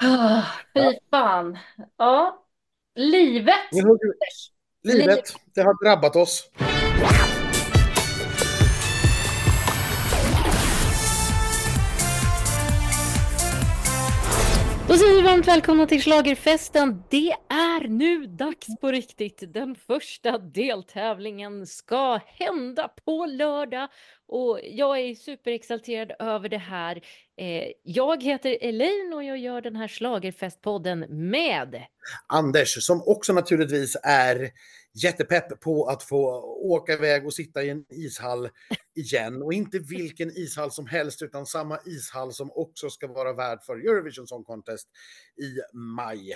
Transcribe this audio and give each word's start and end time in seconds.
Ja, 0.00 0.42
fy 0.74 0.98
fan. 1.10 1.58
Ja, 1.98 2.44
Livet. 2.94 3.72
livet, 4.82 5.34
det 5.54 5.62
har 5.62 5.84
drabbat 5.84 6.16
oss. 6.16 6.50
Då 14.90 14.96
säger 14.96 15.14
vi 15.14 15.22
varmt 15.22 15.48
välkomna 15.48 15.86
till 15.86 16.02
Schlagerfesten. 16.02 17.02
Det 17.10 17.32
är 17.48 17.88
nu 17.88 18.26
dags 18.26 18.66
på 18.80 18.90
riktigt. 18.90 19.42
Den 19.52 19.74
första 19.74 20.38
deltävlingen 20.38 21.66
ska 21.66 22.20
hända 22.26 22.88
på 23.04 23.26
lördag 23.26 23.88
och 24.28 24.60
jag 24.62 25.00
är 25.00 25.14
superexalterad 25.14 26.12
över 26.18 26.48
det 26.48 26.58
här. 26.58 27.00
Eh, 27.36 27.64
jag 27.82 28.22
heter 28.22 28.58
Elaine 28.60 29.12
och 29.14 29.24
jag 29.24 29.38
gör 29.38 29.60
den 29.60 29.76
här 29.76 29.88
Schlagerfestpodden 29.88 31.06
med 31.30 31.82
Anders, 32.26 32.86
som 32.86 33.02
också 33.06 33.32
naturligtvis 33.32 33.96
är 34.02 34.50
jättepepp 34.94 35.60
på 35.60 35.84
att 35.86 36.02
få 36.02 36.40
åka 36.62 36.92
iväg 36.92 37.26
och 37.26 37.34
sitta 37.34 37.62
i 37.62 37.70
en 37.70 37.84
ishall 37.90 38.48
igen. 38.96 39.42
Och 39.42 39.52
inte 39.52 39.78
vilken 39.78 40.30
ishall 40.30 40.70
som 40.70 40.86
helst, 40.86 41.22
utan 41.22 41.46
samma 41.46 41.78
ishall 41.86 42.32
som 42.32 42.50
också 42.54 42.90
ska 42.90 43.06
vara 43.06 43.32
värd 43.32 43.62
för 43.62 43.76
Eurovision 43.76 44.26
Song 44.26 44.44
Contest 44.44 44.88
i 45.42 45.76
maj. 45.76 46.32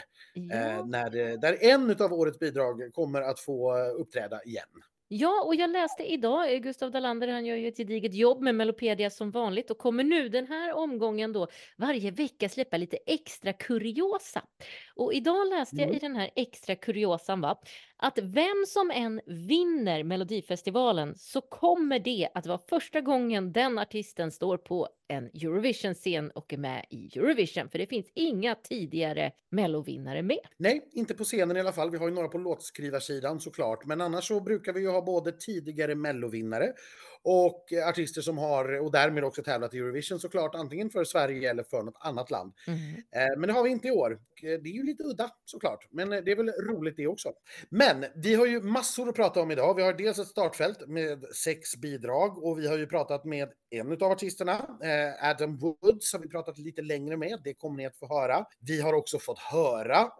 Eh, 0.53 0.87
när 0.87 1.11
det, 1.11 1.37
där 1.41 1.59
en 1.61 1.91
av 2.03 2.13
årets 2.13 2.39
bidrag 2.39 2.81
kommer 2.93 3.23
att 3.23 3.41
få 3.41 3.77
eh, 3.77 4.01
uppträda 4.01 4.43
igen. 4.43 4.69
ja, 5.09 5.43
och 5.47 5.55
jag 5.55 5.71
läste 5.71 6.03
idag, 6.13 6.53
eh, 6.55 6.59
Gustav 6.59 6.91
Dalander, 6.91 7.29
han 7.29 7.47
gör 7.47 7.57
ju 7.57 7.69
ett 7.69 7.77
gediget 7.77 8.15
jobb 8.15 8.43
med 8.43 8.55
Melopedia 8.55 9.11
som 9.11 9.31
vanligt 9.31 9.71
och 9.71 9.79
kommer 9.79 10.05
nu 10.05 10.29
den 10.29 10.47
här 10.47 10.73
omgången 10.75 11.33
då 11.33 11.49
varje 11.77 12.11
vecka 12.11 12.49
släppa 12.49 12.77
lite 12.77 12.97
extra 13.07 13.53
kuriosa. 13.53 14.43
Och 14.97 15.15
idag 15.15 15.49
läste 15.49 15.77
jag 15.77 15.85
Mm. 15.85 15.97
i 15.97 15.99
den 15.99 16.17
här 16.17 16.31
extra 16.37 16.77
kuriosan 16.77 17.41
va, 17.41 17.59
att 17.97 18.19
vem 18.19 18.65
som 18.69 18.91
än 18.91 19.21
vinner 19.27 20.03
Melodifestivalen 20.03 21.15
så 21.17 21.41
kommer 21.41 21.99
det 21.99 22.29
att 22.35 22.47
vara 22.47 22.59
första 22.69 23.01
gången 23.01 23.53
den 23.53 23.79
artisten 23.79 24.31
står 24.33 24.57
på 24.57 24.89
en 25.09 25.25
Eurovision-scen 25.25 26.31
och 26.31 26.53
är 26.53 26.57
med 26.57 26.87
i 26.91 27.19
Eurovision. 27.19 27.69
För 27.69 27.79
det 27.79 27.87
finns 27.87 28.07
inga 28.15 28.55
tidigare 28.55 29.33
Mellovinnare 29.51 30.23
med. 30.23 30.39
Nej, 30.57 30.89
inte 30.93 31.15
på 31.15 31.25
scenen 31.25 31.57
i 31.57 31.61
alla 31.61 31.73
fall. 31.73 31.91
Vi 31.91 31.99
har 31.99 32.09
ju 32.09 32.15
några 32.15 32.29
på 32.29 32.39
låtskrivarsidan 32.39 33.41
såklart. 33.41 33.85
Men 33.85 34.01
annars 34.01 34.29
så 34.29 34.41
brukar 34.41 34.73
vi 34.73 34.81
ju 34.81 34.89
ha 34.89 35.03
både 35.03 35.33
tidigare 35.33 35.95
mellovinnare 35.95 36.73
och 37.25 37.73
artister 37.89 38.21
som 38.21 38.39
har, 38.39 38.81
och 38.81 38.93
därmed 38.93 39.25
också 39.25 39.43
tävlat 39.43 39.75
i 39.75 39.79
Eurovision 39.79 40.21
såklart, 40.21 40.55
antingen 40.55 40.91
för 40.91 41.05
Sverige 41.05 41.51
eller 41.51 41.63
för 41.63 41.83
något 41.83 41.97
annat 42.01 42.31
land. 42.31 42.53
Mhm. 42.67 42.77
Eh, 43.17 43.39
Men 43.39 43.47
det 43.47 43.53
har 43.53 43.63
vi 43.63 43.71
inte 43.71 43.89
i 43.89 43.91
år. 43.91 44.13
Eh, 44.13 44.19
Det 44.43 44.69
är 44.69 44.73
ju 44.75 44.83
lite 44.83 45.05
udda 45.05 45.31
såklart, 45.45 45.89
men 45.91 46.13
eh, 46.13 46.21
det 46.25 46.31
är 46.33 46.37
väl 46.37 46.49
roligt 46.51 46.97
det 46.97 47.07
också. 47.07 47.33
Men 47.69 48.05
vi 48.15 48.35
har 48.35 48.47
ju 48.47 48.61
massor 48.61 49.09
att 49.09 49.15
prata 49.15 49.41
om 49.41 49.51
idag. 49.51 49.75
Vi 49.75 49.83
har 49.83 49.93
dels 49.93 50.19
ett 50.19 50.27
startfält 50.29 50.89
med 50.89 51.25
sex 51.35 51.77
bidrag 51.77 52.45
och 52.45 52.59
vi 52.59 52.69
har 52.69 52.79
ju 52.79 52.87
pratat 52.87 53.25
med 53.25 53.49
en 53.71 53.93
av 53.93 54.03
artisterna, 54.03 54.79
Adam 55.23 55.57
Woods, 55.57 56.13
har 56.13 56.21
vi 56.21 56.29
pratat 56.29 56.59
lite 56.59 56.83
längre 56.83 57.17
med. 57.17 57.41
Det 57.45 57.55
kommer 57.55 57.77
ni 57.77 57.87
att 57.87 57.97
få 57.97 58.09
höra. 58.09 58.45
Vi 58.61 58.81
har 58.81 58.93
också 58.93 59.19
fått 59.19 59.39
höra 59.39 60.11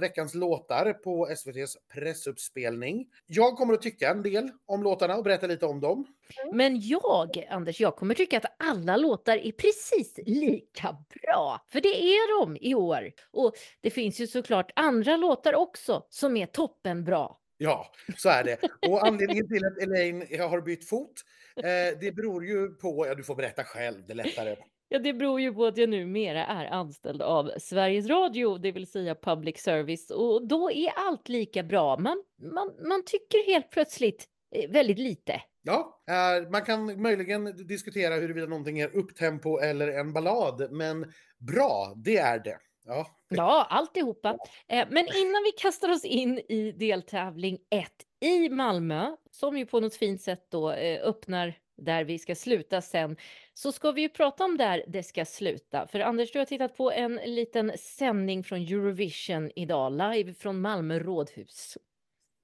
veckans 0.00 0.34
låtar 0.34 0.92
på 0.92 1.28
SVTs 1.28 1.76
pressuppspelning. 1.94 3.06
Jag 3.26 3.56
kommer 3.56 3.74
att 3.74 3.82
tycka 3.82 4.10
en 4.10 4.22
del 4.22 4.50
om 4.66 4.82
låtarna 4.82 5.16
och 5.16 5.24
berätta 5.24 5.46
lite 5.46 5.66
om 5.66 5.80
dem. 5.80 6.06
Men 6.52 6.80
jag, 6.80 7.46
Anders, 7.50 7.80
jag 7.80 7.96
kommer 7.96 8.14
tycka 8.14 8.36
att 8.36 8.54
alla 8.58 8.96
låtar 8.96 9.36
är 9.36 9.52
precis 9.52 10.18
lika 10.26 10.96
bra. 11.22 11.64
För 11.68 11.80
det 11.80 12.02
är 12.02 12.40
de 12.40 12.56
i 12.60 12.74
år. 12.74 13.12
Och 13.30 13.54
det 13.80 13.90
finns 13.90 14.20
ju 14.20 14.26
såklart 14.26 14.70
andra 14.76 15.16
låtar 15.16 15.54
också 15.54 16.06
som 16.10 16.36
är 16.36 16.46
toppenbra. 16.46 17.28
Ja, 17.56 17.92
så 18.16 18.28
är 18.28 18.44
det. 18.44 18.58
Och 18.88 19.06
anledningen 19.06 19.48
till 19.48 19.66
att 19.66 19.78
Elaine 19.82 20.40
har 20.50 20.60
bytt 20.60 20.88
fot, 20.88 21.12
eh, 21.56 21.98
det 22.00 22.12
beror 22.12 22.44
ju 22.44 22.68
på, 22.68 23.06
ja 23.06 23.14
du 23.14 23.24
får 23.24 23.34
berätta 23.34 23.64
själv, 23.64 24.06
det 24.06 24.12
är 24.12 24.16
lättare. 24.16 24.56
Ja, 24.94 25.00
det 25.00 25.12
beror 25.12 25.40
ju 25.40 25.54
på 25.54 25.66
att 25.66 25.76
jag 25.76 25.88
numera 25.88 26.46
är 26.46 26.66
anställd 26.66 27.22
av 27.22 27.50
Sveriges 27.58 28.06
Radio, 28.06 28.58
det 28.58 28.72
vill 28.72 28.86
säga 28.86 29.14
public 29.14 29.58
service. 29.58 30.10
Och 30.10 30.48
då 30.48 30.70
är 30.70 30.92
allt 30.96 31.28
lika 31.28 31.62
bra. 31.62 31.98
Man, 31.98 32.22
man, 32.52 32.74
man 32.88 33.02
tycker 33.06 33.46
helt 33.46 33.70
plötsligt 33.70 34.26
eh, 34.54 34.70
väldigt 34.70 34.98
lite. 34.98 35.42
Ja, 35.62 36.02
eh, 36.08 36.50
man 36.50 36.62
kan 36.62 37.02
möjligen 37.02 37.66
diskutera 37.66 38.14
huruvida 38.14 38.46
någonting 38.46 38.78
är 38.78 38.96
upptempo 38.96 39.58
eller 39.58 39.88
en 39.88 40.12
ballad, 40.12 40.68
men 40.70 41.12
bra, 41.38 41.92
det 41.96 42.16
är 42.16 42.38
det. 42.38 42.58
Ja, 42.84 43.06
Ja, 43.28 43.66
alltihopa. 43.70 44.38
Eh, 44.68 44.86
Men 44.90 45.06
innan 45.16 45.42
vi 45.44 45.52
kastar 45.58 45.88
oss 45.88 46.04
in 46.04 46.38
i 46.38 46.72
deltävling 46.72 47.58
1 47.70 47.90
i 48.20 48.48
Malmö, 48.48 49.16
som 49.30 49.58
ju 49.58 49.66
på 49.66 49.80
något 49.80 49.94
fint 49.94 50.22
sätt 50.22 50.46
då 50.50 50.72
öppnar 51.02 51.54
där 51.76 52.04
vi 52.04 52.18
ska 52.18 52.34
sluta 52.34 52.80
sen, 52.80 53.16
så 53.54 53.72
ska 53.72 53.92
vi 53.92 54.00
ju 54.00 54.08
prata 54.08 54.44
om 54.44 54.56
där 54.56 54.84
det 54.88 55.02
ska 55.02 55.24
sluta. 55.24 55.86
För 55.86 56.00
Anders, 56.00 56.32
du 56.32 56.38
har 56.38 56.46
tittat 56.46 56.76
på 56.76 56.92
en 56.92 57.14
liten 57.14 57.72
sändning 57.78 58.44
från 58.44 58.60
Eurovision 58.60 59.50
idag, 59.56 59.92
live 59.92 60.34
från 60.34 60.60
Malmö 60.60 60.98
rådhus. 60.98 61.78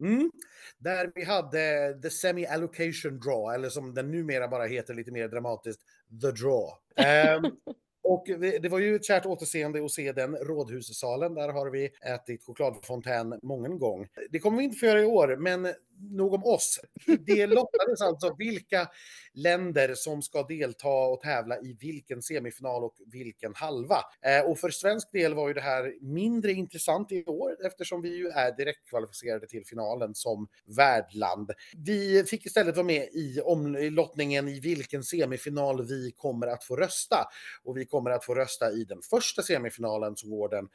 Mm. 0.00 0.30
Där 0.78 1.12
vi 1.14 1.24
hade 1.24 1.98
the 2.02 2.10
semi-allocation 2.10 3.20
draw, 3.20 3.54
eller 3.54 3.68
som 3.68 3.94
den 3.94 4.10
numera 4.10 4.48
bara 4.48 4.66
heter 4.66 4.94
lite 4.94 5.12
mer 5.12 5.28
dramatiskt, 5.28 5.80
the 6.22 6.30
draw. 6.30 6.70
Ehm, 6.96 7.42
och 8.02 8.24
det 8.62 8.68
var 8.70 8.78
ju 8.78 8.96
ett 8.96 9.04
kärt 9.04 9.26
återseende 9.26 9.84
att 9.84 9.90
se 9.90 10.12
den 10.12 10.36
rådhussalen. 10.36 11.34
Där 11.34 11.48
har 11.48 11.70
vi 11.70 11.90
ätit 12.06 12.44
chokladfontän 12.44 13.40
många 13.42 13.68
gång. 13.68 14.06
Det 14.30 14.38
kommer 14.38 14.58
vi 14.58 14.64
inte 14.64 14.76
få 14.76 14.86
göra 14.86 15.00
i 15.00 15.04
år, 15.04 15.36
men 15.36 15.68
nog 16.00 16.34
om 16.34 16.44
oss. 16.44 16.80
Det 17.26 17.46
lottades 17.46 18.00
alltså 18.00 18.34
vilka 18.38 18.88
länder 19.34 19.94
som 19.94 20.22
ska 20.22 20.42
delta 20.42 20.88
och 20.88 21.20
tävla 21.20 21.58
i 21.58 21.76
vilken 21.80 22.22
semifinal 22.22 22.84
och 22.84 22.94
vilken 23.06 23.54
halva. 23.54 23.98
Eh, 24.26 24.50
och 24.50 24.58
för 24.58 24.70
svensk 24.70 25.12
del 25.12 25.34
var 25.34 25.48
ju 25.48 25.54
det 25.54 25.60
här 25.60 25.94
mindre 26.00 26.52
intressant 26.52 27.12
i 27.12 27.24
år 27.24 27.66
eftersom 27.66 28.02
vi 28.02 28.16
ju 28.16 28.28
är 28.28 28.56
direktkvalificerade 28.56 29.46
till 29.46 29.66
finalen 29.66 30.14
som 30.14 30.48
värdland. 30.76 31.50
Vi 31.76 32.24
fick 32.24 32.46
istället 32.46 32.76
vara 32.76 32.86
med 32.86 33.08
i, 33.12 33.40
om, 33.40 33.76
i 33.76 33.90
lottningen 33.90 34.48
i 34.48 34.60
vilken 34.60 35.02
semifinal 35.02 35.86
vi 35.86 36.12
kommer 36.16 36.46
att 36.46 36.64
få 36.64 36.76
rösta. 36.76 37.16
Och 37.64 37.76
vi 37.76 37.84
kommer 37.90 38.10
att 38.10 38.24
få 38.24 38.34
rösta 38.34 38.72
i 38.72 38.84
den 38.84 39.02
första 39.02 39.42
semifinalen 39.42 40.16
som 40.16 40.30
går 40.30 40.48
den 40.48 40.68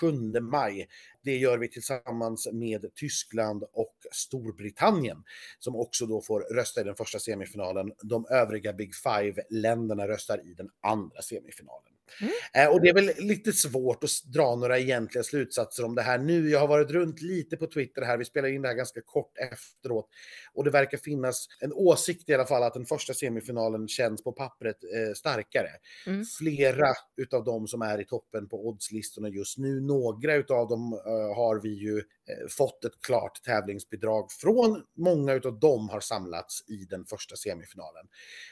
7 0.00 0.40
maj. 0.40 0.88
Det 1.22 1.36
gör 1.36 1.58
vi 1.58 1.68
tillsammans 1.68 2.48
med 2.52 2.94
Tyskland 2.94 3.64
och 3.72 3.96
Storbritannien 4.12 5.24
som 5.58 5.76
också 5.76 6.06
då 6.06 6.22
får 6.22 6.40
rösta 6.40 6.80
i 6.80 6.84
den 6.84 6.96
första 6.96 7.18
semifinalen. 7.18 7.92
De 8.02 8.26
övriga 8.30 8.72
Big 8.72 8.94
Five-länderna 8.94 10.08
röstar 10.08 10.46
i 10.46 10.54
den 10.54 10.68
andra 10.80 11.22
semifinalen. 11.22 11.97
Mm. 12.20 12.32
Eh, 12.54 12.72
och 12.74 12.80
det 12.80 12.88
är 12.88 12.94
väl 12.94 13.10
lite 13.18 13.52
svårt 13.52 14.04
att 14.04 14.10
dra 14.24 14.56
några 14.56 14.78
egentliga 14.78 15.24
slutsatser 15.24 15.84
om 15.84 15.94
det 15.94 16.02
här 16.02 16.18
nu. 16.18 16.50
Jag 16.50 16.60
har 16.60 16.68
varit 16.68 16.90
runt 16.90 17.22
lite 17.22 17.56
på 17.56 17.66
Twitter 17.66 18.02
här, 18.02 18.16
vi 18.16 18.24
spelar 18.24 18.48
in 18.48 18.62
det 18.62 18.68
här 18.68 18.74
ganska 18.74 19.00
kort 19.00 19.32
efteråt. 19.52 20.08
Och 20.54 20.64
det 20.64 20.70
verkar 20.70 20.98
finnas 20.98 21.46
en 21.60 21.72
åsikt 21.72 22.28
i 22.28 22.34
alla 22.34 22.46
fall 22.46 22.62
att 22.62 22.74
den 22.74 22.86
första 22.86 23.14
semifinalen 23.14 23.88
känns 23.88 24.24
på 24.24 24.32
pappret 24.32 24.76
eh, 24.84 25.14
starkare. 25.14 25.70
Mm. 26.06 26.24
Flera 26.38 26.92
utav 27.16 27.44
dem 27.44 27.66
som 27.66 27.82
är 27.82 28.00
i 28.00 28.04
toppen 28.04 28.48
på 28.48 28.68
oddslistorna 28.68 29.28
just 29.28 29.58
nu, 29.58 29.80
några 29.80 30.34
utav 30.34 30.68
dem 30.68 30.92
eh, 30.92 31.36
har 31.36 31.60
vi 31.62 31.68
ju 31.68 32.02
Eh, 32.28 32.48
fått 32.48 32.84
ett 32.84 33.02
klart 33.02 33.42
tävlingsbidrag 33.42 34.32
från. 34.32 34.82
Många 34.96 35.32
utav 35.32 35.58
dem 35.58 35.88
har 35.88 36.00
samlats 36.00 36.68
i 36.68 36.76
den 36.84 37.04
första 37.04 37.36
semifinalen. 37.36 38.06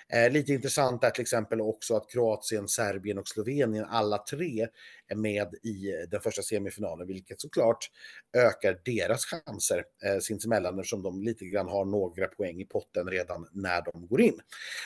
Eh, 0.09 0.31
lite 0.31 0.53
intressant 0.53 1.05
är 1.05 1.11
till 1.11 1.23
exempel 1.23 1.61
också 1.61 1.97
att 1.97 2.11
Kroatien, 2.11 2.69
Serbien 2.69 3.19
och 3.19 3.29
Slovenien 3.29 3.85
alla 3.85 4.19
tre 4.19 4.69
är 5.09 5.17
med 5.17 5.55
i 5.63 5.91
eh, 5.91 6.09
den 6.11 6.21
första 6.21 6.43
semifinalen, 6.43 7.07
vilket 7.07 7.41
såklart 7.41 7.91
ökar 8.37 8.81
deras 8.85 9.25
chanser 9.25 9.85
eh, 10.05 10.19
sinsemellan 10.19 10.79
eftersom 10.79 11.03
de 11.03 11.23
lite 11.23 11.45
grann 11.45 11.69
har 11.69 11.85
några 11.85 12.27
poäng 12.27 12.61
i 12.61 12.65
potten 12.65 13.09
redan 13.09 13.49
när 13.53 13.83
de 13.83 14.07
går 14.07 14.21
in. 14.21 14.41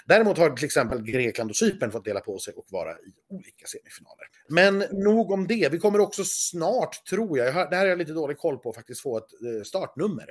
Däremot 0.07 0.39
har 0.39 0.51
till 0.51 0.65
exempel 0.65 1.03
Grekland 1.03 1.51
och 1.51 1.57
Cypern 1.57 1.91
fått 1.93 2.05
dela 2.05 2.21
på 2.21 2.39
sig 2.39 2.55
och 2.55 2.67
vara 2.71 2.93
i 2.93 3.13
olika 3.29 3.67
semifinaler. 3.67 4.30
Men 4.53 4.79
nog 4.79 5.31
om 5.31 5.47
det. 5.47 5.69
Vi 5.73 5.79
kommer 5.79 6.01
också 6.01 6.25
snart, 6.25 7.05
tror 7.05 7.39
jag, 7.39 7.47
det 7.47 7.77
här 7.77 7.83
har 7.83 7.87
jag 7.87 7.99
lite 7.99 8.13
dålig 8.13 8.39
koll 8.39 8.59
på, 8.59 8.73
faktiskt 8.73 9.01
få 9.01 9.19
ett 9.19 9.33
eh, 9.33 9.63
startnummer 9.65 10.31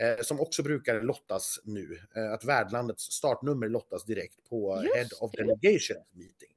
eh, 0.00 0.22
som 0.22 0.40
också 0.40 0.62
brukar 0.62 1.00
lottas 1.00 1.60
nu. 1.64 1.98
Eh, 2.16 2.32
att 2.32 2.44
värdlandets 2.44 3.12
startnummer 3.12 3.68
lottas 3.68 4.04
direkt 4.04 4.48
på 4.48 4.82
Just 4.82 4.96
Head 4.96 5.26
of. 5.26 5.32
Delegation 5.32 6.04
Meeting. 6.12 6.48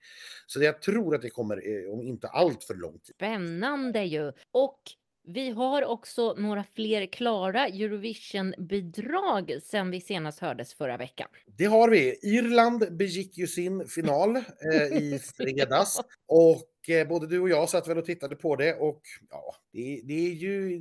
Så 0.48 0.64
jag 0.64 0.82
tror 0.82 1.16
att 1.16 1.22
det 1.22 1.30
kommer 1.30 1.86
eh, 1.86 1.94
om 1.94 2.02
inte 2.02 2.28
allt 2.28 2.64
för 2.64 2.74
lång 2.74 3.00
tid. 3.00 3.16
Spännande 3.16 4.04
ju! 4.04 4.32
Och 4.52 4.80
Vi 5.26 5.50
har 5.50 5.86
också 5.86 6.34
några 6.34 6.64
fler 6.76 7.06
klara 7.06 7.68
Eurovision-bidrag 7.68 9.60
sen 9.64 9.92
vi 9.92 10.02
senast 10.02 10.40
hördes 10.40 10.74
förra 10.74 10.98
veckan. 10.98 11.28
Det 11.46 11.66
har 11.66 11.90
vi. 11.90 12.20
Irland 12.22 12.98
begick 12.98 13.38
ju 13.38 13.48
sin 13.48 13.88
final 13.88 14.36
eh, 14.74 14.98
i 14.98 15.20
fredags 15.38 16.02
och 16.28 16.90
eh, 16.90 17.08
både 17.08 17.28
du 17.28 17.40
och 17.40 17.50
jag 17.50 17.70
satt 17.70 17.88
väl 17.88 17.98
och 17.98 18.06
tittade 18.06 18.36
på 18.36 18.56
det 18.56 18.74
och 18.74 19.02
ja, 19.30 19.56
det, 19.74 20.02
det 20.04 20.28
är 20.28 20.34
ju 20.34 20.80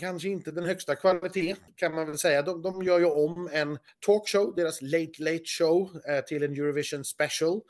kanske 0.00 0.28
inte 0.28 0.50
den 0.50 0.64
högsta 0.64 0.94
kvalitet 0.94 1.56
kan 1.76 1.94
man 1.94 2.06
väl 2.06 2.18
säga. 2.18 2.42
De, 2.42 2.62
de 2.62 2.82
gör 2.82 2.98
ju 2.98 3.06
om 3.06 3.50
en 3.52 3.78
talkshow, 4.06 4.54
deras 4.56 4.82
Late 4.82 5.12
Late 5.18 5.44
Show, 5.44 5.90
eh, 6.08 6.24
till 6.24 6.42
en 6.42 6.52
Eurovision 6.52 7.04
Special 7.04 7.60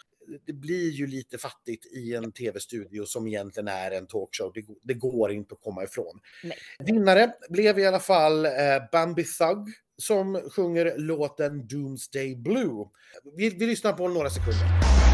det 0.47 0.53
blir 0.53 0.91
ju 0.91 1.07
lite 1.07 1.39
fattigt 1.39 1.87
i 1.87 2.15
en 2.15 2.33
tv-studio 2.33 3.07
som 3.07 3.27
egentligen 3.27 3.69
är 3.69 3.91
en 3.91 4.07
talkshow. 4.07 4.53
Det, 4.55 4.65
det 4.83 4.95
går 4.95 5.33
inte 5.33 5.55
att 5.55 5.61
komma 5.61 5.85
ifrån. 5.85 6.21
Nej. 6.43 6.59
Vinnare 6.79 7.33
blev 7.51 7.79
i 7.79 7.87
alla 7.87 8.01
fall 8.01 8.47
eh, 8.47 8.51
Bambi 8.93 9.25
Thug 9.25 9.69
som 9.99 10.41
sjunger 10.51 10.99
låten 10.99 11.67
Doomsday 11.67 12.37
Blue. 12.37 12.87
Vi, 13.37 13.51
vi 13.51 13.67
lyssnar 13.67 13.93
på 13.93 14.09
några 14.09 14.31
sekunder. 14.31 15.14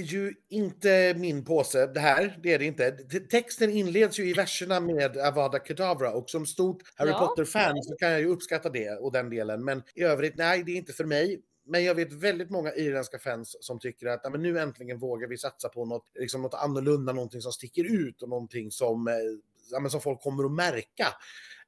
Ju 0.00 0.34
inte 0.48 1.14
min 1.16 1.44
påse, 1.44 1.86
det 1.86 2.00
här. 2.00 2.38
Det 2.42 2.54
är 2.54 2.58
det 2.58 2.64
inte. 2.64 2.90
Texten 3.30 3.70
inleds 3.70 4.18
ju 4.18 4.30
i 4.30 4.32
verserna 4.32 4.80
med 4.80 5.16
Avada 5.16 5.58
Kedavra 5.58 6.12
och 6.12 6.30
som 6.30 6.46
stort 6.46 6.82
Harry 6.94 7.10
ja. 7.10 7.18
Potter-fan 7.18 7.82
så 7.82 7.96
kan 7.96 8.10
jag 8.10 8.20
ju 8.20 8.26
uppskatta 8.26 8.68
det 8.70 8.90
och 8.90 9.12
den 9.12 9.30
delen. 9.30 9.64
Men 9.64 9.82
i 9.94 10.02
övrigt, 10.02 10.36
nej, 10.36 10.62
det 10.62 10.72
är 10.72 10.76
inte 10.76 10.92
för 10.92 11.04
mig. 11.04 11.42
Men 11.68 11.84
jag 11.84 11.94
vet 11.94 12.12
väldigt 12.12 12.50
många 12.50 12.74
irländska 12.74 13.18
fans 13.18 13.56
som 13.60 13.78
tycker 13.78 14.06
att 14.06 14.32
men 14.32 14.42
nu 14.42 14.58
äntligen 14.58 14.98
vågar 14.98 15.28
vi 15.28 15.38
satsa 15.38 15.68
på 15.68 15.84
något, 15.84 16.04
liksom 16.14 16.42
något 16.42 16.54
annorlunda, 16.54 17.12
någonting 17.12 17.40
som 17.40 17.52
sticker 17.52 17.84
ut 17.84 18.22
och 18.22 18.28
någonting 18.28 18.70
som, 18.70 19.08
eh, 19.08 19.88
som 19.88 20.00
folk 20.00 20.20
kommer 20.20 20.44
att 20.44 20.52
märka. 20.52 21.06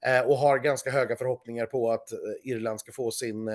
Eh, 0.06 0.20
och 0.20 0.36
har 0.38 0.58
ganska 0.58 0.90
höga 0.90 1.16
förhoppningar 1.16 1.66
på 1.66 1.90
att 1.90 2.12
eh, 2.12 2.18
Irland 2.42 2.80
ska 2.80 2.92
få 2.92 3.10
sin 3.10 3.50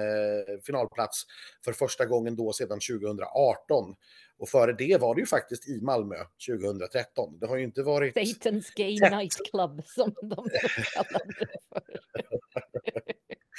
finalplats 0.65 1.23
för 1.65 1.73
första 1.73 2.05
gången 2.05 2.35
då 2.35 2.53
sedan 2.53 2.79
2018. 2.79 3.95
Och 4.43 4.49
före 4.49 4.73
det 4.73 5.01
var 5.01 5.15
det 5.15 5.21
ju 5.21 5.27
faktiskt 5.27 5.69
i 5.69 5.81
Malmö 5.81 6.15
2013. 6.47 7.37
Det 7.39 7.47
har 7.47 7.57
ju 7.57 7.63
inte 7.63 7.83
varit... 7.83 8.15
Satan's 8.15 8.71
Gay 8.75 8.97
tätt. 8.97 9.11
Nightclub 9.11 9.83
som 9.85 10.13
de 10.21 10.47
kallade 10.93 11.33
det 11.39 11.45
för. 11.49 11.81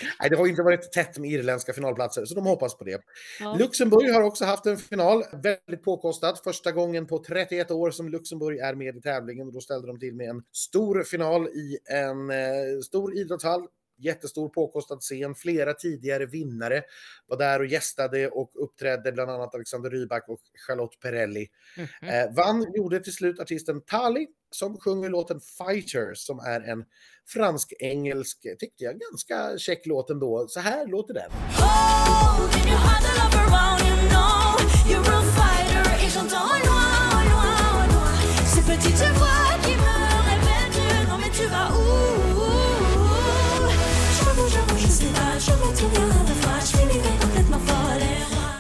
Nej, 0.21 0.31
det 0.31 0.37
har 0.37 0.47
inte 0.47 0.63
varit 0.63 0.93
tätt 0.93 1.19
med 1.19 1.31
irländska 1.31 1.73
finalplatser, 1.73 2.25
så 2.25 2.35
de 2.35 2.47
hoppas 2.47 2.79
på 2.79 2.85
det. 2.85 3.01
Ja. 3.41 3.57
Luxemburg 3.59 4.11
har 4.11 4.23
också 4.23 4.45
haft 4.45 4.67
en 4.67 4.77
final, 4.77 5.25
väldigt 5.43 5.85
påkostad. 5.85 6.39
Första 6.45 6.73
gången 6.73 7.07
på 7.07 7.25
31 7.25 7.71
år 7.71 7.91
som 7.91 8.09
Luxemburg 8.09 8.59
är 8.59 8.75
med 8.75 8.97
i 8.97 9.01
tävlingen. 9.01 9.53
Då 9.53 9.61
ställde 9.61 9.87
de 9.87 9.99
till 9.99 10.15
med 10.15 10.29
en 10.29 10.43
stor 10.53 11.03
final 11.03 11.49
i 11.49 11.79
en 11.91 12.31
eh, 12.31 12.81
stor 12.83 13.19
idrottshall 13.19 13.67
jättestor 13.99 14.49
påkostad 14.49 15.01
scen. 15.01 15.35
Flera 15.35 15.75
tidigare 15.75 16.27
vinnare 16.27 16.83
var 17.27 17.37
där 17.39 17.61
och 17.61 17.67
gästade 17.67 18.29
och 18.29 18.53
uppträdde, 18.55 19.13
bland 19.13 19.31
annat 19.31 19.55
Alexander 19.55 19.91
Rybak 19.91 20.29
och 20.29 20.41
Charlotte 20.67 21.01
Perrelli. 21.01 21.49
Mm 21.77 21.89
-hmm. 22.03 22.29
eh, 22.29 22.35
vann 22.35 22.73
gjorde 22.75 23.01
till 23.01 23.15
slut 23.15 23.41
artisten 23.41 23.81
Tali 23.81 24.27
som 24.51 24.79
sjunger 24.79 25.09
låten 25.09 25.41
Fighter 25.41 26.15
som 26.15 26.39
är 26.39 26.61
en 26.61 26.85
fransk-engelsk, 27.29 28.43
tyckte 28.59 28.85
jag, 28.85 28.99
ganska 28.99 29.59
käck 29.59 29.87
låt 29.87 30.11
ändå. 30.11 30.47
Så 30.49 30.61
här 30.61 30.87
låter 30.87 31.15
den. 31.15 31.31
Oh, 31.61 32.05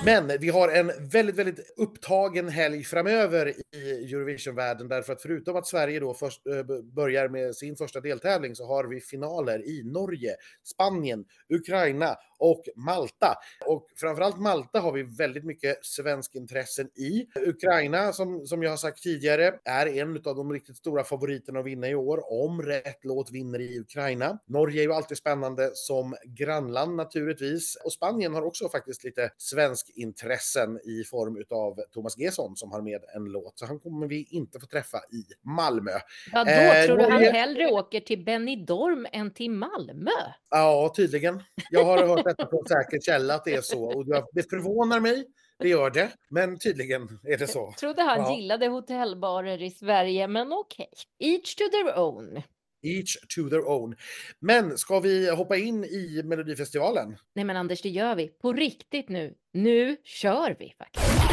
Men 0.04 0.30
vi 0.40 0.48
har 0.48 0.68
en 0.68 0.92
väldigt, 1.10 1.36
väldigt 1.36 1.74
upptagen 1.76 2.48
helg 2.48 2.84
framöver 2.84 3.54
i 3.76 4.14
Eurovision-världen 4.14 4.88
därför 4.88 5.12
att 5.12 5.22
förutom 5.22 5.56
att 5.56 5.66
Sverige 5.66 6.00
då 6.00 6.14
först, 6.14 6.46
eh, 6.46 6.82
börjar 6.82 7.28
med 7.28 7.56
sin 7.56 7.76
första 7.76 8.00
deltävling 8.00 8.54
så 8.54 8.66
har 8.66 8.84
vi 8.84 9.00
finaler 9.00 9.68
i 9.68 9.82
Norge, 9.84 10.36
Spanien, 10.64 11.24
Ukraina 11.48 12.16
och 12.38 12.64
Malta. 12.76 13.34
Och 13.66 13.86
framförallt 13.96 14.40
Malta 14.40 14.80
har 14.80 14.92
vi 14.92 15.02
väldigt 15.02 15.44
mycket 15.44 15.84
svensk 15.84 16.34
intressen 16.34 16.86
i. 16.86 17.26
Ukraina, 17.46 18.12
som, 18.12 18.46
som 18.46 18.62
jag 18.62 18.70
har 18.70 18.76
sagt 18.76 19.02
tidigare, 19.02 19.54
är 19.64 19.86
en 19.86 20.16
av 20.16 20.36
de 20.36 20.52
riktigt 20.52 20.76
stora 20.76 21.04
favoriterna 21.04 21.60
att 21.60 21.66
vinna 21.66 21.88
i 21.88 21.94
år, 21.94 22.20
om 22.44 22.62
rätt 22.62 23.04
låt 23.04 23.30
vinner 23.30 23.60
i 23.60 23.78
Ukraina. 23.78 24.38
Norge 24.46 24.80
är 24.80 24.84
ju 24.84 24.92
alltid 24.92 25.16
spännande 25.16 25.70
som 25.74 26.14
grannland 26.24 26.96
naturligtvis. 26.96 27.76
Och 27.84 27.92
Spanien 27.92 28.34
har 28.34 28.42
också 28.42 28.68
faktiskt 28.68 29.04
lite 29.04 29.30
svensk 29.36 29.90
intressen 29.94 30.80
i 30.84 31.04
form 31.04 31.44
av 31.50 31.80
Thomas 31.92 32.18
Gesson 32.18 32.56
som 32.56 32.72
har 32.72 32.82
med 32.82 33.00
en 33.14 33.24
låt. 33.24 33.58
Så 33.58 33.66
han 33.66 33.80
kommer 33.80 34.06
vi 34.06 34.26
inte 34.30 34.60
få 34.60 34.66
träffa 34.66 34.98
i 34.98 35.24
Malmö. 35.42 35.90
Ja, 36.32 36.44
då 36.44 36.50
eh, 36.50 36.86
tror 36.86 36.96
du 36.96 37.04
han 37.04 37.22
hellre 37.22 37.66
åker 37.70 38.00
till 38.00 38.24
Benidorm 38.24 39.06
än 39.12 39.34
till 39.34 39.50
Malmö? 39.50 40.10
Ja, 40.50 40.92
tydligen. 40.96 41.42
Jag 41.70 41.84
har 41.84 42.06
hört 42.06 42.24
detta 42.24 42.46
på 42.46 42.64
säker 42.68 43.00
källa 43.00 43.34
att 43.34 43.44
det 43.44 43.54
är 43.54 43.60
så. 43.60 43.84
Och 43.84 44.06
det 44.32 44.50
förvånar 44.50 45.00
mig. 45.00 45.24
Det 45.58 45.68
gör 45.68 45.90
det, 45.90 46.10
men 46.30 46.58
tydligen 46.58 47.02
är 47.24 47.38
det 47.38 47.46
så. 47.46 47.58
Jag 47.58 47.76
trodde 47.76 48.02
han 48.02 48.18
ja. 48.18 48.36
gillade 48.36 48.66
hotellbarer 48.66 49.62
i 49.62 49.70
Sverige, 49.70 50.28
men 50.28 50.52
okej. 50.52 50.88
Okay. 50.92 51.30
Each 51.30 51.54
to 51.54 51.64
their 51.68 51.98
own. 51.98 52.42
Each 52.84 53.16
to 53.36 53.48
their 53.48 53.68
own. 53.68 53.96
Men 54.40 54.78
ska 54.78 55.00
vi 55.00 55.30
hoppa 55.30 55.56
in 55.56 55.84
i 55.84 56.22
Melodifestivalen? 56.24 57.16
Nej 57.34 57.44
men 57.44 57.56
Anders, 57.56 57.82
det 57.82 57.88
gör 57.88 58.14
vi. 58.14 58.28
På 58.28 58.52
riktigt 58.52 59.08
nu. 59.08 59.34
Nu 59.52 59.96
kör 60.04 60.56
vi 60.58 60.74
faktiskt. 60.78 61.23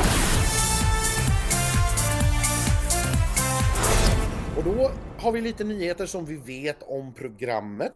Och 4.57 4.63
då 4.63 4.91
har 5.19 5.31
vi 5.31 5.41
lite 5.41 5.63
nyheter 5.63 6.05
som 6.05 6.25
vi 6.25 6.35
vet 6.37 6.83
om 6.83 7.13
programmet 7.13 7.93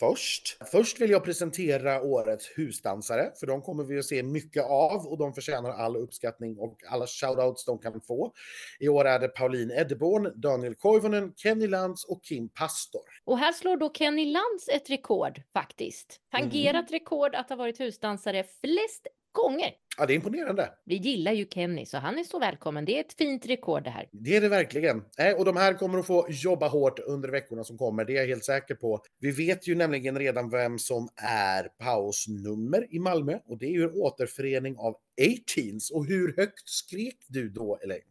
först. 0.00 0.56
Först 0.70 1.00
vill 1.00 1.10
jag 1.10 1.24
presentera 1.24 2.02
årets 2.02 2.50
husdansare, 2.56 3.30
för 3.40 3.46
de 3.46 3.62
kommer 3.62 3.84
vi 3.84 3.98
att 3.98 4.04
se 4.04 4.22
mycket 4.22 4.64
av 4.64 5.06
och 5.06 5.18
de 5.18 5.34
förtjänar 5.34 5.70
all 5.70 5.96
uppskattning 5.96 6.58
och 6.58 6.76
alla 6.88 7.06
shoutouts 7.06 7.64
de 7.64 7.78
kan 7.78 8.00
få. 8.00 8.32
I 8.80 8.88
år 8.88 9.04
är 9.04 9.18
det 9.18 9.28
Pauline 9.28 9.70
Edborn, 9.70 10.40
Daniel 10.40 10.74
Koivunen, 10.74 11.32
Kenny 11.36 11.66
Lantz 11.66 12.04
och 12.04 12.24
Kim 12.24 12.48
Pastor. 12.48 13.02
Och 13.24 13.38
här 13.38 13.52
slår 13.52 13.76
då 13.76 13.92
Kenny 13.92 14.26
Lantz 14.26 14.68
ett 14.68 14.90
rekord 14.90 15.42
faktiskt. 15.52 16.20
Tangerat 16.30 16.90
mm. 16.90 16.92
rekord 16.92 17.34
att 17.34 17.48
ha 17.48 17.56
varit 17.56 17.80
husdansare 17.80 18.44
flest 18.60 19.06
gånger. 19.32 19.72
Ja, 19.98 20.06
det 20.06 20.12
är 20.12 20.14
imponerande. 20.14 20.70
Vi 20.84 20.94
gillar 20.94 21.32
ju 21.32 21.46
Kenny, 21.50 21.86
så 21.86 21.98
han 21.98 22.18
är 22.18 22.24
så 22.24 22.38
välkommen. 22.38 22.84
Det 22.84 22.96
är 22.96 23.00
ett 23.00 23.12
fint 23.12 23.46
rekord 23.46 23.84
det 23.84 23.90
här. 23.90 24.08
Det 24.12 24.36
är 24.36 24.40
det 24.40 24.48
verkligen. 24.48 25.02
och 25.38 25.44
de 25.44 25.56
här 25.56 25.74
kommer 25.74 25.98
att 25.98 26.06
få 26.06 26.26
jobba 26.30 26.68
hårt 26.68 26.98
under 26.98 27.28
veckorna 27.28 27.64
som 27.64 27.78
kommer, 27.78 28.04
det 28.04 28.12
är 28.12 28.16
jag 28.16 28.26
helt 28.26 28.44
säker 28.44 28.74
på. 28.74 29.00
Vi 29.20 29.30
vet 29.30 29.68
ju 29.68 29.74
nämligen 29.74 30.18
redan 30.18 30.50
vem 30.50 30.78
som 30.78 31.08
är 31.22 31.68
pausnummer 31.84 32.86
i 32.90 32.98
Malmö 32.98 33.38
och 33.44 33.58
det 33.58 33.66
är 33.66 33.72
ju 33.72 33.82
en 33.82 33.92
återförening 33.94 34.76
av 34.78 34.96
18s. 35.20 35.92
Och 35.92 36.06
hur 36.06 36.36
högt 36.36 36.68
skrek 36.68 37.16
du 37.28 37.48
då, 37.48 37.78
Elaine? 37.82 38.02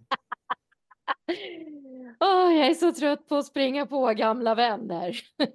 Oh, 2.20 2.54
jag 2.56 2.68
är 2.68 2.74
så 2.74 2.94
trött 2.94 3.28
på 3.28 3.36
att 3.36 3.46
springa 3.46 3.86
på 3.86 4.14
gamla 4.14 4.56
vänner. 4.56 5.20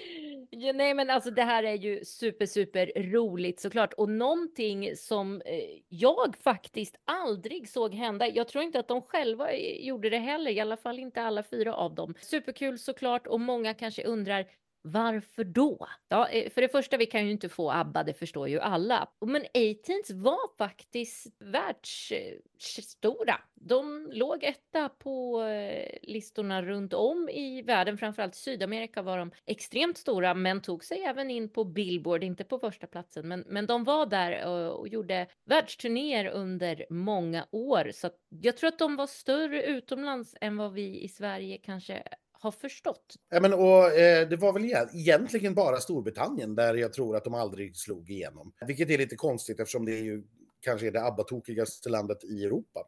ja, 0.50 0.72
nej, 0.72 0.94
men 0.94 1.10
alltså 1.10 1.30
det 1.30 1.42
här 1.42 1.62
är 1.62 1.74
ju 1.74 2.04
super, 2.04 2.46
super 2.46 2.92
roligt 2.96 3.60
såklart. 3.60 3.92
Och 3.92 4.08
någonting 4.08 4.96
som 4.96 5.42
eh, 5.44 5.60
jag 5.88 6.36
faktiskt 6.36 6.96
aldrig 7.04 7.68
såg 7.68 7.94
hända. 7.94 8.28
Jag 8.28 8.48
tror 8.48 8.64
inte 8.64 8.80
att 8.80 8.88
de 8.88 9.02
själva 9.02 9.52
eh, 9.52 9.86
gjorde 9.86 10.10
det 10.10 10.18
heller, 10.18 10.50
i 10.50 10.60
alla 10.60 10.76
fall 10.76 10.98
inte 10.98 11.22
alla 11.22 11.42
fyra 11.42 11.74
av 11.74 11.94
dem. 11.94 12.14
Superkul 12.20 12.78
såklart 12.78 13.26
och 13.26 13.40
många 13.40 13.74
kanske 13.74 14.04
undrar 14.04 14.46
varför 14.82 15.44
då? 15.44 15.88
Ja, 16.08 16.28
eh, 16.28 16.50
för 16.50 16.60
det 16.60 16.68
första, 16.68 16.96
vi 16.96 17.06
kan 17.06 17.24
ju 17.24 17.30
inte 17.32 17.48
få 17.48 17.70
ABBA, 17.70 18.02
det 18.02 18.14
förstår 18.14 18.48
ju 18.48 18.60
alla. 18.60 19.08
Men 19.26 19.44
18s 19.54 20.12
var 20.12 20.56
faktiskt 20.58 21.26
världsstora. 21.38 23.32
Eh, 23.32 23.38
de 23.54 24.10
låg 24.12 24.44
etta 24.44 24.88
på 24.88 25.42
eh, 25.42 25.98
listorna 26.02 26.62
runt 26.62 26.94
om 26.94 27.28
i 27.28 27.62
världen, 27.62 27.98
framförallt 27.98 28.34
Sydamerika 28.34 29.02
var 29.02 29.18
de 29.18 29.30
extremt 29.46 29.98
stora, 29.98 30.34
men 30.34 30.62
tog 30.62 30.84
sig 30.84 31.02
även 31.02 31.30
in 31.30 31.48
på 31.48 31.64
Billboard, 31.64 32.24
inte 32.24 32.44
på 32.44 32.58
första 32.58 32.86
platsen, 32.86 33.28
men, 33.28 33.44
men 33.46 33.66
de 33.66 33.84
var 33.84 34.06
där 34.06 34.46
och, 34.46 34.78
och 34.80 34.88
gjorde 34.88 35.26
världsturnéer 35.44 36.26
under 36.26 36.86
många 36.90 37.46
år. 37.50 37.90
Så 37.94 38.10
jag 38.28 38.56
tror 38.56 38.68
att 38.68 38.78
de 38.78 38.96
var 38.96 39.06
större 39.06 39.62
utomlands 39.62 40.34
än 40.40 40.56
vad 40.56 40.72
vi 40.72 41.00
i 41.00 41.08
Sverige 41.08 41.58
kanske 41.58 42.02
har 42.40 42.50
förstått. 42.50 43.14
Ja, 43.30 43.40
men, 43.40 43.52
och, 43.52 43.92
eh, 43.92 44.28
det 44.28 44.36
var 44.36 44.52
väl 44.52 44.64
egentligen 44.94 45.54
bara 45.54 45.76
Storbritannien 45.76 46.54
där 46.54 46.74
jag 46.74 46.92
tror 46.92 47.16
att 47.16 47.24
de 47.24 47.34
aldrig 47.34 47.76
slog 47.76 48.10
igenom. 48.10 48.52
Vilket 48.66 48.90
är 48.90 48.98
lite 48.98 49.16
konstigt 49.16 49.60
eftersom 49.60 49.84
det 49.84 49.92
är 49.92 50.02
ju 50.02 50.22
kanske 50.60 50.86
är 50.86 50.90
det 50.90 51.00
ABBA-tokigaste 51.00 51.88
landet 51.88 52.24
i 52.24 52.44
Europa. 52.44 52.86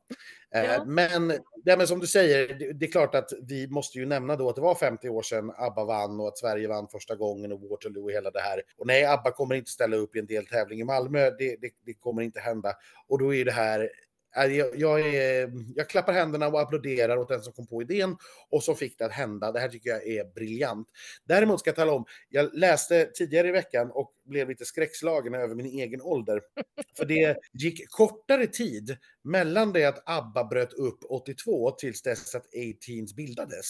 Eh, 0.55 0.65
ja. 0.65 0.85
Men, 0.85 1.33
ja, 1.65 1.77
men 1.77 1.87
som 1.87 2.01
du 2.01 2.07
säger, 2.07 2.55
det, 2.55 2.73
det, 2.73 2.87
är 2.87 2.91
klart 2.91 3.15
att 3.15 3.33
vi 3.43 3.69
måste 3.69 3.99
ju 3.99 4.07
nämna 4.07 4.37
då 4.37 4.49
att 4.49 4.57
det 4.57 4.63
var 4.63 4.75
50 4.75 5.09
år 5.09 5.23
sedan 5.23 5.53
ABBA 5.57 5.85
vann 5.85 6.21
och 6.21 6.29
att 6.29 6.39
Sverige 6.39 6.69
vann 6.69 6.89
första 6.89 7.15
gången 7.15 7.53
och 7.53 7.61
Waterloo 7.61 8.05
och 8.05 8.13
hela 8.13 8.31
det 8.31 8.41
här. 8.41 8.63
Och 8.77 8.87
nej, 8.87 9.05
ABBA 9.05 9.31
kommer 9.31 9.55
inte 9.55 9.71
ställa 9.71 9.97
upp 9.97 10.17
i 10.17 10.19
en 10.19 10.27
deltävling 10.27 10.81
i 10.81 10.85
Malmö, 10.85 11.31
det, 11.31 11.57
det, 11.61 11.71
det 11.87 11.95
kommer 11.95 12.23
inte 12.23 12.41
hända. 12.41 12.75
Och 13.09 13.19
då 13.19 13.35
är 13.35 13.45
det 13.45 13.53
här 13.53 13.91
jag, 14.35 14.79
jag, 14.79 15.15
är, 15.15 15.53
jag, 15.75 15.89
klappar 15.89 16.13
händerna 16.13 16.49
och 16.49 16.61
applåderar 16.61 17.17
åt 17.17 17.29
den 17.29 17.43
som 17.43 17.53
kom 17.53 17.67
på 17.67 17.83
idén 17.83 18.17
och 18.51 18.63
som 18.63 18.77
fick 18.77 18.99
det 18.99 19.05
att 19.05 19.13
hända. 19.13 19.53
Det 19.53 19.61
här 19.61 19.69
tycker 19.69 19.91
jag 19.91 20.07
är 20.07 20.35
briljant. 20.35 20.89
Däremot 21.25 21.61
ska 21.61 21.69
jag 21.69 21.77
tala 21.77 21.93
om, 21.93 22.05
jag 22.29 22.51
läste 22.55 23.05
tidigare 23.15 23.49
i 23.49 23.53
veckan 23.53 23.91
och 23.91 24.13
blev 24.25 24.49
lite 24.49 24.65
skräckslagen 24.65 25.35
över 25.35 25.55
min 25.55 25.67
egen 25.67 26.03
ålder. 26.03 26.41
För 26.97 27.05
det 27.05 27.37
gick 27.53 27.91
kortare 27.91 28.47
tid 28.47 28.97
mellan 29.25 29.73
det 29.73 29.85
att 29.85 30.03
ABBA 30.07 30.45
bröt 30.45 30.73
upp 30.73 30.99
82 31.09 31.71
tills 31.71 32.03
dess 32.03 32.35
att 32.35 32.47
A-Teens 32.47 33.15
bildades, 33.15 33.67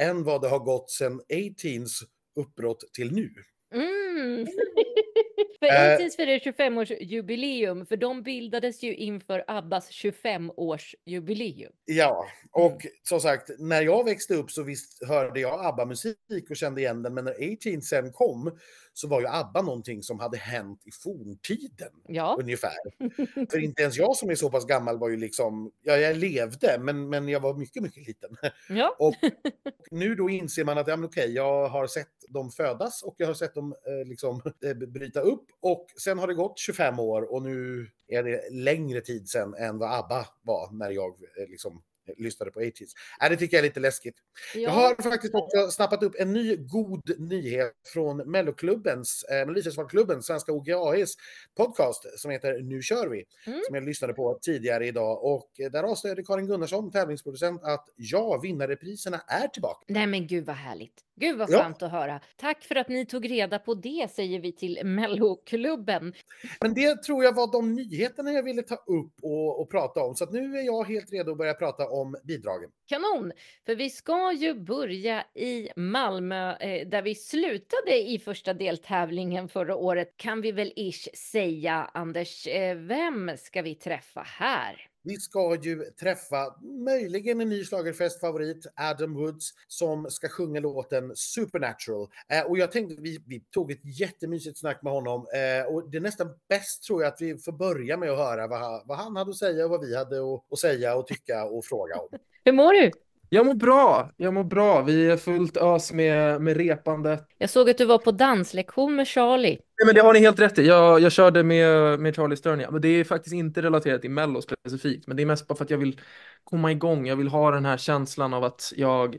än 0.00 0.24
vad 0.24 0.42
det 0.42 0.48
har 0.48 0.58
gått 0.58 0.90
sedan 0.90 1.20
A-Teens 1.20 2.02
uppbrott 2.36 2.84
till 2.92 3.12
nu. 3.12 3.30
Mm. 3.74 4.03
För 5.58 5.66
Ateens 5.66 6.16
firar 6.16 6.38
25-årsjubileum, 6.38 7.84
för 7.84 7.96
de 7.96 8.22
bildades 8.22 8.82
ju 8.82 8.94
inför 8.94 9.44
Abbas 9.46 9.90
25-årsjubileum. 9.90 11.72
Ja, 11.84 12.26
och 12.50 12.70
mm. 12.70 12.94
som 13.02 13.20
sagt, 13.20 13.50
när 13.58 13.82
jag 13.82 14.04
växte 14.04 14.34
upp 14.34 14.50
så 14.50 14.62
visst 14.62 15.06
hörde 15.06 15.40
jag 15.40 15.66
ABBA-musik 15.66 16.50
och 16.50 16.56
kände 16.56 16.80
igen 16.80 17.02
den, 17.02 17.14
men 17.14 17.24
när 17.24 17.32
A-Teens 17.32 17.88
sen 17.88 18.12
kom 18.12 18.58
så 18.92 19.08
var 19.08 19.20
ju 19.20 19.26
ABBA 19.26 19.62
någonting 19.62 20.02
som 20.02 20.20
hade 20.20 20.36
hänt 20.36 20.82
i 20.84 20.90
forntiden. 20.90 21.92
Ja. 22.08 22.36
Ungefär. 22.40 22.70
För 23.50 23.58
inte 23.58 23.82
ens 23.82 23.96
jag 23.96 24.16
som 24.16 24.30
är 24.30 24.34
så 24.34 24.50
pass 24.50 24.66
gammal 24.66 24.98
var 24.98 25.08
ju 25.08 25.16
liksom, 25.16 25.72
ja 25.82 25.96
jag 25.96 26.16
levde, 26.16 26.78
men, 26.80 27.08
men 27.08 27.28
jag 27.28 27.40
var 27.40 27.54
mycket, 27.54 27.82
mycket 27.82 28.06
liten. 28.06 28.36
Ja. 28.68 28.96
Och 28.98 29.14
nu 29.90 30.14
då 30.14 30.30
inser 30.30 30.64
man 30.64 30.78
att, 30.78 30.88
ja 30.88 30.96
men 30.96 31.08
okej, 31.08 31.32
jag 31.34 31.68
har 31.68 31.86
sett 31.86 32.08
dem 32.28 32.50
födas 32.50 33.02
och 33.02 33.14
jag 33.18 33.26
har 33.26 33.34
sett 33.34 33.54
dem 33.54 33.72
eh, 33.72 34.03
liksom 34.04 34.42
eh, 34.64 34.74
bryta 34.74 35.20
upp 35.20 35.46
och 35.60 35.86
sen 36.02 36.18
har 36.18 36.26
det 36.26 36.34
gått 36.34 36.58
25 36.58 36.98
år 36.98 37.32
och 37.32 37.42
nu 37.42 37.86
är 38.08 38.22
det 38.22 38.50
längre 38.50 39.00
tid 39.00 39.28
sedan 39.28 39.54
än 39.54 39.78
vad 39.78 39.98
ABBA 39.98 40.26
var 40.42 40.72
när 40.72 40.90
jag 40.90 41.14
eh, 41.38 41.48
liksom 41.48 41.82
lyssnade 42.16 42.50
på 42.50 42.60
80s. 42.60 42.90
Äh, 43.22 43.30
det 43.30 43.36
tycker 43.36 43.56
jag 43.56 43.64
är 43.64 43.68
lite 43.68 43.80
läskigt. 43.80 44.14
Ja. 44.54 44.60
Jag 44.60 44.70
har 44.70 45.02
faktiskt 45.02 45.34
också 45.34 45.70
snappat 45.70 46.02
upp 46.02 46.14
en 46.18 46.32
ny 46.32 46.56
god 46.56 47.20
nyhet 47.20 47.72
från 47.92 48.16
Melloklubbens, 48.16 49.24
eh, 49.24 49.46
Melodifestivalklubbens, 49.46 50.26
Svenska 50.26 50.52
OGAIs 50.52 51.16
podcast 51.56 52.20
som 52.20 52.30
heter 52.30 52.62
Nu 52.62 52.82
kör 52.82 53.08
vi, 53.08 53.24
mm. 53.46 53.60
som 53.66 53.74
jag 53.74 53.84
lyssnade 53.84 54.12
på 54.12 54.38
tidigare 54.42 54.86
idag. 54.86 55.24
Och 55.24 55.50
där 55.72 55.82
avslöjade 55.82 56.22
Karin 56.22 56.46
Gunnarsson, 56.46 56.90
tävlingsproducent, 56.90 57.62
att 57.62 57.88
ja, 57.96 58.40
vinnarrepriserna 58.42 59.20
är 59.26 59.48
tillbaka. 59.48 59.84
Nej 59.88 60.06
men 60.06 60.26
gud 60.26 60.46
vad 60.46 60.56
härligt. 60.56 61.04
Gud 61.16 61.38
vad 61.38 61.48
skönt 61.48 61.76
ja. 61.80 61.86
att 61.86 61.92
höra. 61.92 62.20
Tack 62.36 62.64
för 62.64 62.74
att 62.74 62.88
ni 62.88 63.06
tog 63.06 63.30
reda 63.30 63.58
på 63.58 63.74
det, 63.74 64.10
säger 64.10 64.40
vi 64.40 64.52
till 64.52 64.80
Melloklubben. 64.84 66.12
Men 66.60 66.74
det 66.74 67.02
tror 67.02 67.24
jag 67.24 67.34
var 67.34 67.52
de 67.52 67.74
nyheterna 67.74 68.32
jag 68.32 68.42
ville 68.42 68.62
ta 68.62 68.74
upp 68.74 69.14
och, 69.22 69.60
och 69.60 69.70
prata 69.70 70.00
om. 70.00 70.14
Så 70.14 70.26
nu 70.30 70.58
är 70.58 70.62
jag 70.62 70.84
helt 70.84 71.12
redo 71.12 71.32
att 71.32 71.38
börja 71.38 71.54
prata 71.54 71.88
om 71.88 72.16
bidragen. 72.24 72.70
Kanon! 72.88 73.32
För 73.66 73.76
vi 73.76 73.90
ska 73.90 74.32
ju 74.32 74.54
börja 74.54 75.24
i 75.34 75.68
Malmö 75.76 76.56
eh, 76.56 76.88
där 76.88 77.02
vi 77.02 77.14
slutade 77.14 78.10
i 78.10 78.18
första 78.18 78.54
deltävlingen 78.54 79.48
förra 79.48 79.76
året 79.76 80.16
kan 80.16 80.40
vi 80.40 80.52
väl 80.52 80.72
ish 80.76 81.08
säga. 81.32 81.90
Anders, 81.94 82.46
eh, 82.46 82.76
vem 82.76 83.30
ska 83.36 83.62
vi 83.62 83.74
träffa 83.74 84.20
här? 84.20 84.93
Vi 85.06 85.16
ska 85.16 85.58
ju 85.62 85.84
träffa 85.84 86.54
möjligen 86.84 87.40
en 87.40 87.48
ny 87.48 87.64
schlagerfestfavorit, 87.64 88.66
Adam 88.76 89.14
Woods, 89.14 89.50
som 89.68 90.10
ska 90.10 90.28
sjunga 90.28 90.60
låten 90.60 91.12
Supernatural. 91.14 92.08
Eh, 92.28 92.42
och 92.42 92.58
jag 92.58 92.72
tänkte, 92.72 93.02
vi, 93.02 93.24
vi 93.26 93.40
tog 93.40 93.70
ett 93.70 94.00
jättemysigt 94.00 94.58
snack 94.58 94.82
med 94.82 94.92
honom 94.92 95.26
eh, 95.34 95.74
och 95.74 95.90
det 95.90 95.96
är 95.96 96.00
nästan 96.00 96.28
bäst 96.48 96.82
tror 96.82 97.02
jag 97.02 97.12
att 97.12 97.20
vi 97.20 97.38
får 97.38 97.52
börja 97.52 97.96
med 97.96 98.10
att 98.10 98.18
höra 98.18 98.46
vad, 98.46 98.82
vad 98.86 98.98
han 98.98 99.16
hade 99.16 99.30
att 99.30 99.36
säga 99.36 99.64
och 99.64 99.70
vad 99.70 99.86
vi 99.86 99.96
hade 99.96 100.34
att, 100.34 100.52
att 100.52 100.58
säga 100.58 100.96
och 100.96 101.06
tycka 101.06 101.44
och 101.44 101.64
fråga 101.64 101.94
om. 101.94 102.08
Hur 102.44 102.52
mår 102.52 102.72
du? 102.72 102.90
Jag 103.34 103.46
mår 103.46 103.54
bra, 103.54 104.10
jag 104.16 104.34
mår 104.34 104.44
bra. 104.44 104.82
Vi 104.82 105.10
är 105.10 105.16
fullt 105.16 105.56
ös 105.56 105.92
med, 105.92 106.40
med 106.40 106.56
repandet. 106.56 107.26
Jag 107.38 107.50
såg 107.50 107.70
att 107.70 107.78
du 107.78 107.84
var 107.84 107.98
på 107.98 108.10
danslektion 108.12 108.96
med 108.96 109.08
Charlie. 109.08 109.50
Nej, 109.50 109.86
men 109.86 109.94
det 109.94 110.00
har 110.00 110.12
ni 110.12 110.20
helt 110.20 110.38
rätt 110.38 110.58
i. 110.58 110.66
Jag, 110.66 111.00
jag 111.00 111.12
körde 111.12 111.42
med, 111.42 112.00
med 112.00 112.16
Charlie 112.16 112.36
Stern, 112.36 112.60
ja. 112.60 112.70
men 112.70 112.80
det 112.80 112.88
är 112.88 113.04
faktiskt 113.04 113.34
inte 113.34 113.62
relaterat 113.62 114.00
till 114.00 114.10
Mello 114.10 114.42
specifikt, 114.42 115.06
men 115.06 115.16
det 115.16 115.22
är 115.22 115.26
mest 115.26 115.46
bara 115.48 115.54
för 115.54 115.64
att 115.64 115.70
jag 115.70 115.78
vill 115.78 116.00
komma 116.44 116.72
igång. 116.72 117.06
Jag 117.06 117.16
vill 117.16 117.28
ha 117.28 117.50
den 117.50 117.64
här 117.64 117.76
känslan 117.76 118.34
av 118.34 118.44
att 118.44 118.72
jag 118.76 119.16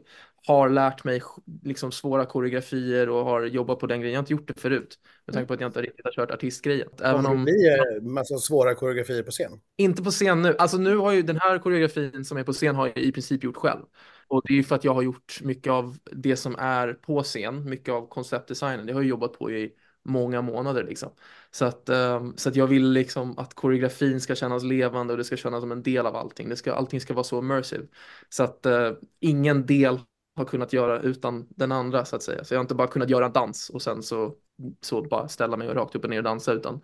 har 0.48 0.70
lärt 0.70 1.04
mig 1.04 1.22
liksom 1.64 1.92
svåra 1.92 2.26
koreografier 2.26 3.10
och 3.10 3.26
har 3.26 3.42
jobbat 3.44 3.80
på 3.80 3.88
den 3.88 4.02
grejen. 4.02 4.14
Jag 4.14 4.20
har 4.20 4.24
inte 4.24 4.34
gjort 4.34 4.48
det 4.48 4.60
förut 4.62 4.98
med 5.28 5.34
tanke 5.34 5.48
på 5.48 5.54
att 5.54 5.62
jag 5.62 5.70
inte 5.70 5.82
riktigt 5.82 6.06
har 6.06 6.12
kört 6.12 6.32
artistgrejen. 6.32 6.90
Även 7.02 7.26
om 7.26 7.38
det 7.38 7.44
blir 7.44 8.02
massa 8.02 8.38
svåra 8.38 8.76
koreografier 8.76 9.24
på 9.24 9.32
scen? 9.32 9.52
Inte 9.78 10.04
på 10.04 10.12
scen 10.12 10.42
nu. 10.42 10.56
Alltså 10.58 10.78
nu 10.78 10.98
har 10.98 11.12
ju 11.12 11.22
den 11.22 11.38
här 11.38 11.60
koreografin 11.60 12.26
som 12.26 12.38
är 12.38 12.44
på 12.44 12.54
scen 12.54 12.76
har 12.76 12.88
jag 12.88 12.98
i 12.98 13.12
princip 13.12 13.44
gjort 13.44 13.58
själv. 13.58 13.82
Och 14.28 14.42
det 14.46 14.54
är 14.54 14.58
ju 14.58 14.64
för 14.64 14.76
att 14.76 14.84
jag 14.84 14.94
har 14.94 15.02
gjort 15.02 15.40
mycket 15.44 15.72
av 15.72 15.98
det 16.12 16.36
som 16.36 16.56
är 16.56 16.94
på 16.94 17.24
scen, 17.24 17.70
mycket 17.70 17.94
av 17.94 18.08
konceptdesignen. 18.10 18.86
Det 18.86 18.94
har 18.94 19.02
jag 19.02 19.10
jobbat 19.10 19.34
på 19.34 19.52
i 19.52 19.72
många 20.04 20.42
månader 20.42 20.84
liksom. 20.84 21.10
Så 21.52 21.66
att, 21.66 21.90
um, 21.90 22.34
så 22.38 22.50
att 22.50 22.56
jag 22.56 22.68
vill 22.68 22.92
liksom 22.92 23.38
att 23.38 23.54
koreografin 23.54 24.22
ska 24.22 24.36
kännas 24.36 24.64
levande 24.64 25.14
och 25.14 25.18
det 25.18 25.24
ska 25.24 25.38
kännas 25.38 25.62
som 25.62 25.72
en 25.72 25.84
del 25.84 26.06
av 26.06 26.16
allting. 26.16 26.50
Det 26.50 26.56
ska, 26.56 26.74
allting 26.74 27.02
ska 27.02 27.14
vara 27.14 27.24
så 27.24 27.40
immersive. 27.40 27.88
Så 28.30 28.44
att 28.44 28.66
uh, 28.66 28.92
ingen 29.20 29.66
del 29.66 30.00
har 30.36 30.46
kunnat 30.46 30.74
göra 30.74 31.02
utan 31.02 31.48
den 31.50 31.72
andra 31.72 32.06
så 32.06 32.16
att 32.16 32.24
säga. 32.24 32.44
Så 32.44 32.54
jag 32.54 32.60
har 32.60 32.64
inte 32.64 32.76
bara 32.76 32.88
kunnat 32.88 33.10
göra 33.10 33.26
en 33.26 33.32
dans 33.32 33.70
och 33.70 33.82
sen 33.82 34.04
så, 34.04 34.34
så 34.82 35.02
bara 35.02 35.28
ställa 35.28 35.58
mig 35.58 35.68
och 35.68 35.76
rakt 35.76 35.96
upp 35.96 36.04
och 36.04 36.10
ner 36.10 36.18
och 36.18 36.24
dansa 36.24 36.54
utan 36.54 36.82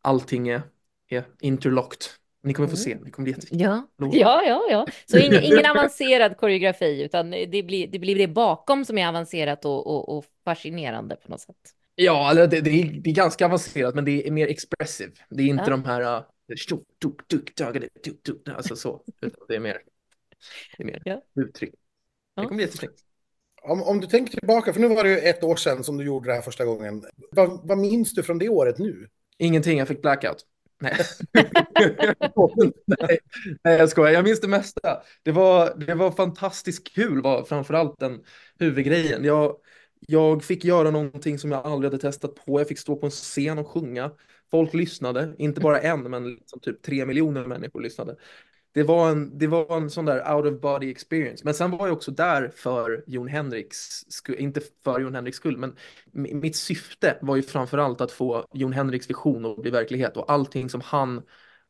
allting 0.00 0.48
är, 0.48 0.62
är 1.08 1.24
interlocked. 1.40 1.98
Ni 2.42 2.54
kommer 2.54 2.68
få 2.68 2.76
se, 2.76 2.98
det 3.04 3.10
kommer 3.10 3.24
bli 3.24 3.32
jättefint. 3.32 3.62
Ja, 3.62 3.88
ja, 3.96 4.42
ja, 4.46 4.62
ja. 4.70 4.86
Så 5.06 5.18
ingen, 5.18 5.42
ingen 5.42 5.66
avancerad 5.66 6.36
koreografi 6.36 7.02
utan 7.02 7.30
det 7.30 7.62
blir, 7.62 7.86
det 7.86 7.98
blir 7.98 8.14
det 8.14 8.28
bakom 8.28 8.84
som 8.84 8.98
är 8.98 9.08
avancerat 9.08 9.64
och, 9.64 9.86
och, 9.86 10.18
och 10.18 10.24
fascinerande 10.44 11.16
på 11.16 11.30
något 11.30 11.40
sätt. 11.40 11.56
Ja, 11.94 12.34
det, 12.34 12.46
det, 12.46 12.70
är, 12.70 13.00
det 13.00 13.10
är 13.10 13.14
ganska 13.14 13.46
avancerat 13.46 13.94
men 13.94 14.04
det 14.04 14.26
är 14.26 14.30
mer 14.30 14.48
expressive. 14.48 15.12
Det 15.30 15.42
är 15.42 15.46
inte 15.46 15.64
ja. 15.64 15.70
de 15.70 15.84
här 15.84 16.00
uh, 16.00 16.24
alltså 18.56 18.76
så, 18.76 19.02
utan 19.20 19.46
det 19.48 19.56
är 19.56 19.60
mer, 19.60 19.78
det 20.76 20.82
är 20.82 20.86
mer 20.86 21.02
ja. 21.04 21.22
uttryck. 21.34 21.74
Det 22.36 22.42
kommer 22.42 22.54
bli 22.54 22.64
jättesnyggt. 22.64 23.00
Om, 23.64 23.82
om 23.82 24.00
du 24.00 24.06
tänker 24.06 24.38
tillbaka, 24.38 24.72
för 24.72 24.80
nu 24.80 24.88
var 24.88 25.04
det 25.04 25.10
ju 25.10 25.18
ett 25.18 25.44
år 25.44 25.56
sedan 25.56 25.84
som 25.84 25.96
du 25.96 26.04
gjorde 26.04 26.28
det 26.28 26.34
här 26.34 26.42
första 26.42 26.64
gången. 26.64 27.04
Vad, 27.30 27.68
vad 27.68 27.78
minns 27.78 28.12
du 28.12 28.22
från 28.22 28.38
det 28.38 28.48
året 28.48 28.78
nu? 28.78 29.08
Ingenting, 29.38 29.78
jag 29.78 29.88
fick 29.88 30.02
blackout. 30.02 30.44
Nej. 30.80 30.96
nej, 32.86 33.18
nej, 33.64 33.78
jag 33.78 33.88
skojar. 33.88 34.12
Jag 34.12 34.24
minns 34.24 34.40
det 34.40 34.48
mesta. 34.48 35.02
Det 35.22 35.32
var, 35.32 35.74
det 35.86 35.94
var 35.94 36.10
fantastiskt 36.10 36.94
kul, 36.94 37.22
var 37.22 37.44
framförallt 37.44 37.98
den 37.98 38.20
huvudgrejen. 38.58 39.24
Jag, 39.24 39.56
jag 40.00 40.44
fick 40.44 40.64
göra 40.64 40.90
någonting 40.90 41.38
som 41.38 41.52
jag 41.52 41.66
aldrig 41.66 41.92
hade 41.92 42.02
testat 42.02 42.34
på. 42.34 42.60
Jag 42.60 42.68
fick 42.68 42.78
stå 42.78 42.96
på 42.96 43.06
en 43.06 43.10
scen 43.10 43.58
och 43.58 43.68
sjunga. 43.68 44.10
Folk 44.50 44.74
lyssnade, 44.74 45.34
inte 45.38 45.60
bara 45.60 45.80
en, 45.80 46.02
men 46.02 46.34
liksom 46.34 46.60
typ 46.60 46.82
tre 46.82 47.06
miljoner 47.06 47.46
människor 47.46 47.80
lyssnade 47.80 48.16
det 48.74 48.82
var, 48.82 49.10
en, 49.10 49.38
det 49.38 49.46
var 49.46 49.76
en 49.76 49.90
sån 49.90 50.04
där 50.04 50.34
out 50.34 50.46
of 50.54 50.60
body 50.60 50.90
experience. 50.90 51.44
Men 51.44 51.54
sen 51.54 51.70
var 51.70 51.86
jag 51.86 51.96
också 51.96 52.10
där 52.10 52.48
för 52.48 53.04
Jon 53.06 53.28
Henriks 53.28 54.04
skull, 54.12 54.36
inte 54.38 54.60
för 54.84 55.00
Jon 55.00 55.14
Henriks 55.14 55.36
skull, 55.36 55.56
men 55.58 55.76
mitt 56.12 56.56
syfte 56.56 57.18
var 57.22 57.36
ju 57.36 57.42
framförallt 57.42 58.00
att 58.00 58.12
få 58.12 58.46
Jon 58.54 58.72
Henriks 58.72 59.10
vision 59.10 59.46
att 59.46 59.62
bli 59.62 59.70
verklighet 59.70 60.16
och 60.16 60.32
allting 60.32 60.70
som 60.70 60.80
han 60.80 61.22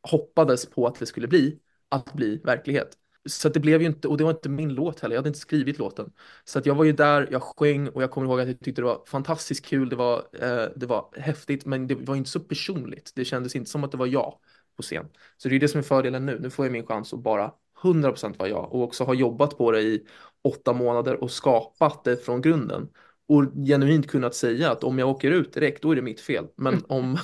hoppades 0.02 0.66
på 0.66 0.86
att 0.86 0.98
det 0.98 1.06
skulle 1.06 1.28
bli, 1.28 1.58
att 1.88 2.12
bli 2.12 2.36
verklighet. 2.44 2.98
så 3.26 3.48
det 3.48 3.60
blev 3.60 3.80
ju 3.80 3.86
inte, 3.86 4.08
och 4.08 4.16
det 4.18 4.24
var 4.24 4.30
inte 4.30 4.48
min 4.48 4.74
låt 4.74 5.00
heller, 5.00 5.14
jag 5.14 5.20
hade 5.20 5.28
inte 5.28 5.38
skrivit 5.38 5.78
låten. 5.78 6.12
Så 6.44 6.58
att 6.58 6.66
jag 6.66 6.74
var 6.74 6.84
ju 6.84 6.92
där, 6.92 7.28
jag 7.30 7.42
sjöng 7.42 7.88
och 7.88 8.02
jag 8.02 8.10
kommer 8.10 8.26
ihåg 8.26 8.40
att 8.40 8.48
jag 8.48 8.60
tyckte 8.60 8.82
det 8.82 8.86
var 8.86 9.04
fantastiskt 9.06 9.64
kul, 9.64 9.88
det 9.88 9.96
var, 9.96 10.18
eh, 10.32 10.68
det 10.76 10.86
var 10.86 11.08
häftigt, 11.16 11.66
men 11.66 11.86
det 11.86 11.94
var 11.94 12.16
inte 12.16 12.30
så 12.30 12.40
personligt. 12.40 13.12
Det 13.14 13.24
kändes 13.24 13.56
inte 13.56 13.70
som 13.70 13.84
att 13.84 13.90
det 13.90 13.96
var 13.96 14.06
jag 14.06 14.38
på 14.76 14.82
scen. 14.82 15.06
Så 15.36 15.48
det 15.48 15.56
är 15.56 15.60
det 15.60 15.68
som 15.68 15.78
är 15.78 15.82
fördelen 15.82 16.26
nu, 16.26 16.38
nu 16.40 16.50
får 16.50 16.64
jag 16.64 16.72
min 16.72 16.86
chans 16.86 17.12
att 17.12 17.20
bara 17.20 17.52
100% 17.82 18.38
vara 18.38 18.48
jag 18.48 18.72
och 18.72 18.82
också 18.82 19.04
ha 19.04 19.14
jobbat 19.14 19.58
på 19.58 19.70
det 19.70 19.80
i 19.80 20.06
åtta 20.42 20.72
månader 20.72 21.22
och 21.22 21.30
skapat 21.30 22.04
det 22.04 22.16
från 22.16 22.42
grunden 22.42 22.88
och 23.28 23.44
genuint 23.66 24.10
kunnat 24.10 24.34
säga 24.34 24.70
att 24.70 24.84
om 24.84 24.98
jag 24.98 25.08
åker 25.08 25.30
ut 25.30 25.52
direkt, 25.52 25.82
då 25.82 25.90
är 25.90 25.96
det 25.96 26.02
mitt 26.02 26.20
fel. 26.20 26.46
Men 26.56 26.84
om, 26.88 27.18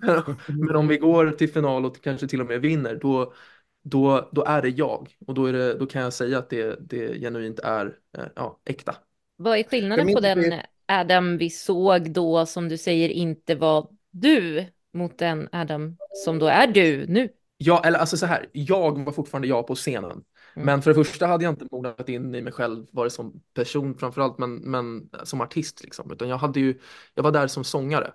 men 0.46 0.76
om 0.76 0.88
vi 0.88 0.96
går 0.96 1.30
till 1.30 1.52
final 1.52 1.84
och 1.84 2.00
kanske 2.02 2.28
till 2.28 2.40
och 2.40 2.46
med 2.46 2.60
vinner, 2.60 2.94
då, 2.94 3.32
då, 3.82 4.28
då 4.32 4.44
är 4.44 4.62
det 4.62 4.68
jag. 4.68 5.16
Och 5.26 5.34
då, 5.34 5.46
är 5.46 5.52
det, 5.52 5.74
då 5.74 5.86
kan 5.86 6.02
jag 6.02 6.12
säga 6.12 6.38
att 6.38 6.50
det, 6.50 6.76
det 6.80 7.20
genuint 7.20 7.58
är 7.58 7.98
eh, 8.18 8.24
ja, 8.36 8.60
äkta. 8.64 8.94
Vad 9.36 9.58
är 9.58 9.64
skillnaden 9.64 10.14
på 10.14 10.20
den 10.20 10.60
Adam 10.86 11.38
vi 11.38 11.50
såg 11.50 12.12
då, 12.12 12.46
som 12.46 12.68
du 12.68 12.78
säger 12.78 13.08
inte 13.08 13.54
var 13.54 13.88
du, 14.10 14.66
mot 14.92 15.18
den 15.18 15.48
Adam 15.52 15.96
som 16.24 16.38
då 16.38 16.46
är 16.46 16.66
du 16.66 17.06
nu? 17.06 17.28
Ja, 17.56 17.82
eller 17.84 17.98
alltså 17.98 18.16
så 18.16 18.26
här, 18.26 18.46
jag 18.52 19.04
var 19.04 19.12
fortfarande 19.12 19.48
jag 19.48 19.66
på 19.66 19.74
scenen. 19.74 20.24
Mm. 20.54 20.66
Men 20.66 20.82
för 20.82 20.90
det 20.90 21.04
första 21.04 21.26
hade 21.26 21.44
jag 21.44 21.52
inte 21.52 21.66
mognat 21.70 22.08
in 22.08 22.34
i 22.34 22.42
mig 22.42 22.52
själv, 22.52 22.86
vare 22.92 23.10
som 23.10 23.42
person 23.54 23.98
framförallt, 23.98 24.38
men, 24.38 24.54
men 24.54 25.10
som 25.24 25.40
artist 25.40 25.82
liksom. 25.82 26.12
Utan 26.12 26.28
jag 26.28 26.38
hade 26.38 26.60
ju, 26.60 26.80
jag 27.14 27.22
var 27.22 27.30
där 27.30 27.46
som 27.46 27.64
sångare. 27.64 28.12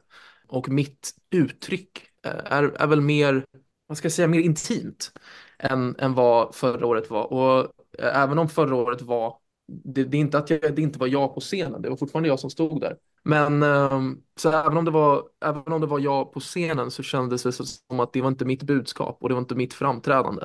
Och 0.48 0.70
mitt 0.70 1.12
uttryck 1.30 2.12
eh, 2.26 2.32
är, 2.46 2.64
är 2.64 2.88
väl 2.88 3.02
mer, 3.02 3.46
vad 3.88 3.98
ska 3.98 4.06
jag 4.06 4.14
säga, 4.14 4.28
mer 4.28 4.40
intimt 4.40 5.12
än, 5.60 5.96
än 6.00 6.14
vad 6.14 6.56
förra 6.56 6.86
året 6.86 7.10
var. 7.10 7.34
Och 7.34 7.60
eh, 8.00 8.22
även 8.22 8.40
om 8.40 8.50
förra 8.50 8.76
året 8.76 9.02
var, 9.02 9.38
det, 9.68 10.04
det 10.04 10.18
är 10.18 10.22
inte 10.22 10.38
att 10.38 10.50
jag, 10.50 10.76
det 10.76 10.82
inte 10.82 11.00
var 11.00 11.08
jag 11.08 11.34
på 11.34 11.40
scenen, 11.40 11.82
det 11.82 11.90
var 11.90 11.98
fortfarande 11.98 12.30
jag 12.30 12.40
som 12.40 12.50
stod 12.50 12.82
där. 12.82 12.98
Men 13.24 13.64
ehm, 13.64 14.22
så 14.36 14.52
även 14.52 14.78
om, 14.78 14.86
det 14.86 14.92
var, 14.92 15.24
även 15.46 15.74
om 15.74 15.82
det 15.82 15.88
var 15.88 16.00
jag 16.00 16.34
på 16.34 16.40
scenen 16.40 16.92
så 16.92 17.04
kändes 17.04 17.44
det 17.44 17.52
som 17.52 18.00
att 18.00 18.14
det 18.14 18.22
var 18.22 18.28
inte 18.28 18.46
mitt 18.46 18.64
budskap 18.64 19.18
och 19.22 19.30
det 19.30 19.36
var 19.36 19.42
inte 19.42 19.56
mitt 19.56 19.74
framträdande. 19.74 20.42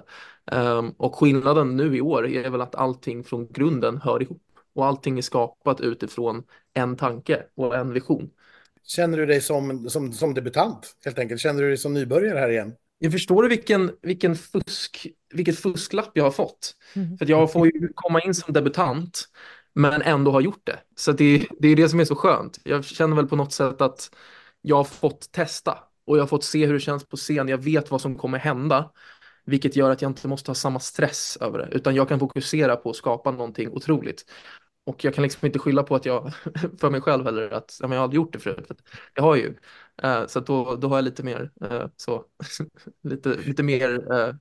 Ehm, 0.52 0.90
och 0.90 1.16
skillnaden 1.16 1.76
nu 1.76 1.96
i 1.96 2.00
år 2.00 2.26
är 2.26 2.50
väl 2.50 2.60
att 2.60 2.74
allting 2.74 3.24
från 3.24 3.48
grunden 3.52 3.96
hör 3.96 4.22
ihop 4.22 4.42
och 4.74 4.86
allting 4.86 5.18
är 5.18 5.22
skapat 5.22 5.80
utifrån 5.80 6.42
en 6.74 6.96
tanke 6.96 7.42
och 7.54 7.76
en 7.76 7.92
vision. 7.92 8.30
Känner 8.82 9.18
du 9.18 9.26
dig 9.26 9.40
som, 9.40 9.88
som, 9.88 10.12
som 10.12 10.34
debutant 10.34 10.96
helt 11.04 11.18
enkelt? 11.18 11.40
Känner 11.40 11.62
du 11.62 11.68
dig 11.68 11.76
som 11.76 11.94
nybörjare 11.94 12.38
här 12.38 12.48
igen? 12.48 12.72
Jag 13.02 13.12
förstår 13.12 13.48
vilken, 13.48 13.90
vilken 14.02 14.36
fusk, 14.36 15.06
vilket 15.34 15.58
fusklapp 15.58 16.10
jag 16.14 16.24
har 16.24 16.30
fått. 16.30 16.74
Mm. 16.94 17.18
För 17.18 17.30
jag 17.30 17.52
får 17.52 17.66
ju 17.66 17.88
komma 17.94 18.20
in 18.20 18.34
som 18.34 18.54
debutant 18.54 19.28
men 19.74 20.02
ändå 20.02 20.30
har 20.30 20.40
gjort 20.40 20.66
det. 20.66 20.78
Så 20.96 21.12
det, 21.12 21.46
det 21.58 21.68
är 21.68 21.76
det 21.76 21.88
som 21.88 22.00
är 22.00 22.04
så 22.04 22.14
skönt. 22.14 22.58
Jag 22.64 22.84
känner 22.84 23.16
väl 23.16 23.26
på 23.26 23.36
något 23.36 23.52
sätt 23.52 23.80
att 23.80 24.10
jag 24.62 24.76
har 24.76 24.84
fått 24.84 25.32
testa 25.32 25.78
och 26.06 26.16
jag 26.16 26.22
har 26.22 26.26
fått 26.26 26.44
se 26.44 26.66
hur 26.66 26.74
det 26.74 26.80
känns 26.80 27.06
på 27.06 27.16
scen. 27.16 27.48
Jag 27.48 27.58
vet 27.58 27.90
vad 27.90 28.00
som 28.00 28.16
kommer 28.16 28.38
hända, 28.38 28.90
vilket 29.44 29.76
gör 29.76 29.90
att 29.90 30.02
jag 30.02 30.10
inte 30.10 30.28
måste 30.28 30.50
ha 30.50 30.54
samma 30.54 30.80
stress 30.80 31.38
över 31.40 31.58
det, 31.58 31.68
utan 31.72 31.94
jag 31.94 32.08
kan 32.08 32.18
fokusera 32.18 32.76
på 32.76 32.90
att 32.90 32.96
skapa 32.96 33.30
någonting 33.30 33.68
otroligt. 33.68 34.24
Och 34.86 35.04
jag 35.04 35.14
kan 35.14 35.22
liksom 35.22 35.46
inte 35.46 35.58
skylla 35.58 35.82
på 35.82 35.94
att 35.94 36.04
jag, 36.04 36.32
för 36.80 36.90
mig 36.90 37.00
själv 37.00 37.24
heller, 37.24 37.50
att 37.50 37.76
jag 37.80 37.88
har 37.88 37.96
aldrig 37.96 38.16
gjort 38.16 38.32
det 38.32 38.38
förut. 38.38 38.66
För 38.66 38.76
jag 39.14 39.22
har 39.22 39.36
ju. 39.36 39.54
Uh, 40.04 40.26
så 40.26 40.40
då, 40.40 40.76
då 40.76 40.88
har 40.88 40.96
jag 40.96 41.04
lite 41.04 41.22
mer, 41.22 41.50
uh, 41.64 41.86
så, 41.96 42.24
lite, 43.02 43.28
lite 43.28 43.62
mer 43.62 44.12
uh, 44.12 44.34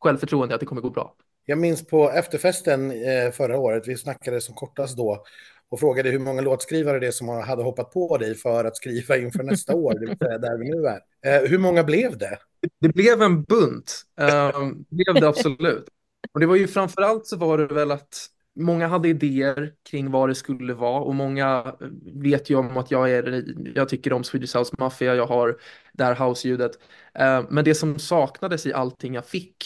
självförtroende 0.00 0.54
att 0.54 0.60
det 0.60 0.66
kommer 0.66 0.82
gå 0.82 0.90
bra. 0.90 1.14
Jag 1.44 1.58
minns 1.58 1.86
på 1.86 2.10
efterfesten 2.10 2.90
eh, 2.90 3.30
förra 3.32 3.58
året, 3.58 3.88
vi 3.88 3.96
snackade 3.96 4.40
som 4.40 4.54
kortast 4.54 4.96
då 4.96 5.24
och 5.70 5.80
frågade 5.80 6.10
hur 6.10 6.18
många 6.18 6.40
låtskrivare 6.40 6.98
det 6.98 7.06
är 7.06 7.10
som 7.10 7.28
hade 7.28 7.62
hoppat 7.62 7.90
på 7.90 8.18
dig 8.18 8.34
för 8.34 8.64
att 8.64 8.76
skriva 8.76 9.16
inför 9.16 9.42
nästa 9.42 9.74
år, 9.74 9.94
det 9.94 10.06
vill 10.06 10.18
säga 10.18 10.38
där 10.38 10.58
vi 10.58 10.70
nu 10.70 10.86
är. 10.86 11.00
Eh, 11.26 11.48
hur 11.50 11.58
många 11.58 11.84
blev 11.84 12.18
det? 12.18 12.38
Det 12.80 12.88
blev 12.88 13.22
en 13.22 13.42
bunt, 13.42 14.02
det 14.16 14.52
blev 14.90 15.14
det 15.14 15.28
absolut. 15.28 15.84
Och 16.32 16.40
det 16.40 16.46
var 16.46 16.56
ju 16.56 16.68
framförallt 16.68 17.26
så 17.26 17.36
var 17.36 17.58
det 17.58 17.74
väl 17.74 17.90
att 17.90 18.28
många 18.58 18.88
hade 18.88 19.08
idéer 19.08 19.74
kring 19.90 20.10
vad 20.10 20.28
det 20.28 20.34
skulle 20.34 20.74
vara 20.74 21.00
och 21.00 21.14
många 21.14 21.76
eh, 21.80 21.88
vet 22.14 22.50
ju 22.50 22.56
om 22.56 22.76
att 22.76 22.90
jag 22.90 23.10
är, 23.10 23.44
jag 23.74 23.88
tycker 23.88 24.12
om 24.12 24.24
Swedish 24.24 24.56
House 24.56 24.74
Mafia, 24.78 25.14
jag 25.14 25.26
har 25.26 25.58
det 25.92 26.04
här 26.04 26.14
house-ljudet. 26.14 26.72
Eh, 27.14 27.44
men 27.50 27.64
det 27.64 27.74
som 27.74 27.98
saknades 27.98 28.66
i 28.66 28.72
allting 28.72 29.14
jag 29.14 29.26
fick 29.26 29.56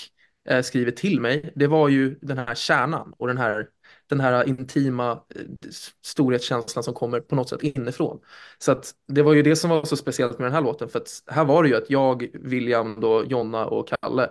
eh, 0.48 0.62
skrivet 0.62 0.96
till 0.96 1.20
mig, 1.20 1.52
det 1.54 1.66
var 1.66 1.88
ju 1.88 2.18
den 2.22 2.38
här 2.38 2.54
kärnan 2.54 3.14
och 3.18 3.26
den 3.26 3.38
här, 3.38 3.68
den 4.08 4.20
här 4.20 4.48
intima 4.48 5.20
storhetskänslan 6.04 6.84
som 6.84 6.94
kommer 6.94 7.20
på 7.20 7.34
något 7.34 7.48
sätt 7.48 7.62
inifrån. 7.62 8.20
Så 8.58 8.72
att 8.72 8.90
det 9.08 9.22
var 9.22 9.32
ju 9.32 9.42
det 9.42 9.56
som 9.56 9.70
var 9.70 9.84
så 9.84 9.96
speciellt 9.96 10.38
med 10.38 10.46
den 10.46 10.54
här 10.54 10.62
låten, 10.62 10.88
för 10.88 10.98
att 10.98 11.08
här 11.26 11.44
var 11.44 11.62
det 11.62 11.68
ju 11.68 11.76
att 11.76 11.90
jag, 11.90 12.26
William, 12.34 13.00
då, 13.00 13.24
Jonna 13.24 13.66
och 13.66 13.88
Kalle 13.88 14.30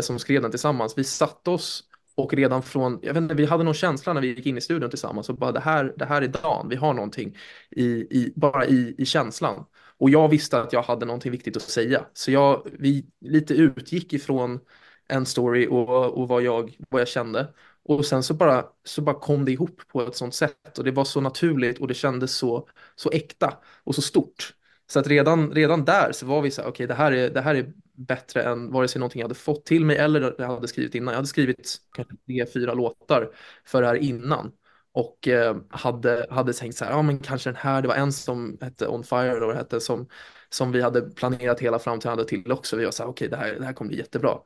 som 0.00 0.18
skrev 0.18 0.42
den 0.42 0.50
tillsammans, 0.50 0.98
vi 0.98 1.04
satte 1.04 1.50
oss 1.50 1.89
och 2.20 2.34
redan 2.34 2.62
från, 2.62 2.98
jag 3.02 3.14
vet 3.14 3.22
inte, 3.22 3.34
vi 3.34 3.46
hade 3.46 3.64
någon 3.64 3.74
känsla 3.74 4.12
när 4.12 4.20
vi 4.20 4.28
gick 4.28 4.46
in 4.46 4.58
i 4.58 4.60
studion 4.60 4.90
tillsammans 4.90 5.28
och 5.28 5.36
bara 5.36 5.52
det 5.52 5.60
här, 5.60 5.94
det 5.96 6.04
här 6.04 6.22
är 6.22 6.28
dagen, 6.28 6.68
vi 6.68 6.76
har 6.76 6.94
någonting 6.94 7.36
i, 7.70 7.84
i, 7.84 8.32
bara 8.36 8.66
i, 8.66 8.94
i 8.98 9.06
känslan. 9.06 9.64
Och 9.98 10.10
jag 10.10 10.28
visste 10.28 10.60
att 10.60 10.72
jag 10.72 10.82
hade 10.82 11.06
någonting 11.06 11.32
viktigt 11.32 11.56
att 11.56 11.62
säga. 11.62 12.04
Så 12.12 12.30
jag, 12.30 12.66
vi 12.78 13.06
lite 13.20 13.54
utgick 13.54 14.12
ifrån 14.12 14.60
en 15.08 15.26
story 15.26 15.66
och, 15.70 16.18
och 16.18 16.28
vad, 16.28 16.42
jag, 16.42 16.76
vad 16.88 17.00
jag 17.00 17.08
kände. 17.08 17.48
Och 17.84 18.06
sen 18.06 18.22
så 18.22 18.34
bara, 18.34 18.64
så 18.84 19.02
bara 19.02 19.20
kom 19.20 19.44
det 19.44 19.52
ihop 19.52 19.82
på 19.88 20.02
ett 20.02 20.16
sånt 20.16 20.34
sätt 20.34 20.78
och 20.78 20.84
det 20.84 20.90
var 20.90 21.04
så 21.04 21.20
naturligt 21.20 21.78
och 21.78 21.88
det 21.88 21.94
kändes 21.94 22.36
så, 22.36 22.68
så 22.94 23.10
äkta 23.10 23.58
och 23.84 23.94
så 23.94 24.02
stort. 24.02 24.54
Så 24.86 24.98
att 24.98 25.06
redan, 25.06 25.50
redan 25.52 25.84
där 25.84 26.12
så 26.12 26.26
var 26.26 26.42
vi 26.42 26.50
så 26.50 26.62
här, 26.62 26.68
okej 26.68 26.84
okay, 26.84 26.86
det, 26.86 26.94
här 26.94 27.12
är, 27.12 27.30
det 27.30 27.40
här 27.40 27.54
är 27.54 27.72
bättre 28.06 28.42
än 28.42 28.72
vare 28.72 28.88
sig 28.88 28.98
någonting 28.98 29.20
jag 29.20 29.24
hade 29.24 29.34
fått 29.34 29.64
till 29.64 29.84
mig 29.84 29.96
eller 29.96 30.34
jag 30.38 30.46
hade 30.46 30.68
skrivit 30.68 30.94
innan. 30.94 31.12
Jag 31.12 31.16
hade 31.18 31.28
skrivit 31.28 31.76
kanske 31.92 32.14
tre, 32.26 32.46
fyra 32.46 32.74
låtar 32.74 33.30
för 33.64 33.82
det 33.82 33.88
här 33.88 33.94
innan 33.94 34.52
och 34.92 35.28
eh, 35.28 35.56
hade, 35.70 36.26
hade 36.30 36.52
tänkt 36.52 36.76
så 36.76 36.84
här, 36.84 36.92
ja 36.92 37.02
men 37.02 37.18
kanske 37.18 37.50
den 37.50 37.56
här, 37.56 37.82
det 37.82 37.88
var 37.88 37.94
en 37.94 38.12
som 38.12 38.58
hette 38.60 38.88
On 38.88 39.04
Fire 39.04 39.40
då, 39.40 39.52
hette, 39.52 39.80
som, 39.80 40.08
som 40.48 40.72
vi 40.72 40.82
hade 40.82 41.00
planerat 41.00 41.60
hela 41.60 41.78
framträdandet 41.78 42.28
till 42.28 42.52
också. 42.52 42.76
Vi 42.76 42.84
var 42.84 42.92
så 42.92 43.02
här, 43.02 43.10
okej 43.10 43.28
okay, 43.28 43.38
det, 43.38 43.46
här, 43.46 43.58
det 43.58 43.64
här 43.64 43.72
kommer 43.72 43.88
bli 43.88 43.98
jättebra. 43.98 44.38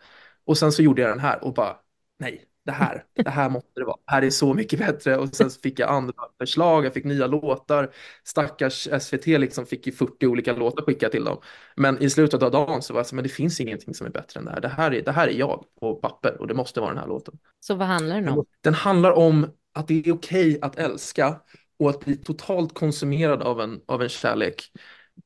Och 0.46 0.58
sen 0.58 0.72
så 0.72 0.82
gjorde 0.82 1.02
jag 1.02 1.10
den 1.10 1.20
här 1.20 1.44
och 1.44 1.54
bara, 1.54 1.76
nej, 2.18 2.44
det 2.64 2.72
här, 2.72 3.04
det 3.14 3.30
här 3.30 3.50
måste 3.50 3.80
det 3.80 3.84
vara. 3.84 3.96
Det 3.96 4.12
här 4.12 4.22
är 4.22 4.30
så 4.30 4.54
mycket 4.54 4.78
bättre. 4.78 5.16
Och 5.16 5.28
sen 5.28 5.50
fick 5.50 5.78
jag 5.78 5.90
andra 5.90 6.14
förslag, 6.38 6.84
jag 6.84 6.94
fick 6.94 7.04
nya 7.04 7.26
låtar. 7.26 7.90
Stackars 8.24 8.88
SVT 9.00 9.26
liksom 9.26 9.66
fick 9.66 9.86
ju 9.86 9.92
40 9.92 10.26
olika 10.26 10.52
låtar 10.52 10.82
skicka 10.82 11.08
till 11.08 11.24
dem. 11.24 11.38
Men 11.76 12.02
i 12.02 12.10
slutet 12.10 12.42
av 12.42 12.50
dagen 12.50 12.82
så 12.82 12.92
var 12.92 12.98
jag 12.98 13.06
så, 13.06 13.14
men 13.14 13.24
det 13.24 13.30
finns 13.30 13.60
ingenting 13.60 13.94
som 13.94 14.06
är 14.06 14.10
bättre 14.10 14.40
än 14.40 14.44
det 14.46 14.50
här. 14.52 14.60
Det 14.60 14.68
här 14.68 14.94
är, 14.94 15.02
det 15.02 15.12
här 15.12 15.28
är 15.28 15.32
jag 15.32 15.64
på 15.80 15.94
papper 15.94 16.40
och 16.40 16.46
det 16.46 16.54
måste 16.54 16.80
vara 16.80 16.90
den 16.90 16.98
här 16.98 17.08
låten. 17.08 17.38
Så 17.60 17.74
vad 17.74 17.86
handlar 17.88 18.20
den 18.20 18.28
om? 18.28 18.44
Den 18.60 18.74
handlar 18.74 19.12
om 19.12 19.46
att 19.72 19.88
det 19.88 20.06
är 20.06 20.12
okej 20.12 20.58
att 20.62 20.78
älska 20.78 21.40
och 21.78 21.90
att 21.90 22.00
bli 22.00 22.16
totalt 22.16 22.74
konsumerad 22.74 23.42
av 23.42 23.60
en, 23.60 23.80
av 23.86 24.02
en 24.02 24.08
kärlek 24.08 24.70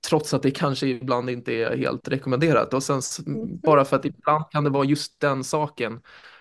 trots 0.08 0.34
att 0.34 0.42
det 0.42 0.50
kanske 0.50 0.86
ibland 0.86 1.30
inte 1.30 1.52
är 1.52 1.76
helt 1.76 2.08
rekommenderat. 2.08 2.74
Och 2.74 2.82
sen 2.82 3.00
bara 3.62 3.84
för 3.84 3.96
att 3.96 4.04
ibland 4.04 4.44
kan 4.50 4.64
det 4.64 4.70
vara 4.70 4.84
just 4.84 5.20
den 5.20 5.44
saken 5.44 6.00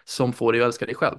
som 0.10 0.34
får 0.34 0.54
dig 0.54 0.62
att 0.62 0.65
älska 0.67 0.86
dig 0.86 0.96
själv. 0.96 1.17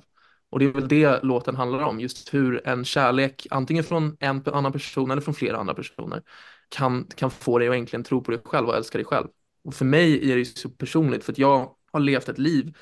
Och 0.51 0.59
det 0.59 0.64
är 0.64 0.72
väl 0.72 0.88
det 0.88 1.22
låten 1.22 1.57
handlar 1.57 1.79
om, 1.79 2.01
just 2.01 2.35
hur 2.35 2.66
en 2.68 2.85
kärlek, 2.85 3.46
antingen 3.51 3.85
från 3.85 4.16
en 4.20 4.42
annan 4.46 4.72
person 4.72 5.11
eller 5.11 5.22
från 5.22 5.35
flera 5.35 5.57
andra 5.57 5.74
personer, 5.74 6.22
kan, 6.68 7.05
kan 7.16 7.31
få 7.31 7.59
dig 7.59 7.68
att 7.68 7.74
egentligen 7.74 8.05
tro 8.05 8.24
på 8.24 8.31
dig 8.31 8.40
själv 8.44 8.68
och 8.68 8.77
älska 8.77 8.98
dig 8.98 9.05
själv. 9.05 9.27
Och 9.64 9.74
för 9.74 9.85
mig 9.85 10.33
är 10.33 10.37
det 10.37 10.44
så 10.44 10.68
personligt, 10.70 11.24
för 11.24 11.33
att 11.33 11.38
jag 11.38 11.74
har 11.92 12.01
levt 12.01 12.29
ett 12.29 12.38
liv 12.38 12.77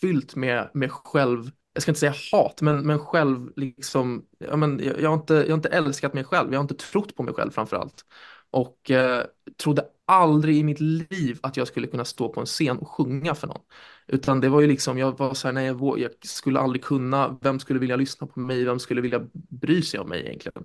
fyllt 0.00 0.36
med, 0.36 0.70
med 0.74 0.92
själv, 0.92 1.50
jag 1.72 1.82
ska 1.82 1.90
inte 1.90 2.00
säga 2.00 2.14
hat, 2.32 2.60
men, 2.62 2.86
men 2.86 2.98
själv 2.98 3.50
liksom, 3.56 4.26
ja, 4.38 4.56
men 4.56 4.80
jag, 4.84 5.00
jag, 5.00 5.10
har 5.10 5.16
inte, 5.16 5.34
jag 5.34 5.48
har 5.48 5.54
inte 5.54 5.68
älskat 5.68 6.14
mig 6.14 6.24
själv, 6.24 6.52
jag 6.52 6.58
har 6.58 6.62
inte 6.64 6.74
trott 6.74 7.16
på 7.16 7.22
mig 7.22 7.34
själv 7.34 7.50
framför 7.50 7.76
allt 7.76 8.04
och 8.50 8.90
eh, 8.90 9.24
trodde 9.62 9.84
aldrig 10.08 10.56
i 10.56 10.62
mitt 10.64 10.80
liv 10.80 11.38
att 11.42 11.56
jag 11.56 11.68
skulle 11.68 11.86
kunna 11.86 12.04
stå 12.04 12.28
på 12.28 12.40
en 12.40 12.46
scen 12.46 12.78
och 12.78 12.88
sjunga 12.88 13.34
för 13.34 13.46
någon. 13.46 13.62
Utan 14.06 14.40
det 14.40 14.48
var 14.48 14.60
ju 14.60 14.66
liksom, 14.66 14.98
jag 14.98 15.18
var 15.18 15.34
så 15.34 15.48
här, 15.48 15.52
nej, 15.52 15.66
jag, 15.66 15.98
jag 15.98 16.10
skulle 16.22 16.60
aldrig 16.60 16.84
kunna, 16.84 17.38
vem 17.40 17.60
skulle 17.60 17.78
vilja 17.78 17.96
lyssna 17.96 18.26
på 18.26 18.40
mig, 18.40 18.64
vem 18.64 18.78
skulle 18.78 19.00
vilja 19.00 19.20
bry 19.32 19.82
sig 19.82 20.00
om 20.00 20.08
mig 20.08 20.20
egentligen. 20.26 20.64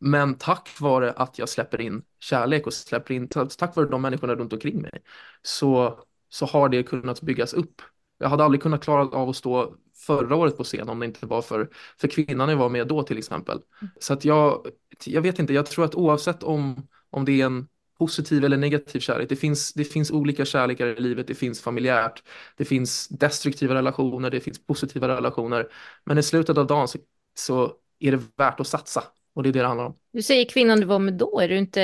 Men 0.00 0.34
tack 0.34 0.80
vare 0.80 1.12
att 1.12 1.38
jag 1.38 1.48
släpper 1.48 1.80
in 1.80 2.02
kärlek 2.20 2.66
och 2.66 2.72
släpper 2.72 3.14
in, 3.14 3.28
tack 3.28 3.76
vare 3.76 3.88
de 3.88 4.02
människorna 4.02 4.34
runt 4.34 4.52
omkring 4.52 4.82
mig, 4.82 5.02
så, 5.42 5.98
så 6.28 6.46
har 6.46 6.68
det 6.68 6.82
kunnat 6.82 7.20
byggas 7.22 7.54
upp. 7.54 7.82
Jag 8.18 8.28
hade 8.28 8.44
aldrig 8.44 8.62
kunnat 8.62 8.84
klara 8.84 9.02
av 9.02 9.28
att 9.28 9.36
stå 9.36 9.74
förra 10.06 10.36
året 10.36 10.56
på 10.56 10.64
scen 10.64 10.88
om 10.88 11.00
det 11.00 11.06
inte 11.06 11.26
var 11.26 11.42
för, 11.42 11.70
för 12.00 12.08
kvinnan 12.08 12.48
jag 12.48 12.56
var 12.56 12.68
med 12.68 12.88
då 12.88 13.02
till 13.02 13.18
exempel. 13.18 13.60
Så 14.00 14.12
att 14.12 14.24
jag, 14.24 14.66
jag 15.04 15.22
vet 15.22 15.38
inte, 15.38 15.52
jag 15.52 15.66
tror 15.66 15.84
att 15.84 15.94
oavsett 15.94 16.42
om 16.42 16.88
om 17.10 17.24
det 17.24 17.40
är 17.40 17.46
en 17.46 17.68
positiv 18.00 18.44
eller 18.44 18.56
negativ 18.56 19.00
kärlek. 19.00 19.28
Det 19.28 19.36
finns, 19.36 19.72
det 19.72 19.84
finns 19.84 20.10
olika 20.10 20.44
kärlekar 20.44 20.86
i 20.86 21.00
livet. 21.00 21.26
Det 21.26 21.34
finns 21.34 21.60
familjärt, 21.60 22.22
det 22.56 22.64
finns 22.64 23.08
destruktiva 23.08 23.74
relationer, 23.74 24.30
det 24.30 24.40
finns 24.40 24.66
positiva 24.66 25.08
relationer. 25.08 25.68
Men 26.04 26.18
i 26.18 26.22
slutet 26.22 26.58
av 26.58 26.66
dagen 26.66 26.88
så, 26.88 26.98
så 27.34 27.72
är 27.98 28.12
det 28.12 28.20
värt 28.36 28.60
att 28.60 28.66
satsa 28.66 29.02
och 29.34 29.42
det 29.42 29.48
är 29.48 29.52
det 29.52 29.58
det 29.60 29.66
handlar 29.66 29.86
om. 29.86 29.96
Du 30.12 30.22
säger 30.22 30.44
kvinnan 30.44 30.80
du 30.80 30.86
var 30.86 30.98
med 30.98 31.14
då, 31.14 31.40
är 31.40 31.48
du 31.48 31.58
inte, 31.58 31.82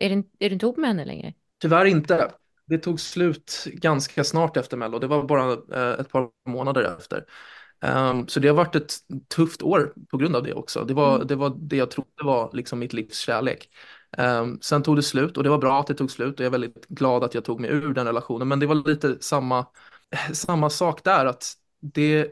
är 0.00 0.10
du, 0.10 0.16
är 0.38 0.48
du 0.48 0.52
inte 0.52 0.66
ihop 0.66 0.76
med 0.76 0.88
henne 0.88 1.04
längre? 1.04 1.34
Tyvärr 1.60 1.84
inte. 1.84 2.30
Det 2.66 2.78
tog 2.78 3.00
slut 3.00 3.66
ganska 3.66 4.24
snart 4.24 4.56
efter 4.56 4.76
Mello. 4.76 4.98
Det 4.98 5.06
var 5.06 5.24
bara 5.24 5.52
eh, 5.52 6.00
ett 6.00 6.12
par 6.12 6.28
månader 6.48 6.96
efter. 6.98 7.24
Um, 7.80 8.28
så 8.28 8.40
det 8.40 8.48
har 8.48 8.54
varit 8.54 8.74
ett 8.74 8.94
tufft 9.34 9.62
år 9.62 9.94
på 10.10 10.16
grund 10.16 10.36
av 10.36 10.42
det 10.42 10.54
också. 10.54 10.84
Det 10.84 10.94
var, 10.94 11.14
mm. 11.14 11.26
det, 11.26 11.36
var 11.36 11.56
det 11.58 11.76
jag 11.76 11.90
trodde 11.90 12.24
var 12.24 12.50
liksom 12.52 12.78
mitt 12.78 12.92
livs 12.92 13.18
kärlek. 13.18 13.68
Um, 14.18 14.58
sen 14.60 14.82
tog 14.82 14.96
det 14.96 15.02
slut 15.02 15.36
och 15.36 15.42
det 15.42 15.50
var 15.50 15.58
bra 15.58 15.80
att 15.80 15.86
det 15.86 15.94
tog 15.94 16.10
slut 16.10 16.34
och 16.34 16.40
jag 16.40 16.46
är 16.46 16.50
väldigt 16.50 16.86
glad 16.88 17.24
att 17.24 17.34
jag 17.34 17.44
tog 17.44 17.60
mig 17.60 17.70
ur 17.70 17.94
den 17.94 18.06
relationen. 18.06 18.48
Men 18.48 18.60
det 18.60 18.66
var 18.66 18.88
lite 18.88 19.16
samma, 19.20 19.66
samma 20.32 20.70
sak 20.70 21.04
där, 21.04 21.26
att 21.26 21.52
det, 21.80 22.30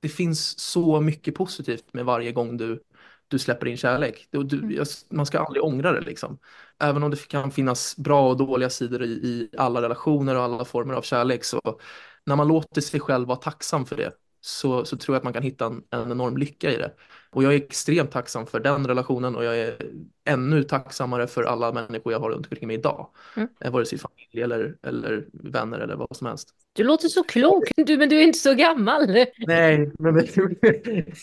det 0.00 0.08
finns 0.08 0.58
så 0.58 1.00
mycket 1.00 1.34
positivt 1.34 1.92
med 1.92 2.04
varje 2.04 2.32
gång 2.32 2.56
du, 2.56 2.82
du 3.28 3.38
släpper 3.38 3.66
in 3.66 3.76
kärlek. 3.76 4.28
Du, 4.30 4.42
du, 4.42 4.58
mm. 4.58 4.84
man 5.10 5.26
ska 5.26 5.38
aldrig 5.38 5.64
ångra 5.64 5.92
det 5.92 6.00
liksom. 6.00 6.38
Även 6.78 7.02
om 7.02 7.10
det 7.10 7.28
kan 7.28 7.50
finnas 7.50 7.96
bra 7.96 8.28
och 8.28 8.36
dåliga 8.36 8.70
sidor 8.70 9.02
i, 9.02 9.06
i 9.06 9.50
alla 9.58 9.82
relationer 9.82 10.36
och 10.36 10.42
alla 10.42 10.64
former 10.64 10.94
av 10.94 11.02
kärlek 11.02 11.44
så 11.44 11.80
när 12.24 12.36
man 12.36 12.48
låter 12.48 12.80
sig 12.80 13.00
själv 13.00 13.28
vara 13.28 13.38
tacksam 13.38 13.86
för 13.86 13.96
det 13.96 14.12
så, 14.46 14.84
så 14.84 14.96
tror 14.96 15.14
jag 15.14 15.20
att 15.20 15.24
man 15.24 15.32
kan 15.32 15.42
hitta 15.42 15.66
en, 15.66 15.82
en 15.90 16.10
enorm 16.10 16.36
lycka 16.36 16.72
i 16.72 16.76
det. 16.76 16.92
Och 17.30 17.42
jag 17.42 17.54
är 17.54 17.56
extremt 17.56 18.10
tacksam 18.10 18.46
för 18.46 18.60
den 18.60 18.86
relationen 18.86 19.36
och 19.36 19.44
jag 19.44 19.58
är 19.58 19.76
ännu 20.24 20.62
tacksammare 20.62 21.26
för 21.26 21.42
alla 21.42 21.72
människor 21.72 22.12
jag 22.12 22.20
har 22.20 22.30
runt 22.30 22.46
omkring 22.46 22.66
mig 22.66 22.76
idag. 22.76 23.10
Mm. 23.36 23.48
Eh, 23.60 23.70
vare 23.72 23.86
sig 23.86 23.98
familj 23.98 24.42
eller, 24.42 24.76
eller 24.82 25.28
vänner 25.32 25.78
eller 25.78 25.96
vad 25.96 26.16
som 26.16 26.26
helst. 26.26 26.54
Du 26.76 26.84
låter 26.84 27.08
så 27.08 27.22
klok, 27.22 27.64
du, 27.76 27.96
men 27.96 28.08
du 28.08 28.18
är 28.18 28.22
inte 28.22 28.38
så 28.38 28.54
gammal. 28.54 29.06
Nej, 29.38 29.92
men 29.98 30.14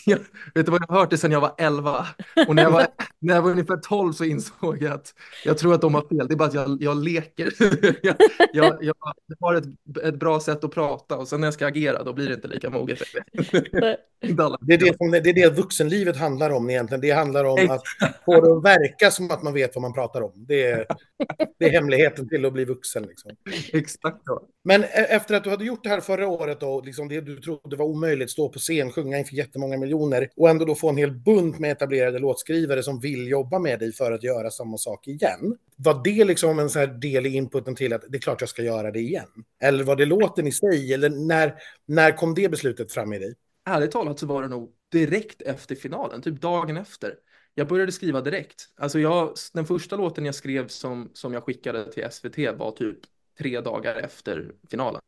jag, 0.06 0.18
vet 0.54 0.66
du 0.66 0.72
vad 0.72 0.82
jag 0.82 0.88
har 0.88 1.00
hört 1.00 1.10
det 1.10 1.18
sedan 1.18 1.32
jag 1.32 1.40
var 1.40 1.54
11? 1.58 2.06
Och 2.48 2.54
när 2.54 2.62
jag 2.62 2.70
var, 2.70 2.86
när 3.18 3.34
jag 3.34 3.42
var 3.42 3.50
ungefär 3.50 3.76
12 3.76 4.12
så 4.12 4.24
insåg 4.24 4.82
jag 4.82 4.92
att 4.92 5.14
jag 5.44 5.58
tror 5.58 5.74
att 5.74 5.80
de 5.80 5.94
har 5.94 6.02
fel. 6.02 6.28
Det 6.28 6.34
är 6.34 6.36
bara 6.36 6.48
att 6.48 6.54
jag, 6.54 6.82
jag 6.82 7.04
leker. 7.04 7.52
jag, 8.02 8.16
jag, 8.52 8.84
jag 8.84 8.94
har 9.40 9.54
ett, 9.54 9.64
ett 10.02 10.14
bra 10.14 10.40
sätt 10.40 10.64
att 10.64 10.74
prata 10.74 11.16
och 11.16 11.28
sen 11.28 11.40
när 11.40 11.46
jag 11.46 11.54
ska 11.54 11.66
agera 11.66 12.02
då 12.02 12.12
blir 12.12 12.28
det 12.28 12.34
inte 12.34 12.48
lika 12.48 12.70
moget. 12.70 12.98
det, 14.60 14.74
är 14.74 14.78
det, 14.78 14.96
som, 14.96 15.10
det 15.10 15.30
är 15.30 15.34
det 15.34 15.56
vuxenlivet 15.56 16.16
handlar 16.16 16.50
om 16.50 16.70
egentligen. 16.70 17.00
Det 17.00 17.10
handlar 17.10 17.44
om 17.44 17.70
att 17.70 17.82
få 18.24 18.40
det 18.40 18.56
att 18.56 18.64
verka 18.64 19.10
som 19.10 19.30
att 19.30 19.42
man 19.42 19.54
vet 19.54 19.74
vad 19.74 19.82
man 19.82 19.92
pratar 19.92 20.22
om. 20.22 20.32
Det 20.34 20.62
är, 20.62 20.86
det 21.58 21.64
är 21.64 21.70
hemligheten 21.70 22.28
till 22.28 22.44
att 22.44 22.52
bli 22.52 22.64
vuxen. 22.64 23.02
Liksom. 23.02 23.30
Exakt. 23.72 24.22
Men 24.64 24.84
e- 24.84 24.86
efter 24.92 25.34
att 25.34 25.43
du 25.44 25.50
hade 25.50 25.64
gjort 25.64 25.82
det 25.82 25.88
här 25.88 26.00
förra 26.00 26.28
året 26.28 26.62
och 26.62 26.84
liksom 26.84 27.08
det 27.08 27.20
du 27.20 27.40
trodde 27.40 27.76
var 27.76 27.84
omöjligt, 27.84 28.30
stå 28.30 28.48
på 28.48 28.58
scen, 28.58 28.92
sjunga 28.92 29.18
inför 29.18 29.34
jättemånga 29.34 29.76
miljoner 29.76 30.28
och 30.36 30.50
ändå 30.50 30.64
då 30.64 30.74
få 30.74 30.88
en 30.88 30.96
hel 30.96 31.10
bunt 31.10 31.58
med 31.58 31.72
etablerade 31.72 32.18
låtskrivare 32.18 32.82
som 32.82 33.00
vill 33.00 33.28
jobba 33.28 33.58
med 33.58 33.78
dig 33.78 33.92
för 33.92 34.12
att 34.12 34.22
göra 34.22 34.50
samma 34.50 34.78
sak 34.78 35.08
igen. 35.08 35.56
Var 35.76 36.00
det 36.04 36.24
liksom 36.24 36.58
en 36.58 36.70
sån 36.70 36.80
här 36.80 36.86
del 36.86 37.26
i 37.26 37.34
inputen 37.34 37.74
till 37.74 37.92
att 37.92 38.04
det 38.08 38.18
är 38.18 38.20
klart 38.20 38.40
jag 38.40 38.50
ska 38.50 38.62
göra 38.62 38.90
det 38.90 39.00
igen? 39.00 39.28
Eller 39.62 39.84
var 39.84 39.96
det 39.96 40.04
låten 40.06 40.46
i 40.46 40.52
sig? 40.52 40.94
Eller 40.94 41.10
när, 41.10 41.54
när 41.86 42.16
kom 42.16 42.34
det 42.34 42.48
beslutet 42.48 42.92
fram 42.92 43.12
i 43.12 43.18
dig? 43.18 43.34
Ärligt 43.66 43.90
talat 43.90 44.18
så 44.18 44.26
var 44.26 44.42
det 44.42 44.48
nog 44.48 44.72
direkt 44.92 45.42
efter 45.42 45.74
finalen, 45.74 46.22
typ 46.22 46.40
dagen 46.40 46.76
efter. 46.76 47.14
Jag 47.54 47.68
började 47.68 47.92
skriva 47.92 48.20
direkt. 48.20 48.68
Alltså 48.76 48.98
jag, 48.98 49.34
den 49.52 49.66
första 49.66 49.96
låten 49.96 50.24
jag 50.24 50.34
skrev 50.34 50.68
som, 50.68 51.10
som 51.12 51.32
jag 51.32 51.44
skickade 51.44 51.92
till 51.92 52.06
SVT 52.10 52.38
var 52.58 52.70
typ 52.70 52.98
tre 53.38 53.60
dagar 53.60 53.96
efter 53.96 54.52
finalen. 54.70 55.00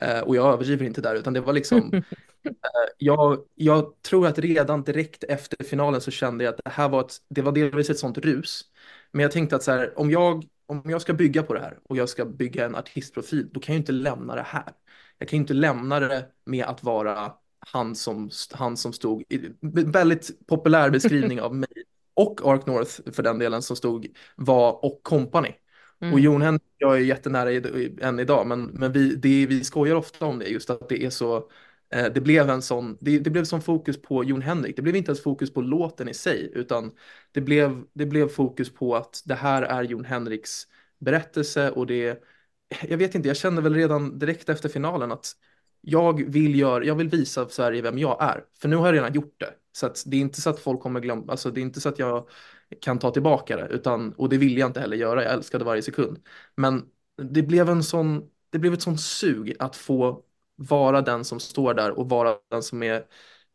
Eh, 0.00 0.20
och 0.20 0.36
jag 0.36 0.52
överdriver 0.52 0.86
inte 0.86 1.00
där, 1.00 1.14
utan 1.14 1.32
det 1.32 1.40
var 1.40 1.52
liksom... 1.52 1.92
eh, 2.44 2.52
jag, 2.98 3.38
jag 3.54 4.02
tror 4.02 4.26
att 4.26 4.38
redan 4.38 4.82
direkt 4.82 5.24
efter 5.24 5.64
finalen 5.64 6.00
så 6.00 6.10
kände 6.10 6.44
jag 6.44 6.52
att 6.52 6.60
det 6.64 6.70
här 6.70 6.88
var 6.88 7.00
ett, 7.00 7.16
det 7.28 7.42
var 7.42 7.52
delvis 7.52 7.90
ett 7.90 7.98
sånt 7.98 8.18
rus. 8.18 8.64
Men 9.12 9.22
jag 9.22 9.32
tänkte 9.32 9.56
att 9.56 9.62
så 9.62 9.72
här, 9.72 9.98
om 9.98 10.10
jag, 10.10 10.44
om 10.66 10.82
jag 10.84 11.02
ska 11.02 11.14
bygga 11.14 11.42
på 11.42 11.54
det 11.54 11.60
här 11.60 11.78
och 11.82 11.96
jag 11.96 12.08
ska 12.08 12.24
bygga 12.24 12.66
en 12.66 12.74
artistprofil, 12.74 13.48
då 13.52 13.60
kan 13.60 13.74
jag 13.74 13.80
inte 13.80 13.92
lämna 13.92 14.34
det 14.34 14.46
här. 14.46 14.72
Jag 15.18 15.28
kan 15.28 15.36
inte 15.36 15.54
lämna 15.54 16.00
det 16.00 16.26
med 16.44 16.64
att 16.64 16.82
vara 16.82 17.32
han 17.58 17.94
som, 17.94 18.30
han 18.52 18.76
som 18.76 18.92
stod, 18.92 19.22
i, 19.28 19.50
väldigt 19.86 20.46
populär 20.46 20.90
beskrivning 20.90 21.40
av 21.40 21.54
mig 21.56 21.68
och 22.14 22.40
Ark 22.44 22.66
North 22.66 23.12
för 23.12 23.22
den 23.22 23.38
delen 23.38 23.62
som 23.62 23.76
stod 23.76 24.06
var 24.36 24.84
och 24.84 25.00
company. 25.02 25.54
Mm. 26.00 26.12
Och 26.14 26.20
Jon 26.20 26.42
Henrik, 26.42 26.62
jag 26.78 26.96
är 26.96 27.00
jättenära 27.00 27.52
i, 27.52 27.96
än 28.00 28.18
idag, 28.18 28.46
men, 28.46 28.64
men 28.64 28.92
vi, 28.92 29.14
det, 29.16 29.46
vi 29.46 29.64
skojar 29.64 29.94
ofta 29.94 30.26
om 30.26 30.38
det, 30.38 30.46
just 30.48 30.70
att 30.70 30.88
det 30.88 31.04
är 31.04 31.10
så, 31.10 31.50
eh, 31.90 32.06
det 32.14 32.20
blev 32.20 32.50
en 32.50 32.62
sån, 32.62 32.98
det, 33.00 33.18
det 33.18 33.30
blev 33.30 33.44
sån 33.44 33.62
fokus 33.62 34.02
på 34.02 34.24
Jon 34.24 34.42
Henrik, 34.42 34.76
det 34.76 34.82
blev 34.82 34.96
inte 34.96 35.10
ens 35.10 35.22
fokus 35.22 35.52
på 35.52 35.60
låten 35.60 36.08
i 36.08 36.14
sig, 36.14 36.50
utan 36.54 36.92
det 37.32 37.40
blev, 37.40 37.84
det 37.92 38.06
blev 38.06 38.28
fokus 38.28 38.74
på 38.74 38.96
att 38.96 39.22
det 39.24 39.34
här 39.34 39.62
är 39.62 39.82
Jon 39.82 40.04
Henriks 40.04 40.66
berättelse 40.98 41.70
och 41.70 41.86
det, 41.86 42.22
jag 42.88 42.98
vet 42.98 43.14
inte, 43.14 43.28
jag 43.28 43.36
kände 43.36 43.62
väl 43.62 43.74
redan 43.74 44.18
direkt 44.18 44.48
efter 44.48 44.68
finalen 44.68 45.12
att 45.12 45.32
jag 45.80 46.30
vill, 46.30 46.58
gör, 46.58 46.80
jag 46.82 46.94
vill 46.94 47.08
visa 47.08 47.48
Sverige 47.48 47.82
vem 47.82 47.98
jag 47.98 48.22
är. 48.22 48.44
För 48.60 48.68
nu 48.68 48.76
har 48.76 48.86
jag 48.86 48.94
redan 48.94 49.12
gjort 49.12 49.40
det. 49.40 49.54
Så 49.72 49.90
det 50.06 50.16
är 50.16 50.20
inte 50.20 50.40
så 50.40 50.50
att 50.50 50.58
folk 50.60 50.80
kommer 50.80 51.00
glömma, 51.00 51.24
alltså 51.32 51.50
det 51.50 51.60
är 51.60 51.62
inte 51.62 51.80
så 51.80 51.88
att 51.88 51.98
jag 51.98 52.28
kan 52.80 52.98
ta 52.98 53.10
tillbaka 53.10 53.56
det, 53.56 53.68
utan, 53.68 54.12
och 54.12 54.28
det 54.28 54.38
vill 54.38 54.58
jag 54.58 54.68
inte 54.68 54.80
heller 54.80 54.96
göra, 54.96 55.22
jag 55.24 55.32
älskade 55.32 55.64
varje 55.64 55.82
sekund. 55.82 56.18
Men 56.54 56.84
det 57.22 57.42
blev 57.42 57.68
en 57.68 57.82
sån, 57.84 58.30
det 58.50 58.58
blev 58.58 58.72
ett 58.74 58.82
sånt 58.82 59.00
sug 59.00 59.56
att 59.58 59.76
få 59.76 60.22
vara 60.56 61.00
den 61.02 61.24
som 61.24 61.40
står 61.40 61.74
där 61.74 61.90
och 61.98 62.08
vara 62.08 62.36
den 62.50 62.62
som 62.62 62.82
är 62.82 63.04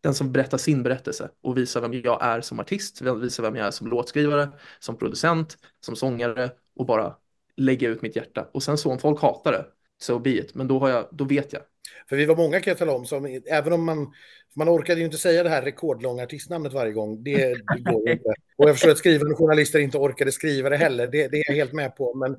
den 0.02 0.13
som 0.13 0.32
berättar 0.32 0.58
sin 0.58 0.84
berättelse 0.84 1.30
och 1.41 1.58
visar 1.58 1.82
vem 1.82 1.93
jag 1.93 2.24
är 2.24 2.41
som 2.41 2.60
artist, 2.60 3.02
visar 3.02 3.43
vem 3.43 3.56
jag 3.56 3.67
är 3.67 3.71
som 3.71 3.88
låtskrivare, 3.88 4.50
som 4.80 4.97
producent, 4.97 5.58
som 5.80 5.95
sångare 5.95 6.52
och 6.76 6.86
bara 6.86 7.15
lägga 7.58 7.89
ut 7.89 8.02
mitt 8.02 8.15
hjärta. 8.15 8.47
Och 8.54 8.63
sen 8.63 8.78
så 8.78 8.91
om 8.91 9.00
folk 9.00 9.21
hatar 9.21 9.52
det, 9.52 9.65
so 10.02 10.19
be 10.19 10.30
it, 10.30 10.56
men 10.56 10.67
då, 10.67 10.80
har 10.80 10.89
jag, 10.89 11.08
då 11.12 11.24
vet 11.24 11.54
jag 11.54 11.62
för 12.10 12.15
vi 12.15 12.26
var 12.26 12.36
många 12.36 12.60
kan 12.60 12.72
jag 12.72 12.78
tala 12.78 12.94
om, 12.94 13.06
som, 13.06 13.41
även 13.46 13.74
om 13.74 13.86
man, 13.86 14.13
man 14.56 14.70
orkade 14.70 15.00
ju 15.00 15.06
inte 15.06 15.17
säga 15.17 15.44
det 15.44 15.50
här 15.50 15.62
rekordlånga 15.62 16.24
artistnamnet 16.24 16.74
varje 16.74 16.91
gång, 16.91 17.24
det, 17.24 17.48
det 17.48 17.91
går 17.91 18.08
ju 18.08 18.13
inte. 18.13 18.34
Och 18.58 18.70
jag 18.70 18.76
förstår 18.76 18.91
att 18.91 18.98
skrivande 18.98 19.36
journalister 19.36 19.80
inte 19.80 19.98
orkade 19.98 20.32
skriva 20.32 20.70
det 20.70 20.78
heller, 20.78 21.08
det, 21.08 21.28
det 21.28 21.38
är 21.38 21.44
jag 21.48 21.56
helt 21.56 21.74
med 21.74 21.96
på. 21.96 22.13
Men 22.13 22.32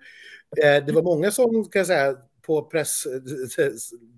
eh, 0.65 0.85
det 0.87 0.93
var 0.93 1.03
många 1.03 1.31
som, 1.31 1.65
kan 1.65 1.81
jag 1.81 1.87
säga, 1.87 2.17
på 2.47 2.63
press, 2.63 3.07
eh, 3.59 3.71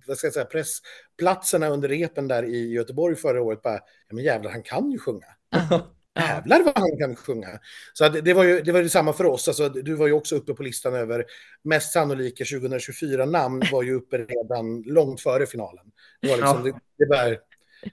vad 0.07 0.17
ska 0.17 0.27
jag 0.27 0.35
säga, 0.35 0.45
pressplatserna 0.45 1.69
under 1.69 1.89
repen 1.89 2.29
där 2.29 2.45
i 2.45 2.73
Göteborg 2.73 3.17
förra 3.17 3.43
året 3.43 3.63
bara, 3.63 3.81
ja 4.09 4.15
men 4.15 4.25
jävlar, 4.25 4.51
han 4.51 4.63
kan 4.63 4.91
ju 4.91 4.99
sjunga. 4.99 5.27
Jävlar 6.17 6.63
vad 6.63 6.79
han 6.79 6.99
kan 6.99 7.17
sjunga. 7.17 7.49
Så 7.93 8.09
det, 8.09 8.21
det 8.21 8.35
var 8.35 8.45
ju 8.45 8.61
det 8.61 8.73
var 8.73 8.81
ju 8.81 8.89
samma 8.89 9.13
för 9.13 9.27
oss. 9.27 9.49
Alltså, 9.49 9.69
du 9.69 9.95
var 9.95 10.07
ju 10.07 10.13
också 10.13 10.37
uppe 10.37 10.55
på 10.55 10.63
listan 10.63 10.95
över 10.95 11.25
mest 11.65 11.93
sannolika 11.93 12.45
2024 12.45 13.25
namn 13.25 13.63
var 13.73 13.83
ju 13.83 13.95
uppe 13.95 14.19
redan 14.19 14.83
långt 14.83 15.21
före 15.21 15.47
finalen. 15.47 15.85
Det 16.21 16.29
var 16.29 16.37
liksom, 16.37 16.67
ja. 16.67 16.73
det, 16.73 17.05
det 17.05 17.09
var, 17.09 17.39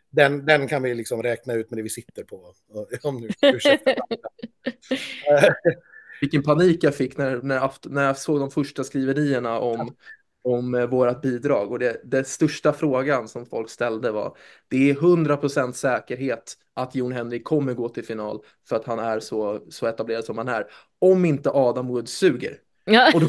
den, 0.10 0.46
den 0.46 0.68
kan 0.68 0.84
vi 0.84 0.96
liksom 0.96 1.24
räkna 1.24 1.54
ut 1.54 1.70
med 1.70 1.78
det 1.78 1.84
vi 1.84 1.90
sitter 1.90 2.24
på. 2.24 2.54
Om 3.04 3.22
nu, 3.22 3.30
Vilken 6.22 6.44
panik 6.44 6.84
jag 6.84 6.96
fick 6.96 7.18
när, 7.18 7.42
när, 7.42 7.90
när 7.90 8.04
jag 8.04 8.18
såg 8.18 8.40
de 8.40 8.52
första 8.52 8.84
skriverierna 8.84 9.60
om 9.60 9.96
om 10.44 10.76
eh, 10.76 10.86
vårat 10.86 11.22
bidrag 11.22 11.72
och 11.72 11.80
det, 11.80 12.02
det 12.04 12.28
största 12.28 12.74
frågan 12.74 13.28
som 13.28 13.46
folk 13.46 13.70
ställde 13.70 14.12
var 14.12 14.38
det 14.68 14.90
är 14.90 14.94
100% 14.94 15.72
säkerhet 15.72 16.54
att 16.74 16.96
Jon 16.96 17.12
Henrik 17.12 17.44
kommer 17.44 17.74
gå 17.74 17.90
till 17.90 18.06
final 18.06 18.40
för 18.70 18.76
att 18.76 18.86
han 18.86 19.00
är 19.00 19.20
så, 19.20 19.60
så 19.70 19.88
etablerad 19.88 20.26
som 20.26 20.38
han 20.38 20.48
är. 20.48 20.66
Om 21.00 21.26
inte 21.26 21.50
Adam 21.50 21.88
Wood 21.88 22.10
suger. 22.10 22.58
Ja. 22.86 23.12
Då... 23.14 23.20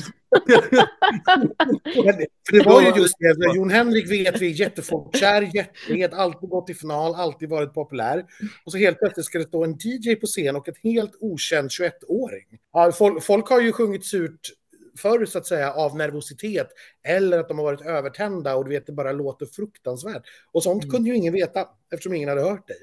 för 2.51 2.53
det 2.59 2.65
var 2.65 2.83
ju 2.83 3.03
just 3.03 3.15
det, 3.19 3.55
Jon 3.55 3.71
Henrik 3.71 4.11
vet 4.11 4.41
vi 4.41 4.47
är 4.47 4.61
jättefolkkär, 4.61 5.51
jättehet, 5.55 6.15
alltid 6.15 6.49
gått 6.49 6.71
i 6.71 6.75
final, 6.75 7.15
alltid 7.15 7.49
varit 7.49 7.75
populär. 7.75 8.25
Och 8.65 8.73
så 8.73 8.79
helt 8.79 8.99
plötsligt 8.99 9.27
ska 9.27 9.39
det 9.39 9.45
stå 9.45 9.65
en 9.65 9.79
DJ 9.79 10.15
på 10.15 10.27
scen 10.27 10.57
och 10.57 10.69
ett 10.69 10.79
helt 10.83 11.13
okänd 11.21 11.69
21-åring. 11.69 12.47
Ja, 12.73 12.93
folk, 12.93 13.23
folk 13.23 13.49
har 13.49 13.61
ju 13.61 13.73
sjungit 13.73 14.05
surt 14.05 14.51
förr 14.99 15.27
så 15.27 15.39
att 15.39 15.47
säga 15.47 15.73
av 15.73 15.97
nervositet 15.97 16.69
eller 17.09 17.39
att 17.39 17.49
de 17.49 17.59
har 17.59 17.65
varit 17.65 17.87
övertända 17.87 18.57
och 18.57 18.65
du 18.65 18.71
vet 18.71 18.87
det 18.87 18.93
bara 18.93 19.13
låter 19.13 19.47
fruktansvärt. 19.47 20.23
Och 20.53 20.63
sånt 20.63 20.85
mm. 20.85 20.93
kunde 20.93 21.11
ju 21.11 21.17
ingen 21.17 21.33
veta 21.33 21.69
eftersom 21.93 22.15
ingen 22.15 22.29
hade 22.29 22.43
hört 22.43 22.69
dig. 22.69 22.77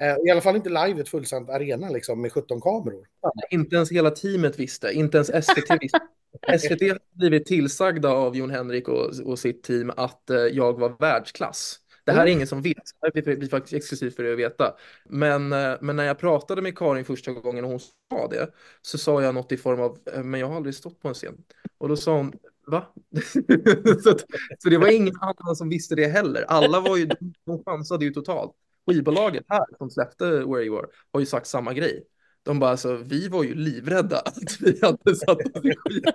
Eh, 0.00 0.16
I 0.26 0.30
alla 0.30 0.40
fall 0.40 0.56
inte 0.56 0.68
live 0.68 1.00
ett 1.00 1.08
fullsamt 1.08 1.50
arena 1.50 1.88
liksom 1.88 2.20
med 2.20 2.32
17 2.32 2.60
kameror. 2.60 3.06
Inte 3.50 3.76
ens 3.76 3.92
hela 3.92 4.10
teamet 4.10 4.58
visste, 4.58 4.92
inte 4.92 5.16
ens 5.16 5.46
SVT 5.46 5.70
visste. 5.80 6.00
SVT 6.58 6.80
har 6.80 6.98
blivit 7.12 7.46
tillsagda 7.46 8.08
av 8.08 8.36
Jon 8.36 8.50
Henrik 8.50 8.88
och, 8.88 9.20
och 9.24 9.38
sitt 9.38 9.62
team 9.62 9.92
att 9.96 10.30
eh, 10.30 10.36
jag 10.36 10.80
var 10.80 10.96
världsklass. 11.00 11.78
Det 12.04 12.12
här 12.12 12.26
är 12.26 12.30
ingen 12.30 12.46
som 12.46 12.62
vet, 12.62 12.76
det 13.14 13.26
här 13.26 13.36
blir 13.36 13.48
faktiskt 13.48 13.74
exklusivt 13.74 14.16
för 14.16 14.24
er 14.24 14.32
att 14.32 14.38
veta. 14.38 14.74
Men, 15.04 15.52
eh, 15.52 15.74
men 15.80 15.96
när 15.96 16.04
jag 16.04 16.18
pratade 16.18 16.62
med 16.62 16.78
Karin 16.78 17.04
första 17.04 17.32
gången 17.32 17.64
och 17.64 17.70
hon 17.70 17.80
sa 17.80 18.28
det, 18.30 18.50
så 18.82 18.98
sa 18.98 19.22
jag 19.22 19.34
något 19.34 19.52
i 19.52 19.56
form 19.56 19.80
av, 19.80 19.98
eh, 20.12 20.22
men 20.22 20.40
jag 20.40 20.48
har 20.48 20.56
aldrig 20.56 20.74
stått 20.74 21.00
på 21.00 21.08
en 21.08 21.14
scen. 21.14 21.44
Och 21.78 21.88
då 21.88 21.96
sa 21.96 22.16
hon, 22.16 22.32
va? 22.66 22.86
så, 24.02 24.10
att, 24.10 24.24
så 24.58 24.68
det 24.68 24.78
var 24.78 24.88
ingen 24.88 25.14
annan 25.20 25.56
som 25.56 25.68
visste 25.68 25.94
det 25.94 26.06
heller. 26.06 26.42
Alla 26.48 26.80
var 26.80 26.96
ju, 26.96 27.08
de 27.46 27.64
chansade 27.64 28.04
ju 28.04 28.10
totalt. 28.10 28.52
Skivbolaget 28.86 29.44
här 29.48 29.64
som 29.78 29.90
släppte 29.90 30.24
Where 30.30 30.62
You 30.64 30.78
Are 30.78 30.86
har 31.12 31.20
ju 31.20 31.26
sagt 31.26 31.46
samma 31.46 31.72
grej. 31.72 32.04
De 32.44 32.58
bara 32.58 32.70
alltså, 32.70 32.94
vi 32.94 33.28
var 33.28 33.44
ju 33.44 33.54
livrädda 33.54 34.18
att 34.24 34.60
vi 34.60 34.78
hade 34.82 35.16
satt 35.16 35.56
oss 35.56 35.64
i 35.64 35.74
skiten. 35.76 36.12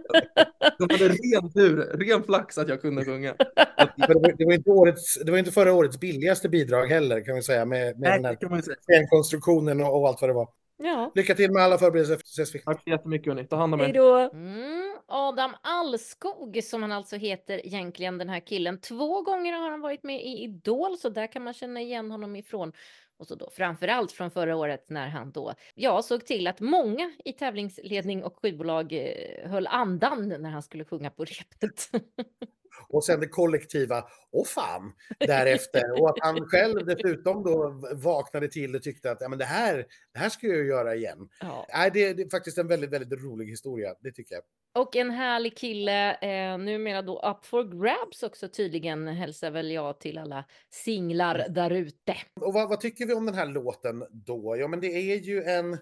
De 0.78 0.90
hade 0.90 1.08
ren 1.08 1.54
tur, 1.54 1.78
ren 1.78 2.24
flax 2.24 2.58
att 2.58 2.70
jag 2.70 2.82
kunde 2.82 3.06
sjunga. 3.06 3.36
Det 3.38 4.14
var, 4.14 4.38
det 4.38 4.46
var, 4.46 4.54
inte, 4.54 4.70
årets, 4.70 5.20
det 5.26 5.32
var 5.32 5.38
inte 5.38 5.52
förra 5.52 5.74
årets 5.74 6.00
billigaste 6.00 6.50
bidrag 6.50 6.88
heller 6.88 7.26
kan 7.26 7.36
vi 7.36 7.42
säga 7.42 7.66
med, 7.66 8.00
med 8.00 8.22
Nej, 8.22 8.38
den 8.40 8.60
här 8.88 9.08
konstruktionen 9.08 9.82
och, 9.82 10.02
och 10.02 10.08
allt 10.08 10.22
vad 10.22 10.30
det 10.30 10.34
var. 10.34 10.50
Ja. 10.84 11.12
Lycka 11.16 11.36
till 11.36 11.52
med 11.52 11.64
alla 11.64 11.78
förberedelser. 11.78 12.60
Tack 12.66 12.84
så 12.84 12.90
jättemycket 12.90 13.28
hörni. 13.28 13.48
Ta 13.48 13.56
hand 13.56 13.74
om 13.74 13.80
Hej 13.80 13.90
er. 13.90 13.94
då. 13.94 14.18
Mm, 14.34 14.96
Adam 15.08 15.52
Allskog 15.62 16.60
som 16.64 16.82
han 16.82 16.92
alltså 16.92 17.16
heter 17.16 17.66
egentligen 17.66 18.18
den 18.18 18.30
här 18.30 18.40
killen. 18.40 18.82
Två 18.82 19.22
gånger 19.22 19.54
har 19.54 19.70
han 19.70 19.82
varit 19.82 20.04
med 20.04 20.22
i 20.22 20.44
Idol 20.44 20.98
så 20.98 21.10
där 21.10 21.28
kan 21.28 21.44
man 21.44 21.54
känna 21.54 21.82
igen 21.82 22.12
honom 22.12 22.36
ifrån. 22.36 22.72
Och 23.20 23.28
så 23.28 23.36
då 23.36 23.50
framförallt 23.50 24.12
från 24.12 24.32
förra 24.32 24.56
året 24.56 24.90
när 24.90 25.08
han 25.08 25.32
då 25.32 25.54
ja, 25.76 26.02
såg 26.02 26.26
till 26.26 26.48
att 26.48 26.60
många 26.60 27.12
i 27.26 27.34
tävlingsledning 27.34 28.24
och 28.24 28.40
skivbolag 28.42 28.94
eh, 28.94 29.50
höll 29.50 29.68
andan 29.68 30.28
när 30.28 30.50
han 30.50 30.64
skulle 30.64 30.86
sjunga 30.86 31.10
på 31.10 31.26
repet. 31.26 31.90
Och 32.90 33.04
sen 33.04 33.20
det 33.20 33.28
kollektiva, 33.28 34.04
och 34.32 34.48
fan, 34.48 34.94
därefter. 35.20 36.02
Och 36.02 36.10
att 36.10 36.16
han 36.22 36.46
själv 36.50 36.86
dessutom 36.86 37.44
då 37.44 37.82
vaknade 37.94 38.48
till 38.48 38.76
och 38.76 38.84
tyckte 38.84 39.12
att 39.12 39.18
ja, 39.22 39.30
men 39.30 39.40
det, 39.40 39.46
här, 39.46 39.86
det 40.14 40.20
här 40.20 40.30
ska 40.30 40.48
jag 40.48 40.66
göra 40.66 40.96
igen. 40.96 41.30
ja. 41.40 41.66
Nej, 41.74 41.92
det, 41.94 42.14
det 42.14 42.24
är 42.24 42.30
faktiskt 42.30 42.58
en 42.58 42.68
väldigt, 42.68 42.90
väldigt 42.90 43.24
rolig 43.24 43.46
historia, 43.46 43.96
det 44.00 44.12
tycker 44.12 44.36
jag. 44.36 44.44
Och 44.84 44.96
en 44.96 45.12
härlig 45.12 45.58
kille, 45.58 46.14
eh, 46.14 46.58
numera 46.58 47.02
då 47.02 47.20
up 47.20 47.46
for 47.46 47.82
grabs 47.82 48.24
också 48.24 48.48
tydligen, 48.50 49.08
hälsar 49.08 49.52
väl 49.52 49.72
jag 49.72 50.00
till 50.00 50.18
alla 50.18 50.46
singlar 50.70 51.46
där 51.50 51.72
ute. 51.72 52.16
Och 52.42 52.54
vad, 52.54 52.70
vad 52.70 52.80
tycker 52.82 53.06
vi 53.06 53.14
om 53.14 53.26
den 53.26 53.36
här 53.36 53.46
låten 53.46 54.06
då? 54.12 54.58
Ja, 54.58 54.68
men 54.68 54.80
det 54.80 54.88
är 54.88 55.16
ju 55.18 55.44
en 55.44 55.78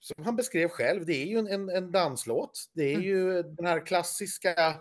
som 0.00 0.24
han 0.24 0.36
beskrev 0.36 0.68
själv, 0.68 1.06
det 1.06 1.22
är 1.22 1.26
ju 1.26 1.38
en, 1.38 1.46
en, 1.46 1.68
en 1.68 1.92
danslåt. 1.92 2.64
Det 2.74 2.82
är 2.82 2.94
Mm. 2.94 3.06
ju 3.06 3.42
den 3.42 3.66
här 3.66 3.86
klassiska, 3.86 4.74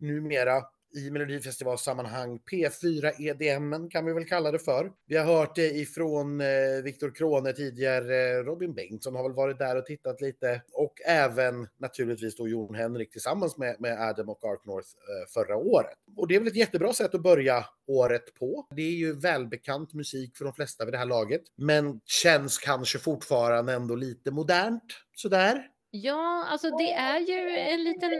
numera 0.00 0.62
i 0.94 1.10
Melodifestivalsammanhang, 1.10 2.38
P4 2.50 3.12
EDM 3.18 3.88
kan 3.90 4.04
vi 4.04 4.12
väl 4.12 4.24
kalla 4.24 4.52
det 4.52 4.58
för. 4.58 4.92
Vi 5.06 5.16
har 5.16 5.24
hört 5.24 5.54
det 5.54 5.70
ifrån 5.70 6.40
eh, 6.40 6.46
Viktor 6.84 7.14
Krone 7.14 7.52
tidigare, 7.52 8.38
eh, 8.38 8.44
Robin 8.44 8.74
Bengtsson 8.74 9.14
har 9.14 9.22
väl 9.22 9.32
varit 9.32 9.58
där 9.58 9.76
och 9.76 9.86
tittat 9.86 10.20
lite 10.20 10.62
och 10.72 10.94
även 11.06 11.68
naturligtvis 11.78 12.36
då 12.36 12.48
Jon 12.48 12.74
Henrik 12.74 13.10
tillsammans 13.10 13.58
med, 13.58 13.80
med 13.80 14.00
Adam 14.00 14.28
och 14.28 14.44
Art 14.44 14.64
North 14.64 14.88
eh, 14.88 15.30
förra 15.34 15.56
året. 15.56 15.96
Och 16.16 16.28
det 16.28 16.34
är 16.34 16.38
väl 16.38 16.48
ett 16.48 16.56
jättebra 16.56 16.92
sätt 16.92 17.14
att 17.14 17.22
börja 17.22 17.64
året 17.86 18.34
på. 18.34 18.66
Det 18.76 18.82
är 18.82 18.96
ju 18.96 19.12
välbekant 19.12 19.94
musik 19.94 20.36
för 20.36 20.44
de 20.44 20.54
flesta 20.54 20.84
vid 20.84 20.94
det 20.94 20.98
här 20.98 21.06
laget, 21.06 21.42
men 21.56 22.00
känns 22.04 22.58
kanske 22.58 22.98
fortfarande 22.98 23.72
ändå 23.72 23.94
lite 23.94 24.30
modernt 24.30 24.94
sådär. 25.16 25.64
Ja, 25.90 26.44
alltså 26.48 26.70
det 26.76 26.92
är 26.92 27.18
ju 27.20 27.56
en 27.58 27.84
liten 27.84 28.10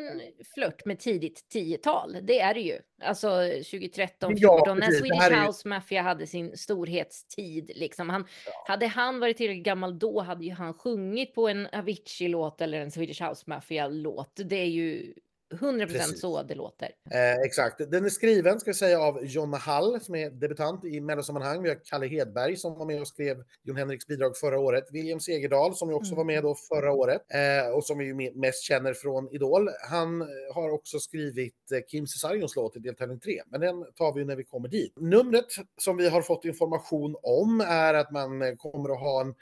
flört 0.55 0.85
med 0.85 0.99
tidigt 0.99 1.45
10-tal. 1.55 2.17
Det 2.23 2.41
är 2.41 2.55
det 2.55 2.61
ju. 2.61 2.79
Alltså 3.03 3.29
2013, 3.71 4.33
Ja, 4.37 4.59
14 4.65 4.79
när 4.79 4.87
precis. 4.87 5.03
Det 5.03 5.15
här 5.15 5.29
Swedish 5.29 5.41
ju- 5.43 5.47
House 5.47 5.69
Mafia 5.69 6.03
hade 6.03 6.27
sin 6.27 6.57
storhetstid. 6.57 7.71
Liksom. 7.75 8.11
Han, 8.11 8.27
Hade 8.67 8.87
han 8.87 9.21
varit 9.21 9.37
tillräckligt 9.37 9.65
gammal 9.65 9.99
då 9.99 10.21
hade 10.21 10.45
ju 10.45 10.53
han 10.53 10.75
sjungit 10.75 11.35
på 11.35 11.49
en 11.49 11.67
Avicii-låt 11.73 12.61
eller 12.61 12.81
en 12.81 12.91
Swedish 12.91 13.23
House 13.23 13.45
Mafia-låt. 13.47 14.41
Det 14.45 14.57
är 14.57 14.67
ju 14.69 15.15
100% 15.55 15.87
Precis. 15.87 16.21
så 16.21 16.43
det 16.43 16.55
låter. 16.55 16.89
Eh, 17.11 17.47
exakt. 17.47 17.91
Den 17.91 18.05
är 18.05 18.09
skriven, 18.09 18.61
ska 18.61 18.69
jag 18.69 18.77
säga, 18.77 19.01
av 19.01 19.25
Jonna 19.25 19.57
Hall 19.57 20.01
som 20.01 20.15
är 20.15 20.31
debutant 20.31 20.85
i 20.85 21.01
mellosammanhang. 21.01 21.63
Vi 21.63 21.69
har 21.69 21.81
Kalle 21.85 22.07
Hedberg 22.07 22.57
som 22.57 22.79
var 22.79 22.87
med 22.87 23.01
och 23.01 23.09
skrev 23.09 23.45
Jon 23.63 23.77
Henriks 23.77 24.07
bidrag 24.07 24.37
förra 24.37 24.59
året. 24.59 24.85
William 24.93 25.21
Segerdahl 25.21 25.75
som 25.75 25.89
ju 25.89 25.95
också 25.95 26.15
var 26.15 26.25
med 26.25 26.43
då 26.43 26.55
förra 26.55 26.93
året 26.93 27.23
eh, 27.35 27.71
och 27.71 27.85
som 27.85 27.99
vi 27.99 28.33
mest 28.35 28.63
känner 28.63 28.95
från 28.95 29.35
Idol. 29.35 29.69
Han 29.91 30.21
eh, 30.21 30.27
har 30.55 30.71
också 30.71 30.99
skrivit 30.99 31.73
eh, 31.73 31.81
Kim 31.89 32.07
Cesarions 32.07 32.57
låt 32.57 32.77
i 32.77 32.79
deltävling 32.79 33.21
3, 33.21 33.43
men 33.47 33.61
den 33.61 33.85
tar 33.95 34.15
vi 34.15 34.25
när 34.25 34.37
vi 34.37 34.45
kommer 34.45 34.69
dit. 34.69 34.93
Numret 34.97 35.47
som 35.77 35.97
vi 35.97 36.09
har 36.09 36.23
fått 36.23 36.45
information 36.45 37.17
om 37.23 37.61
är 37.61 37.95
att 37.95 38.11
man 38.11 38.43
eh, 38.43 38.55
kommer 38.57 38.91
att 38.91 39.01
ha 39.01 39.21
en 39.21 39.35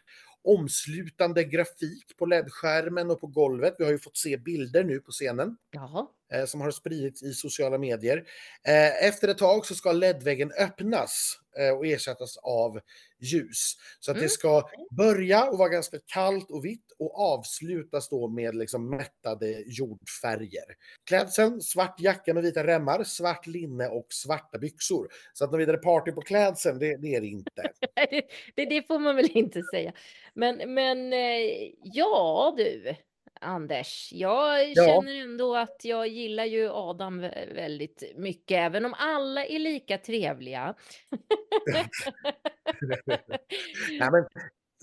omslutande 0.47 1.45
grafik 1.45 2.17
på 2.19 2.27
LED-skärmen 2.27 3.11
och 3.11 3.21
på 3.21 3.27
golvet. 3.27 3.75
Vi 3.79 3.85
har 3.85 3.93
ju 3.93 3.99
fått 3.99 4.17
se 4.17 4.37
bilder 4.37 4.85
nu 4.85 5.01
på 5.01 5.13
scenen 5.13 5.57
Jaha 5.71 6.07
eh, 6.33 6.45
som 6.45 6.61
har 6.61 6.71
spridits 6.71 7.23
i 7.23 7.33
sociala 7.33 7.79
medier. 7.79 8.17
Eh, 8.69 9.05
Efter 9.09 9.29
ett 9.29 9.39
tag 9.39 9.67
så 9.67 9.75
ska 9.75 9.93
LED-väggen 9.93 10.53
öppnas 10.59 11.39
eh, 11.59 11.71
och 11.71 11.87
ersättas 11.87 12.37
av 12.37 12.81
ljus. 13.19 13.73
Så 14.01 14.11
att 14.11 14.17
Mm. 14.17 14.25
det 14.25 14.29
ska 14.29 14.69
börja 14.91 15.45
och 15.45 15.59
vara 15.59 15.69
ganska 15.69 15.99
kallt 16.07 16.51
och 16.51 16.65
vitt 16.65 16.93
och 16.99 17.19
avslutas 17.21 18.09
då 18.09 18.29
med 18.29 18.55
liksom 18.55 18.91
mättade 18.91 19.63
jordfärger. 19.67 20.65
Klädseln, 21.07 21.61
svart 21.61 22.01
jacka 22.01 22.35
med 22.35 22.43
vita 22.43 22.67
remmar, 22.67 23.05
svart 23.05 23.47
linne 23.47 23.89
och 23.89 24.07
svarta 24.11 24.59
byxor. 24.59 25.09
Så 25.33 25.45
att 25.45 25.51
något 25.53 25.61
vidare 25.61 25.77
party 25.79 26.13
på 26.13 26.21
klädseln, 26.21 26.79
det, 26.79 26.97
det 26.97 27.15
är 27.15 27.21
det 27.21 27.27
inte. 27.27 27.71
det, 28.11 28.23
det, 28.55 28.65
det 28.65 28.87
får 28.87 28.99
man 28.99 29.17
väl 29.17 29.31
inte 29.37 29.63
säga. 29.63 29.93
Men, 30.35 30.75
men 30.75 31.13
ja 31.83 32.55
du, 32.57 32.95
Anders, 33.41 34.09
jag 34.13 34.69
Ja. 34.75 34.85
känner 34.87 35.15
ändå 35.23 35.57
att 35.57 35.85
jag 35.85 36.09
gillar 36.09 36.45
ju 36.45 36.71
Adam 36.73 37.25
vä- 37.25 37.55
väldigt 37.55 38.03
mycket, 38.17 38.57
även 38.59 38.85
om 38.85 38.95
alla 38.99 39.45
är 39.45 39.59
lika 39.59 39.99
trevliga. 39.99 40.75
Nej, 43.99 44.11
men 44.11 44.27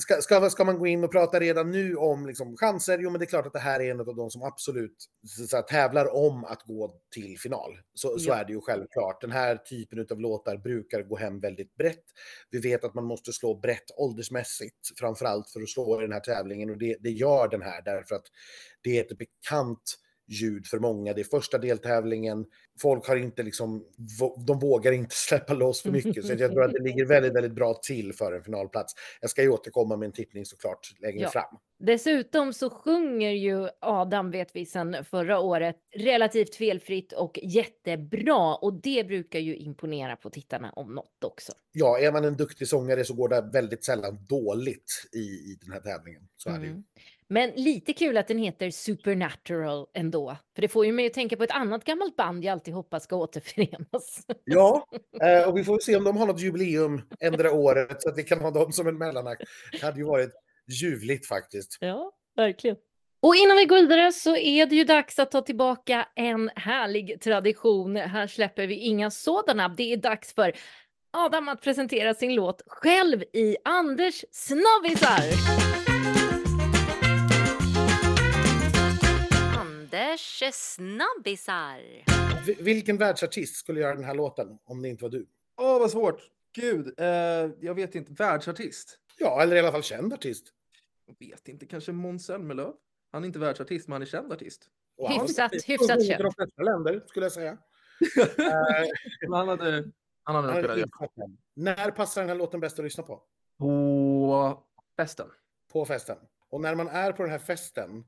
ska, 0.03 0.21
ska, 0.21 0.49
ska 0.49 0.63
man 0.63 0.79
gå 0.79 0.87
in 0.87 1.03
och 1.03 1.11
prata 1.11 1.39
redan 1.39 1.71
nu 1.71 1.95
om 1.95 2.25
liksom, 2.25 2.57
chanser? 2.57 2.99
Jo, 2.99 3.09
men 3.09 3.19
det 3.19 3.25
är 3.25 3.27
klart 3.27 3.45
att 3.45 3.53
det 3.53 3.59
här 3.59 3.79
är 3.79 3.91
en 3.91 3.99
av 3.99 4.15
de 4.15 4.29
som 4.29 4.43
absolut 4.43 4.95
så, 5.27 5.47
så 5.47 5.55
här, 5.55 5.63
tävlar 5.63 6.15
om 6.15 6.45
att 6.45 6.63
gå 6.63 6.95
till 7.13 7.39
final. 7.39 7.77
Så, 7.93 8.19
så 8.19 8.29
Ja. 8.29 8.35
är 8.35 8.45
det 8.45 8.53
ju 8.53 8.61
självklart. 8.61 9.21
Den 9.21 9.31
här 9.31 9.57
typen 9.57 10.07
av 10.11 10.19
låtar 10.19 10.57
brukar 10.57 11.01
gå 11.01 11.17
hem 11.17 11.39
väldigt 11.39 11.75
brett. 11.75 12.03
Vi 12.49 12.59
vet 12.59 12.83
att 12.83 12.93
man 12.93 13.05
måste 13.05 13.33
slå 13.33 13.59
brett 13.59 13.91
åldersmässigt, 13.97 14.99
framför 14.99 15.25
allt 15.25 15.49
för 15.49 15.61
att 15.61 15.69
slå 15.69 15.99
i 15.99 16.01
den 16.01 16.13
här 16.13 16.19
tävlingen. 16.19 16.69
Och 16.69 16.77
det, 16.77 16.97
det 16.99 17.11
gör 17.11 17.47
den 17.47 17.61
här 17.61 17.81
därför 17.81 18.15
att 18.15 18.25
det 18.83 18.97
är 18.97 19.01
ett 19.03 19.17
bekant 19.17 19.99
ljud 20.27 20.67
för 20.67 20.79
många. 20.79 21.13
Det 21.13 21.21
är 21.21 21.25
första 21.25 21.57
deltävlingen. 21.57 22.45
Folk 22.81 23.07
har 23.07 23.15
inte 23.15 23.43
liksom, 23.43 23.85
de 24.47 24.59
vågar 24.59 24.91
inte 24.91 25.15
släppa 25.29 25.53
loss 25.53 25.81
för 25.81 25.91
mycket. 25.91 26.25
Så 26.25 26.33
jag 26.33 26.51
tror 26.51 26.63
att 26.63 26.71
det 26.73 26.83
ligger 26.83 27.05
väldigt, 27.05 27.35
väldigt 27.35 27.53
bra 27.53 27.73
till 27.73 28.13
för 28.13 28.33
en 28.33 28.43
finalplats. 28.43 28.93
Jag 29.21 29.29
ska 29.29 29.41
ju 29.41 29.49
återkomma 29.49 29.97
med 29.97 30.05
en 30.05 30.11
tippning 30.11 30.45
såklart 30.45 30.79
längre 30.99 31.21
Ja. 31.21 31.29
fram. 31.29 31.57
Dessutom 31.79 32.53
så 32.53 32.69
sjunger 32.69 33.31
ju 33.31 33.69
Adam, 33.81 34.31
vet 34.31 34.55
vi 34.55 34.65
sedan 34.65 34.95
förra 35.05 35.39
året, 35.39 35.75
relativt 35.95 36.55
felfritt 36.55 37.13
och 37.13 37.39
jättebra. 37.43 38.55
Och 38.55 38.73
det 38.73 39.07
brukar 39.07 39.39
ju 39.39 39.55
imponera 39.55 40.15
på 40.15 40.29
tittarna 40.29 40.71
om 40.71 40.95
något 40.95 41.23
också. 41.23 41.51
Ja, 41.71 41.99
är 41.99 42.11
man 42.11 42.25
en 42.25 42.37
duktig 42.37 42.67
sångare 42.67 43.03
så 43.05 43.13
går 43.13 43.29
det 43.29 43.49
väldigt 43.53 43.85
sällan 43.85 44.25
dåligt 44.25 45.09
i, 45.13 45.17
i 45.17 45.57
den 45.61 45.71
här 45.71 45.79
tävlingen. 45.79 46.21
Så 46.37 46.49
är 46.49 46.59
det 46.59 46.65
ju. 46.65 46.83
Men 47.27 47.49
lite 47.49 47.93
kul 47.93 48.17
att 48.17 48.27
den 48.27 48.37
heter 48.37 48.69
Supernatural 48.69 49.87
ändå. 49.93 50.37
För 50.55 50.61
det 50.61 50.67
får 50.67 50.85
ju 50.85 50.91
mig 50.91 51.07
att 51.07 51.13
tänka 51.13 51.37
på 51.37 51.43
ett 51.43 51.51
annat 51.51 51.83
gammalt 51.83 52.15
band 52.15 52.43
jag 52.43 52.51
alltid 52.51 52.73
hoppas 52.73 53.03
ska 53.03 53.15
återförenas. 53.15 54.25
Ja, 54.45 54.87
eh, 55.21 55.49
och 55.49 55.57
vi 55.57 55.63
får 55.63 55.79
se 55.79 55.95
om 55.95 56.03
de 56.03 56.17
har 56.17 56.25
något 56.25 56.41
jubileum 56.41 57.01
ändra 57.19 57.51
året 57.51 58.01
så 58.01 58.09
att 58.09 58.17
vi 58.17 58.23
kan 58.23 58.41
ha 58.41 58.51
dem 58.51 58.71
som 58.71 58.87
en 58.87 58.97
mellanakt. 58.97 59.41
Det 59.71 59.81
hade 59.81 59.99
ju 59.99 60.05
varit 60.05 60.31
ljuvligt 60.81 61.27
faktiskt. 61.27 61.77
Ja, 61.79 62.11
verkligen. 62.35 62.77
Och 63.21 63.35
innan 63.35 63.57
vi 63.57 63.65
går 63.65 63.75
vidare 63.75 64.11
så 64.11 64.35
är 64.35 64.65
det 64.65 64.75
ju 64.75 64.83
dags 64.83 65.19
att 65.19 65.31
ta 65.31 65.41
tillbaka 65.41 66.07
en 66.15 66.49
härlig 66.55 67.21
tradition. 67.21 67.95
Här 67.95 68.27
släpper 68.27 68.67
vi 68.67 68.75
inga 68.75 69.11
sådana. 69.11 69.69
Det 69.69 69.93
är 69.93 69.97
dags 69.97 70.33
för 70.33 70.53
Adam 71.11 71.49
att 71.49 71.61
presentera 71.61 72.13
sin 72.13 72.35
låt 72.35 72.61
själv 72.67 73.23
i 73.33 73.57
Anders 73.63 74.25
snabbisar. 74.31 75.92
Anders 80.43 80.55
snabbisar. 80.55 81.79
Vi- 82.45 82.57
Vilken 82.63 82.97
världsartist 82.97 83.55
skulle 83.55 83.79
göra 83.79 83.95
den 83.95 84.03
här 84.03 84.13
låten 84.15 84.57
om 84.65 84.81
det 84.81 84.89
inte 84.89 85.03
var 85.03 85.09
du? 85.09 85.27
Åh, 85.57 85.79
vad 85.79 85.91
svårt. 85.91 86.21
Gud, 86.55 86.99
eh, 86.99 87.05
jag 87.59 87.73
vet 87.75 87.95
inte. 87.95 88.13
Världsartist? 88.13 88.99
Ja, 89.19 89.41
eller 89.41 89.55
i 89.55 89.59
alla 89.59 89.71
fall 89.71 89.83
känd 89.83 90.13
artist. 90.13 90.45
Jag 91.05 91.15
vet 91.27 91.47
inte. 91.47 91.65
Kanske 91.65 91.91
Måns 91.91 92.25
Zelmerlöw? 92.25 92.73
Han 93.11 93.23
är 93.23 93.27
inte 93.27 93.39
världsartist, 93.39 93.87
men 93.87 93.93
han 93.93 94.01
är 94.01 94.05
känd 94.05 94.33
artist. 94.33 94.69
Och 94.97 95.09
Hyfsat- 95.09 95.39
han 95.39 95.49
hyfsat 95.67 96.05
känd. 96.07 96.23
de 96.23 96.33
flesta 96.33 96.63
länder 96.63 97.03
skulle 97.07 97.25
jag 97.25 97.33
säga. 97.33 97.57
Men 99.21 99.33
han 99.33 99.47
hade 99.47 99.91
Han 100.23 100.35
hade 100.35 100.47
Han 100.47 100.69
hade. 100.69 100.85
När 101.55 101.91
passar 101.91 102.21
den 102.21 102.29
här 102.29 102.35
låten 102.37 102.59
bäst 102.59 102.79
att 102.79 102.85
lyssna 102.85 103.03
på? 103.03 103.23
På 103.57 104.63
festen. 104.97 105.27
På 105.73 105.85
festen. 105.85 106.17
Och 106.49 106.61
när 106.61 106.75
man 106.75 106.87
är 106.87 107.11
på 107.11 107.23
den 107.23 107.31
här 107.31 107.39
festen, 107.39 108.05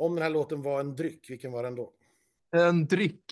om 0.00 0.14
den 0.14 0.22
här 0.22 0.30
låten 0.30 0.62
var 0.62 0.80
en 0.80 0.96
dryck, 0.96 1.30
vilken 1.30 1.52
var 1.52 1.62
den 1.62 1.74
då? 1.74 1.92
En 2.56 2.86
dryck 2.86 3.24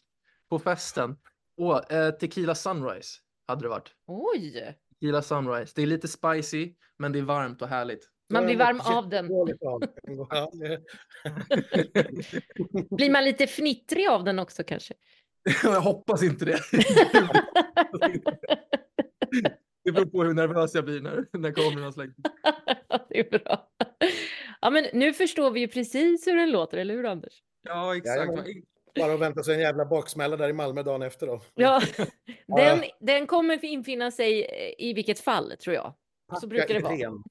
på 0.48 0.58
festen. 0.58 1.16
Åh, 1.56 1.80
eh, 1.90 2.10
Tequila 2.10 2.54
Sunrise 2.54 3.18
hade 3.46 3.62
det 3.62 3.68
varit. 3.68 3.94
Oj! 4.06 4.76
Tequila 4.88 5.22
Sunrise. 5.22 5.72
Det 5.76 5.82
är 5.82 5.86
lite 5.86 6.08
spicy, 6.08 6.74
men 6.96 7.12
det 7.12 7.18
är 7.18 7.22
varmt 7.22 7.62
och 7.62 7.68
härligt. 7.68 8.10
Man 8.30 8.44
blir 8.44 8.56
varm 8.56 8.80
av 8.80 9.08
den. 9.08 9.28
Blir 12.96 13.10
man 13.10 13.24
lite 13.24 13.46
fnittrig 13.46 14.08
av 14.08 14.24
den 14.24 14.38
också 14.38 14.64
kanske? 14.64 14.94
jag 15.62 15.80
hoppas 15.80 16.22
inte 16.22 16.44
det. 16.44 16.60
det 19.84 19.92
beror 19.92 20.06
på 20.06 20.24
hur 20.24 20.34
nervös 20.34 20.74
jag 20.74 20.84
blir 20.84 21.00
när, 21.00 21.26
när 21.32 21.52
kameran 21.52 21.92
släcks. 21.92 22.14
det 23.08 23.18
är 23.18 23.38
bra. 23.38 23.68
Ja, 24.60 24.70
men 24.70 24.84
nu 24.92 25.12
förstår 25.12 25.50
vi 25.50 25.60
ju 25.60 25.68
precis 25.68 26.26
hur 26.26 26.36
den 26.36 26.50
låter, 26.50 26.78
eller 26.78 26.94
hur 26.94 27.06
Anders? 27.06 27.42
Ja, 27.62 27.96
exakt. 27.96 28.32
Bara 28.98 29.12
att 29.14 29.20
vänta 29.20 29.42
sig 29.42 29.54
en 29.54 29.60
jävla 29.60 29.84
baksmälla 29.84 30.36
där 30.36 30.48
i 30.48 30.52
Malmö 30.52 30.82
dagen 30.82 31.02
efter 31.02 31.26
då. 31.26 31.40
Ja, 31.54 31.82
den, 32.56 32.84
den 33.00 33.26
kommer 33.26 33.64
infinna 33.64 34.10
sig 34.10 34.44
eh, 34.44 34.88
i 34.88 34.92
vilket 34.92 35.20
fall, 35.20 35.56
tror 35.56 35.74
jag. 35.74 35.94
Så 36.40 36.46
brukar 36.46 36.74
det 36.74 36.80
vara. 36.80 37.22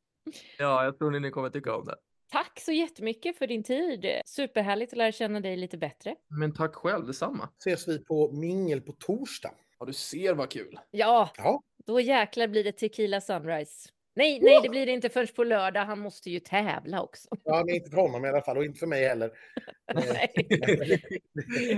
Ja, 0.58 0.84
jag 0.84 0.98
tror 0.98 1.20
ni 1.20 1.32
kommer 1.32 1.50
tycka 1.50 1.76
om 1.76 1.86
det. 1.86 1.96
Tack 2.32 2.60
så 2.60 2.72
jättemycket 2.72 3.38
för 3.38 3.48
din 3.48 3.64
tid. 3.64 4.06
Superhärligt 4.26 4.94
att 4.94 4.98
lära 4.98 5.12
känna 5.12 5.40
dig 5.40 5.58
lite 5.58 5.78
bättre. 5.78 6.16
Men 6.40 6.54
tack 6.54 6.76
själv, 6.76 7.08
detsamma. 7.08 7.50
Ses 7.60 7.88
vi 7.88 8.06
på 8.06 8.32
mingel 8.32 8.82
på 8.82 8.92
torsdag. 8.92 9.52
Ja, 9.80 9.86
du 9.86 9.94
ser 9.94 10.34
vad 10.34 10.50
kul. 10.50 10.80
Ja, 10.92 11.30
Ja, 11.38 11.62
då 11.86 12.00
jäklar 12.00 12.48
blir 12.48 12.64
det 12.64 12.72
Tequila 12.72 13.22
Sunrise. 13.22 13.90
Nej, 14.18 14.40
nej, 14.42 14.60
det 14.64 14.70
blir 14.70 14.86
det 14.86 14.92
inte 14.92 15.10
förrän 15.10 15.28
på 15.36 15.44
lördag. 15.44 15.86
Han 15.86 16.00
måste 16.00 16.30
ju 16.30 16.40
tävla 16.40 17.02
också. 17.02 17.28
ja 17.44 17.64
men 17.66 17.76
inte 17.76 17.90
för 17.90 17.98
honom 17.98 18.26
i 18.26 18.28
alla 18.28 18.42
fall 18.42 18.58
och 18.58 18.66
inte 18.66 18.80
för 18.80 18.88
mig 18.88 19.08
heller. 19.08 19.32
Nej. 19.94 20.32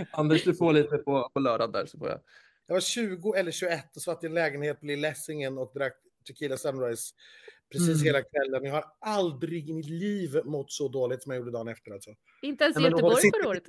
Anders, 0.12 0.44
du 0.44 0.56
får 0.56 0.74
lite 0.74 0.98
på, 0.98 1.30
på 1.34 1.40
lördag 1.40 1.74
där 1.74 1.86
så 1.86 1.98
får 1.98 2.08
jag. 2.10 2.20
Jag 2.68 2.74
var 2.76 2.82
20 2.82 3.34
eller 3.34 3.52
21 3.52 3.96
och 3.96 4.02
satt 4.02 4.24
i 4.24 4.28
en 4.28 4.34
lägenhet 4.34 4.80
på 4.80 4.86
Lilla 4.86 5.08
Essingen 5.08 5.58
och 5.58 5.72
drack 5.76 5.94
Tequila 6.28 6.58
Sunrise 6.58 7.14
precis 7.72 7.90
Mm. 8.02 8.06
hela 8.06 8.22
kvällen. 8.22 8.64
Jag 8.64 8.74
har 8.74 8.86
aldrig 9.00 9.70
i 9.70 9.74
mitt 9.74 9.90
liv 9.90 10.42
mått 10.46 10.72
så 10.72 10.88
dåligt 10.88 11.24
som 11.24 11.32
jag 11.32 11.40
gjorde 11.40 11.52
dagen 11.52 11.68
efter. 11.68 11.92
Alltså. 11.92 12.12
Inte 12.42 12.64
ens 12.64 12.78
i 12.78 12.82
Göteborg 12.82 13.16
förra 13.34 13.50
året. 13.50 13.64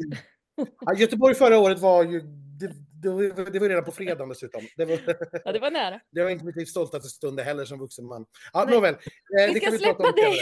Ja, 0.80 0.94
Göteborg 0.94 1.34
förra 1.34 1.58
året 1.58 1.78
var 1.78 2.04
ju... 2.04 2.22
Det, 2.60 2.72
det, 3.02 3.08
var, 3.08 3.50
det 3.50 3.58
var 3.58 3.68
redan 3.68 3.84
på 3.84 3.92
fredagen 3.92 4.28
dessutom. 4.28 4.62
Det 4.76 4.84
var, 4.84 4.98
Ja, 5.44 5.52
det 5.52 5.58
var 5.58 5.70
nära. 5.70 6.00
det 6.10 6.22
var 6.22 6.30
inte 6.30 6.44
mitt 6.44 6.56
livs 6.56 6.70
stoltaste 6.70 7.08
stund 7.08 7.40
heller 7.40 7.64
som 7.64 7.78
vuxen 7.78 8.06
man. 8.06 8.26
Ja, 8.52 8.64
Nej. 8.64 8.74
nåväl. 8.74 8.94
Eh, 8.94 8.98
Vi 9.46 9.52
det 9.54 9.60
kan 9.60 9.72
ska 9.72 9.78
vi 9.78 9.84
prata 9.84 10.02
släppa 10.02 10.08
om 10.08 10.14
dig. 10.14 10.38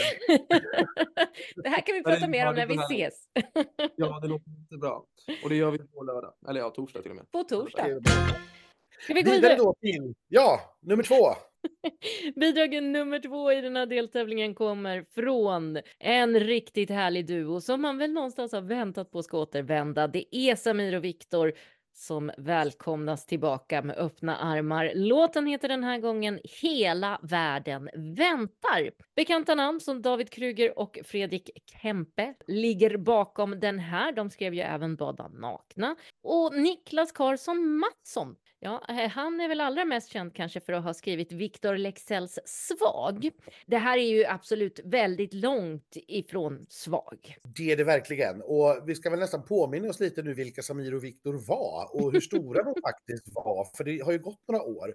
Det 1.63 1.69
här 1.69 1.81
kan 1.87 1.95
vi 1.95 2.03
prata 2.03 2.29
mer 2.29 2.47
om 2.47 2.55
bra, 2.55 2.65
när 2.65 2.89
vi 2.89 2.97
ses. 3.01 3.15
Ja, 3.97 4.19
det 4.23 4.29
låter 4.29 4.51
jättebra. 4.61 4.93
Och 5.45 5.49
det 5.49 5.57
gör 5.57 5.71
vi 5.71 5.79
på 5.79 6.03
lördag. 6.03 6.35
Eller 6.49 6.61
ja, 6.61 6.71
torsdag 6.71 7.03
till 7.03 7.11
och 7.11 7.17
med. 7.17 7.31
På 7.31 7.45
torsdag. 7.45 8.01
Ska 9.01 9.15
vi 9.15 9.23
gå 9.23 9.31
Vidare 9.31 9.57
då 9.57 9.75
till, 9.81 10.15
ja, 10.29 10.61
nummer 10.83 11.03
två. 11.03 11.15
Bidrag 12.41 12.83
nummer 12.83 13.21
två 13.21 13.53
i 13.53 13.61
den 13.61 13.77
här 13.77 13.87
deltävlingen 13.87 14.55
kommer 14.55 15.05
från 15.15 15.79
en 15.99 16.41
riktigt 16.41 16.91
härlig 16.91 17.27
duo 17.27 17.61
som 17.61 17.83
man 17.83 17.99
väl 17.99 18.13
någonstans 18.13 18.53
har 18.53 18.61
väntat 18.61 19.11
på 19.11 19.23
ska 19.23 19.39
återvända. 19.39 20.07
Det 20.09 20.37
är 20.37 20.57
Samir 20.57 20.97
och 20.97 21.05
Viktor 21.05 21.53
som 21.99 22.31
välkomnas 22.39 23.27
tillbaka 23.27 23.83
med 23.83 23.97
öppna 23.97 24.37
armar. 24.37 24.93
Låten 24.95 25.47
heter 25.47 25.69
den 25.69 25.85
här 25.85 25.99
gången 25.99 26.41
Hela 26.63 27.21
världen 27.23 27.91
väntar. 27.95 28.91
Bekanta 29.17 29.55
namn 29.55 29.81
som 29.81 30.03
David 30.03 30.31
Kruger 30.31 30.79
och 30.79 30.99
Fredrik 31.05 31.51
Kempe 31.83 32.35
ligger 32.47 32.97
bakom 32.97 33.61
den 33.61 33.79
här. 33.79 34.13
De 34.13 34.31
skrev 34.31 34.55
ju 34.55 34.61
även 34.61 34.97
Bada 34.97 35.29
nakna. 35.29 35.97
Och 36.23 36.55
Niklas 36.55 37.13
Karlsson 37.13 37.79
Mattsson 37.79 38.37
Ja, 38.61 38.85
eh, 38.89 39.11
han 39.11 39.41
är 39.41 39.49
väl 39.49 39.61
allra 39.61 39.85
mest 39.85 40.09
känd 40.09 40.35
kanske 40.35 40.61
för 40.61 40.73
att 40.73 40.85
ha 40.85 40.95
skrivit 40.95 41.33
Victor 41.33 41.77
Leksells 41.77 42.39
Svag. 42.45 43.31
Det 43.67 43.79
här 43.79 43.99
är 43.99 44.09
ju 44.09 44.25
absolut 44.25 44.81
väldigt 44.85 45.35
långt 45.35 45.97
ifrån 46.09 46.67
Svag. 46.69 47.37
Det 47.57 47.73
är 47.73 47.77
det 47.77 47.85
verkligen. 47.85 48.43
Och 48.43 48.83
vi 48.87 48.95
ska 48.95 49.11
väl 49.11 49.19
nästan 49.19 49.45
påminna 49.45 49.89
oss 49.89 50.01
lite 50.01 50.23
nu 50.23 50.35
vilka 50.35 50.63
Samir 50.63 50.95
och 50.95 51.05
Viktor 51.05 51.47
var 51.49 51.91
och 51.93 52.13
hur 52.13 52.21
stora 52.21 52.63
de 52.63 52.75
faktiskt 52.83 53.25
var. 53.35 53.69
För 53.77 53.85
det 53.85 54.05
har 54.05 54.13
ju 54.13 54.19
gått 54.19 54.49
några 54.49 54.63
år. 54.63 54.95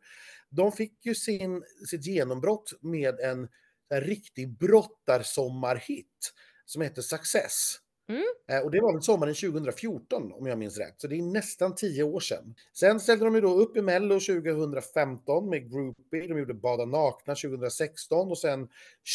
De 0.49 0.71
fick 0.71 1.05
ju 1.05 1.15
sin, 1.15 1.63
sitt 1.89 2.05
genombrott 2.05 2.73
med 2.81 3.19
en, 3.19 3.49
en 3.89 4.01
riktig 4.01 4.57
brottarsommarhit 4.57 6.33
som 6.65 6.81
heter 6.81 7.01
Success. 7.01 7.82
Mm. 8.09 8.23
Eh, 8.49 8.65
och 8.65 8.71
det 8.71 8.81
var 8.81 8.93
väl 8.93 9.01
sommaren 9.01 9.33
2014 9.33 10.31
om 10.33 10.47
jag 10.47 10.57
minns 10.57 10.77
rätt, 10.77 10.95
så 10.97 11.07
det 11.07 11.15
är 11.15 11.21
nästan 11.21 11.75
tio 11.75 12.03
år 12.03 12.19
sedan. 12.19 12.55
Sen 12.73 12.99
ställde 12.99 13.25
de 13.25 13.35
ju 13.35 13.41
då 13.41 13.53
upp 13.53 13.77
i 13.77 13.81
Mello 13.81 14.19
2015 14.19 15.49
med 15.49 15.71
Groupie, 15.71 16.27
de 16.27 16.39
gjorde 16.39 16.53
Bada 16.53 16.85
nakna 16.85 17.35
2016 17.35 18.31
och 18.31 18.37
sen 18.37 18.67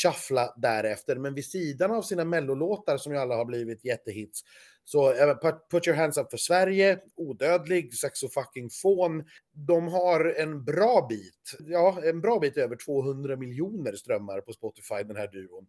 Shuffla 0.03 0.55
därefter. 0.57 1.16
Men 1.16 1.35
vid 1.35 1.44
sidan 1.44 1.90
av 1.90 2.03
sina 2.03 2.24
Mellolåtar 2.24 2.96
som 2.96 3.12
ju 3.12 3.18
alla 3.18 3.37
har 3.37 3.44
blivit 3.44 3.85
jättehits 3.85 4.44
så 4.88 5.12
eh, 5.12 5.35
put, 5.70 5.87
your 5.87 5.96
hands 5.96 6.18
up 6.18 6.31
för 6.31 6.38
Sverige, 6.38 6.98
Odödlig, 7.16 7.94
Saxo 7.94 8.29
fucking 8.29 8.70
fån. 8.70 9.24
De 9.66 9.88
har 9.88 10.25
en 10.25 10.64
bra 10.64 11.07
bit, 11.09 11.59
ja 11.59 12.03
en 12.05 12.21
bra 12.21 12.38
bit 12.38 12.57
över 12.57 12.77
200 12.77 13.37
miljoner 13.37 13.92
strömmar 13.92 14.40
på 14.40 14.53
Spotify 14.53 15.03
den 15.07 15.16
här 15.16 15.29
duon. 15.29 15.66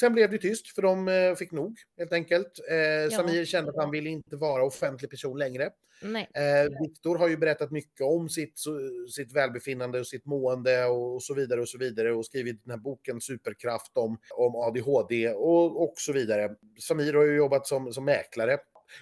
Sen 0.00 0.12
blev 0.12 0.30
det 0.30 0.38
tyst 0.38 0.74
för 0.74 0.82
de 0.82 1.08
eh, 1.08 1.34
fick 1.34 1.52
nog 1.52 1.78
helt 1.98 2.12
enkelt. 2.12 2.60
Eh, 2.70 3.16
Samir 3.16 3.44
kände 3.44 3.70
att 3.70 3.76
han 3.76 3.90
ville 3.90 4.10
inte 4.10 4.36
vara 4.36 4.64
offentlig 4.64 5.10
person 5.10 5.38
längre. 5.38 5.70
Eh, 6.34 6.68
Viktor 6.82 7.18
har 7.18 7.28
ju 7.28 7.36
berättat 7.36 7.70
mycket 7.70 8.00
om 8.00 8.28
sitt, 8.28 8.60
sitt 9.14 9.32
välbefinnande 9.32 10.00
och 10.00 10.06
sitt 10.06 10.26
mående 10.26 10.84
och, 10.84 11.14
och 11.14 11.22
så 11.22 11.34
vidare 11.34 11.60
och 11.60 11.68
så 11.68 11.78
vidare 11.78 12.12
och 12.12 12.26
skrivit 12.26 12.64
den 12.64 12.70
här 12.70 12.78
boken 12.78 13.20
Superkraft 13.20 13.96
om, 13.96 14.18
om 14.36 14.56
ADHD 14.56 15.32
och, 15.32 15.82
och 15.82 15.94
så 15.96 16.12
vidare. 16.12 16.54
Samir 16.80 17.12
har 17.12 17.24
ju 17.24 17.36
jobbat 17.36 17.66
som, 17.66 17.92
som 17.92 18.04
mäklare. 18.04 18.58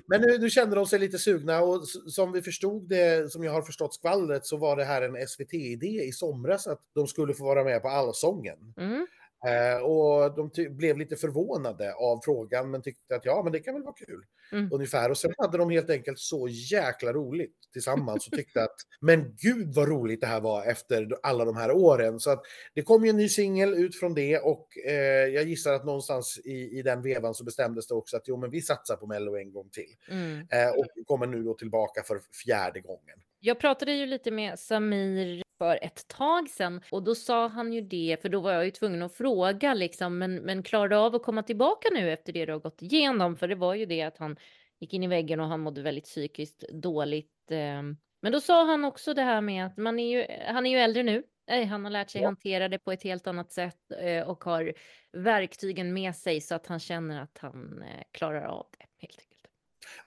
Men 0.06 0.20
nu, 0.20 0.38
nu 0.38 0.50
kände 0.50 0.76
de 0.76 0.86
sig 0.86 0.98
lite 0.98 1.18
sugna 1.18 1.60
och 1.60 1.88
som 1.88 2.32
vi 2.32 2.42
förstod 2.42 2.88
det, 2.88 3.32
som 3.32 3.44
jag 3.44 3.52
har 3.52 3.62
förstått 3.62 3.94
skvallret, 3.94 4.46
så 4.46 4.56
var 4.56 4.76
det 4.76 4.84
här 4.84 5.02
en 5.02 5.28
SVT-idé 5.28 6.04
i 6.04 6.12
somras 6.12 6.66
att 6.66 6.80
de 6.94 7.06
skulle 7.06 7.34
få 7.34 7.44
vara 7.44 7.64
med 7.64 7.82
på 7.82 7.88
Allsången. 7.88 8.74
Mm. 8.76 9.06
Eh, 9.46 9.82
och 9.82 10.34
de 10.36 10.50
blev 10.76 10.98
lite 10.98 11.16
förvånade 11.16 11.94
av 11.94 12.20
frågan 12.24 12.70
men 12.70 12.82
tyckte 12.82 13.16
att 13.16 13.24
ja, 13.24 13.42
men 13.42 13.52
det 13.52 13.60
kan 13.60 13.74
väl 13.74 13.82
vara 13.82 13.94
kul. 13.94 14.24
Mm. 14.52 14.68
Ungefär. 14.72 15.10
Och 15.10 15.18
sen 15.18 15.32
hade 15.38 15.58
de 15.58 15.70
helt 15.70 15.90
enkelt 15.90 16.18
så 16.18 16.48
jäkla 16.48 17.12
roligt 17.12 17.54
tillsammans 17.72 18.26
och 18.26 18.32
tyckte 18.32 18.62
att 18.62 18.76
men 19.00 19.36
gud 19.36 19.74
vad 19.74 19.88
roligt 19.88 20.20
det 20.20 20.26
här 20.26 20.40
var 20.40 20.64
efter 20.64 21.08
alla 21.22 21.44
de 21.44 21.56
här 21.56 21.70
åren. 21.70 22.20
Så 22.20 22.30
att 22.30 22.42
det 22.74 22.82
kom 22.82 23.04
ju 23.04 23.10
en 23.10 23.16
ny 23.16 23.28
singel 23.28 23.74
ut 23.74 23.98
från 23.98 24.14
det 24.14 24.38
och 24.38 24.68
eh, 24.86 25.26
jag 25.26 25.44
gissar 25.44 25.72
att 25.72 25.84
någonstans 25.84 26.40
i, 26.44 26.78
i 26.78 26.82
den 26.82 27.02
vevan 27.02 27.34
så 27.34 27.44
bestämdes 27.44 27.86
det 27.86 27.94
också 27.94 28.16
att 28.16 28.28
jo, 28.28 28.36
men 28.36 28.50
vi 28.50 28.62
satsar 28.62 28.96
på 28.96 29.06
Mello 29.06 29.36
en 29.36 29.52
gång 29.52 29.68
till. 29.70 29.94
Mm. 30.10 30.38
Eh, 30.38 30.68
och 30.68 30.86
kommer 31.06 31.26
nu 31.26 31.42
då 31.42 31.54
tillbaka 31.54 32.02
för 32.02 32.20
fjärde 32.44 32.80
gången. 32.80 33.18
Jag 33.40 33.60
pratade 33.60 33.92
ju 33.92 34.06
lite 34.06 34.30
med 34.30 34.58
Samir 34.58 35.42
för 35.58 35.78
ett 35.82 36.08
tag 36.08 36.48
sedan 36.50 36.80
och 36.90 37.02
då 37.02 37.14
sa 37.14 37.48
han 37.48 37.72
ju 37.72 37.80
det, 37.80 38.16
för 38.22 38.28
då 38.28 38.40
var 38.40 38.52
jag 38.52 38.64
ju 38.64 38.70
tvungen 38.70 39.02
att 39.02 39.14
fråga 39.14 39.74
liksom, 39.74 40.18
men, 40.18 40.34
men 40.34 40.62
klarar 40.62 40.88
du 40.88 40.96
av 40.96 41.14
att 41.14 41.22
komma 41.22 41.42
tillbaka 41.42 41.88
nu 41.92 42.12
efter 42.12 42.32
det 42.32 42.46
du 42.46 42.52
har 42.52 42.60
gått 42.60 42.82
igenom? 42.82 43.36
För 43.36 43.48
det 43.48 43.54
var 43.54 43.74
ju 43.74 43.86
det 43.86 44.02
att 44.02 44.18
han 44.18 44.36
gick 44.80 44.94
in 44.94 45.02
i 45.02 45.06
väggen 45.06 45.40
och 45.40 45.46
han 45.46 45.60
mådde 45.60 45.82
väldigt 45.82 46.04
psykiskt 46.04 46.64
dåligt. 46.72 47.50
eh. 47.50 47.82
Men 48.22 48.32
då 48.32 48.40
sa 48.40 48.64
han 48.64 48.84
också 48.84 49.14
det 49.14 49.22
här 49.22 49.40
med 49.40 49.66
att 49.66 49.76
man 49.76 49.98
är 49.98 50.18
ju, 50.18 50.26
han 50.46 50.66
är 50.66 50.70
ju 50.70 50.78
äldre 50.78 51.02
nu. 51.02 51.22
Han 51.70 51.84
har 51.84 51.90
lärt 51.90 52.10
sig 52.10 52.22
Ja. 52.22 52.28
hantera 52.28 52.68
det 52.68 52.78
på 52.78 52.92
ett 52.92 53.02
helt 53.02 53.26
annat 53.26 53.52
sätt 53.52 53.90
eh, 54.00 54.28
och 54.28 54.44
har 54.44 54.72
verktygen 55.12 55.92
med 55.92 56.14
sig 56.16 56.40
så 56.40 56.54
att 56.54 56.66
han 56.66 56.80
känner 56.80 57.22
att 57.22 57.38
han 57.38 57.82
eh, 57.82 58.02
klarar 58.12 58.44
av 58.44 58.66
det 58.78 59.06
helt. 59.06 59.27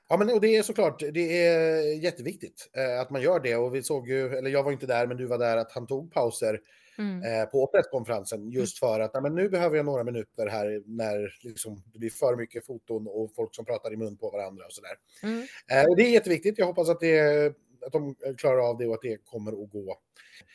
Ja, 0.09 0.17
men 0.17 0.29
och 0.29 0.41
det 0.41 0.57
är 0.57 0.63
såklart, 0.63 0.99
det 1.13 1.47
är 1.47 1.81
jätteviktigt 2.03 2.69
eh, 2.73 3.01
att 3.01 3.09
man 3.09 3.21
gör 3.21 3.39
det. 3.39 3.55
Och 3.55 3.75
vi 3.75 3.83
såg 3.83 4.09
ju, 4.09 4.35
eller 4.35 4.49
jag 4.49 4.63
var 4.63 4.71
inte 4.71 4.85
där, 4.85 5.07
men 5.07 5.17
du 5.17 5.25
var 5.25 5.37
där, 5.37 5.57
att 5.57 5.71
han 5.71 5.87
tog 5.87 6.13
pauser 6.13 6.59
Mm. 6.97 7.23
eh, 7.23 7.45
på 7.45 7.67
presskonferensen 7.67 8.49
just 8.49 8.79
för 8.79 8.99
att 8.99 9.13
nej, 9.13 9.23
men 9.23 9.35
nu 9.35 9.49
behöver 9.49 9.77
jag 9.77 9.85
några 9.85 10.03
minuter 10.03 10.47
här 10.47 10.83
när 10.85 11.33
liksom, 11.41 11.83
det 11.93 11.99
blir 11.99 12.09
för 12.09 12.35
mycket 12.35 12.65
foton 12.65 13.07
och 13.07 13.31
folk 13.35 13.55
som 13.55 13.65
pratar 13.65 13.93
i 13.93 13.97
mun 13.97 14.17
på 14.17 14.29
varandra 14.29 14.65
och 14.65 14.71
sådär. 14.73 14.95
Mm. 15.23 15.47
Eh, 15.71 15.89
och 15.89 15.95
det 15.95 16.03
är 16.03 16.09
jätteviktigt. 16.09 16.57
Jag 16.57 16.65
hoppas 16.65 16.89
att, 16.89 16.99
det, 16.99 17.47
att 17.85 17.91
de 17.91 18.15
klarar 18.37 18.69
av 18.69 18.77
det 18.77 18.87
och 18.87 18.93
att 18.93 19.01
det 19.01 19.17
kommer 19.25 19.63
att 19.63 19.71
gå. 19.71 19.97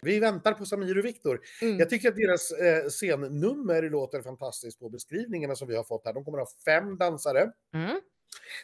Vi 0.03 0.19
väntar 0.19 0.53
på 0.53 0.67
Samir 0.67 0.99
och 0.99 1.05
Viktor. 1.05 1.41
Mm. 1.63 1.79
Jag 1.79 1.91
tycker 1.91 2.09
att 2.09 2.17
deras 2.17 2.51
eh, 2.53 2.89
scennummer 2.89 3.83
låter 3.83 4.23
fantastiskt 4.23 4.81
på 4.81 4.89
beskrivningarna 4.89 5.57
som 5.57 5.69
vi 5.69 5.77
har 5.77 5.85
fått 5.85 6.05
här. 6.05 6.13
De 6.13 6.25
kommer 6.25 6.39
att 6.39 6.49
ha 6.49 6.73
fem 6.73 6.99
dansare. 6.99 7.53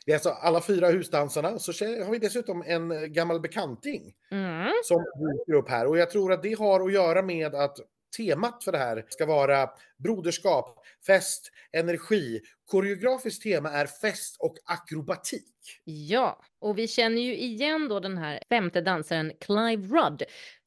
Det 0.06 0.12
är 0.12 0.16
alltså 0.16 0.30
alla 0.30 0.60
fyra 0.60 0.88
husdansarna. 0.88 1.58
Så 1.58 1.72
har 1.84 2.10
vi 2.10 2.18
dessutom 2.18 2.62
en 2.66 3.12
gammal 3.12 3.40
bekanting 3.40 4.14
Mm. 4.30 4.72
som 4.84 5.04
dyker 5.04 5.58
upp 5.58 5.68
här. 5.68 5.86
Och 5.86 5.98
jag 5.98 6.10
tror 6.10 6.32
att 6.32 6.42
det 6.42 6.58
har 6.58 6.80
att 6.86 6.92
göra 6.92 7.22
med 7.22 7.54
att 7.54 7.78
temat 8.16 8.64
för 8.64 8.72
det 8.72 8.78
här 8.78 9.04
ska 9.08 9.26
vara 9.26 9.70
broderskap, 9.98 10.78
fest, 11.06 11.50
energi. 11.72 12.40
Koreografiskt 12.66 13.42
tema 13.42 13.70
är 13.70 13.86
fest 13.86 14.36
och 14.38 14.56
akrobatik. 14.64 15.80
Ja, 15.84 16.42
och 16.60 16.78
vi 16.78 16.88
känner 16.88 17.22
ju 17.22 17.36
igen 17.36 17.88
då 17.88 18.00
den 18.00 18.18
här 18.18 18.42
femte 18.48 18.80
dansaren 18.80 19.32
Clive 19.40 19.86
Rudd 19.96 20.22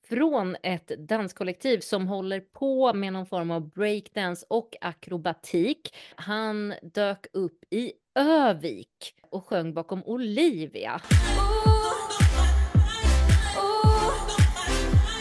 från 0.09 0.55
ett 0.63 0.87
danskollektiv 0.87 1.79
som 1.79 2.07
håller 2.07 2.39
på 2.39 2.93
med 2.93 3.13
någon 3.13 3.25
form 3.25 3.51
av 3.51 3.69
breakdance 3.69 4.45
och 4.49 4.75
akrobatik. 4.81 5.95
Han 6.15 6.73
dök 6.81 7.27
upp 7.33 7.63
i 7.69 7.93
Övik 8.15 9.15
och 9.29 9.45
sjöng 9.45 9.73
bakom 9.73 10.03
Olivia. 10.03 11.01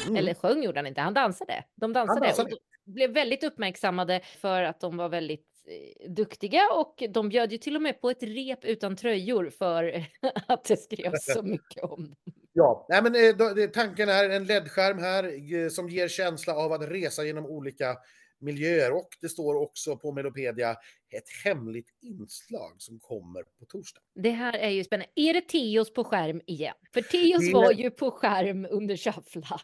Mm. 0.06 0.16
Eller 0.16 0.34
sjöng 0.34 0.62
gjorde 0.62 0.78
han 0.78 0.86
inte, 0.86 1.00
han 1.00 1.14
dansade. 1.14 1.64
De 1.74 1.92
dansade, 1.92 2.20
dansade. 2.20 2.52
och 2.52 2.58
de 2.84 2.92
blev 2.92 3.10
väldigt 3.10 3.44
uppmärksammade 3.44 4.20
för 4.20 4.62
att 4.62 4.80
de 4.80 4.96
var 4.96 5.08
väldigt 5.08 5.64
eh, 5.66 6.10
duktiga 6.10 6.62
och 6.76 7.02
de 7.10 7.28
bjöd 7.28 7.52
ju 7.52 7.58
till 7.58 7.76
och 7.76 7.82
med 7.82 8.00
på 8.00 8.10
ett 8.10 8.22
rep 8.22 8.64
utan 8.64 8.96
tröjor 8.96 9.50
för 9.50 10.06
att 10.48 10.64
det 10.64 10.76
skrevs 10.76 11.24
så 11.34 11.42
mycket 11.42 11.82
om 11.84 12.14
dem. 12.24 12.43
Ja, 12.56 12.86
nej 12.88 13.02
men 13.02 13.14
eh, 13.14 13.36
då- 13.36 13.66
tanken 13.72 14.08
är 14.08 14.30
en 14.30 14.44
LED-skärm 14.44 14.98
här 14.98 15.54
eh, 15.54 15.68
som 15.68 15.88
ger 15.88 16.08
känsla 16.08 16.54
av 16.54 16.72
att 16.72 16.82
resa 16.88 17.24
genom 17.24 17.46
olika 17.46 17.96
miljöer. 18.38 18.92
Och 18.92 19.08
det 19.20 19.28
står 19.28 19.54
också 19.54 19.96
på 19.96 20.12
Melopedia 20.12 20.76
ett 21.10 21.28
hemligt 21.44 21.88
inslag 22.02 22.74
som 22.78 22.98
kommer 23.00 23.42
på 23.42 23.64
torsdag. 23.68 24.00
Det 24.14 24.30
här 24.30 24.52
är 24.58 24.70
ju 24.70 24.84
spännande. 24.84 25.12
Är 25.14 25.34
det 25.34 25.40
Teos 25.40 25.92
på 25.92 26.04
skärm 26.04 26.40
igen? 26.46 26.74
För 26.94 27.02
Teos 27.02 27.52
var 27.52 27.72
ju 27.72 27.90
på 27.90 28.10
skärm 28.10 28.66
under 28.70 28.96
Shuffla. 28.96 29.60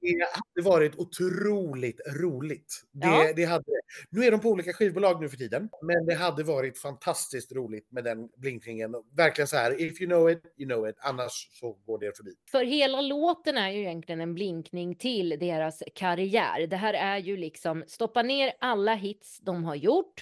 Det 0.00 0.26
hade 0.32 0.68
varit 0.68 0.96
otroligt 0.98 2.00
roligt. 2.20 2.82
Det, 2.92 3.06
Ja. 3.06 3.32
det 3.36 3.44
hade, 3.44 3.64
nu 4.10 4.24
är 4.24 4.30
de 4.30 4.40
på 4.40 4.48
olika 4.48 4.72
skivbolag 4.72 5.20
nu 5.20 5.28
för 5.28 5.36
tiden, 5.36 5.68
men 5.82 6.06
det 6.06 6.14
hade 6.14 6.42
varit 6.44 6.78
fantastiskt 6.78 7.52
roligt 7.52 7.92
med 7.92 8.04
den 8.04 8.28
blinkningen. 8.36 8.94
Verkligen 9.16 9.48
så 9.48 9.56
här, 9.56 9.80
if 9.80 10.00
you 10.00 10.10
know 10.10 10.30
it, 10.30 10.42
you 10.56 10.68
know 10.68 10.88
it, 10.88 10.96
annars 10.98 11.48
så 11.52 11.72
går 11.72 11.98
det 11.98 12.16
förbi. 12.16 12.34
För 12.50 12.64
hela 12.64 13.00
låten 13.00 13.56
är 13.56 13.70
ju 13.70 13.78
egentligen 13.80 14.20
en 14.20 14.34
blinkning 14.34 14.94
till 14.96 15.28
deras 15.28 15.82
karriär. 15.94 16.66
Det 16.66 16.76
här 16.76 16.94
är 16.94 17.18
ju 17.18 17.36
liksom 17.36 17.84
stoppa 17.86 18.22
ner 18.22 18.52
alla 18.60 18.94
hits 18.94 19.38
de 19.38 19.64
har 19.64 19.74
gjort 19.74 20.17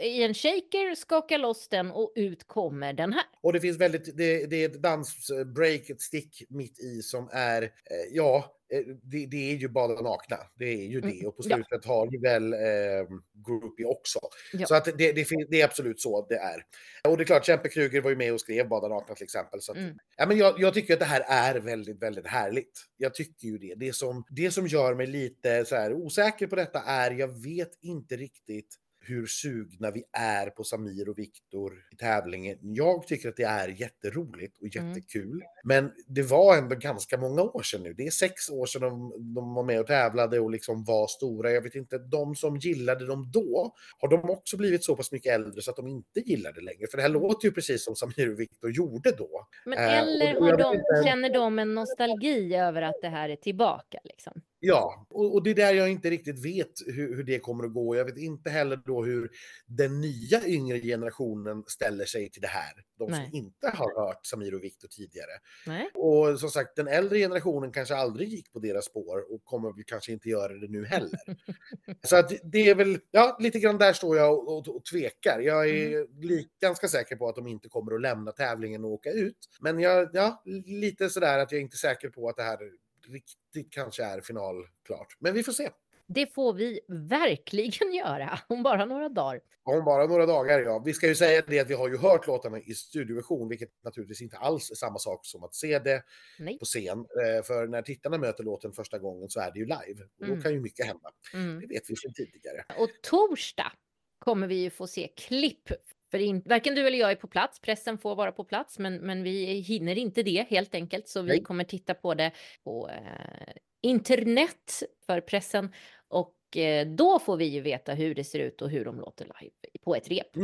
i 0.00 0.22
en 0.22 0.34
shaker, 0.34 0.94
skaka 0.94 1.36
loss 1.38 1.68
den 1.68 1.90
och 1.90 2.12
ut 2.14 2.44
kommer 2.46 2.92
den 2.92 3.12
här. 3.12 3.24
Och 3.40 3.52
det 3.52 3.60
finns 3.60 3.78
väldigt, 3.78 4.16
det, 4.16 4.46
det 4.46 4.56
är 4.56 4.68
ett 4.68 4.82
dansbreak, 4.82 5.90
ett 5.90 6.00
stick 6.00 6.42
mitt 6.48 6.80
i 6.80 7.02
som 7.02 7.28
är, 7.32 7.62
eh, 7.62 7.68
ja, 8.12 8.56
eh, 8.72 8.80
det, 9.02 9.26
det 9.26 9.52
är 9.52 9.56
ju 9.56 9.68
bara 9.68 10.00
nakna. 10.02 10.36
Det 10.54 10.64
är 10.64 10.86
ju 10.86 11.00
det. 11.00 11.12
Mm, 11.12 11.26
Och 11.26 11.36
på 11.36 11.42
ja. 11.46 11.56
slutet 11.56 11.84
har 11.84 12.10
vi 12.10 12.18
väl 12.18 12.52
eh, 12.52 13.08
groupie 13.46 13.86
också. 13.86 14.18
Ja. 14.52 14.66
Så 14.66 14.74
att 14.74 14.84
det, 14.84 15.12
det, 15.12 15.26
det 15.48 15.60
är 15.60 15.64
absolut 15.64 16.00
så 16.00 16.26
det 16.28 16.36
är. 16.36 16.64
Och 17.08 17.16
det 17.16 17.22
är 17.22 17.24
klart, 17.24 17.46
Kempe 17.46 17.68
Kruger 17.68 18.00
var 18.00 18.10
ju 18.10 18.16
med 18.16 18.32
och 18.32 18.40
skrev 18.40 18.68
Bada 18.68 18.88
nakna 18.88 19.14
till 19.14 19.24
exempel. 19.24 19.60
Så 19.60 19.72
att, 19.72 19.78
Mm. 19.78 19.96
ja, 20.16 20.26
men 20.26 20.36
jag, 20.38 20.60
jag 20.60 20.74
tycker 20.74 20.94
att 20.94 21.00
det 21.00 21.06
här 21.06 21.24
är 21.28 21.60
väldigt, 21.60 22.02
väldigt 22.02 22.26
härligt. 22.26 22.80
Jag 22.96 23.14
tycker 23.14 23.48
ju 23.48 23.58
det. 23.58 23.74
Det 23.76 23.92
som, 23.94 24.24
det 24.30 24.50
som 24.50 24.66
gör 24.66 24.94
mig 24.94 25.06
lite 25.06 25.64
så 25.64 25.76
här 25.76 25.92
osäker 25.92 26.46
på 26.46 26.56
detta 26.56 26.80
är, 26.80 27.10
jag 27.10 27.42
vet 27.42 27.70
inte 27.80 28.16
riktigt 28.16 28.76
hur 29.04 29.26
sugna 29.26 29.90
vi 29.90 30.04
är 30.12 30.50
på 30.50 30.64
Samir 30.64 31.08
och 31.08 31.18
Viktor 31.18 31.72
i 31.92 31.96
tävlingen. 31.96 32.58
Jag 32.62 33.06
tycker 33.06 33.28
att 33.28 33.36
det 33.36 33.42
är 33.42 33.68
jätteroligt 33.68 34.58
och 34.62 34.76
Mm. 34.76 34.88
jättekul. 34.88 35.42
Men 35.64 35.92
det 36.06 36.22
var 36.22 36.56
ändå 36.56 36.76
ganska 36.76 37.18
många 37.18 37.42
år 37.42 37.62
sedan 37.62 37.82
nu. 37.82 37.92
Det 37.92 38.06
är 38.06 38.10
sex 38.10 38.50
år 38.50 38.66
sedan 38.66 38.80
de, 38.82 39.12
de 39.34 39.54
var 39.54 39.62
med 39.64 39.80
och 39.80 39.86
tävlade 39.86 40.40
och 40.40 40.50
liksom 40.50 40.84
var 40.84 41.06
stora. 41.06 41.50
Jag 41.50 41.62
vet 41.62 41.74
inte, 41.74 41.98
de 41.98 42.34
som 42.34 42.56
gillade 42.56 43.06
dem 43.06 43.30
då, 43.32 43.74
har 43.98 44.08
de 44.08 44.30
också 44.30 44.56
blivit 44.56 44.84
så 44.84 44.96
pass 44.96 45.12
mycket 45.12 45.32
äldre 45.34 45.62
så 45.62 45.70
att 45.70 45.76
de 45.76 45.86
inte 45.88 46.20
gillar 46.20 46.52
det 46.52 46.60
längre? 46.60 46.86
För 46.90 46.96
det 46.96 47.02
här 47.02 47.10
låter 47.10 47.48
ju 47.48 47.52
precis 47.54 47.84
som 47.84 47.96
Samir 47.96 48.32
och 48.32 48.40
Viktor 48.40 48.70
gjorde 48.70 49.10
då. 49.12 49.46
Men 49.64 49.78
Eh, 49.78 49.84
och- 49.84 49.90
eller 50.08 50.36
och 50.36 50.44
har 50.46 50.56
de, 50.56 50.74
inte- 50.74 51.08
känner 51.10 51.30
de 51.34 51.58
en 51.58 51.74
nostalgi 51.74 52.54
över 52.54 52.82
att 52.82 53.00
det 53.02 53.08
här 53.08 53.28
är 53.28 53.36
tillbaka? 53.36 53.98
Liksom? 54.04 54.42
Ja, 54.64 55.06
och, 55.10 55.34
och 55.34 55.42
det 55.42 55.50
är 55.50 55.54
där 55.54 55.74
jag 55.74 55.90
inte 55.90 56.10
riktigt 56.10 56.44
vet 56.44 56.72
hur, 56.86 57.16
hur 57.16 57.24
det 57.24 57.38
kommer 57.38 57.64
att 57.64 57.72
gå. 57.72 57.96
Jag 57.96 58.04
vet 58.04 58.16
inte 58.16 58.50
heller 58.50 58.76
då 58.76 59.04
hur 59.04 59.30
den 59.66 60.00
nya 60.00 60.46
yngre 60.46 60.80
generationen 60.80 61.64
ställer 61.66 62.04
sig 62.04 62.30
till 62.30 62.42
det 62.42 62.48
här. 62.48 62.72
De 62.98 63.10
Nej. 63.10 63.24
som 63.24 63.34
inte 63.38 63.68
har 63.74 64.06
hört 64.06 64.26
Samir 64.26 64.54
och 64.54 64.64
Viktor 64.64 64.88
tidigare. 64.88 65.30
Nej? 65.66 65.90
Och 65.94 66.40
som 66.40 66.50
sagt, 66.50 66.76
den 66.76 66.88
äldre 66.88 67.18
generationen 67.18 67.72
kanske 67.72 67.96
aldrig 67.96 68.28
gick 68.28 68.52
på 68.52 68.58
deras 68.58 68.84
spår 68.84 69.32
och 69.34 69.44
kommer 69.44 69.72
väl 69.72 69.84
kanske 69.86 70.12
inte 70.12 70.28
göra 70.28 70.52
det 70.52 70.68
nu 70.68 70.86
heller. 70.86 71.20
Så 72.06 72.16
att 72.16 72.32
det 72.42 72.70
är 72.70 72.74
väl, 72.74 72.98
ja, 73.10 73.36
lite 73.40 73.58
grann 73.58 73.78
där 73.78 73.92
står 73.92 74.16
jag 74.16 74.38
och, 74.38 74.58
och, 74.58 74.76
och 74.76 74.84
tvekar. 74.84 75.40
Jag 75.40 75.68
är 75.68 76.22
li, 76.22 76.48
ganska 76.60 76.88
säker 76.88 77.16
på 77.16 77.28
att 77.28 77.36
de 77.36 77.46
inte 77.46 77.68
kommer 77.68 77.94
att 77.94 78.00
lämna 78.00 78.32
tävlingen 78.32 78.84
och 78.84 78.90
åka 78.90 79.10
ut. 79.10 79.48
Men 79.60 79.80
jag, 79.80 80.10
ja, 80.12 80.42
lite 80.66 81.10
sådär 81.10 81.38
att 81.38 81.52
jag 81.52 81.58
är 81.58 81.62
inte 81.62 81.76
säker 81.76 82.08
på 82.08 82.28
att 82.28 82.36
det 82.36 82.42
här 82.42 82.58
riktigt 83.06 83.72
kanske 83.72 84.04
är 84.04 84.20
finalklart. 84.20 85.16
Men 85.18 85.34
vi 85.34 85.42
får 85.42 85.52
se. 85.52 85.70
Det 86.06 86.34
får 86.34 86.52
vi 86.52 86.80
verkligen 86.88 87.92
göra 87.94 88.38
om 88.48 88.62
bara 88.62 88.84
några 88.84 89.08
dagar. 89.08 89.40
Om 89.64 89.84
bara 89.84 90.06
några 90.06 90.26
dagar, 90.26 90.60
ja. 90.60 90.82
Vi 90.84 90.92
ska 90.92 91.06
ju 91.08 91.14
säga 91.14 91.42
det 91.46 91.60
att 91.60 91.70
vi 91.70 91.74
har 91.74 91.88
ju 91.88 91.96
hört 91.96 92.26
låtarna 92.26 92.58
i 92.60 92.74
studioversion, 92.74 93.48
vilket 93.48 93.70
naturligtvis 93.84 94.22
inte 94.22 94.36
alls 94.36 94.70
är 94.70 94.74
samma 94.74 94.98
sak 94.98 95.20
som 95.26 95.44
att 95.44 95.54
se 95.54 95.78
det 95.78 96.02
Nej. 96.38 96.58
på 96.58 96.64
scen. 96.64 96.98
Eh, 96.98 97.42
För 97.44 97.66
när 97.66 97.82
tittarna 97.82 98.18
möter 98.18 98.44
låten 98.44 98.72
första 98.72 98.98
gången 98.98 99.28
så 99.28 99.40
är 99.40 99.52
det 99.52 99.58
ju 99.58 99.64
live. 99.64 100.02
Och 100.20 100.26
då 100.26 100.32
Mm. 100.32 100.42
kan 100.42 100.52
ju 100.52 100.60
mycket 100.60 100.86
hända. 100.86 101.10
Mm. 101.34 101.60
Det 101.60 101.66
vet 101.66 101.82
vi 101.90 101.96
sedan 101.96 102.12
tidigare. 102.14 102.64
Och 102.78 102.90
torsdag 103.02 103.72
kommer 104.18 104.46
vi 104.46 104.54
ju 104.54 104.70
få 104.70 104.86
se 104.86 105.08
klipp. 105.16 105.68
För 106.12 106.18
in, 106.18 106.42
varken 106.44 106.74
du 106.74 106.86
eller 106.86 106.98
jag 106.98 107.10
är 107.10 107.16
på 107.16 107.26
plats. 107.26 107.60
Pressen 107.60 107.98
får 107.98 108.16
vara 108.16 108.32
på 108.32 108.44
plats, 108.44 108.78
men, 108.78 108.96
men 108.96 109.22
vi 109.22 109.44
hinner 109.54 109.98
inte 109.98 110.22
det 110.22 110.46
helt 110.50 110.74
enkelt. 110.74 111.08
Så 111.08 111.22
vi 111.22 111.42
kommer 111.42 111.64
titta 111.64 111.94
på 111.94 112.14
det 112.14 112.32
på 112.64 112.88
eh, 112.88 113.54
internet 113.82 114.82
för 115.06 115.20
pressen. 115.20 115.72
Och 116.08 116.56
eh, 116.56 116.86
då 116.86 117.18
får 117.18 117.36
vi 117.36 117.44
ju 117.44 117.60
veta 117.60 117.94
hur 117.94 118.14
det 118.14 118.24
ser 118.24 118.38
ut 118.38 118.62
och 118.62 118.70
hur 118.70 118.84
de 118.84 119.00
låter 119.00 119.24
live 119.24 119.54
på 119.84 119.94
ett 119.94 120.08
rep. 120.08 120.36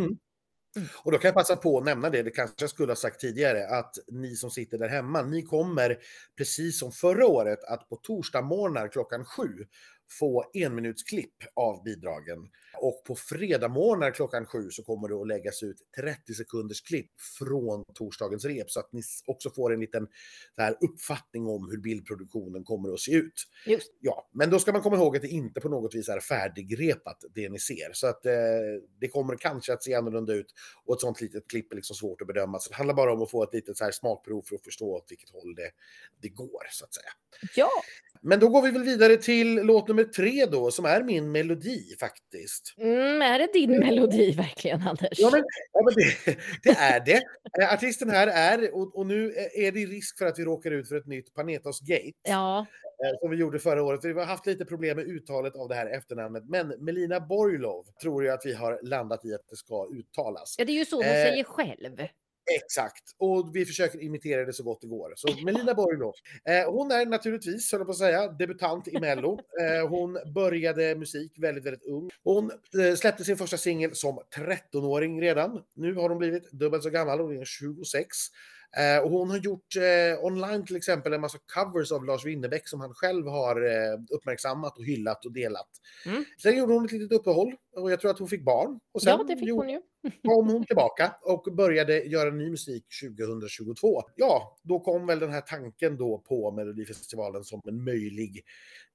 Och 1.04 1.12
då 1.12 1.18
kan 1.18 1.28
jag 1.28 1.34
passa 1.34 1.56
på 1.56 1.78
att 1.78 1.84
nämna 1.84 2.10
det, 2.10 2.22
det 2.22 2.30
kanske 2.30 2.56
jag 2.60 2.70
skulle 2.70 2.90
ha 2.90 2.96
sagt 2.96 3.20
tidigare, 3.20 3.66
att 3.68 3.94
ni 4.08 4.36
som 4.36 4.50
sitter 4.50 4.78
där 4.78 4.88
hemma, 4.88 5.22
ni 5.22 5.42
kommer 5.42 5.98
precis 6.36 6.78
som 6.78 6.92
förra 6.92 7.26
året 7.26 7.64
att 7.64 7.88
på 7.88 7.96
torsdag 7.96 8.42
morgnar 8.42 8.88
klockan 8.88 9.24
sju 9.24 9.66
få 10.18 10.44
enminutsklipp 10.54 11.34
av 11.54 11.82
bidragen. 11.82 12.38
Och 12.80 13.02
på 13.06 13.16
fredag 13.16 13.68
morgnar 13.68 14.10
klockan 14.10 14.46
sju 14.46 14.70
så 14.70 14.82
kommer 14.82 15.08
det 15.08 15.14
att 15.14 15.28
läggas 15.28 15.62
ut 15.62 15.76
30 16.00 16.34
sekunders 16.34 16.80
klipp 16.80 17.10
från 17.38 17.84
torsdagens 17.94 18.44
rep 18.44 18.70
så 18.70 18.80
att 18.80 18.92
ni 18.92 19.02
också 19.26 19.50
får 19.50 19.72
en 19.72 19.80
liten 19.80 20.08
här, 20.56 20.76
uppfattning 20.80 21.46
om 21.46 21.70
hur 21.70 21.78
bildproduktionen 21.78 22.64
kommer 22.64 22.92
att 22.92 23.00
se 23.00 23.12
ut. 23.12 23.34
Just 23.66 23.92
Ja, 24.00 24.28
men 24.32 24.50
då 24.50 24.58
ska 24.58 24.72
man 24.72 24.82
komma 24.82 24.96
ihåg 24.96 25.16
att 25.16 25.22
det 25.22 25.28
inte 25.28 25.60
på 25.60 25.68
något 25.68 25.94
vis 25.94 26.08
är 26.08 26.20
färdigrepat 26.20 27.24
det 27.34 27.48
ni 27.48 27.58
ser. 27.58 27.92
Så 27.92 28.06
att 28.06 28.26
eh, 28.26 28.32
det 29.00 29.08
kommer 29.08 29.36
kanske 29.36 29.72
att 29.72 29.84
se 29.84 29.94
annorlunda 29.94 30.32
ut 30.32 30.54
och 30.84 30.94
ett 30.94 31.00
sånt 31.00 31.20
litet 31.20 31.48
klipp 31.50 31.72
är 31.72 31.76
liksom 31.76 31.96
svårt 31.96 32.20
att 32.20 32.26
bedöma. 32.26 32.58
Så 32.58 32.68
det 32.68 32.76
handlar 32.76 32.94
bara 32.94 33.12
om 33.12 33.22
att 33.22 33.30
få 33.30 33.42
ett 33.42 33.54
litet 33.54 33.76
så 33.76 33.84
här 33.84 33.92
smakprov 33.92 34.42
för 34.42 34.56
att 34.56 34.64
förstå 34.64 34.96
åt 34.96 35.06
vilket 35.08 35.30
håll 35.30 35.54
det, 35.54 35.70
det 36.20 36.28
går 36.28 36.62
så 36.70 36.84
att 36.84 36.94
säga. 36.94 37.10
Ja, 37.54 37.70
Men 38.22 38.40
då 38.40 38.48
går 38.48 38.62
vi 38.62 38.70
väl 38.70 38.82
vidare 38.82 39.16
till 39.16 39.54
låt 39.54 39.88
nummer 39.88 40.04
tre 40.04 40.46
då, 40.46 40.70
som 40.70 40.84
är 40.84 41.02
min 41.02 41.32
melodi 41.32 41.96
faktiskt. 42.00 42.74
mm, 42.78 43.22
är 43.22 43.38
det 43.38 43.52
din 43.52 43.78
melodi 43.78 44.30
verkligen 44.32 44.82
Anders? 44.82 45.18
Ja, 45.18 45.30
men, 45.32 45.44
ja, 45.72 45.82
men 45.84 45.94
det, 45.94 46.36
det 46.62 46.70
är 46.70 47.00
det. 47.04 47.22
Eh, 47.62 47.72
Artisten 47.74 48.10
här 48.10 48.26
är, 48.26 48.74
och, 48.74 48.96
och 48.96 49.06
nu 49.06 49.32
är 49.54 49.72
det 49.72 49.86
risk 49.86 50.18
för 50.18 50.26
att 50.26 50.38
vi 50.38 50.44
råkar 50.44 50.70
ut 50.70 50.88
för 50.88 50.96
ett 50.96 51.06
nytt 51.06 51.34
Panetos 51.34 51.80
Gate. 51.80 52.12
Ja, 52.28 52.58
eh, 53.04 53.18
som 53.20 53.30
vi 53.30 53.36
gjorde 53.36 53.58
förra 53.58 53.82
året. 53.82 54.04
Vi 54.04 54.12
har 54.12 54.24
haft 54.24 54.46
lite 54.46 54.64
problem 54.64 54.96
med 54.96 55.06
uttalet 55.06 55.56
av 55.56 55.68
det 55.68 55.74
här 55.74 55.86
efternamnet, 55.86 56.44
men 56.48 56.68
Melina 56.68 57.20
Borglov 57.20 57.84
tror 58.02 58.24
jag 58.24 58.34
att 58.34 58.46
vi 58.46 58.52
har 58.54 58.80
landat 58.82 59.24
i 59.24 59.34
att 59.34 59.46
det 59.50 59.56
ska 59.56 59.86
uttalas. 59.92 60.54
ja, 60.58 60.64
det 60.64 60.72
är 60.72 60.78
ju 60.78 60.84
så 60.84 60.96
hon 60.96 61.04
Eh, 61.04 61.10
säger 61.12 61.44
själv. 61.44 61.96
Exakt, 62.56 63.02
och 63.18 63.50
vi 63.56 63.66
försöker 63.66 64.02
imitera 64.02 64.44
det 64.44 64.52
så 64.52 64.62
gott 64.62 64.80
det 64.80 64.86
går. 64.86 65.12
Så 65.16 65.44
Melina 65.44 65.74
Borglov, 65.74 66.14
eh, 66.44 66.72
hon 66.72 66.90
är 66.90 67.06
naturligtvis, 67.06 67.72
höll 67.72 67.84
på 67.84 67.90
att 67.90 67.98
säga, 67.98 68.28
debutant 68.28 68.88
i 68.88 69.00
Mello. 69.00 69.38
Eh, 69.58 69.88
hon 69.88 70.18
började 70.34 70.94
musik 70.94 71.32
väldigt, 71.38 71.66
väldigt 71.66 71.84
ung. 71.84 72.10
Hon 72.24 72.50
eh, 72.80 72.94
släppte 72.94 73.24
sin 73.24 73.36
första 73.36 73.56
singel 73.56 73.94
som 73.94 74.20
13-åring 74.36 75.20
redan. 75.20 75.62
Nu 75.74 75.94
har 75.94 76.08
hon 76.08 76.18
blivit 76.18 76.50
dubbelt 76.50 76.82
så 76.82 76.90
gammal, 76.90 77.20
hon 77.20 77.40
är 77.40 77.44
26. 77.44 78.16
Eh, 78.76 79.02
och 79.02 79.10
hon 79.10 79.30
har 79.30 79.38
gjort 79.38 79.76
eh, 79.76 80.24
online 80.24 80.66
till 80.66 80.76
exempel 80.76 81.12
en 81.12 81.20
massa 81.20 81.38
covers 81.54 81.92
av 81.92 82.04
Lars 82.04 82.24
Winnerbäck 82.24 82.68
som 82.68 82.80
han 82.80 82.94
själv 82.94 83.26
har 83.26 83.56
eh, 83.66 83.98
uppmärksammat 84.10 84.78
och 84.78 84.84
hyllat 84.84 85.24
och 85.24 85.32
delat. 85.32 85.68
Mm. 86.06 86.24
Sen 86.42 86.58
gjorde 86.58 86.72
hon 86.72 86.84
ett 86.84 86.92
litet 86.92 87.12
uppehåll 87.12 87.54
och 87.78 87.90
jag 87.90 88.00
tror 88.00 88.10
att 88.10 88.18
hon 88.18 88.28
fick 88.28 88.44
barn. 88.44 88.80
Och 88.92 89.02
sen 89.02 89.10
Ja, 89.18 89.24
det 89.28 89.36
fick 89.36 89.50
hon 89.50 89.68
ju. 89.68 89.80
kom 90.24 90.50
hon 90.50 90.66
tillbaka 90.66 91.14
och 91.22 91.42
började 91.52 92.04
göra 92.04 92.30
ny 92.30 92.50
musik 92.50 92.84
2022. 93.20 94.02
Ja, 94.16 94.58
då 94.62 94.80
kom 94.80 95.06
väl 95.06 95.18
den 95.18 95.30
här 95.30 95.40
tanken 95.40 95.96
då 95.96 96.18
på 96.18 96.50
Melodifestivalen 96.50 97.44
som 97.44 97.60
en 97.64 97.84
möjlig 97.84 98.44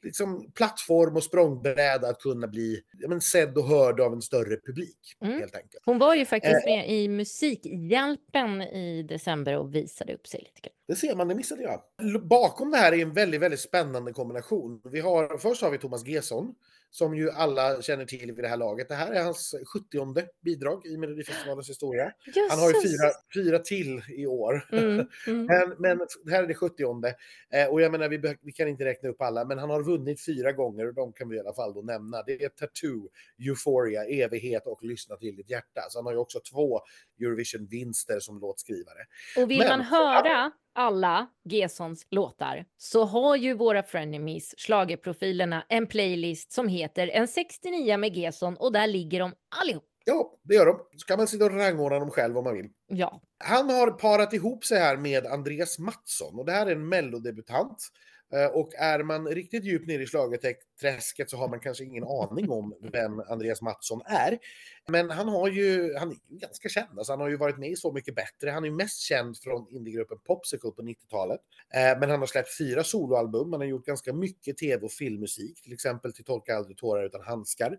liksom, 0.04 0.52
plattform 0.56 1.16
och 1.16 1.24
språngbräda 1.24 2.08
att 2.08 2.20
kunna 2.20 2.48
bli 2.48 2.82
ja, 3.00 3.10
men, 3.10 3.22
sedd 3.22 3.58
och 3.58 3.68
hörd 3.68 4.00
av 4.00 4.14
en 4.14 4.22
större 4.22 4.58
publik. 4.66 4.98
Mm. 5.22 5.40
Helt 5.40 5.56
enkelt. 5.56 5.84
Hon 5.86 5.98
var 6.00 6.16
ju 6.16 6.22
Eh. 6.22 6.28
faktiskt 6.28 6.66
med 6.66 6.90
i 6.90 7.08
Musikhjälpen 7.08 8.62
i 8.62 9.04
december 9.04 9.58
och 9.58 9.76
visade 9.76 10.14
upp 10.14 10.28
sig 10.28 10.40
lite 10.40 10.62
grann. 10.62 10.74
Det 10.88 10.96
ser 10.96 11.16
man, 11.16 11.28
det 11.28 11.36
missade 11.36 11.64
jag. 11.64 11.82
Bakom 12.22 12.72
det 12.72 12.78
här 12.78 12.94
är 12.94 13.02
en 13.02 13.14
väldigt, 13.14 13.42
väldigt 13.42 13.60
spännande 13.60 14.14
kombination. 14.14 14.82
Vi 14.84 15.00
har, 15.00 15.38
först 15.38 15.62
har 15.62 15.72
vi 15.72 15.78
Thomas 15.78 16.08
Gesson, 16.08 16.56
som 16.94 17.16
ju 17.16 17.32
alla 17.32 17.82
känner 17.82 18.06
till 18.06 18.32
vid 18.32 18.44
det 18.44 18.48
här 18.48 18.58
laget. 18.58 18.90
Det 18.90 18.96
här 18.96 19.12
är 19.12 19.24
hans 19.24 19.56
70 19.74 20.28
bidrag 20.42 20.86
i 20.86 20.98
Melodifestivalens 20.98 21.70
historia. 21.70 22.12
Han 22.50 22.60
har 22.60 22.68
ju 22.68 22.74
fyra, 22.74 23.12
fyra 23.34 23.60
till 23.60 24.02
i 24.10 24.26
år. 24.26 24.68
Mm, 24.72 25.08
mm. 25.28 25.46
Men, 25.46 25.76
men 25.80 26.08
det 26.26 26.32
här 26.32 26.44
är 26.44 26.48
det 26.48 26.54
70 26.54 26.84
eh, 26.84 27.68
och 27.68 27.82
jag 27.82 27.92
menar 27.92 28.10
vi, 28.10 28.36
vi 28.42 28.52
kan 28.52 28.68
inte 28.68 28.86
räkna 28.86 29.10
upp 29.10 29.22
alla, 29.22 29.46
men 29.46 29.58
han 29.58 29.70
har 29.70 29.84
vunnit 29.84 30.26
fyra 30.26 30.52
gånger 30.52 30.88
och 30.88 30.94
de 30.94 31.14
kan 31.14 31.30
vi 31.30 31.38
i 31.38 31.40
alla 31.40 31.54
fall 31.54 31.74
då 31.74 31.82
nämna. 31.82 32.24
Det 32.24 32.44
är 32.44 32.50
Tattoo, 32.50 33.10
Euphoria, 33.48 34.06
Evighet 34.06 34.68
och 34.68 34.84
Lyssna 34.84 35.16
till 35.16 35.36
ditt 35.36 35.50
hjärta. 35.50 35.82
Så 35.90 35.98
han 35.98 36.06
har 36.06 36.14
ju 36.14 36.20
också 36.20 36.40
två 36.40 36.82
Eurovision-vinster 37.22 38.20
som 38.20 38.40
låtskrivare. 38.40 39.00
Och 39.38 39.52
vill 39.52 39.60
Men- 39.60 39.68
man 39.68 39.82
höra 39.82 40.52
alla 40.76 41.28
Gessons 41.46 42.08
låtar 42.10 42.66
så 42.78 43.06
har 43.06 43.36
ju 43.36 43.54
våra 43.54 43.84
frenemies, 43.84 44.54
schlagerprofilerna, 44.58 45.66
en 45.70 45.88
playlist 45.88 46.52
som 46.52 46.68
heter 46.68 46.83
En 46.98 47.28
69 47.28 47.98
med 47.98 48.16
Gesson 48.16 48.58
och 48.58 48.72
där 48.72 48.88
ligger 48.88 49.20
de 49.20 49.34
allihop. 49.62 49.84
Ja, 50.06 50.40
det 50.44 50.56
gör 50.56 50.66
de. 50.66 50.80
Så 50.98 51.06
kan 51.06 51.18
man 51.18 51.28
sitta 51.28 51.46
och 51.46 51.52
rangordna 51.52 52.00
dem 52.00 52.12
själv 52.12 52.38
om 52.38 52.44
man 52.44 52.54
vill. 52.54 52.70
Ja, 52.88 53.22
Han 53.44 53.70
har 53.70 53.92
parat 53.92 54.34
ihop 54.34 54.66
sig 54.66 54.80
här 54.80 54.98
med 54.98 55.26
Andreas 55.26 55.80
Mattsson 55.80 56.40
och 56.40 56.46
det 56.46 56.52
här 56.52 56.68
är 56.68 56.72
en 56.72 56.90
mellodebutant. 56.90 57.78
Eh, 58.34 58.46
Och 58.46 58.74
är 58.74 59.04
man 59.04 59.28
riktigt 59.28 59.64
djupt 59.64 59.88
ner 59.88 60.00
i 60.00 60.06
schlagerträsket 60.06 61.30
så 61.30 61.38
har 61.38 61.48
man 61.50 61.60
kanske 61.60 61.84
ingen 61.84 62.04
aning 62.04 62.50
om 62.50 62.74
vem 62.82 63.20
Andreas 63.20 63.62
Mattsson 63.62 64.02
är. 64.06 64.40
Men 64.88 65.10
han 65.10 65.28
har 65.28 65.48
ju, 65.50 65.96
han 65.98 66.10
är 66.12 66.16
ju 66.30 66.38
ganska 66.38 66.70
känd, 66.70 66.98
alltså 67.00 67.12
han 67.14 67.20
har 67.20 67.30
ju 67.30 67.38
varit 67.38 67.58
med 67.58 67.70
i 67.70 67.76
Så 67.76 67.92
mycket 67.92 68.16
bättre. 68.16 68.50
Han 68.50 68.64
är 68.64 68.68
ju 68.68 68.76
mest 68.76 69.00
känd 69.00 69.38
från 69.38 69.68
indiegruppen 69.70 70.18
Popsicle 70.28 70.72
på 70.72 70.82
90-talet. 70.82 71.40
Eh, 71.74 72.00
Men 72.00 72.10
han 72.10 72.20
har 72.20 72.28
släppt 72.28 72.58
fyra 72.58 72.84
soloalbum, 72.84 73.52
han 73.52 73.62
har 73.62 73.68
gjort 73.68 73.86
ganska 73.86 74.14
mycket 74.14 74.58
tv 74.58 74.86
och 74.86 74.92
filmmusik, 74.92 75.62
till 75.64 75.74
exempel 75.74 76.14
till 76.14 76.26
Torka 76.26 76.56
aldrig 76.58 76.78
tårar 76.78 77.04
utan 77.06 77.22
handskar. 77.22 77.78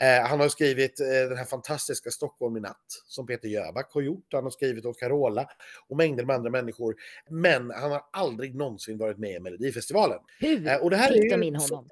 Eh, 0.00 0.28
han 0.28 0.40
har 0.40 0.48
skrivit 0.48 1.00
eh, 1.00 1.06
den 1.28 1.36
här 1.36 1.44
fantastiska 1.44 2.10
Stockholm 2.10 2.56
i 2.56 2.60
natt 2.60 2.86
som 3.06 3.26
Peter 3.26 3.48
Jöback 3.48 3.92
har 3.94 4.00
gjort. 4.02 4.26
Han 4.32 4.44
har 4.44 4.50
skrivit 4.50 4.84
åt 4.86 4.98
Carola 5.00 5.48
och 5.88 5.96
mängder 5.96 6.24
med 6.24 6.36
andra 6.36 6.50
människor. 6.50 6.94
Men 7.30 7.70
han 7.70 7.90
har 7.90 8.02
aldrig 8.12 8.54
någonsin 8.54 8.98
varit 8.98 9.18
med 9.18 9.30
i 9.32 9.40
Melodifestivalen. 9.40 10.18
hur 10.38 10.66
Eh, 10.68 10.76
och 10.76 10.90
det 10.90 10.96
här 10.96 11.10
är 11.12 11.16
ju- 11.38 11.44
in 11.46 11.54
honom? 11.56 11.88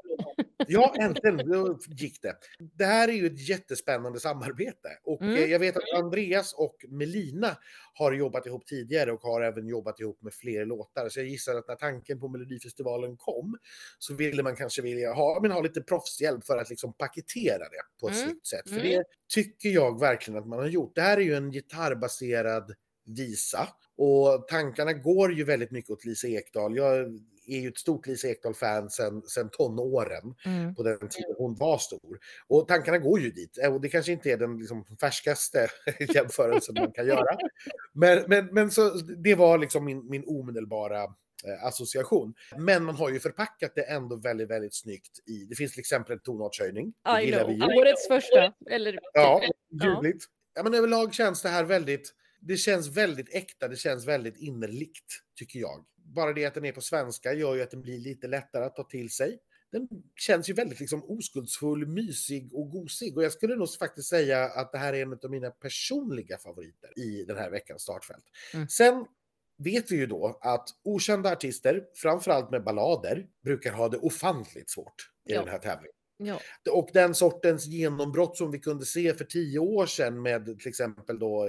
Ja, 0.68 0.94
äntligen 1.00 1.36
då 1.36 1.78
gick 1.88 2.22
det. 2.22 2.36
Det 2.58 2.84
här 2.84 3.08
är 3.08 3.12
ju 3.12 3.26
ett 3.26 3.48
jättespännande 3.48 4.20
samarbete 4.20 4.88
och 5.04 5.22
Mm. 5.22 5.34
eh, 5.34 5.44
jag 5.44 5.58
vet 5.58 5.76
att 5.76 5.82
Andreas 5.96 6.52
och 6.52 6.76
Melina 6.88 7.56
har 7.94 8.12
jobbat 8.12 8.46
ihop 8.46 8.66
tidigare 8.66 9.12
och 9.12 9.20
har 9.20 9.42
även 9.42 9.66
jobbat 9.68 10.00
ihop 10.00 10.22
med 10.22 10.34
fler 10.34 10.64
låtar. 10.66 11.08
Så 11.08 11.20
jag 11.20 11.26
gissar 11.26 11.54
att 11.54 11.68
när 11.68 11.74
tanken 11.76 12.20
på 12.20 12.28
Melodifestivalen 12.28 13.16
kom 13.16 13.56
så 13.98 14.14
ville 14.14 14.42
man 14.42 14.56
kanske 14.56 14.82
vilja 14.82 15.12
ha, 15.12 15.38
men 15.42 15.50
ha 15.50 15.60
lite 15.60 15.80
proffshjälp 15.82 16.44
för 16.44 16.58
att 16.58 16.70
liksom 16.70 16.92
paketera 16.92 17.58
det 17.58 17.82
på 18.00 18.08
ett 18.08 18.14
Mm. 18.14 18.28
snyggt 18.28 18.46
sätt. 18.46 18.68
För 18.70 18.76
Mm. 18.80 18.90
det 18.90 19.04
tycker 19.34 19.68
jag 19.68 20.00
verkligen 20.00 20.38
att 20.40 20.46
man 20.48 20.58
har 20.58 20.66
gjort. 20.66 20.94
Det 20.94 21.02
här 21.02 21.16
är 21.16 21.22
ju 21.22 21.34
en 21.34 21.50
gitarrbaserad 21.52 22.74
visa 23.06 23.68
och 23.96 24.48
tankarna 24.48 24.92
går 24.92 25.32
ju 25.32 25.44
väldigt 25.44 25.70
mycket 25.70 25.90
åt 25.90 26.04
Lisa 26.04 26.28
Ekdahl. 26.28 26.76
Jag 26.76 27.20
är 27.46 27.60
ju 27.60 27.68
ett 27.68 27.78
stort 27.78 28.06
Lisa 28.06 28.28
Ekdahl-fan 28.28 28.90
sedan 28.90 29.22
sen 29.22 29.48
tonåren 29.50 30.34
Mm. 30.46 30.74
på 30.74 30.82
den 30.82 30.98
tiden 30.98 31.34
hon 31.38 31.54
var 31.54 31.78
stor. 31.78 32.18
Och 32.46 32.68
tankarna 32.68 32.98
går 32.98 33.20
ju 33.20 33.30
dit. 33.30 33.58
Och 33.70 33.80
det 33.80 33.88
kanske 33.88 34.12
inte 34.12 34.30
är 34.30 34.36
den 34.36 34.58
liksom 34.58 34.84
färskaste 35.00 35.68
jämförelsen 36.14 36.74
man 36.78 36.92
kan 36.92 37.06
göra. 37.06 37.36
Men, 37.92 38.24
men, 38.26 38.46
men 38.46 38.70
så, 38.70 38.88
det 39.24 39.34
var 39.34 39.58
liksom 39.58 39.84
min, 39.84 40.10
min 40.10 40.24
omedelbara 40.26 41.02
eh, 41.02 41.64
association. 41.66 42.34
Men 42.56 42.84
man 42.84 42.94
har 42.94 43.10
ju 43.10 43.20
förpackat 43.20 43.72
det 43.74 43.82
ändå 43.82 44.16
väldigt, 44.16 44.50
väldigt 44.50 44.74
snyggt 44.74 45.18
i, 45.28 45.44
det 45.48 45.54
finns 45.56 45.72
till 45.72 45.80
exempel 45.80 46.12
en 46.12 46.20
tonartshöjning. 46.20 46.92
I 47.22 47.32
know. 47.32 47.50
Årets 47.78 48.08
första. 48.08 48.52
Eller, 48.70 48.98
Ja, 49.12 49.40
Ja. 49.68 49.84
ljuvligt. 49.94 50.24
Ja, 50.54 50.62
men 50.62 50.74
överlag 50.74 51.14
känns 51.14 51.42
det 51.42 51.48
här 51.48 51.64
väldigt, 51.64 52.12
det 52.46 52.56
känns 52.56 52.88
väldigt 52.88 53.34
äkta, 53.34 53.68
det 53.68 53.76
känns 53.76 54.06
väldigt 54.06 54.36
innerligt, 54.36 55.06
tycker 55.38 55.58
jag. 55.60 55.84
Bara 55.96 56.32
det 56.32 56.44
att 56.44 56.54
den 56.54 56.64
är 56.64 56.72
på 56.72 56.80
svenska 56.80 57.32
gör 57.32 57.54
ju 57.54 57.62
att 57.62 57.70
den 57.70 57.82
blir 57.82 57.98
lite 57.98 58.26
lättare 58.26 58.64
att 58.64 58.76
ta 58.76 58.82
till 58.84 59.10
sig. 59.10 59.38
Den 59.72 59.88
känns 60.16 60.50
ju 60.50 60.52
väldigt 60.52 60.80
liksom 60.80 61.04
oskuldsfull, 61.10 61.86
mysig 61.86 62.54
och 62.54 62.70
gosig. 62.70 63.16
Och 63.16 63.24
jag 63.24 63.32
skulle 63.32 63.56
nog 63.56 63.74
faktiskt 63.78 64.08
säga 64.08 64.44
att 64.44 64.72
det 64.72 64.78
här 64.78 64.92
är 64.92 65.02
en 65.02 65.12
av 65.12 65.30
mina 65.30 65.50
personliga 65.50 66.38
favoriter 66.38 66.98
i 66.98 67.24
den 67.24 67.36
här 67.36 67.50
veckans 67.50 67.82
startfält. 67.82 68.24
Mm. 68.54 68.68
Sen 68.68 69.06
vet 69.58 69.90
vi 69.92 69.96
ju 69.96 70.06
då 70.06 70.38
att 70.40 70.68
okända 70.84 71.32
artister, 71.32 71.84
framförallt 71.94 72.50
med 72.50 72.64
ballader, 72.64 73.26
brukar 73.44 73.72
ha 73.72 73.88
det 73.88 73.98
ofantligt 73.98 74.70
svårt 74.70 75.10
i 75.28 75.32
Ja. 75.32 75.40
den 75.40 75.48
här 75.48 75.58
tävlingen. 75.58 75.96
ja. 76.16 76.40
Och 76.72 76.90
den 76.92 77.14
sortens 77.14 77.66
genombrott 77.66 78.36
som 78.36 78.50
vi 78.50 78.58
kunde 78.58 78.84
se 78.86 79.14
för 79.14 79.24
tio 79.24 79.58
år 79.58 79.86
sedan 79.86 80.22
med 80.22 80.58
till 80.58 80.68
exempel 80.68 81.18
då 81.18 81.46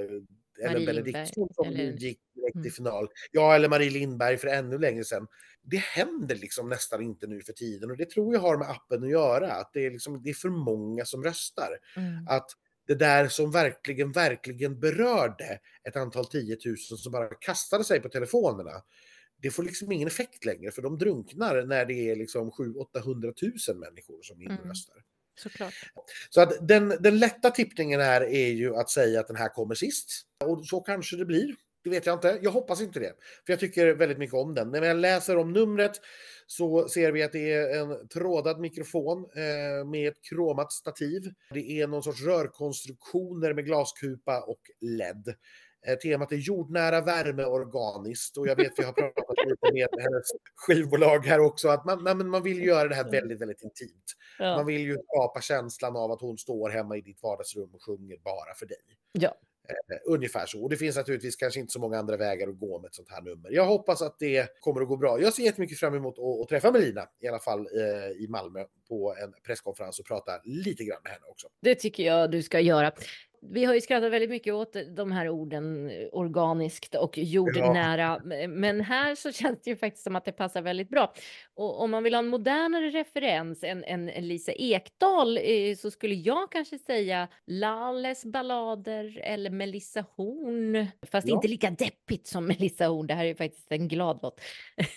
Marie 0.63 0.85
Benediktsson 0.85 1.47
som 1.53 1.67
eller- 1.67 1.83
gick 1.93 2.19
direkt 2.35 2.55
Mm. 2.55 2.67
i 2.67 2.71
final. 2.71 3.07
Ja, 3.31 3.55
eller 3.55 3.69
Marie 3.69 3.89
Lindberg 3.89 4.37
för 4.37 4.47
ännu 4.47 4.77
längre 4.77 5.03
sedan. 5.03 5.27
Det 5.63 5.77
händer 5.77 6.35
liksom 6.35 6.69
nästan 6.69 7.01
inte 7.01 7.27
nu 7.27 7.41
för 7.41 7.53
tiden 7.53 7.91
och 7.91 7.97
det 7.97 8.09
tror 8.09 8.33
jag 8.33 8.41
har 8.41 8.57
med 8.57 8.69
appen 8.69 9.03
att 9.03 9.09
göra. 9.09 9.51
Att 9.51 9.71
det 9.73 9.85
är, 9.85 9.91
liksom, 9.91 10.21
det 10.23 10.29
är 10.29 10.33
för 10.33 10.49
många 10.49 11.05
som 11.05 11.23
röstar. 11.23 11.69
Mm. 11.97 12.27
Att 12.27 12.49
det 12.87 12.95
där 12.95 13.27
som 13.27 13.51
verkligen, 13.51 14.11
verkligen 14.11 14.79
berörde 14.79 15.59
ett 15.87 15.95
antal 15.95 16.25
tiotusen 16.25 16.97
som 16.97 17.11
bara 17.11 17.27
kastade 17.35 17.83
sig 17.83 17.99
på 18.01 18.09
telefonerna. 18.09 18.71
Det 19.41 19.51
får 19.51 19.63
liksom 19.63 19.91
ingen 19.91 20.07
effekt 20.07 20.45
längre 20.45 20.71
för 20.71 20.81
de 20.81 20.97
drunknar 20.97 21.63
när 21.65 21.85
det 21.85 22.09
är 22.11 22.15
liksom 22.15 22.51
700-800 22.51 23.33
000 23.69 23.77
människor 23.77 24.21
som 24.21 24.41
inte 24.41 24.53
Mm. 24.53 24.67
Såklart. 25.35 25.73
Så 26.29 26.41
att 26.41 26.67
den, 26.67 26.89
den 26.99 27.19
lätta 27.19 27.51
tippningen 27.51 28.01
här 28.01 28.21
är 28.21 28.49
ju 28.49 28.75
att 28.75 28.89
säga 28.89 29.19
att 29.19 29.27
den 29.27 29.35
här 29.35 29.49
kommer 29.49 29.75
sist. 29.75 30.21
Och 30.43 30.65
så 30.65 30.81
kanske 30.81 31.17
det 31.17 31.25
blir. 31.25 31.55
Det 31.83 31.89
vet 31.89 32.05
jag 32.05 32.15
inte. 32.15 32.39
Jag 32.41 32.51
hoppas 32.51 32.81
inte 32.81 32.99
det. 32.99 33.13
För 33.45 33.53
jag 33.53 33.59
tycker 33.59 33.93
väldigt 33.93 34.17
mycket 34.17 34.33
om 34.33 34.53
den. 34.55 34.71
När 34.71 34.81
jag 34.81 34.97
läser 34.97 35.37
om 35.37 35.53
numret 35.53 35.91
så 36.47 36.87
ser 36.87 37.11
vi 37.11 37.23
att 37.23 37.31
det 37.31 37.53
är 37.53 37.79
en 37.79 38.07
trådad 38.07 38.59
mikrofon 38.59 39.25
eh, 39.35 39.85
med 39.85 40.07
ett 40.07 40.23
kromat 40.29 40.71
stativ. 40.71 41.21
Det 41.49 41.81
är 41.81 41.87
någon 41.87 42.03
sorts 42.03 42.21
rörkonstruktioner 42.21 43.53
med 43.53 43.65
glaskupa 43.65 44.41
och 44.41 44.61
LED. 44.81 45.35
Eh, 45.87 45.95
temat 45.95 46.31
är 46.31 46.35
jordnära, 46.35 47.01
värme, 47.01 47.43
organiskt. 47.45 48.37
Och 48.37 48.47
jag 48.47 48.55
vet, 48.55 48.71
vi 48.79 48.83
har 48.83 48.93
pratat 48.93 49.35
lite 49.45 49.73
med 49.73 49.87
hennes 49.99 50.23
skivbolag 50.55 51.25
här 51.25 51.39
också, 51.39 51.67
att 51.69 51.85
man, 51.85 52.03
nej, 52.03 52.15
man 52.15 52.43
vill 52.43 52.63
göra 52.65 52.87
det 52.87 52.95
här 52.95 53.11
väldigt, 53.11 53.41
väldigt 53.41 53.63
intimt. 53.63 54.13
Man 54.39 54.47
Ja. 54.49 54.63
vill 54.63 54.81
ju 54.81 54.97
skapa 55.13 55.41
känslan 55.41 55.95
av 55.95 56.11
att 56.11 56.21
hon 56.21 56.37
står 56.37 56.69
hemma 56.69 56.97
i 56.97 57.01
ditt 57.01 57.23
vardagsrum 57.23 57.69
och 57.73 57.83
sjunger 57.83 58.17
bara 58.17 58.53
för 58.55 58.65
dig. 58.65 58.77
ja. 59.11 59.35
Eh, 59.67 59.97
ungefär 60.13 60.45
så. 60.45 60.63
Och 60.63 60.69
det 60.69 60.77
finns 60.77 60.95
naturligtvis 60.95 61.35
kanske 61.35 61.59
inte 61.59 61.71
så 61.73 61.79
många 61.79 61.97
andra 61.99 62.17
vägar 62.17 62.47
att 62.47 62.59
gå 62.59 62.79
med 62.79 62.87
ett 62.87 62.95
sånt 62.95 63.09
här 63.11 63.21
nummer. 63.21 63.51
Jag 63.51 63.65
hoppas 63.65 64.01
att 64.01 64.19
det 64.19 64.59
kommer 64.59 64.81
att 64.81 64.87
gå 64.87 64.97
bra. 64.97 65.21
Jag 65.21 65.33
ser 65.33 65.43
jättemycket 65.43 65.79
fram 65.79 65.95
emot 65.95 66.19
att, 66.19 66.41
att 66.41 66.49
träffa 66.49 66.71
Melina, 66.71 67.07
i 67.19 67.27
alla 67.27 67.39
fall 67.39 67.59
eh, 67.59 68.23
i 68.23 68.27
Malmö, 68.29 68.63
på 68.89 69.15
en 69.23 69.33
presskonferens 69.45 69.99
och 69.99 70.05
prata 70.05 70.31
lite 70.43 70.83
grann 70.83 70.99
med 71.03 71.11
henne 71.11 71.25
också. 71.27 71.47
Det 71.61 71.75
tycker 71.75 72.03
jag 72.03 72.31
du 72.31 72.43
ska 72.43 72.59
göra. 72.59 72.91
Vi 73.51 73.65
har 73.65 73.73
ju 73.73 73.81
skrattat 73.81 74.11
väldigt 74.11 74.29
mycket 74.29 74.53
åt 74.53 74.75
de 74.95 75.11
här 75.11 75.29
orden 75.29 75.89
eh, 75.89 76.07
organiskt 76.11 76.95
och 76.95 77.17
jordnära. 77.17 78.21
Men 78.47 78.81
här 78.81 79.15
så 79.15 79.31
känns 79.31 79.61
det 79.63 79.69
ju 79.69 79.75
faktiskt 79.75 80.03
som 80.03 80.15
att 80.15 80.25
det 80.25 80.31
passar 80.31 80.61
väldigt 80.61 80.89
bra. 80.89 81.13
Och 81.53 81.81
om 81.81 81.91
man 81.91 82.03
vill 82.03 82.13
ha 82.13 82.19
en 82.19 82.27
modernare 82.27 82.89
referens 82.89 83.63
än, 83.63 83.83
än, 83.83 84.05
Lisa 84.05 84.51
Ekdahl 84.51 85.37
eh, 85.37 85.75
så 85.77 85.91
skulle 85.91 86.15
jag 86.15 86.51
kanske 86.51 86.79
säga 86.79 87.27
Lalles 87.47 88.25
ballader 88.25 89.19
eller 89.23 89.49
Melissa 89.49 90.05
Horn. 90.15 90.87
Fast 91.11 91.27
Ja. 91.27 91.35
inte 91.35 91.47
lika 91.47 91.69
deppigt 91.69 92.27
som 92.27 92.47
Melissa 92.47 92.87
Horn. 92.87 93.07
Det 93.07 93.13
här 93.13 93.23
är 93.23 93.29
ju 93.29 93.35
faktiskt 93.35 93.71
en 93.71 93.87
glad 93.87 94.19
låt. 94.21 94.41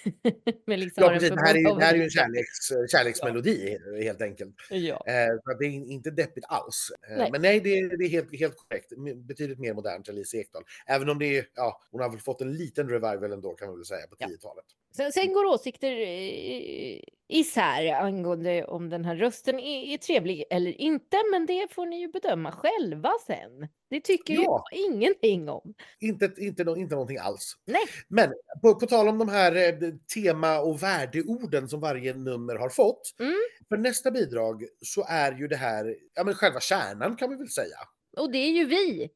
Melissa 0.66 1.00
Ja, 1.00 1.08
precis. 1.08 1.30
Det 1.30 1.40
här 1.40 1.54
är, 1.54 1.78
det 1.78 1.84
här 1.84 1.92
är 1.92 1.96
ju 1.96 2.04
en 2.04 2.10
kärleks, 2.10 2.90
kärleksmelodi 2.92 3.78
helt 4.02 4.22
enkelt. 4.22 4.54
Ja. 4.70 5.04
Eh, 5.06 5.56
det 5.58 5.64
är 5.66 5.90
inte 5.90 6.10
deppigt 6.10 6.44
alls. 6.48 6.92
Eh, 7.10 7.16
Nej. 7.16 7.30
Men 7.32 7.42
nej, 7.42 7.60
det, 7.60 7.96
det 7.96 8.04
är 8.04 8.08
helt, 8.08 8.37
helt 8.38 8.56
korrekt. 8.56 8.92
Betydligt 9.16 9.58
mer 9.58 9.74
modernt 9.74 10.08
än 10.08 10.14
Lisa 10.14 10.36
Ekdahl. 10.36 10.62
Även 10.86 11.08
om 11.08 11.18
det 11.18 11.38
är, 11.38 11.46
ja, 11.54 11.80
hon 11.90 12.00
har 12.00 12.10
väl 12.10 12.20
fått 12.20 12.40
en 12.40 12.52
liten 12.56 12.88
revival 12.88 13.32
ändå 13.32 13.54
kan 13.54 13.68
man 13.68 13.76
väl 13.76 13.84
säga 13.84 14.06
på 14.06 14.16
Ja. 14.18 14.26
10-talet. 14.26 14.64
Sen, 14.96 15.12
sen 15.12 15.32
går 15.32 15.44
åsikter 15.44 15.92
eh, 15.92 17.00
isär 17.28 17.92
angående 17.92 18.64
om 18.64 18.90
den 18.90 19.04
här 19.04 19.16
rösten 19.16 19.58
är, 19.58 19.82
är 19.94 19.98
trevlig 19.98 20.44
eller 20.50 20.80
inte, 20.80 21.16
men 21.32 21.46
det 21.46 21.68
får 21.74 21.86
ni 21.86 22.00
ju 22.00 22.08
bedöma 22.08 22.52
själva 22.52 23.12
sen. 23.26 23.68
Det 23.90 24.00
tycker 24.00 24.34
Ja. 24.34 24.64
jag 24.70 24.78
ingenting 24.80 25.48
om. 25.48 25.74
Inte, 26.00 26.32
inte, 26.38 26.62
inte 26.62 26.94
någonting 26.94 27.18
alls. 27.18 27.54
Nej. 27.66 27.82
Men 28.08 28.32
på, 28.62 28.74
på 28.74 28.86
tal 28.86 29.08
om 29.08 29.18
de 29.18 29.28
här 29.28 29.56
eh, 29.56 29.90
tema 30.14 30.60
och 30.60 30.82
värdeorden 30.82 31.68
som 31.68 31.80
varje 31.80 32.14
nummer 32.14 32.54
har 32.56 32.68
fått. 32.68 33.14
Mm. 33.20 33.34
För 33.68 33.76
nästa 33.76 34.10
bidrag 34.10 34.64
så 34.82 35.04
är 35.08 35.32
ju 35.32 35.48
det 35.48 35.56
här, 35.56 35.96
ja 36.14 36.24
men 36.24 36.34
själva 36.34 36.60
kärnan 36.60 37.16
kan 37.16 37.30
vi 37.30 37.36
väl 37.36 37.48
säga. 37.48 37.76
Och 38.18 38.32
det 38.32 38.38
är 38.38 38.50
ju 38.50 38.64
vi 38.64 39.08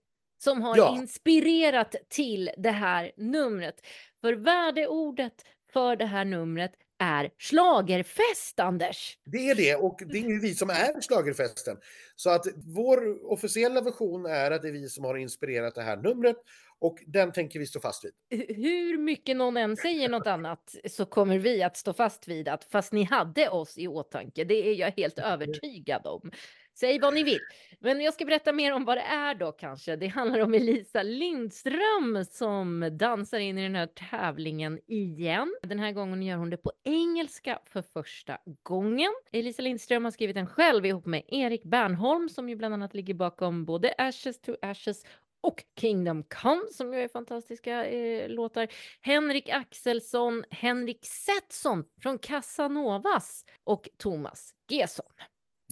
som 0.43 0.63
har 0.63 0.77
Ja. 0.77 0.97
inspirerat 0.97 1.95
till 2.09 2.51
det 2.57 2.71
här 2.71 3.13
numret. 3.17 3.75
För 4.21 4.33
värdeordet 4.33 5.35
för 5.73 5.97
det 5.97 6.07
här 6.07 6.25
numret 6.25 6.73
är 6.99 7.31
schlagerfest, 7.39 8.61
Anders. 8.61 9.19
Det 9.25 9.51
är 9.51 9.55
det 9.55 9.75
och 9.75 9.99
det 10.07 10.19
är 10.19 10.29
ju 10.29 10.41
vi 10.41 10.55
som 10.55 10.71
är 10.71 11.01
schlagerfesten. 11.01 11.77
Så 12.17 12.31
att 12.31 12.47
vår 12.75 13.33
officiella 13.33 13.81
version 13.81 14.27
är 14.27 14.51
att 14.51 14.63
det 14.63 14.69
är 14.69 14.73
vi 14.73 14.89
som 14.89 15.05
har 15.05 15.17
inspirerat 15.17 15.75
det 15.75 15.83
här 15.83 15.97
numret 15.97 16.37
och 16.79 16.99
den 17.07 17.33
tänker 17.33 17.59
vi 17.59 17.67
stå 17.67 17.81
fast 17.81 18.05
vid. 18.05 18.13
Hur 18.57 18.99
mycket 18.99 19.37
någon 19.37 19.57
än 19.57 19.77
säger 19.77 20.09
något 20.09 20.27
annat 20.27 20.75
så 20.91 21.07
kommer 21.07 21.39
vi 21.39 21.63
att 21.63 21.77
stå 21.77 21.93
fast 21.93 22.29
vid 22.29 22.49
att 22.49 22.65
fast 22.65 22.93
ni 22.93 23.03
hade 23.05 23.49
oss 23.49 23.79
i 23.79 23.89
åtanke. 23.89 24.45
Det 24.45 24.69
är 24.69 24.75
jag 24.75 24.93
helt 24.97 25.19
övertygad 25.19 26.07
om. 26.07 26.31
Säg 26.75 27.01
vad 27.01 27.15
ni 27.15 27.23
vill. 27.23 27.41
Men 27.79 28.01
jag 28.01 28.15
ska 28.15 28.25
berätta 28.25 28.53
mer 28.53 28.73
om 28.73 28.85
vad 28.85 28.97
det 28.97 29.03
är 29.03 29.35
då 29.35 29.53
kanske. 29.53 29.97
Det 29.97 30.07
handlar 30.07 30.41
om 30.41 30.55
Elisa 30.55 31.03
Lindström 31.03 32.25
som 32.31 32.89
dansar 32.93 33.39
in 33.39 33.59
i 33.59 33.63
den 33.63 33.75
här 33.75 33.87
tävlingen 33.87 34.81
igen. 34.87 35.55
Den 35.63 35.79
här 35.79 35.93
gången 35.93 36.23
gör 36.23 36.37
hon 36.37 36.51
det 36.51 36.57
på 36.57 36.73
engelska 36.85 37.59
för 37.67 37.83
första 37.83 38.39
gången. 38.63 39.13
Elisa 39.33 39.63
Lindström 39.63 40.05
har 40.05 40.11
skrivit 40.11 40.37
den 40.37 40.47
själv 40.47 40.87
ihop 40.87 41.07
med 41.07 41.23
Erik 41.29 41.65
Bernholm 41.65 42.29
som 42.29 42.49
ju 42.49 42.57
bland 42.57 42.75
annat 42.75 42.95
ligger 42.95 43.15
bakom 43.15 43.65
både 43.65 43.95
Ashes 43.99 44.41
to 44.41 44.53
Ashes 44.63 45.05
och 45.41 45.65
Kingdom 45.81 46.23
Come 46.23 46.63
som 46.73 46.95
ju 46.95 47.01
är 47.01 47.09
fantastiska 47.09 47.87
eh, 47.87 48.29
låtar. 48.29 48.69
Henrik 49.01 49.49
Axelsson, 49.49 50.45
Henrik 50.51 51.07
Setson 51.07 51.85
från 52.03 52.19
Casanovas 52.19 53.45
och 53.65 53.89
Thomas 53.99 54.55
Gesson. 54.69 55.07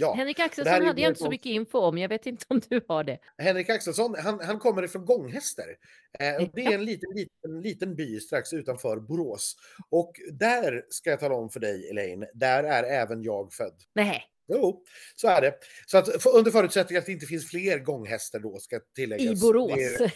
Ja, 0.00 0.14
Henrik 0.14 0.40
Axelsson 0.40 0.86
hade 0.86 1.00
jag 1.00 1.10
inte 1.10 1.20
så 1.20 1.30
mycket 1.30 1.46
info 1.46 1.78
om. 1.78 1.98
Jag 1.98 2.08
vet 2.08 2.26
inte 2.26 2.44
om 2.48 2.60
du 2.68 2.80
har 2.88 3.04
det. 3.04 3.18
Henrik 3.38 3.70
Axelsson, 3.70 4.14
han, 4.18 4.40
han 4.40 4.58
kommer 4.58 4.82
ifrån 4.82 5.04
Gånghäster. 5.04 5.76
Eh, 6.18 6.48
det 6.54 6.64
är 6.64 6.74
en 6.74 6.84
liten, 6.84 7.10
liten, 7.14 7.60
liten 7.60 7.96
by 7.96 8.20
strax 8.20 8.52
utanför 8.52 8.96
Borås. 8.96 9.56
Och 9.90 10.12
där 10.32 10.84
ska 10.88 11.10
jag 11.10 11.20
tala 11.20 11.34
om 11.34 11.50
för 11.50 11.60
dig, 11.60 11.90
Elaine, 11.90 12.26
där 12.34 12.64
är 12.64 12.82
även 12.82 13.22
jag 13.22 13.52
född. 13.52 13.74
Nej, 13.94 14.22
Jo, 14.52 14.82
så 15.14 15.28
är 15.28 15.40
det. 15.40 15.54
Så 15.86 15.98
att 15.98 16.22
för, 16.22 16.36
under 16.36 16.50
förutsättning 16.50 16.98
att 16.98 17.06
det 17.06 17.12
inte 17.12 17.26
finns 17.26 17.50
fler 17.50 17.78
gånghästar 17.78 18.38
då 18.38 18.58
ska 18.58 18.80
tilläggas. 18.94 19.38
i 19.38 19.46
Borås. 19.46 19.70
Är, 19.78 20.12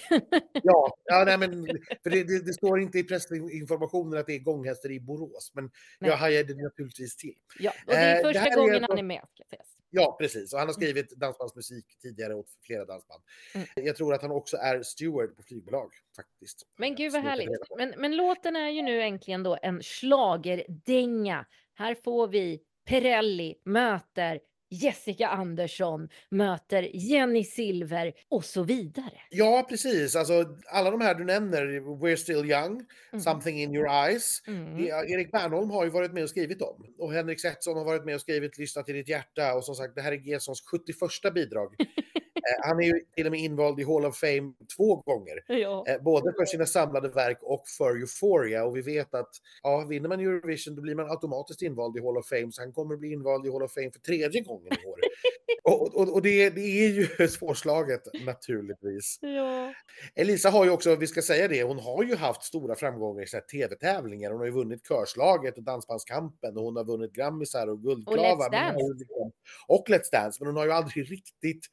ja, 0.63 0.97
ja 1.05 1.25
nej, 1.27 1.39
men 1.39 1.67
för 2.03 2.11
det, 2.11 2.25
det, 2.25 2.47
det 2.47 2.53
står 2.55 2.81
inte 2.81 2.99
i 2.99 3.05
pressinformationen 3.05 4.21
att 4.21 4.27
det 4.27 4.35
är 4.35 4.39
gånghästar 4.39 4.91
i 4.91 5.01
Borås, 5.01 5.51
men 5.55 5.71
Nej. 6.01 6.11
jag 6.11 6.17
hajade 6.17 6.55
naturligtvis 6.63 7.17
till. 7.17 7.35
ja, 7.59 7.71
och 7.87 7.93
det 7.93 7.99
är 7.99 8.17
Eh, 8.17 8.23
första 8.23 8.41
är 8.47 8.57
gången 8.57 8.75
alltså- 8.75 8.93
han 8.93 8.99
är 8.99 9.03
med. 9.03 9.23
Ska 9.35 9.45
sägas. 9.51 9.67
Ja, 9.91 10.17
precis. 10.21 10.53
Och 10.53 10.59
han 10.59 10.69
har 10.69 10.73
skrivit 10.73 11.11
dansbandsmusik 11.11 11.85
tidigare 12.03 12.35
åt 12.35 12.47
flera 12.67 12.85
dansband. 12.85 13.23
Mm. 13.55 13.67
Jag 13.75 13.97
tror 13.97 14.15
att 14.15 14.23
han 14.23 14.31
också 14.31 14.57
är 14.57 14.83
steward 14.83 15.37
på 15.37 15.43
flygbolag 15.43 15.93
faktiskt. 16.17 16.67
Men 16.79 16.95
gud 16.95 17.13
vad 17.13 17.23
härligt. 17.23 17.49
Men, 17.79 17.95
men 17.99 18.17
låten 18.17 18.57
är 18.57 18.69
ju 18.69 18.83
nu 18.83 19.03
äntligen 19.03 19.43
då 19.43 19.59
en 19.63 19.83
schlagerdänga. 19.83 21.47
Här 21.75 21.95
får 21.95 22.29
vi 22.29 22.61
Perrelli 22.85 23.55
möter 23.65 24.39
Jessica 24.71 25.29
Andersson, 25.29 26.09
möter 26.31 26.83
Jenny 26.95 27.45
Silver 27.45 28.13
och 28.29 28.45
så 28.45 28.63
vidare. 28.63 29.21
Ja, 29.31 29.67
precis. 29.69 30.17
Alltså, 30.17 30.45
alla 30.73 30.91
de 30.91 31.01
här 31.01 31.15
du 31.15 31.25
nämner, 31.25 31.67
We're 32.03 32.17
still 32.17 32.51
young, 32.51 32.83
Mm. 33.13 33.21
Something 33.23 33.61
in 33.63 33.75
your 33.75 33.89
eyes. 33.89 34.43
Mm. 34.47 34.77
Det- 34.77 34.89
Erik 34.89 35.33
Bernholm 35.33 35.71
har 35.71 35.85
ju 35.85 35.91
varit 35.91 36.13
med 36.13 36.23
och 36.23 36.31
skrivit 36.31 36.59
dem. 36.59 36.87
Och 36.99 37.13
Henrik 37.13 37.41
Setson 37.41 37.77
har 37.77 37.85
varit 37.85 38.05
med 38.05 38.15
och 38.15 38.21
skrivit 38.21 38.59
Lyssna 38.59 38.83
till 38.83 38.95
ditt 38.95 39.09
hjärta. 39.09 39.55
Och 39.55 39.65
som 39.65 39.75
sagt, 39.75 39.95
det 39.95 40.01
här 40.03 40.13
är 40.13 40.17
Gessons 40.17 40.61
71 40.71 41.31
bidrag. 41.35 41.75
Eh, 42.51 42.69
Han 42.69 42.81
är 42.81 42.85
ju 42.87 43.01
till 43.17 43.27
och 43.27 43.33
med 43.33 43.41
invald 43.41 43.81
i 43.81 43.85
Hall 43.85 44.05
of 44.05 44.17
Fame 44.19 44.53
två 44.77 44.97
gånger. 44.97 45.45
Ja. 45.47 45.85
Eh, 45.89 46.03
Både 46.03 46.33
för 46.39 46.45
sina 46.45 46.67
samlade 46.67 47.09
verk 47.09 47.39
och 47.43 47.69
för 47.79 47.97
Euphoria. 48.01 48.65
Och 48.65 48.77
vi 48.77 48.83
vet 48.83 49.15
att 49.15 49.31
ja, 49.63 49.85
vinner 49.89 50.09
man 50.09 50.21
Eurovision 50.21 50.75
då 50.77 50.83
blir 50.83 50.95
man 50.95 51.11
automatiskt 51.11 51.63
invald 51.63 51.97
i 51.97 52.01
Hall 52.01 52.17
of 52.17 52.29
Fame. 52.29 52.53
Så 52.53 52.63
han 52.63 52.73
kommer 52.73 52.97
bli 52.97 53.13
invald 53.13 53.47
i 53.47 53.51
Hall 53.51 53.63
of 53.63 53.73
Fame 53.75 53.91
för 53.91 54.01
tredje 54.01 54.41
gången 54.41 54.73
i 54.83 54.87
år. 54.87 54.99
och 55.63 55.95
och, 55.97 56.15
och 56.15 56.23
det, 56.23 56.51
det 56.51 56.61
är 56.61 56.89
ju 56.89 57.29
svårslaget 57.29 58.03
naturligtvis. 58.27 59.19
ja. 59.21 59.75
Elisa 60.15 60.51
har 60.51 60.65
ju 60.65 60.71
också, 60.71 60.97
vi 60.97 61.07
ska 61.07 61.23
säga 61.23 61.49
det, 61.49 61.63
hon 61.63 61.79
har 61.79 62.05
ju 62.05 62.17
haft 62.17 62.43
stora 62.43 62.75
framgångar 62.75 63.23
i 63.23 63.41
tv-tävlingar. 63.53 64.31
Hon 64.31 64.39
har 64.39 64.47
ju 64.47 64.53
vunnit 64.53 64.89
Körslaget 64.89 65.57
och 65.57 65.63
Dansbandskampen 65.63 66.57
och 66.57 66.65
hon 66.65 66.77
har 66.77 66.85
vunnit 66.85 67.13
Grammisar 67.13 67.67
och 67.67 67.83
Guldklavar. 67.83 68.51
Let's 68.51 68.73
har 68.73 68.81
ju 68.81 68.99
liksom- 68.99 69.33
Och 69.69 69.85
Let's 69.89 70.11
Dance, 70.13 70.39
men 70.41 70.47
hon 70.47 70.57
har 70.57 70.65
ju 70.65 70.73
aldrig 70.73 71.11
riktigt 71.11 71.67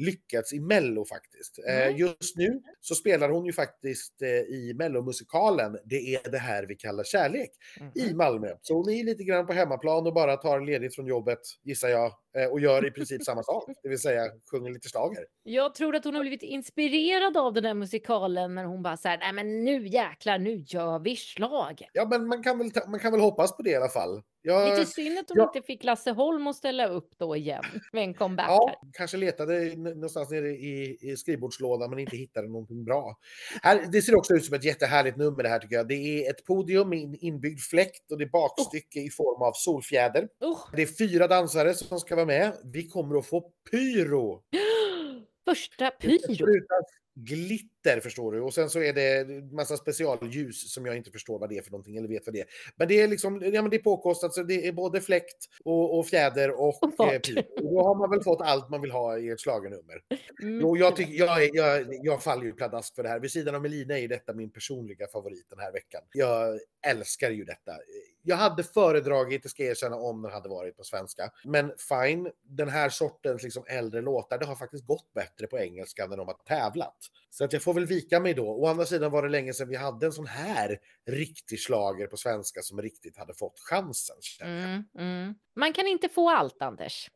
lyckats 0.00 0.52
i 0.52 0.60
Mello 0.60 1.04
faktiskt. 1.04 1.58
Eh, 1.68 1.74
Nej. 1.74 1.94
just 1.98 2.36
nu 2.36 2.60
så 2.80 2.94
spelar 2.94 3.28
hon 3.28 3.46
ju 3.46 3.52
faktiskt 3.52 4.22
eh, 4.22 4.28
i 4.28 4.74
Mellomusikalen 4.78 5.78
Det 5.84 6.14
är 6.14 6.30
det 6.30 6.38
här 6.38 6.66
vi 6.68 6.74
kallar 6.76 7.04
kärlek 7.04 7.50
i 7.94 8.06
Mhm. 8.06 8.16
Malmö. 8.16 8.48
Så 8.62 8.74
hon 8.74 8.90
är 8.90 9.04
lite 9.04 9.24
grann 9.24 9.46
på 9.46 9.52
hemmaplan 9.52 10.06
och 10.06 10.14
bara 10.14 10.36
tar 10.36 10.60
ledigt 10.60 10.94
från 10.94 11.06
jobbet, 11.06 11.38
gissar 11.64 11.88
jag, 11.88 12.12
eh, 12.38 12.46
och 12.50 12.60
gör 12.60 12.86
i 12.86 12.90
princip 12.90 13.24
samma 13.24 13.42
sak. 13.42 13.64
Det 13.82 13.88
vill 13.88 13.98
säga 13.98 14.22
sjunger 14.50 14.70
lite 14.70 14.88
schlager. 14.88 15.24
Jag 15.42 15.74
tror 15.74 15.96
att 15.96 16.04
hon 16.04 16.14
har 16.14 16.20
blivit 16.20 16.42
inspirerad 16.42 17.36
av 17.36 17.52
den 17.52 17.62
där 17.62 17.74
musikalen 17.74 18.54
när 18.54 18.64
hon 18.64 18.82
bara 18.82 18.96
så 18.96 19.08
här, 19.08 19.18
nej 19.18 19.32
men 19.32 19.64
nu 19.64 19.86
jäklar, 19.88 20.38
nu 20.38 20.54
gör 20.66 20.98
vi 20.98 21.16
schlager. 21.16 21.88
Ja, 21.92 22.06
men 22.10 22.26
man 22.26 22.42
kan 22.42 22.58
väl, 22.58 22.70
man 22.88 23.00
kan 23.00 23.12
väl 23.12 23.20
hoppas 23.20 23.56
på 23.56 23.62
det 23.62 23.70
i 23.70 23.74
alla 23.76 23.88
fall. 23.88 24.22
Jag, 24.42 24.78
Lite 24.78 24.90
synd 24.90 25.18
att 25.18 25.28
hon 25.28 25.38
ja. 25.38 25.52
inte 25.54 25.66
fick 25.66 25.84
Lasse 25.84 26.10
Holm 26.10 26.46
att 26.46 26.56
ställa 26.56 26.86
upp 26.88 27.10
då 27.18 27.36
igen 27.36 27.64
med 27.92 28.02
en 28.02 28.14
comeback 28.14 28.46
här. 28.46 28.54
Ja, 28.54 28.80
kanske 28.92 29.16
letade 29.16 29.76
någonstans 29.76 30.30
nere 30.30 30.48
i, 30.48 30.98
i 31.00 31.16
skrivbordslådan 31.16 31.90
men 31.90 31.98
inte 31.98 32.16
hittade 32.16 32.48
någonting 32.48 32.84
bra. 32.84 33.18
Här, 33.62 33.86
det 33.92 34.02
ser 34.02 34.14
också 34.14 34.34
ut 34.34 34.44
som 34.44 34.54
ett 34.54 34.64
jättehärligt 34.64 35.16
nummer 35.16 35.42
det 35.42 35.48
här 35.48 35.58
tycker 35.58 35.76
jag. 35.76 35.88
Det 35.88 35.94
är 35.94 36.30
ett 36.30 36.44
podium 36.44 36.88
med 36.88 37.02
en 37.02 37.14
inbyggd 37.14 37.60
fläkt 37.60 38.12
och 38.12 38.18
det 38.18 38.24
är 38.24 38.28
bakstycke 38.28 39.00
i 39.00 39.10
form 39.10 39.42
av 39.42 39.52
solfjäder. 39.54 40.28
Oh, 40.40 40.60
Det 40.72 40.82
är 40.82 40.86
fyra 40.86 41.26
dansare 41.26 41.74
som 41.74 42.00
ska 42.00 42.16
vara 42.16 42.26
med. 42.26 42.52
Vi 42.64 42.88
kommer 42.88 43.18
att 43.18 43.26
få 43.26 43.40
pyro. 43.70 44.42
första 45.44 45.90
pyro. 45.90 46.34
sprutas 46.34 46.84
glitter 47.82 48.00
förstår 48.00 48.32
du 48.32 48.40
och 48.40 48.54
sen 48.54 48.70
så 48.70 48.82
är 48.82 48.92
det 48.92 49.26
massa 49.52 49.76
specialljus 49.76 50.72
som 50.72 50.86
jag 50.86 50.96
inte 50.96 51.10
förstår 51.10 51.38
vad 51.38 51.48
det 51.48 51.58
är 51.58 51.62
för 51.62 51.70
någonting 51.70 51.96
eller 51.96 52.08
vet 52.08 52.26
vad 52.26 52.34
det 52.34 52.40
är. 52.40 52.46
Men 52.76 52.88
det 52.88 53.00
är 53.00 53.08
liksom, 53.08 53.42
ja 53.42 53.62
men 53.62 53.70
det 53.70 53.76
är 53.76 53.82
påkostat 53.82 54.34
så 54.34 54.42
det 54.42 54.66
är 54.66 54.72
både 54.72 55.00
fläkt 55.00 55.46
och, 55.64 55.98
och 55.98 56.06
fjäder 56.06 56.50
och, 56.50 56.82
Och 56.82 57.12
eh. 57.12 57.20
Och 57.56 57.62
Då 57.62 57.82
har 57.82 57.94
man 57.94 58.10
väl 58.10 58.22
fått 58.22 58.40
allt 58.40 58.70
man 58.70 58.80
vill 58.80 58.90
ha 58.90 59.18
i 59.18 59.28
ett 59.28 59.40
schlagernummer. 59.40 60.02
Mm, 60.42 60.60
Jo, 60.60 60.76
jag, 60.76 60.96
tycker, 60.96 61.12
jag, 61.12 61.56
jag, 61.56 61.86
jag 62.02 62.22
faller 62.22 62.44
ju 62.44 62.52
pladask 62.52 62.94
för 62.94 63.02
det 63.02 63.08
här. 63.08 63.20
Vid 63.20 63.30
sidan 63.30 63.54
av 63.54 63.62
Melina 63.62 63.98
är 63.98 64.08
detta 64.08 64.32
min 64.32 64.50
personliga 64.50 65.06
favorit 65.06 65.46
den 65.50 65.58
här 65.58 65.72
veckan. 65.72 66.02
Jag 66.12 66.58
älskar 66.86 67.30
ju 67.30 67.44
detta. 67.44 67.72
Jag 68.22 68.36
hade 68.36 68.62
föredragit, 68.62 69.42
det 69.42 69.48
ska 69.48 69.62
jag 69.62 69.70
erkänna, 69.70 69.96
om 69.96 70.22
den 70.22 70.32
hade 70.32 70.48
varit 70.48 70.76
på 70.76 70.84
svenska. 70.84 71.30
Men 71.44 71.72
fine, 71.88 72.30
den 72.42 72.68
här 72.68 72.88
sortens 72.88 73.42
liksom 73.42 73.64
äldre 73.66 74.00
låtar, 74.00 74.38
det 74.38 74.46
har 74.46 74.54
faktiskt 74.54 74.86
gått 74.86 75.12
bättre 75.14 75.46
på 75.46 75.58
engelska 75.58 76.06
när 76.06 76.16
de 76.16 76.26
har 76.26 76.36
tävlat. 76.46 76.96
Så 77.30 77.44
att 77.44 77.52
jag 77.52 77.62
får 77.62 77.74
väl 77.74 77.86
vika 77.86 78.20
mig 78.20 78.34
då. 78.34 78.46
Å 78.46 78.66
andra 78.66 78.86
sidan 78.86 79.10
var 79.10 79.22
det 79.22 79.28
länge 79.28 79.52
sedan 79.52 79.68
vi 79.68 79.76
hade 79.76 80.06
en 80.06 80.12
sån 80.12 80.26
här 80.26 80.78
riktig 81.06 81.60
slager 81.60 82.06
på 82.06 82.16
svenska 82.16 82.62
som 82.62 82.82
riktigt 82.82 83.16
hade 83.16 83.34
fått 83.34 83.60
chansen. 83.60 84.16
Mm, 84.40 84.84
mm. 84.98 85.34
Man 85.56 85.72
kan 85.72 85.86
inte 85.86 86.08
få 86.08 86.30
allt, 86.30 86.62
Anders. 86.62 87.10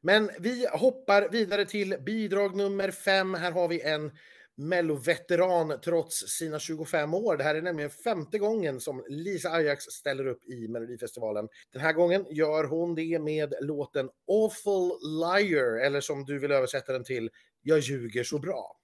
Men 0.00 0.30
vi 0.38 0.66
hoppar 0.72 1.28
vidare 1.28 1.64
till 1.64 1.96
bidrag 2.00 2.56
nummer 2.56 2.90
fem. 2.90 3.34
Här 3.34 3.52
har 3.52 3.68
vi 3.68 3.80
en 3.80 4.10
Mello-veteran 4.58 5.80
trots 5.84 6.16
sina 6.16 6.58
25 6.58 7.14
år. 7.14 7.36
Det 7.36 7.44
här 7.44 7.54
är 7.54 7.62
nämligen 7.62 7.90
femte 7.90 8.38
gången 8.38 8.80
som 8.80 9.04
Lisa 9.08 9.50
Ajax 9.50 9.84
ställer 9.84 10.26
upp 10.26 10.44
i 10.44 10.68
Melodifestivalen. 10.68 11.48
Den 11.72 11.82
här 11.82 11.92
gången 11.92 12.26
gör 12.30 12.64
hon 12.64 12.94
det 12.94 13.18
med 13.18 13.54
låten 13.60 14.10
Awful 14.26 14.90
Liar, 15.02 15.86
eller 15.86 16.00
som 16.00 16.24
du 16.24 16.38
vill 16.38 16.52
översätta 16.52 16.92
den 16.92 17.04
till, 17.04 17.30
Jag 17.62 17.78
ljuger 17.78 18.24
så 18.24 18.38
bra. 18.38 18.76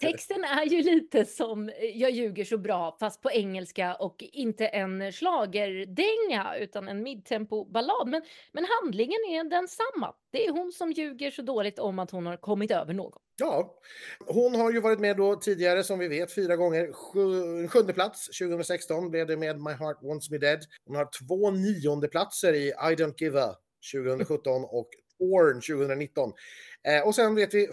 Texten 0.00 0.44
är 0.44 0.64
ju 0.64 0.82
lite 0.82 1.24
som 1.24 1.68
eh, 1.68 1.74
Jag 1.84 2.10
ljuger 2.10 2.44
så 2.44 2.58
bra 2.58 2.96
fast 3.00 3.22
på 3.22 3.30
engelska 3.30 3.94
och 3.94 4.24
inte 4.32 4.66
en 4.66 5.12
schlagerdänga 5.12 6.56
utan 6.58 6.88
en 6.88 7.02
midtempo-ballad. 7.02 8.08
Men, 8.08 8.22
men 8.52 8.66
handlingen 8.82 9.18
är 9.30 9.50
densamma. 9.50 10.14
Det 10.32 10.46
är 10.46 10.52
hon 10.52 10.72
som 10.72 10.92
ljuger 10.92 11.30
så 11.30 11.42
dåligt 11.42 11.78
om 11.78 11.98
att 11.98 12.10
hon 12.10 12.26
har 12.26 12.36
kommit 12.36 12.70
över 12.70 12.94
någon. 12.94 13.20
Ja, 13.36 13.78
hon 14.26 14.54
har 14.54 14.72
ju 14.72 14.80
varit 14.80 15.00
med 15.00 15.16
då 15.16 15.36
tidigare 15.36 15.84
som 15.84 15.98
vi 15.98 16.08
vet 16.08 16.34
fyra 16.34 16.56
gånger. 16.56 16.92
Sju, 16.92 17.68
sjunde 17.68 17.92
plats 17.92 18.38
2016 18.38 19.10
blev 19.10 19.26
det 19.26 19.36
med 19.36 19.60
My 19.60 19.70
Heart 19.70 19.98
Wants 20.02 20.30
Me 20.30 20.38
Dead. 20.38 20.60
Hon 20.86 20.96
har 20.96 21.08
två 21.26 21.50
nionde 21.50 22.08
platser 22.08 22.52
i 22.52 22.68
I 22.68 22.94
Don't 22.94 23.14
Give 23.16 23.42
A 23.42 23.54
2017 23.92 24.64
och 24.64 24.88
Orn 25.20 25.60
2019. 25.60 26.32
Eh, 26.88 27.06
och 27.06 27.14
sen 27.14 27.34
vet 27.34 27.54
vi, 27.54 27.68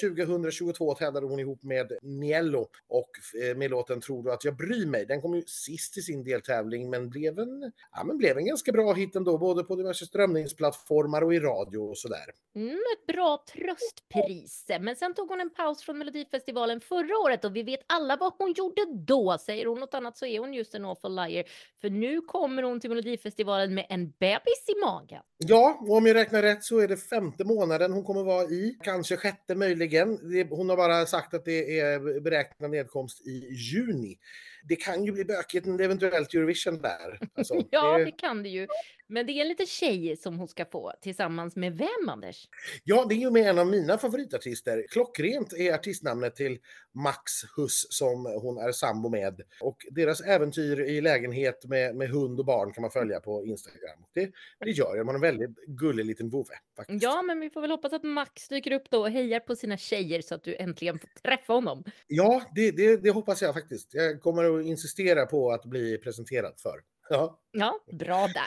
2022 0.00 0.90
eh, 0.90 0.96
tävlade 0.96 1.26
hon 1.26 1.38
ihop 1.38 1.62
med 1.62 1.92
Niello 2.02 2.68
och 2.88 3.10
eh, 3.42 3.56
med 3.56 3.70
låten 3.70 4.00
Tror 4.00 4.22
du 4.22 4.32
att 4.32 4.44
jag 4.44 4.56
bryr 4.56 4.86
mig. 4.86 5.06
Den 5.06 5.20
kom 5.20 5.34
ju 5.34 5.42
sist 5.46 5.98
i 5.98 6.02
sin 6.02 6.24
deltävling 6.24 6.90
men 6.90 7.10
blev 7.10 7.38
en, 7.38 7.72
ja, 7.92 8.04
men 8.04 8.18
blev 8.18 8.38
en 8.38 8.46
ganska 8.46 8.72
bra 8.72 8.92
hit 8.92 9.16
ändå, 9.16 9.38
både 9.38 9.64
på 9.64 9.76
diverse 9.76 10.06
strömningsplattformar 10.06 11.22
och 11.22 11.34
i 11.34 11.40
radio 11.40 11.78
och 11.78 11.98
sådär. 11.98 12.24
Mm, 12.56 12.68
ett 12.68 13.06
bra 13.14 13.44
tröstpris. 13.52 14.66
Men 14.80 14.96
sen 14.96 15.14
tog 15.14 15.28
hon 15.28 15.40
en 15.40 15.50
paus 15.50 15.82
från 15.82 15.98
Melodifestivalen 15.98 16.80
förra 16.80 17.18
året 17.24 17.44
och 17.44 17.56
vi 17.56 17.62
vet 17.62 17.80
alla 17.86 18.16
vad 18.16 18.32
hon 18.38 18.52
gjorde 18.52 18.82
då. 18.94 19.38
Säger 19.40 19.66
hon 19.66 19.80
något 19.80 19.94
annat 19.94 20.16
så 20.16 20.26
är 20.26 20.38
hon 20.38 20.54
just 20.54 20.74
en 20.74 20.84
awful 20.84 21.14
liar. 21.14 21.44
För 21.80 21.90
nu 21.90 22.20
kommer 22.20 22.62
hon 22.62 22.80
till 22.80 22.90
Melodifestivalen 22.90 23.74
med 23.74 23.86
en 23.88 24.10
bebis 24.10 24.64
i 24.68 24.84
magen. 24.84 25.22
Ja, 25.38 25.78
och 25.80 25.96
om 25.96 26.06
jag 26.06 26.14
räknar 26.14 26.42
rätt 26.42 26.64
så 26.64 26.78
är 26.78 26.88
det 26.88 26.96
femte 26.96 27.44
månaden 27.44 27.92
hon 27.92 28.04
kommer 28.04 28.24
vara 28.24 28.41
i. 28.50 28.76
Kanske 28.84 29.16
sjätte 29.16 29.54
möjligen. 29.54 30.18
Hon 30.50 30.68
har 30.68 30.76
bara 30.76 31.06
sagt 31.06 31.34
att 31.34 31.44
det 31.44 31.80
är 31.80 32.20
beräknad 32.20 32.70
nedkomst 32.70 33.26
i 33.26 33.48
juni. 33.50 34.18
Det 34.64 34.76
kan 34.76 35.04
ju 35.04 35.12
bli 35.12 35.24
bökigt 35.24 35.66
eventuellt 35.66 36.34
Eurovision 36.34 36.82
där. 36.82 37.18
Alltså, 37.34 37.54
ja, 37.70 37.98
det... 37.98 38.04
det 38.04 38.10
kan 38.12 38.42
det 38.42 38.48
ju. 38.48 38.66
Men 39.12 39.26
det 39.26 39.32
är 39.32 39.40
en 39.40 39.48
liten 39.48 39.66
tjej 39.66 40.16
som 40.16 40.38
hon 40.38 40.48
ska 40.48 40.64
få 40.64 40.92
tillsammans 41.00 41.56
med 41.56 41.78
vem, 41.78 42.08
Anders? 42.08 42.48
Ja, 42.84 43.06
det 43.08 43.14
är 43.14 43.16
ju 43.16 43.30
med 43.30 43.50
en 43.50 43.58
av 43.58 43.66
mina 43.66 43.98
favoritartister. 43.98 44.86
Klockrent 44.88 45.52
är 45.52 45.74
artistnamnet 45.74 46.36
till 46.36 46.58
Max 46.92 47.32
Huss 47.56 47.86
som 47.90 48.26
hon 48.42 48.58
är 48.58 48.72
sambo 48.72 49.08
med. 49.08 49.40
Och 49.60 49.76
deras 49.90 50.20
äventyr 50.20 50.80
i 50.80 51.00
lägenhet 51.00 51.64
med, 51.64 51.96
med 51.96 52.10
hund 52.10 52.38
och 52.38 52.46
barn 52.46 52.72
kan 52.72 52.82
man 52.82 52.90
följa 52.90 53.20
på 53.20 53.44
Instagram. 53.46 54.04
Det, 54.14 54.32
det 54.60 54.70
gör 54.70 54.96
jag. 54.96 55.06
Man 55.06 55.14
är 55.14 55.16
en 55.16 55.38
väldigt 55.38 55.64
gullig 55.66 56.04
liten 56.04 56.30
vovve. 56.30 56.54
Ja, 56.88 57.22
men 57.22 57.40
vi 57.40 57.50
får 57.50 57.60
väl 57.60 57.70
hoppas 57.70 57.92
att 57.92 58.02
Max 58.02 58.48
dyker 58.48 58.72
upp 58.72 58.90
då 58.90 59.00
och 59.00 59.10
hejar 59.10 59.40
på 59.40 59.56
sina 59.56 59.76
tjejer 59.76 60.22
så 60.22 60.34
att 60.34 60.44
du 60.44 60.56
äntligen 60.56 60.98
får 60.98 61.08
träffa 61.08 61.52
honom. 61.52 61.84
Ja, 62.06 62.42
det, 62.54 62.70
det, 62.70 62.96
det 62.96 63.10
hoppas 63.10 63.42
jag 63.42 63.54
faktiskt. 63.54 63.94
Jag 63.94 64.22
kommer 64.22 64.60
att 64.60 64.66
insistera 64.66 65.26
på 65.26 65.50
att 65.50 65.64
bli 65.64 65.98
presenterad 65.98 66.54
för. 66.60 66.80
Ja. 67.08 67.41
Ja, 67.52 67.78
bra 67.92 68.26
där. 68.26 68.46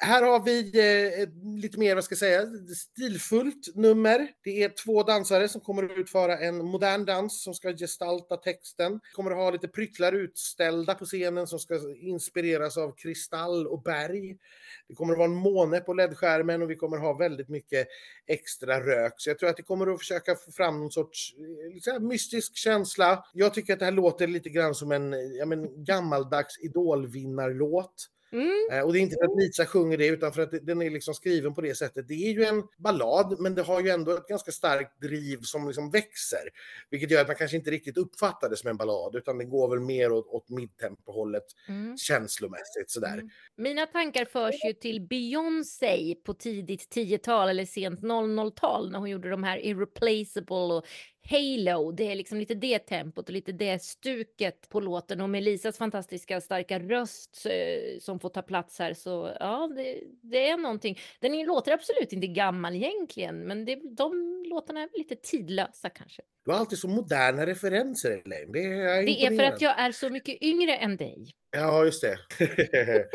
Här 0.00 0.22
har 0.22 0.44
vi 0.44 0.78
eh, 0.78 1.28
lite 1.60 1.78
mer, 1.78 1.94
vad 1.94 2.04
ska 2.04 2.12
jag 2.12 2.18
säga, 2.18 2.46
stilfullt 2.76 3.76
nummer. 3.76 4.28
Det 4.44 4.62
är 4.62 4.68
två 4.84 5.02
dansare 5.02 5.48
som 5.48 5.60
kommer 5.60 5.84
att 5.84 5.98
utföra 5.98 6.38
en 6.38 6.64
modern 6.64 7.04
dans 7.04 7.42
som 7.42 7.54
ska 7.54 7.72
gestalta 7.72 8.36
texten. 8.36 9.00
Kommer 9.12 9.30
att 9.30 9.36
ha 9.36 9.50
lite 9.50 9.68
pryttlar 9.68 10.12
utställda 10.12 10.94
på 10.94 11.04
scenen 11.04 11.46
som 11.46 11.58
ska 11.58 11.80
inspireras 12.00 12.76
av 12.76 12.94
kristall 12.96 13.66
och 13.66 13.82
berg. 13.82 14.36
Det 14.88 14.94
kommer 14.94 15.12
att 15.12 15.18
vara 15.18 15.28
en 15.28 15.34
måne 15.34 15.80
på 15.80 15.94
ledskärmen 15.94 16.62
och 16.62 16.70
vi 16.70 16.76
kommer 16.76 16.96
att 16.96 17.02
ha 17.02 17.12
väldigt 17.12 17.48
mycket 17.48 17.88
extra 18.26 18.80
rök. 18.80 19.14
Så 19.16 19.30
jag 19.30 19.38
tror 19.38 19.48
att 19.48 19.56
det 19.56 19.62
kommer 19.62 19.92
att 19.92 19.98
försöka 19.98 20.36
få 20.36 20.52
fram 20.52 20.80
någon 20.80 20.90
sorts 20.90 21.34
liksom, 21.74 22.08
mystisk 22.08 22.56
känsla. 22.56 23.24
Jag 23.32 23.54
tycker 23.54 23.72
att 23.72 23.78
det 23.78 23.84
här 23.84 23.92
låter 23.92 24.26
lite 24.26 24.50
grann 24.50 24.74
som 24.74 24.92
en 24.92 25.14
ja, 25.38 25.46
men, 25.46 25.84
gammaldags 25.84 26.58
idolvinnarlåt. 26.60 28.06
Mm. 28.32 28.68
Eh, 28.72 28.80
och 28.80 28.92
det 28.92 28.98
är 28.98 29.00
inte 29.00 29.16
för 29.16 29.24
att 29.24 29.42
Lisa 29.42 29.66
sjunger 29.66 29.98
det, 29.98 30.06
utan 30.06 30.32
för 30.32 30.42
att 30.42 30.66
den 30.66 30.82
är 30.82 30.90
liksom 30.90 31.14
skriven 31.14 31.54
på 31.54 31.60
det 31.60 31.74
sättet. 31.74 32.08
Det 32.08 32.14
är 32.14 32.32
ju 32.32 32.44
en 32.44 32.62
ballad, 32.76 33.36
men 33.40 33.54
det 33.54 33.62
har 33.62 33.80
ju 33.80 33.88
ändå 33.88 34.12
ett 34.12 34.28
ganska 34.28 34.52
starkt 34.52 35.00
driv 35.00 35.40
som 35.42 35.66
liksom 35.66 35.90
växer. 35.90 36.48
Vilket 36.90 37.10
gör 37.10 37.20
att 37.20 37.26
man 37.26 37.36
kanske 37.36 37.56
inte 37.56 37.70
riktigt 37.70 37.96
uppfattar 37.96 38.48
det 38.48 38.56
som 38.56 38.70
en 38.70 38.76
ballad, 38.76 39.16
utan 39.16 39.38
det 39.38 39.44
går 39.44 39.68
väl 39.68 39.80
mer 39.80 40.12
åt, 40.12 40.26
åt 40.26 40.48
midtempohållet 40.48 41.44
mm. 41.68 41.96
känslomässigt 41.96 42.90
sådär. 42.90 43.14
Mm. 43.14 43.30
Mina 43.56 43.86
tankar 43.86 44.24
förs 44.24 44.64
ju 44.64 44.72
till 44.72 45.00
Beyoncé 45.00 46.14
på 46.24 46.34
tidigt 46.34 46.94
10-tal 46.94 47.48
eller 47.48 47.64
sent 47.64 48.00
00-tal 48.00 48.90
när 48.90 48.98
hon 48.98 49.10
gjorde 49.10 49.30
de 49.30 49.44
här 49.44 49.64
Irreplaceable 49.66 50.56
och 50.56 50.86
Halo. 51.30 51.92
Det 51.92 52.10
är 52.12 52.14
liksom 52.14 52.38
lite 52.38 52.54
det 52.54 52.78
tempot 52.78 53.28
och 53.28 53.32
lite 53.32 53.52
det 53.52 53.82
stuket 53.82 54.68
på 54.68 54.80
låten 54.80 55.20
och 55.20 55.30
med 55.30 55.42
Lisas 55.42 55.78
fantastiska 55.78 56.40
starka 56.40 56.78
röst 56.78 57.46
eh, 57.46 58.00
som 58.20 58.28
får 58.28 58.28
ta 58.28 58.42
plats 58.42 58.78
här 58.78 58.94
så 58.94 59.36
ja, 59.40 59.70
det, 59.76 60.00
det 60.22 60.48
är 60.48 60.56
någonting. 60.56 60.98
Den 61.20 61.46
låter 61.46 61.72
absolut 61.72 62.12
inte 62.12 62.26
gammal 62.26 62.74
egentligen, 62.74 63.46
men 63.46 63.64
det, 63.64 63.78
de 63.96 64.12
låtarna 64.50 64.80
är 64.80 64.88
lite 64.98 65.16
tidlösa 65.16 65.90
kanske. 65.90 66.22
Du 66.44 66.50
har 66.52 66.58
alltid 66.58 66.78
så 66.78 66.88
moderna 66.88 67.46
referenser, 67.46 68.10
Elaine. 68.10 68.52
Det 68.52 68.58
är, 68.58 69.06
det 69.06 69.26
är 69.26 69.36
för 69.36 69.44
att 69.44 69.60
jag 69.60 69.80
är 69.80 69.92
så 69.92 70.10
mycket 70.10 70.42
yngre 70.42 70.76
än 70.76 70.96
dig. 70.96 71.30
Ja, 71.50 71.84
just 71.84 72.02
det. 72.02 72.18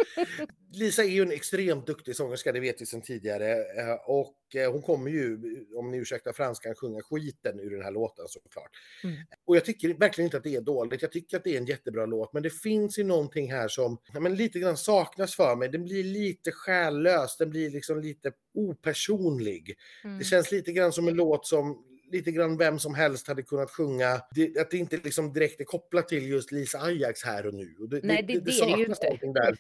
Lisa 0.74 1.04
är 1.04 1.08
ju 1.08 1.22
en 1.22 1.32
extremt 1.32 1.88
duktig 1.88 2.16
sångerska, 2.16 2.52
det 2.52 2.60
vet 2.60 2.82
vi 2.82 2.86
sedan 2.86 3.02
tidigare. 3.02 3.52
Eh, 3.52 3.94
och 4.06 4.56
eh, 4.56 4.72
hon 4.72 4.82
kommer 4.82 5.12
ju, 5.12 5.40
om 5.76 5.92
ni 5.92 5.98
ursäktar 5.98 6.34
franskan, 6.34 6.76
sjunga 6.76 7.02
skiten 7.02 7.60
ur 7.60 7.70
den 7.70 7.82
här 7.82 7.92
låten 7.92 8.26
såklart. 8.28 8.70
Mm. 9.04 9.16
Och 9.46 9.56
jag 9.56 9.66
tycker 9.66 9.94
verkligen 9.94 10.26
inte 10.28 10.38
att 10.38 10.44
det 10.44 10.56
är 10.56 10.62
dåligt. 10.62 11.02
Jag 11.02 11.12
tycker 11.12 11.38
att 11.38 11.44
det 11.44 11.54
är 11.54 11.58
en 11.58 11.66
jättebra 11.66 12.06
låt, 12.06 12.34
men 12.34 12.44
det 12.44 12.50
finns 12.50 13.00
ju 13.00 13.04
någonting 13.04 13.52
här 13.52 13.68
som 13.68 13.98
men 14.20 14.36
lite 14.36 14.60
grann 14.60 14.78
saknas 14.78 15.36
för 15.36 15.56
mig. 15.56 15.70
Den 15.70 15.84
blir 15.84 16.04
lite 16.04 16.52
själlös, 16.52 17.38
den 17.38 17.50
blir 17.50 17.70
liksom 17.70 18.00
lite 18.02 18.32
opersonlig. 18.54 19.78
Mm. 20.04 20.18
Det 20.18 20.24
känns 20.24 20.52
lite 20.52 20.72
grann 20.72 20.92
som 20.92 21.08
en 21.08 21.14
låt 21.14 21.48
som 21.48 21.84
lite 22.12 22.32
grann 22.32 22.58
vem 22.58 22.80
som 22.80 22.96
helst 22.96 23.28
hade 23.28 23.44
kunnat 23.44 23.72
sjunga. 23.72 24.22
Det, 24.36 24.58
att 24.58 24.72
det 24.72 24.78
inte 24.78 24.98
liksom 24.98 25.34
direkt 25.34 25.62
är 25.62 25.66
kopplat 25.66 26.08
till 26.08 26.28
just 26.28 26.52
Lisa 26.52 26.80
Ajax 26.80 27.24
här 27.24 27.48
och 27.48 27.54
nu. 27.54 27.76
Och 27.80 27.90
det, 27.90 28.00
nej, 28.04 28.26
det, 28.28 28.34
det, 28.34 28.40
det, 28.40 28.52
är 28.52 28.66
det 28.66 28.82
ju 28.82 28.86
inte. 28.86 29.34
Där. 29.34 29.58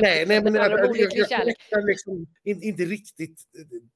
nej, 0.00 0.26
nej, 0.26 0.42
men 0.42 0.54
jag, 0.54 0.72
jag, 0.96 1.12
jag, 1.14 1.54
jag 1.70 1.84
liksom 1.84 2.26
inte 2.44 2.84
riktigt 2.84 3.40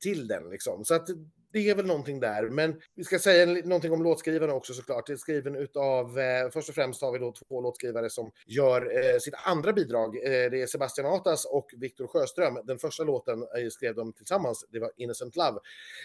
till 0.03 0.29
den 0.29 0.51
liksom. 0.51 0.85
Så 0.85 0.95
att 0.95 1.09
det 1.53 1.71
är 1.71 1.75
väl 1.75 1.87
någonting 1.87 2.21
där. 2.21 2.49
Men 2.49 2.81
vi 2.95 3.05
ska 3.05 3.19
säga 3.19 3.47
någonting 3.47 3.93
om 3.93 4.03
låtskrivarna 4.03 4.53
också 4.53 4.73
såklart. 4.73 5.07
Det 5.07 5.13
är 5.13 5.17
skriven 5.17 5.55
utav, 5.55 6.19
eh, 6.19 6.51
först 6.51 6.69
och 6.69 6.75
främst 6.75 7.03
har 7.03 7.13
vi 7.13 7.19
då 7.19 7.33
två 7.33 7.61
låtskrivare 7.61 8.11
som 8.11 8.31
gör 8.47 9.13
eh, 9.13 9.19
sitt 9.19 9.35
andra 9.45 9.73
bidrag. 9.73 10.17
Eh, 10.17 10.51
det 10.51 10.63
är 10.63 10.67
Sebastian 10.67 11.07
Atas 11.07 11.45
och 11.45 11.71
Viktor 11.77 12.07
Sjöström. 12.07 12.59
Den 12.65 12.79
första 12.79 13.05
låten 13.05 13.43
eh, 13.43 13.69
skrev 13.71 13.95
de 13.95 14.13
tillsammans, 14.13 14.67
det 14.73 14.79
var 14.79 14.91
Innocent 14.97 15.37
Love. 15.37 15.59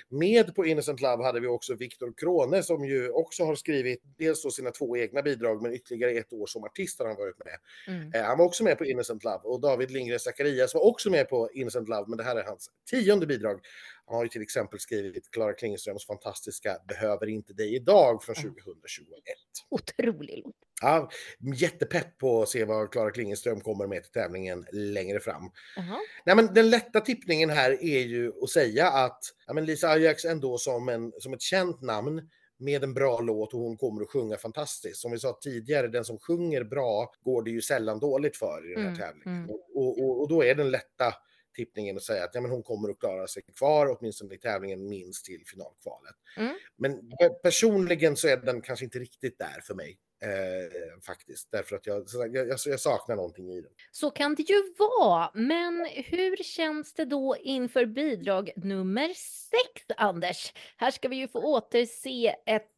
Med 0.09 0.55
på 0.55 0.65
Innocent 0.65 1.01
Love 1.01 1.23
hade 1.23 1.39
vi 1.39 1.47
också 1.47 1.75
Viktor 1.75 2.13
Krone 2.17 2.63
som 2.63 2.85
ju 2.85 3.09
också 3.09 3.43
har 3.43 3.55
skrivit 3.55 4.01
dels 4.17 4.43
då 4.43 4.51
sina 4.51 4.71
två 4.71 4.97
egna 4.97 5.21
bidrag 5.21 5.61
men 5.61 5.73
ytterligare 5.73 6.11
ett 6.11 6.33
år 6.33 6.45
som 6.45 6.63
artist 6.63 6.99
har 6.99 7.07
han 7.07 7.17
varit 7.17 7.37
med. 7.45 7.57
Mm. 7.87 8.11
Eh, 8.13 8.21
han 8.21 8.37
var 8.37 8.45
också 8.45 8.63
med 8.63 8.77
på 8.77 8.85
Innocent 8.85 9.23
Love 9.23 9.41
och 9.43 9.61
David 9.61 9.91
Lindgren 9.91 10.19
Zacharias 10.19 10.73
var 10.73 10.81
också 10.81 11.09
med 11.09 11.29
på 11.29 11.49
Innocent 11.53 11.89
Love 11.89 12.05
men 12.07 12.17
det 12.17 12.23
här 12.23 12.35
är 12.35 12.43
hans 12.43 12.69
tionde 12.89 13.25
bidrag. 13.25 13.59
Han 14.05 14.15
har 14.15 14.23
ju 14.23 14.29
till 14.29 14.41
exempel 14.41 14.79
skrivit 14.79 15.31
Klara 15.31 15.53
Klingenströms 15.53 16.05
fantastiska 16.05 16.77
Behöver 16.87 17.27
inte 17.27 17.53
dig 17.53 17.75
idag 17.75 18.23
från 18.23 18.35
2021. 18.35 19.23
Otrolig 19.69 20.41
låt. 20.45 20.55
Ja, 20.81 21.09
jättepepp 21.55 22.17
på 22.17 22.41
att 22.41 22.49
se 22.49 22.65
vad 22.65 22.91
Klara 22.91 23.11
Klingenström 23.11 23.61
kommer 23.61 23.87
med 23.87 24.03
till 24.03 24.11
tävlingen 24.11 24.65
längre 24.71 25.19
fram. 25.19 25.43
Uh-huh. 25.43 25.97
Nej, 26.25 26.35
men 26.35 26.53
den 26.53 26.69
lätta 26.69 27.01
tippningen 27.01 27.49
här 27.49 27.83
är 27.83 27.99
ju 27.99 28.31
att 28.43 28.49
säga 28.49 28.89
att 28.89 29.19
ja, 29.47 29.53
men 29.53 29.65
Lisa 29.65 29.89
Ajax 29.89 30.25
ändå 30.25 30.57
som, 30.57 30.89
en, 30.89 31.13
som 31.19 31.33
ett 31.33 31.41
känt 31.41 31.81
namn 31.81 32.29
med 32.57 32.83
en 32.83 32.93
bra 32.93 33.19
låt 33.19 33.53
och 33.53 33.59
hon 33.59 33.77
kommer 33.77 34.01
att 34.01 34.09
sjunga 34.09 34.37
fantastiskt. 34.37 35.01
Som 35.01 35.11
vi 35.11 35.19
sa 35.19 35.37
tidigare, 35.41 35.87
den 35.87 36.05
som 36.05 36.19
sjunger 36.19 36.63
bra 36.63 37.13
går 37.23 37.43
det 37.43 37.51
ju 37.51 37.61
sällan 37.61 37.99
dåligt 37.99 38.37
för 38.37 38.71
i 38.71 38.73
den 38.73 38.83
här 38.83 38.89
mm, 38.89 38.99
tävlingen. 38.99 39.37
Mm. 39.37 39.49
Och, 39.49 39.75
och, 39.75 40.21
och, 40.21 40.29
då 40.29 40.43
är 40.43 40.55
den 40.55 40.71
lätta 40.71 41.13
tippningen 41.53 41.95
och 41.95 42.03
säga 42.03 42.23
att 42.23 42.35
ja, 42.35 42.41
men 42.41 42.51
hon 42.51 42.63
kommer 42.63 42.89
att 42.89 42.99
klara 42.99 43.27
sig 43.27 43.43
kvar, 43.43 43.97
åtminstone 43.99 44.35
i 44.35 44.37
tävlingen, 44.37 44.89
minst 44.89 45.25
till 45.25 45.43
finalkvalet. 45.45 46.15
Mm. 46.37 46.55
Men 46.75 47.11
personligen 47.43 48.15
så 48.15 48.27
är 48.27 48.37
den 48.37 48.61
kanske 48.61 48.85
inte 48.85 48.99
riktigt 48.99 49.39
där 49.39 49.61
för 49.61 49.73
mig. 49.73 49.97
Eh, 50.23 51.01
faktiskt, 51.05 51.51
därför 51.51 51.75
att 51.75 51.85
jag, 51.87 52.05
jag, 52.31 52.57
jag, 52.65 52.79
saknar 52.79 53.15
någonting 53.15 53.51
i 53.51 53.61
den. 53.61 53.71
Så 53.91 54.09
kan 54.09 54.35
det 54.35 54.49
ju 54.49 54.73
vara, 54.77 55.31
men 55.33 55.87
hur 56.05 56.43
känns 56.43 56.93
det 56.93 57.05
då 57.05 57.35
inför 57.39 57.85
bidrag 57.85 58.51
nummer 58.55 59.07
sex, 59.07 59.85
Anders? 59.97 60.53
Här 60.77 60.91
ska 60.91 61.07
vi 61.07 61.15
ju 61.15 61.27
få 61.27 61.39
återse 61.39 62.35
ett 62.45 62.72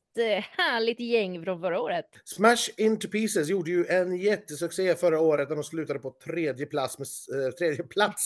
härligt 0.58 1.00
gäng 1.00 1.44
från 1.44 1.62
förra 1.62 1.82
året. 1.82 2.06
Smash 2.24 2.70
Into 2.78 3.08
Pieces 3.08 3.50
gjorde 3.50 3.72
ju 3.72 3.86
en 3.86 4.18
jättesuccé 4.18 4.96
förra 4.96 5.20
året 5.20 5.50
när 5.50 5.56
de 5.56 5.64
slutade 5.64 6.00
på 6.00 6.16
tredje 6.26 6.66
plats 6.66 7.00
med, 7.00 7.08
äh, 7.46 7.52
tredje 7.52 7.84
plats, 7.84 8.26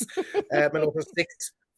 äh, 0.53 0.73
med 0.73 0.81
låten 0.81 1.03
Sex 1.03 1.27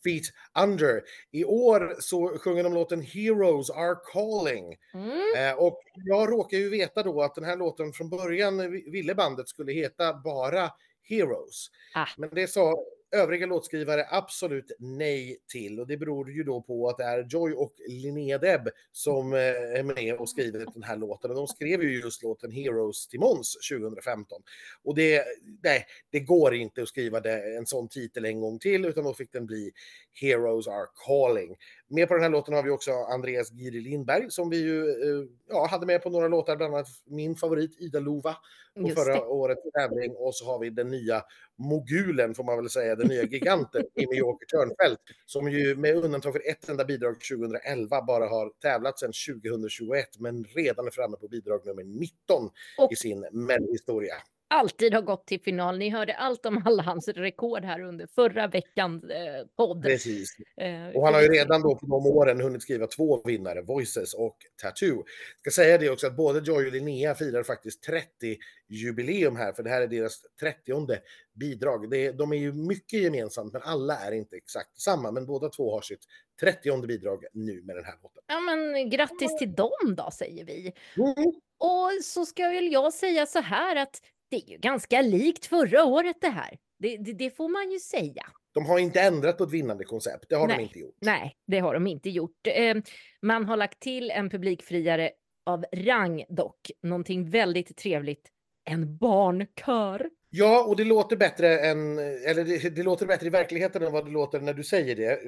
Feet 0.03 0.23
Under. 0.63 1.01
I 1.31 1.45
år 1.45 1.95
så 1.99 2.37
sjunger 2.37 2.63
de 2.63 2.73
låten 2.73 3.01
Heroes 3.01 3.69
Are 3.69 3.95
Calling. 4.13 4.77
Mm. 4.93 5.35
Eh, 5.37 5.63
och 5.63 5.79
jag 5.95 6.31
råkar 6.31 6.57
ju 6.57 6.69
veta 6.69 7.03
då 7.03 7.21
att 7.21 7.35
den 7.35 7.43
här 7.43 7.57
låten 7.57 7.93
från 7.93 8.09
början 8.09 8.71
ville 8.71 9.15
bandet 9.15 9.47
skulle 9.47 9.73
heta 9.73 10.13
bara 10.13 10.69
Heroes. 11.03 11.67
Ah. 11.95 12.07
Men 12.17 12.29
det 12.29 12.47
sa 12.47 12.75
övriga 13.11 13.45
låtskrivare 13.45 14.05
absolut 14.09 14.71
nej 14.79 15.37
till 15.47 15.79
och 15.79 15.87
det 15.87 15.97
beror 15.97 16.31
ju 16.31 16.43
då 16.43 16.61
på 16.61 16.89
att 16.89 16.97
det 16.97 17.03
är 17.03 17.27
Joy 17.29 17.53
och 17.53 17.73
Linnea 17.87 18.37
Deb 18.37 18.69
som 18.91 19.33
eh, 19.33 19.39
är 19.39 19.83
med 19.83 20.15
och 20.15 20.29
skriver 20.29 20.65
den 20.73 20.83
här 20.83 20.97
låten 20.97 21.31
och 21.31 21.37
de 21.37 21.47
skrev 21.47 21.83
ju 21.83 21.99
just 22.01 22.23
låten 22.23 22.51
Heroes 22.51 23.07
till 23.07 23.19
Måns 23.19 23.57
2015. 23.71 24.41
Och 24.83 24.95
det, 24.95 25.23
nej, 25.63 25.85
det 26.09 26.19
går 26.19 26.55
inte 26.55 26.81
att 26.81 26.87
skriva 26.87 27.19
det, 27.19 27.57
en 27.57 27.65
sån 27.65 27.87
titel 27.87 28.25
en 28.25 28.41
gång 28.41 28.59
till 28.59 28.85
utan 28.85 29.03
då 29.03 29.13
fick 29.13 29.31
den 29.31 29.45
bli 29.45 29.71
Heroes 30.13 30.67
Are 30.67 30.87
Calling. 31.07 31.55
Med 31.91 32.07
på 32.07 32.13
den 32.13 32.23
här 32.23 32.29
låten 32.29 32.53
har 32.53 32.63
vi 32.63 32.69
också 32.69 32.91
Andreas 32.91 33.51
Giri 33.51 33.81
Lindberg 33.81 34.31
som 34.31 34.49
vi 34.49 34.57
ju 34.57 34.89
eh, 34.89 35.27
ja, 35.49 35.67
hade 35.67 35.85
med 35.85 36.03
på 36.03 36.09
några 36.09 36.27
låtar, 36.27 36.55
bland 36.55 36.73
annat 36.73 36.87
min 37.05 37.35
favorit 37.35 37.79
Ida 37.79 37.99
Lova 37.99 38.35
på 38.75 38.81
Just 38.81 38.99
förra 38.99 39.13
det. 39.13 39.21
årets 39.21 39.61
tävling 39.73 40.15
och 40.15 40.35
så 40.35 40.45
har 40.45 40.59
vi 40.59 40.69
den 40.69 40.87
nya 40.87 41.23
mogulen 41.55 42.35
får 42.35 42.43
man 42.43 42.57
väl 42.57 42.69
säga, 42.69 42.95
den 42.95 43.07
nya 43.07 43.23
giganten 43.23 43.83
Jimmy 43.95 44.15
Joker 44.15 44.45
Törnfeldt 44.45 45.01
som 45.25 45.51
ju 45.51 45.75
med 45.75 45.95
undantag 45.95 46.33
för 46.33 46.49
ett 46.49 46.69
enda 46.69 46.85
bidrag 46.85 47.15
2011 47.31 48.01
bara 48.01 48.27
har 48.27 48.49
tävlat 48.61 48.99
sedan 48.99 49.11
2021 49.43 50.05
men 50.19 50.43
redan 50.43 50.87
är 50.87 50.91
framme 50.91 51.17
på 51.17 51.27
bidrag 51.27 51.65
nummer 51.65 51.83
19 51.83 52.49
Och 52.77 52.91
i 52.91 52.95
sin 52.95 53.27
Mellohistoria. 53.31 54.15
Alltid 54.51 54.93
har 54.93 55.01
gått 55.01 55.27
till 55.27 55.41
final. 55.41 55.77
Ni 55.77 55.89
hörde 55.89 56.13
allt 56.13 56.45
om 56.45 56.63
alla 56.65 56.83
hans 56.83 57.07
rekord 57.07 57.65
här 57.65 57.81
under 57.81 58.07
förra 58.07 58.47
veckans 58.47 59.03
eh, 59.03 59.45
podd. 59.57 59.83
Precis. 59.83 60.29
Eh, 60.57 60.95
Och 60.95 61.05
han 61.05 61.13
har 61.13 61.21
ju 61.21 61.27
redan 61.27 61.61
då 61.61 61.75
på 61.75 61.85
de 61.85 62.05
åren 62.07 62.41
hunnit 62.41 62.61
skriva 62.61 62.87
två 62.87 63.21
vinnare, 63.25 63.61
Voices 63.61 64.13
och 64.13 64.37
Tattoo. 64.61 65.03
Ska 65.39 65.51
säga 65.51 65.77
det 65.77 65.89
också 65.89 66.07
att 66.07 66.15
både 66.17 66.39
Joy 66.39 66.65
och 66.65 66.71
Linnea 66.71 67.15
firar 67.15 67.43
faktiskt 67.43 67.89
30-jubileum 67.89 69.37
här, 69.37 69.53
för 69.53 69.63
det 69.63 69.69
här 69.69 69.81
är 69.81 69.87
deras 69.87 70.21
30 70.39 70.87
bidrag. 71.33 71.89
De 72.17 72.33
är 72.33 72.37
ju 72.37 72.53
mycket 72.53 73.01
gemensamt, 73.01 73.53
men 73.53 73.61
alla 73.61 73.97
är 73.97 74.11
inte 74.11 74.35
exakt 74.35 74.79
samma. 74.81 75.11
Men 75.11 75.25
båda 75.25 75.49
två 75.49 75.73
har 75.73 75.81
sitt 75.81 76.05
30 76.39 76.87
bidrag 76.87 77.25
nu 77.33 77.61
med 77.63 77.75
den 77.75 77.85
här 77.85 77.95
låten. 78.03 78.23
Ja, 78.27 78.39
men 78.39 78.89
grattis 78.89 79.37
till 79.39 79.53
dem 79.53 79.95
då, 79.97 80.09
säger 80.11 80.45
vi. 80.45 80.73
Mm. 80.97 81.33
Och 81.57 82.03
så 82.03 82.25
ska 82.25 82.49
väl 82.49 82.71
jag 82.71 82.93
säga 82.93 83.25
så 83.25 83.39
här 83.39 83.75
att 83.75 84.01
det 84.31 84.37
är 84.37 84.49
ju 84.49 84.57
ganska 84.57 85.01
likt 85.01 85.45
förra 85.45 85.85
året 85.85 86.15
det 86.21 86.29
här. 86.29 86.57
Det, 86.79 86.97
det, 86.97 87.13
det 87.13 87.35
får 87.37 87.49
man 87.49 87.71
ju 87.71 87.79
säga. 87.79 88.23
De 88.53 88.65
har 88.65 88.79
inte 88.79 89.01
ändrat 89.01 89.37
på 89.37 89.43
ett 89.43 89.51
vinnande 89.51 89.83
koncept, 89.83 90.25
det 90.29 90.35
har 90.35 90.47
Nej. 90.47 90.57
de 90.57 90.63
inte 90.63 90.79
gjort. 90.79 90.97
Nej, 91.01 91.35
det 91.47 91.59
har 91.59 91.73
de 91.73 91.87
inte 91.87 92.09
gjort. 92.09 92.47
Eh, 92.47 92.75
man 93.21 93.45
har 93.45 93.57
lagt 93.57 93.79
till 93.79 94.11
en 94.11 94.29
publikfriare 94.29 95.11
av 95.45 95.65
rang 95.73 96.23
dock. 96.29 96.71
Någonting 96.83 97.29
väldigt 97.29 97.77
trevligt. 97.77 98.29
En 98.69 98.97
barnkör. 98.97 100.09
Ja, 100.29 100.65
och 100.65 100.75
det 100.75 100.83
låter 100.83 101.17
bättre 101.17 101.59
än, 101.59 101.99
eller 101.99 102.43
det, 102.43 102.69
det 102.69 102.83
låter 102.83 103.05
bättre 103.05 103.27
i 103.27 103.29
verkligheten 103.29 103.83
än 103.83 103.91
vad 103.91 104.05
det 104.05 104.11
låter 104.11 104.39
när 104.39 104.53
du 104.53 104.63
säger 104.63 104.95
det. 104.95 105.19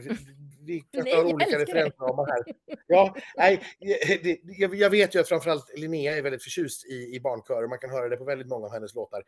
Vi 0.66 0.84
kanske 0.92 1.16
Nej, 1.16 1.24
har 1.24 1.34
olika 1.34 1.60
referensramar 1.60 2.26
här. 2.26 2.44
Ja, 2.88 3.16
nej, 3.38 3.64
det, 4.24 4.40
jag, 4.44 4.76
jag 4.76 4.90
vet 4.90 5.16
ju 5.16 5.20
att 5.20 5.28
framförallt 5.28 5.78
Linnea 5.78 6.18
är 6.18 6.22
väldigt 6.22 6.44
förtjust 6.44 6.86
i, 6.86 7.16
i 7.16 7.20
barnkörer. 7.20 7.68
Man 7.68 7.80
kan 7.80 7.90
höra 7.90 8.10
det 8.10 8.18
på 8.18 8.24
väldigt 8.24 8.48
många 8.48 8.66
av 8.66 8.74
hennes 8.74 8.96
låtar. 8.96 9.24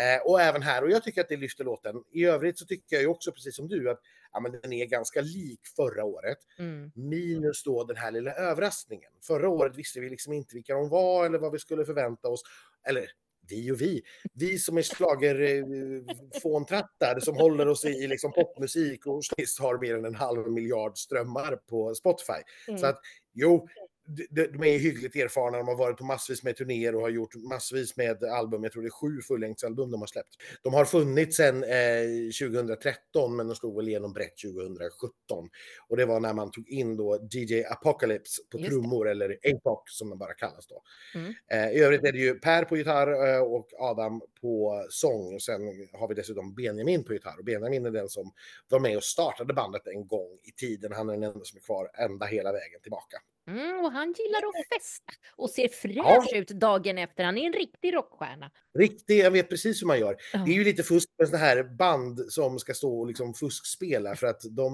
Eh, 0.00 0.26
och 0.26 0.40
även 0.40 0.62
här, 0.62 0.84
och 0.84 0.90
jag 0.90 1.02
tycker 1.02 1.20
att 1.20 1.28
det 1.28 1.36
lyfter 1.36 1.64
låten. 1.64 2.04
I 2.12 2.24
övrigt 2.24 2.58
så 2.58 2.66
tycker 2.66 2.96
jag 2.96 3.02
ju 3.02 3.08
också, 3.08 3.32
precis 3.32 3.56
som 3.56 3.68
du, 3.68 3.90
att 3.90 4.00
ja, 4.32 4.40
men 4.40 4.52
den 4.52 4.72
är 4.72 4.86
ganska 4.86 5.20
lik 5.20 5.60
förra 5.76 6.04
året. 6.04 6.38
Mm. 6.58 6.92
Minus 6.94 7.64
då 7.64 7.84
den 7.84 7.96
här 7.96 8.10
lilla 8.10 8.32
överraskningen. 8.32 9.10
Förra 9.26 9.48
året 9.48 9.76
visste 9.76 10.00
vi 10.00 10.10
liksom 10.10 10.32
inte 10.32 10.54
vilka 10.54 10.74
de 10.74 10.88
var 10.88 11.26
eller 11.26 11.38
vad 11.38 11.52
vi 11.52 11.58
skulle 11.58 11.84
förvänta 11.84 12.28
oss. 12.28 12.42
Eller 12.88 13.06
vi 13.50 13.72
och 13.72 13.80
vi. 13.80 14.02
Vi 14.34 14.58
som 14.58 14.78
är 14.78 14.82
schlagerfåntrattar 14.82 17.20
som 17.20 17.36
håller 17.36 17.68
oss 17.68 17.84
i, 17.84 18.06
liksom 18.06 18.32
popmusik 18.32 19.06
och 19.06 19.22
har 19.60 19.78
mer 19.80 19.94
än 19.94 20.04
en 20.04 20.14
halv 20.14 20.50
miljard 20.52 20.98
strömmar 20.98 21.56
på 21.56 21.94
Spotify. 21.94 22.32
Så 22.66 22.72
Mm. 22.72 22.84
att 22.84 23.00
jo, 23.32 23.68
de, 24.16 24.26
de 24.30 24.46
de 24.46 24.64
är 24.74 24.78
hyggligt 24.78 25.16
erfarna. 25.16 25.58
De 25.58 25.68
har 25.68 25.76
varit 25.76 25.96
på 25.96 26.04
massvis 26.04 26.42
med 26.42 26.56
turnéer 26.56 26.94
och 26.94 27.00
har 27.00 27.08
gjort 27.08 27.34
massvis 27.34 27.96
med 27.96 28.24
album. 28.24 28.62
Jag 28.62 28.72
tror 28.72 28.82
det 28.82 28.88
är 28.88 28.90
sju 28.90 29.20
fullängdsalbum 29.28 29.90
de 29.90 30.00
har 30.00 30.06
släppt. 30.06 30.36
De 30.62 30.74
har 30.74 30.84
funnits 30.84 31.36
sedan 31.36 31.64
eh, 31.64 32.50
2013 32.50 33.36
men 33.36 33.48
de 33.48 33.54
slog 33.54 33.76
väl 33.76 33.88
igenom 33.88 34.12
brett 34.12 34.38
2017. 34.38 35.48
Och 35.88 35.96
det 35.96 36.06
var 36.06 36.20
när 36.20 36.32
man 36.32 36.50
tog 36.50 36.68
in 36.68 36.96
då 36.96 37.28
DJ 37.30 37.64
Apocalypse 37.64 38.42
på 38.50 38.58
Just 38.58 38.70
det. 38.70 38.76
trummor 38.76 39.08
eller 39.08 39.38
APOC 39.44 39.82
som 39.86 40.08
den 40.08 40.18
bara 40.18 40.34
kallas 40.34 40.66
då. 40.66 40.82
Mm. 41.14 41.34
Eh, 41.50 41.70
I 41.70 41.80
övrigt 41.80 42.04
är 42.04 42.12
det 42.12 42.18
ju 42.18 42.34
Per 42.34 42.64
på 42.64 42.76
gitarr 42.76 43.34
eh, 43.34 43.42
och 43.42 43.68
Adam 43.78 44.20
på 44.40 44.86
sång. 44.88 45.34
Och 45.34 45.42
sen 45.42 45.60
har 45.92 46.08
vi 46.08 46.14
dessutom 46.14 46.54
Benjamin 46.54 47.04
på 47.04 47.12
gitarr. 47.12 47.38
Och 47.38 47.44
Benjamin 47.44 47.86
är 47.86 47.90
den 47.90 48.08
som 48.08 48.32
var 48.68 48.80
med 48.80 48.96
och 48.96 49.04
startade 49.04 49.54
bandet 49.54 49.86
en 49.86 50.06
gång 50.06 50.38
i 50.42 50.50
tiden. 50.50 50.92
Han 50.92 51.08
är 51.08 51.12
den 51.12 51.22
enda 51.22 51.44
som 51.44 51.56
är 51.56 51.60
kvar 51.62 51.90
ända 51.94 52.26
hela 52.26 52.52
vägen 52.52 52.80
tillbaka. 52.82 53.16
Mm, 53.50 53.84
och 53.84 53.92
han 53.92 54.14
gillar 54.18 54.38
att 54.38 54.66
festa 54.78 55.12
och 55.36 55.50
ser 55.50 55.68
fräsch 55.68 56.28
Ja. 56.32 56.38
ut 56.38 56.48
dagen 56.48 56.98
efter. 56.98 57.24
Han 57.24 57.38
är 57.38 57.46
en 57.46 57.52
riktig 57.52 57.94
rockstjärna. 57.94 58.50
Riktigt, 58.78 59.18
jag 59.24 59.30
vet 59.30 59.48
precis 59.48 59.82
hur 59.82 59.86
man 59.86 59.98
gör. 60.00 60.16
Ja. 60.32 60.38
Det 60.38 60.50
är 60.50 60.54
ju 60.54 60.64
lite 60.64 60.82
fusk 60.82 61.08
med 61.18 61.28
sådana 61.28 61.44
här 61.44 61.62
band 61.62 62.20
som 62.28 62.58
ska 62.58 62.74
stå 62.74 63.00
och 63.00 63.06
liksom 63.06 63.34
fuskspela 63.34 64.14
för 64.16 64.26
att 64.26 64.40
de, 64.50 64.72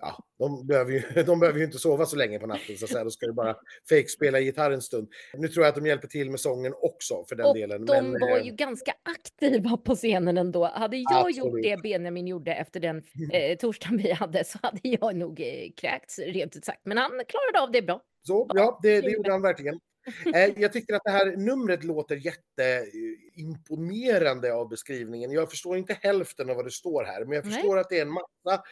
ja, 0.00 0.24
de, 0.38 0.66
behöver 0.66 0.92
ju, 0.92 1.22
de 1.26 1.40
behöver 1.40 1.58
ju 1.58 1.64
inte 1.64 1.78
sova 1.78 2.06
så 2.06 2.16
länge 2.16 2.38
på 2.38 2.46
natten 2.46 2.76
så 2.78 2.84
att 2.84 2.90
säga. 2.90 3.04
Då 3.04 3.10
ska 3.10 3.26
ju 3.26 3.32
bara 3.32 3.56
fake-spela 3.88 4.40
gitarr 4.40 4.70
en 4.70 4.82
stund. 4.82 5.08
Nu 5.34 5.48
tror 5.48 5.64
jag 5.64 5.68
att 5.70 5.74
de 5.82 5.86
hjälper 5.86 6.08
till 6.08 6.30
med 6.30 6.40
sången 6.40 6.74
också 6.76 7.24
för 7.28 7.36
den 7.36 7.46
Och 7.46 7.54
delen. 7.54 7.84
de 7.86 7.92
men, 8.10 8.20
var 8.20 8.38
eh, 8.38 8.46
ju 8.46 8.52
ganska 8.52 8.92
aktiva 9.02 9.76
på 9.76 9.94
scenen 9.94 10.38
ändå. 10.38 10.64
Hade 10.64 10.96
jag 10.96 11.30
gjort 11.30 11.46
Absolut. 11.46 11.62
det 11.64 11.82
Benjamin 11.82 12.26
gjorde 12.26 12.54
efter 12.54 12.80
den 12.80 13.02
eh, 13.32 13.56
torsdagen 13.56 13.96
vi 13.96 14.12
hade 14.12 14.44
så 14.44 14.58
hade 14.62 14.80
jag 14.82 15.16
nog 15.16 15.40
eh, 15.40 15.70
kräkts 15.76 16.18
rent 16.18 16.56
ut 16.56 16.64
sagt. 16.64 16.80
Men 16.84 16.98
han 16.98 17.10
klarade 17.10 17.60
av 17.66 17.72
det 17.72 17.82
bra. 17.82 18.01
Så, 18.22 18.50
ja, 18.54 18.80
det, 18.82 19.00
det 19.00 19.10
gjorde 19.10 19.32
han 19.32 19.42
verkligen. 19.42 19.80
Eh, 20.34 20.50
jag 20.56 20.72
tycker 20.72 20.94
att 20.94 21.04
det 21.04 21.10
här 21.10 21.36
numret 21.36 21.84
låter 21.84 22.16
jätteimponerande 22.16 24.54
av 24.54 24.68
beskrivningen. 24.68 25.32
Jag 25.32 25.50
förstår 25.50 25.76
inte 25.76 25.98
hälften 26.00 26.50
av 26.50 26.56
vad 26.56 26.64
det 26.64 26.70
står 26.70 27.04
här, 27.04 27.24
men 27.24 27.32
jag 27.32 27.44
Nej. 27.44 27.54
förstår 27.54 27.78
att 27.78 27.88
det 27.88 27.98
är 27.98 28.02
en 28.02 28.12
massa 28.12 28.62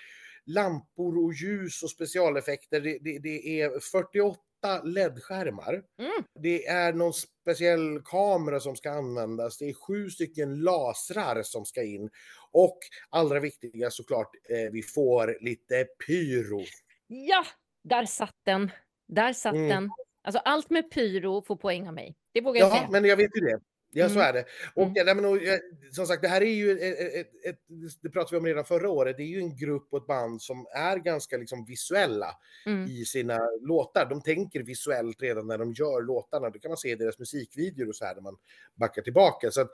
lampor 0.47 1.25
och 1.25 1.33
ljus 1.33 1.83
och 1.83 1.91
specialeffekter. 1.91 2.81
Det, 2.81 2.99
det, 3.01 3.19
det 3.19 3.61
är 3.61 3.81
48 3.81 4.39
LED-skärmar. 4.85 5.83
Mm. 5.99 6.25
Det 6.35 6.67
är 6.67 6.93
någon 6.93 7.13
speciell 7.13 8.01
kamera 8.05 8.61
som 8.61 8.77
ska 8.77 8.91
användas. 8.91 9.59
Det 9.59 9.69
är 9.69 9.73
sju 9.73 10.11
stycken 10.11 10.61
lasrar 10.61 11.43
som 11.43 11.65
ska 11.65 11.83
in. 11.83 12.11
Och 12.51 12.79
allra 13.11 13.41
viktigast 13.41 13.97
såklart, 13.97 14.31
eh, 14.49 14.71
vi 14.73 14.83
får 14.83 15.39
lite 15.41 15.87
pyro. 16.07 16.65
Ja, 17.07 17.45
där 17.85 18.05
satt 18.05 18.37
den. 18.45 18.71
Där 19.11 19.33
satt 19.33 19.55
Mm. 19.55 19.69
den. 19.69 19.91
Alltså 20.23 20.39
allt 20.45 20.71
med 20.71 20.91
pyro 20.91 21.43
får 21.43 21.57
poäng 21.57 21.89
av 21.89 21.95
mig. 21.95 22.17
Det 22.33 22.41
vågar 22.41 22.61
jag 22.61 22.71
Ja, 22.71 22.75
säga. 22.77 22.89
men 22.91 23.05
jag 23.05 23.17
vet 23.17 23.37
ju 23.37 23.41
det. 23.41 23.61
Ja, 23.93 24.09
så 24.09 24.15
Mm. 24.15 24.27
är 24.29 24.33
det. 24.33 24.45
Och, 24.75 24.83
Mm. 24.83 24.95
ja, 24.97 25.05
nej, 25.05 25.15
men, 25.15 25.25
och, 25.25 25.37
ja, 25.43 25.59
som 25.93 26.07
sagt, 26.07 26.23
det 26.23 26.29
här 26.29 26.41
är 26.41 26.55
ju 26.55 26.73
ett, 26.73 27.15
ett, 27.15 27.27
ett, 27.45 27.59
det 28.03 28.11
pratade 28.11 28.35
vi 28.37 28.39
om 28.41 28.47
redan 28.47 28.65
förra 28.65 28.91
året, 28.91 29.17
det 29.17 29.23
är 29.23 29.27
ju 29.27 29.39
en 29.39 29.57
grupp 29.57 29.89
och 29.91 29.99
ett 29.99 30.07
band 30.07 30.43
som 30.43 30.67
är 30.75 30.97
ganska 30.97 31.37
liksom, 31.37 31.65
visuella 31.65 32.37
Mm. 32.67 32.87
i 32.91 33.05
sina 33.05 33.39
låtar. 33.61 34.07
De 34.11 34.23
tänker 34.23 34.63
visuellt 34.63 35.23
redan 35.23 35.47
när 35.47 35.59
de 35.59 35.73
gör 35.73 36.03
låtarna. 36.03 36.51
Det 36.51 36.59
kan 36.59 36.71
man 36.71 36.79
se 36.79 36.91
i 36.91 36.95
deras 36.95 37.19
musikvideor 37.19 37.89
och 37.89 37.97
så 37.97 38.05
här 38.05 38.15
när 38.15 38.23
man 38.23 38.37
backar 38.75 39.03
tillbaka. 39.03 39.51
Så 39.51 39.61
att, 39.61 39.71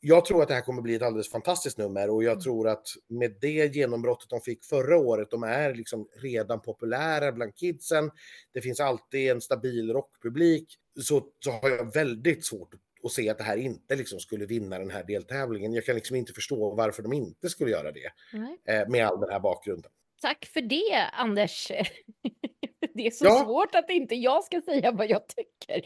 jag 0.00 0.24
tror 0.24 0.42
att 0.42 0.48
det 0.48 0.54
här 0.54 0.60
kommer 0.60 0.82
bli 0.82 0.94
ett 0.94 1.02
alldeles 1.02 1.30
fantastiskt 1.30 1.78
nummer 1.78 2.10
och 2.10 2.24
jag 2.24 2.32
Mm. 2.32 2.42
tror 2.42 2.68
att 2.68 2.86
med 3.08 3.36
det 3.40 3.76
genombrottet 3.76 4.30
de 4.30 4.40
fick 4.40 4.64
förra 4.64 4.96
året, 4.98 5.30
de 5.30 5.42
är 5.42 5.74
liksom 5.74 6.08
redan 6.22 6.60
populära 6.60 7.32
bland 7.32 7.56
kidsen. 7.56 8.10
Det 8.54 8.60
finns 8.60 8.80
alltid 8.80 9.30
en 9.30 9.40
stabil 9.40 9.92
rockpublik. 9.92 10.74
Så, 11.00 11.22
så 11.44 11.50
har 11.50 11.68
jag 11.70 11.94
väldigt 11.94 12.44
svårt 12.44 12.74
att 13.04 13.12
se 13.12 13.30
att 13.30 13.38
det 13.38 13.44
här 13.44 13.56
inte 13.56 13.96
liksom 13.96 14.20
skulle 14.20 14.46
vinna 14.46 14.78
den 14.78 14.90
här 14.90 15.04
deltävlingen. 15.04 15.72
Jag 15.72 15.84
kan 15.84 15.94
liksom 15.94 16.16
inte 16.16 16.32
förstå 16.32 16.74
varför 16.74 17.02
de 17.02 17.12
inte 17.12 17.48
skulle 17.48 17.70
göra 17.70 17.92
det 17.92 18.10
Nej. 18.32 18.58
eh, 18.68 18.88
med 18.88 19.06
all 19.06 19.20
den 19.20 19.30
här 19.30 19.40
bakgrunden. 19.40 19.90
Tack 20.22 20.46
för 20.46 20.60
det, 20.60 21.02
Anders. 21.12 21.70
Det 22.94 23.06
är 23.06 23.10
så 23.10 23.24
Ja. 23.24 23.44
svårt 23.44 23.74
att 23.74 23.90
inte 23.90 24.14
jag 24.14 24.44
ska 24.44 24.60
säga 24.60 24.92
vad 24.92 25.10
jag 25.10 25.22
tycker. 25.28 25.82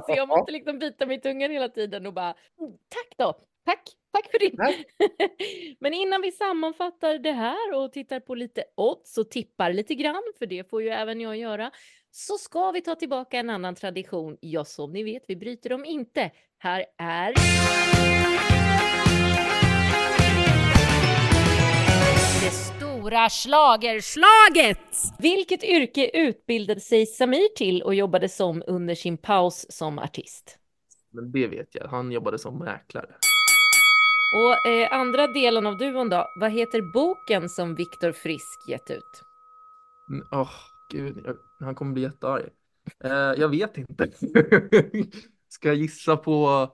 Så 0.06 0.12
jag 0.16 0.28
måste 0.28 0.52
liksom 0.52 0.78
bita 0.78 1.06
mig 1.06 1.16
i 1.16 1.20
tungan 1.20 1.50
hela 1.50 1.68
tiden 1.68 2.06
och 2.06 2.12
bara 2.12 2.34
"Mm, 2.60 2.72
tack 2.88 3.14
då. 3.18 3.34
Tack, 3.66 3.82
tack 4.12 4.30
för. 4.30 4.56
Tack. 4.56 4.76
Men 5.80 5.94
innan 5.94 6.22
vi 6.22 6.32
sammanfattar 6.32 7.18
det 7.18 7.32
här 7.32 7.74
och 7.74 7.92
tittar 7.92 8.20
på 8.20 8.34
lite 8.34 8.64
odds 8.74 9.18
och 9.18 9.30
tippar 9.30 9.72
lite 9.72 9.94
grann, 9.94 10.22
för 10.38 10.46
det 10.46 10.70
får 10.70 10.82
ju 10.82 10.88
även 10.88 11.20
jag 11.20 11.36
göra, 11.36 11.70
så 12.10 12.38
ska 12.38 12.70
vi 12.70 12.80
ta 12.80 12.94
tillbaka 12.94 13.38
en 13.38 13.50
annan 13.50 13.74
tradition. 13.74 14.36
Ja, 14.40 14.64
som 14.64 14.92
ni 14.92 15.02
vet, 15.02 15.24
vi 15.28 15.36
bryter 15.36 15.70
dem 15.70 15.84
inte. 15.84 16.30
Här 16.58 16.84
är 16.98 17.34
det 22.42 22.50
stora 23.06 23.28
schlagerslaget! 23.28 24.78
Vilket 25.18 25.64
yrke 25.64 26.10
utbildade 26.14 26.80
sig 26.80 27.06
Samir 27.06 27.56
till 27.56 27.82
och 27.82 27.94
jobbade 27.94 28.28
som 28.28 28.62
under 28.66 28.94
sin 28.94 29.18
paus 29.18 29.66
som 29.68 29.98
artist? 29.98 30.58
Men 31.12 31.32
det 31.32 31.46
vet 31.46 31.74
jag. 31.74 31.88
Han 31.88 32.12
jobbade 32.12 32.38
som 32.38 32.58
mäklare. 32.58 33.14
Och 34.34 34.66
eh, 34.70 34.92
andra 34.92 35.26
delen 35.26 35.66
av 35.66 35.78
duon 35.78 36.08
då, 36.08 36.26
vad 36.40 36.52
heter 36.52 36.92
boken 36.92 37.48
som 37.48 37.74
Viktor 37.74 38.12
Frisk 38.12 38.68
gett 38.68 38.90
ut? 38.90 39.22
Mm, 40.10 40.26
Åh, 40.32 40.50
gud, 40.90 41.22
jag, 41.24 41.36
han 41.60 41.74
kommer 41.74 41.92
bli 41.92 42.02
jättearg. 42.02 42.44
Eh, 43.04 43.10
jag 43.12 43.48
vet 43.48 43.78
inte. 43.78 44.10
Ska 45.48 45.68
jag 45.68 45.76
gissa 45.76 46.16
på 46.16 46.68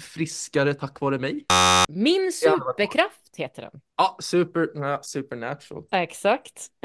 friskare 0.00 0.74
tack 0.74 1.00
vare 1.00 1.18
mig? 1.18 1.44
Min 1.88 2.32
superkraft 2.32 3.36
heter 3.36 3.62
den. 3.62 3.80
Ja, 3.96 4.16
super, 4.20 4.70
ja, 4.74 5.00
supernatural. 5.02 5.84
Exakt. 5.90 6.66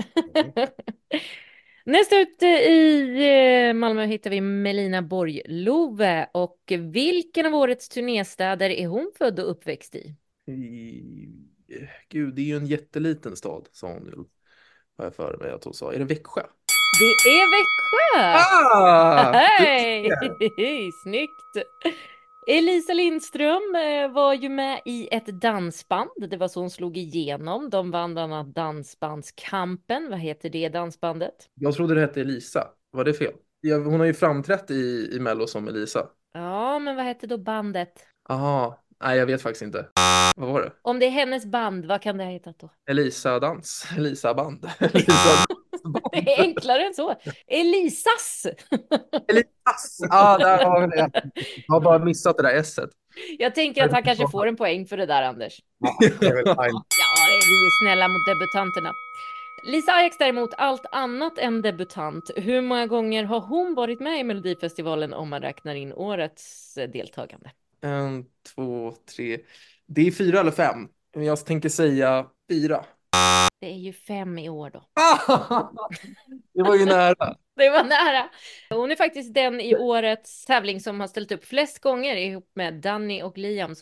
Nästa 1.86 2.20
ut 2.20 2.42
eh, 2.42 2.50
i 2.50 3.68
eh, 3.70 3.74
Malmö 3.74 4.06
hittar 4.06 4.30
vi 4.30 4.42
Melina 4.42 5.02
Borg-Love 5.02 6.28
och 6.34 6.60
vilken 6.80 7.46
av 7.46 7.56
årets 7.56 7.90
turnéstäder 7.90 8.70
är 8.70 8.88
hon 8.88 9.12
född 9.18 9.40
och 9.40 9.52
uppväxt 9.52 9.96
i? 9.96 10.16
I, 10.52 11.02
gud, 12.10 12.36
det 12.36 12.42
är 12.42 12.46
ju 12.46 12.58
en 12.58 12.68
jätteliten 12.68 13.36
stad, 13.36 13.68
sa 13.72 13.88
hon. 13.88 14.06
ju. 14.06 14.16
Har 14.98 15.06
jag 15.06 15.16
för 15.16 15.38
mig 15.38 15.52
att 15.52 15.64
hon 15.64 15.74
sa. 15.74 15.94
Är 15.94 16.00
det 16.00 16.06
Växjö? 16.06 16.42
Det 17.00 17.30
är 17.30 17.52
Växjö! 17.52 18.20
Ah! 18.20 19.32
Hej! 19.34 20.10
Snyggt! 21.04 21.68
Elisa 22.48 22.94
Lindström 22.94 23.76
eh, 23.76 24.12
var 24.12 24.34
ju 24.34 24.50
med 24.50 24.82
i 24.86 25.08
ett 25.16 25.26
dansband. 25.26 26.10
Det 26.30 26.38
var 26.38 26.48
så 26.48 26.60
hon 26.60 26.70
slog 26.70 26.98
igenom. 26.98 27.70
De 27.70 27.92
vann 27.92 28.14
bland 28.14 28.34
annat 28.34 28.56
Dansbandskampen. 28.56 30.10
Vad 30.10 30.20
heter 30.20 30.50
det 30.50 30.70
dansbandet? 30.70 31.50
Jag 31.56 31.74
trodde 31.76 31.96
det 31.96 32.02
hette 32.02 32.22
Elisa. 32.22 32.68
Var 32.92 33.04
det 33.04 33.14
fel? 33.14 33.34
Hon 33.86 34.00
har 34.00 34.06
ju 34.06 34.14
framträtt 34.14 34.72
i, 34.72 35.10
i 35.14 35.20
Mello 35.20 35.48
som 35.48 35.68
Elisa. 35.68 36.10
Ja, 36.34 36.80
men 36.80 36.96
vad 36.96 37.06
hette 37.06 37.28
då 37.28 37.38
bandet? 37.38 38.06
Aha, 38.30 38.83
nej 39.04 39.18
jag 39.18 39.26
vet 39.26 39.42
faktiskt 39.42 39.62
inte. 39.62 39.86
Vad 40.36 40.50
var 40.50 40.62
det? 40.62 40.72
Om 40.82 41.00
det 41.00 41.06
är 41.06 41.10
hennes 41.10 41.46
band, 41.46 41.86
vad 41.86 42.02
kan 42.02 42.18
det 42.18 42.24
ha 42.24 42.32
hetat 42.32 42.60
då? 42.60 42.70
Elisa 42.90 43.40
dans, 43.40 43.88
Elisa 43.98 44.34
band. 44.34 44.70
Elisa 44.80 45.46
dansband. 45.84 46.04
Det 46.12 46.34
är 46.34 46.42
enklare 46.42 46.86
än 46.86 46.94
så. 46.94 47.16
Elisas! 47.48 48.46
Elisas! 49.28 49.98
Ja, 50.10 50.38
där 50.38 50.66
har 50.66 50.82
vi 50.82 50.88
det. 50.88 51.32
Jag 51.68 51.76
har 51.76 51.82
bara 51.82 52.00
missat 52.00 52.38
det 52.38 52.44
där 52.44 52.56
s-et. 52.56 52.90
Jag 53.38 53.56
tänker 53.56 53.86
att 53.86 53.92
han 53.92 54.04
kanske 54.04 54.28
får 54.32 54.48
en 54.48 54.56
poäng 54.56 54.86
för 54.86 54.98
det 54.98 55.06
där, 55.06 55.24
Anders. 55.24 55.60
Ja, 55.80 55.98
det 56.00 56.26
är 56.26 56.34
väl 56.34 56.46
fine. 56.46 56.56
Ja, 57.00 57.28
vi 57.30 57.66
är 57.66 57.84
snälla 57.84 58.08
mot 58.08 58.26
debutanterna. 58.26 58.92
Lisa 59.72 59.92
Ajax 59.92 60.18
däremot, 60.18 60.54
allt 60.58 60.86
annat 60.92 61.38
än 61.38 61.62
debutant. 61.62 62.32
Hur 62.36 62.62
många 62.62 62.88
gånger 62.88 63.24
har 63.24 63.40
hon 63.40 63.76
varit 63.76 64.00
med 64.00 64.20
i 64.20 64.24
Melodifestivalen 64.24 65.14
om 65.14 65.30
man 65.30 65.42
räknar 65.42 65.76
in 65.76 65.94
årets 65.94 66.74
deltagande? 66.94 67.52
En, 67.84 68.26
två, 68.56 68.94
tre. 69.16 69.40
Det 69.88 70.08
är 70.08 70.12
fyra 70.12 70.40
eller 70.40 70.52
fem. 70.52 70.88
Men 71.16 71.26
jag 71.26 71.46
tänker 71.46 71.70
säga 71.70 72.26
fyra. 72.52 72.86
Det 73.60 73.68
är 73.72 73.78
ju 73.78 73.94
fem 73.94 74.38
i 74.38 74.50
år 74.50 74.70
då. 74.74 74.84
Det 76.54 76.64
var 76.64 76.76
ju 76.76 76.86
nära. 76.86 77.36
Det 77.56 77.70
var 77.70 77.84
nära. 77.84 78.30
Hon 78.70 78.92
är 78.92 78.96
faktiskt 78.96 79.34
den 79.34 79.62
i 79.62 79.76
årets 79.76 80.46
tävling 80.46 80.80
som 80.82 81.00
har 81.00 81.08
ställt 81.08 81.32
upp 81.32 81.46
flest 81.46 81.80
gånger 81.80 82.16
ihop 82.16 82.52
med 82.56 82.74
Danny 82.74 83.22
och 83.24 83.38
Liam. 83.38 83.76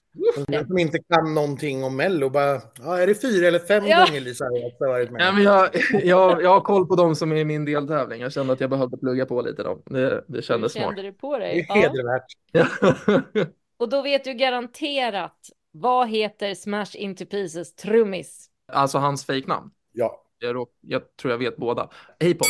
Jag 0.47 0.67
som 0.67 0.77
inte 0.77 0.99
kan 1.13 1.33
någonting 1.33 1.83
om 1.83 1.95
Mello, 1.97 2.29
bara, 2.29 2.61
ja, 2.79 2.97
är 2.97 3.07
det 3.07 3.21
fyra 3.21 3.47
eller 3.47 3.59
fem 3.59 3.83
Ja. 3.87 4.05
gånger 4.05 4.21
Lisa 4.21 4.45
har 4.45 4.87
varit 4.87 5.11
med? 5.11 5.21
Ja, 5.21 5.31
men 5.31 5.43
jag, 5.43 5.69
jag, 6.03 6.43
jag 6.43 6.49
har 6.49 6.61
koll 6.61 6.87
på 6.87 6.95
dem 6.95 7.15
som 7.15 7.31
är 7.31 7.35
i 7.35 7.45
min 7.45 7.65
deltävling. 7.65 8.21
Jag 8.21 8.33
kände 8.33 8.53
att 8.53 8.61
jag 8.61 8.69
behövde 8.69 8.97
plugga 8.97 9.25
på 9.25 9.41
lite. 9.41 9.63
Då. 9.63 9.81
Det, 9.85 10.09
det 10.09 10.23
Hur 10.27 10.41
kändes 10.41 10.71
smart. 10.71 10.83
kände 10.85 11.01
du 11.01 11.13
på 11.13 11.37
Det 11.37 11.43
dig? 11.45 11.59
är 11.59 11.65
Ja. 11.67 11.75
hedervärt. 11.75 12.25
Ja. 12.51 12.67
Och 13.81 13.89
då 13.89 14.01
vet 14.01 14.23
du 14.23 14.33
garanterat, 14.33 15.49
vad 15.71 16.09
heter 16.09 16.55
Smash 16.55 16.95
Into 16.95 17.25
Pieces 17.25 17.75
trummis? 17.75 18.49
Alltså 18.71 18.97
hans 18.97 19.25
fejknamn. 19.25 19.71
Ja. 19.91 20.23
Jag, 20.39 20.67
jag 20.81 21.17
tror 21.17 21.31
jag 21.31 21.37
vet 21.37 21.57
båda. 21.57 21.81
Apon. 21.83 21.91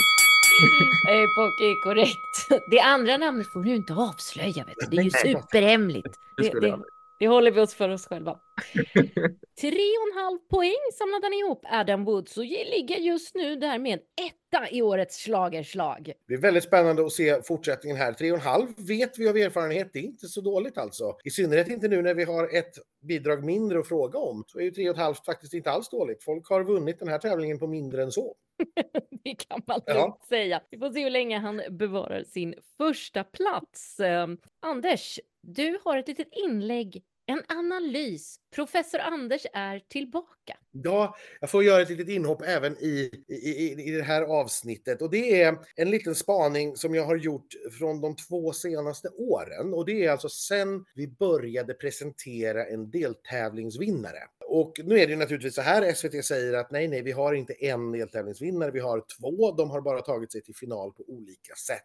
Epoch 1.10 1.62
är 1.62 1.84
korrekt. 1.84 2.68
Det 2.72 2.80
andra 2.80 3.18
namnet 3.18 3.48
får 3.54 3.64
du 3.64 3.76
inte 3.76 3.94
avslöja, 3.94 4.66
vet 4.66 4.76
du. 4.78 4.96
Det 4.96 4.98
är 4.98 5.04
ju 5.04 5.10
superhemligt. 5.10 6.16
Det 6.38 6.60
Det. 6.60 6.80
Det 7.22 7.28
håller 7.28 7.52
vi 7.52 7.62
oss 7.62 7.74
för 7.74 7.90
oss 7.90 8.06
själva. 8.08 8.40
Tre 9.62 9.70
och 9.98 10.08
en 10.14 10.24
halv 10.24 10.38
poäng 10.50 10.78
samlade 10.94 11.26
han 11.26 11.34
ihop 11.34 11.66
Adam 11.70 12.06
Woods 12.06 12.38
och 12.38 12.44
ligger 12.46 12.98
just 12.98 13.36
nu 13.36 13.56
där 13.56 13.80
med 13.80 14.00
etta 14.00 14.70
i 14.72 14.82
årets 14.82 15.18
schlagerslag. 15.26 16.14
Det 16.28 16.34
är 16.34 16.38
väldigt 16.38 16.64
spännande 16.64 17.06
att 17.06 17.12
se 17.12 17.42
fortsättningen 17.42 17.98
här. 17.98 18.14
Tre 18.14 18.32
och 18.32 18.38
en 18.38 18.44
halv 18.44 18.68
vet 18.78 19.20
vi 19.20 19.30
av 19.30 19.38
erfarenhet, 19.38 19.90
det 19.94 20.00
är 20.00 20.04
inte 20.04 20.28
så 20.28 20.42
dåligt 20.42 20.78
alltså. 20.78 21.18
I 21.24 21.30
synnerhet 21.30 21.68
inte 21.68 21.88
nu 21.88 22.02
när 22.02 22.14
vi 22.14 22.24
har 22.24 22.56
ett 22.56 22.74
bidrag 23.02 23.44
mindre 23.44 23.80
att 23.80 23.88
fråga 23.88 24.20
om. 24.20 24.44
Så 24.48 24.60
är 24.60 24.64
ju 24.64 24.72
tre 24.72 24.90
och 24.90 24.96
ett 24.96 25.02
halvt 25.02 25.26
faktiskt 25.26 25.54
inte 25.54 25.72
alls 25.72 25.90
dåligt. 25.90 26.24
Folk 26.24 26.50
har 26.50 26.64
vunnit 26.64 27.00
den 27.00 27.08
här 27.08 27.18
tävlingen 27.20 27.60
på 27.60 27.68
mindre 27.68 28.04
än 28.04 28.12
så. 28.12 28.36
Det 29.24 29.36
kan 29.36 29.62
man 29.68 29.82
Ja. 29.86 29.94
lugnt 29.94 30.24
säga. 30.30 30.62
Vi 30.70 30.78
får 30.78 30.90
se 30.92 31.04
hur 31.04 31.10
länge 31.10 31.38
han 31.40 31.62
bevarar 31.70 32.24
sin 32.24 32.56
första 32.78 33.24
plats. 33.24 34.00
Eh, 34.00 34.28
Anders, 34.60 35.20
du 35.42 35.80
har 35.84 35.98
ett 35.98 36.08
litet 36.08 36.28
inlägg, 36.32 37.04
en 37.32 37.44
analys. 37.48 38.41
Professor 38.56 38.99
Anders 38.99 39.45
är 39.54 39.80
tillbaka. 39.80 40.58
Ja, 40.72 41.16
jag 41.39 41.49
får 41.49 41.64
göra 41.64 41.82
ett 41.82 41.89
litet 41.89 42.10
inhopp 42.10 42.41
även 42.41 42.78
i, 42.78 43.12
i, 43.28 43.72
i, 43.88 43.91
det 43.91 44.04
här 44.04 44.22
avsnittet. 44.22 45.02
Och 45.02 45.10
det 45.10 45.41
är 45.41 45.58
en 45.76 45.89
liten 45.89 46.16
spaning 46.16 46.76
som 46.76 46.95
jag 46.95 47.06
har 47.06 47.16
gjort 47.16 47.47
från 47.80 48.02
de 48.02 48.16
två 48.16 48.54
senaste 48.54 49.10
åren. 49.10 49.74
Och 49.74 49.86
det 49.86 50.06
är 50.06 50.12
alltså 50.12 50.30
sen 50.30 50.86
vi 50.95 51.08
började 51.08 51.74
presentera 51.74 52.66
en 52.66 52.91
deltävlingsvinnare. 52.91 54.20
Och 54.47 54.74
nu 54.84 54.99
är 54.99 55.08
det 55.08 55.12
ju 55.12 55.20
naturligtvis 55.20 55.56
så 55.56 55.62
här, 55.62 55.93
SVT 55.93 56.26
säger 56.26 56.54
att 56.54 56.72
nej, 56.72 56.88
nej, 56.88 57.02
vi 57.02 57.12
har 57.12 57.34
inte 57.34 57.54
en 57.54 57.91
deltävlingsvinnare, 57.91 58.72
vi 58.72 58.80
har 58.80 59.04
två. 59.20 59.52
De 59.52 59.70
har 59.70 59.82
bara 59.82 60.02
tagit 60.02 60.32
sig 60.32 60.41
till 60.41 60.56
final 60.56 60.93
på 60.93 61.04
olika 61.08 61.56
sätt. 61.56 61.82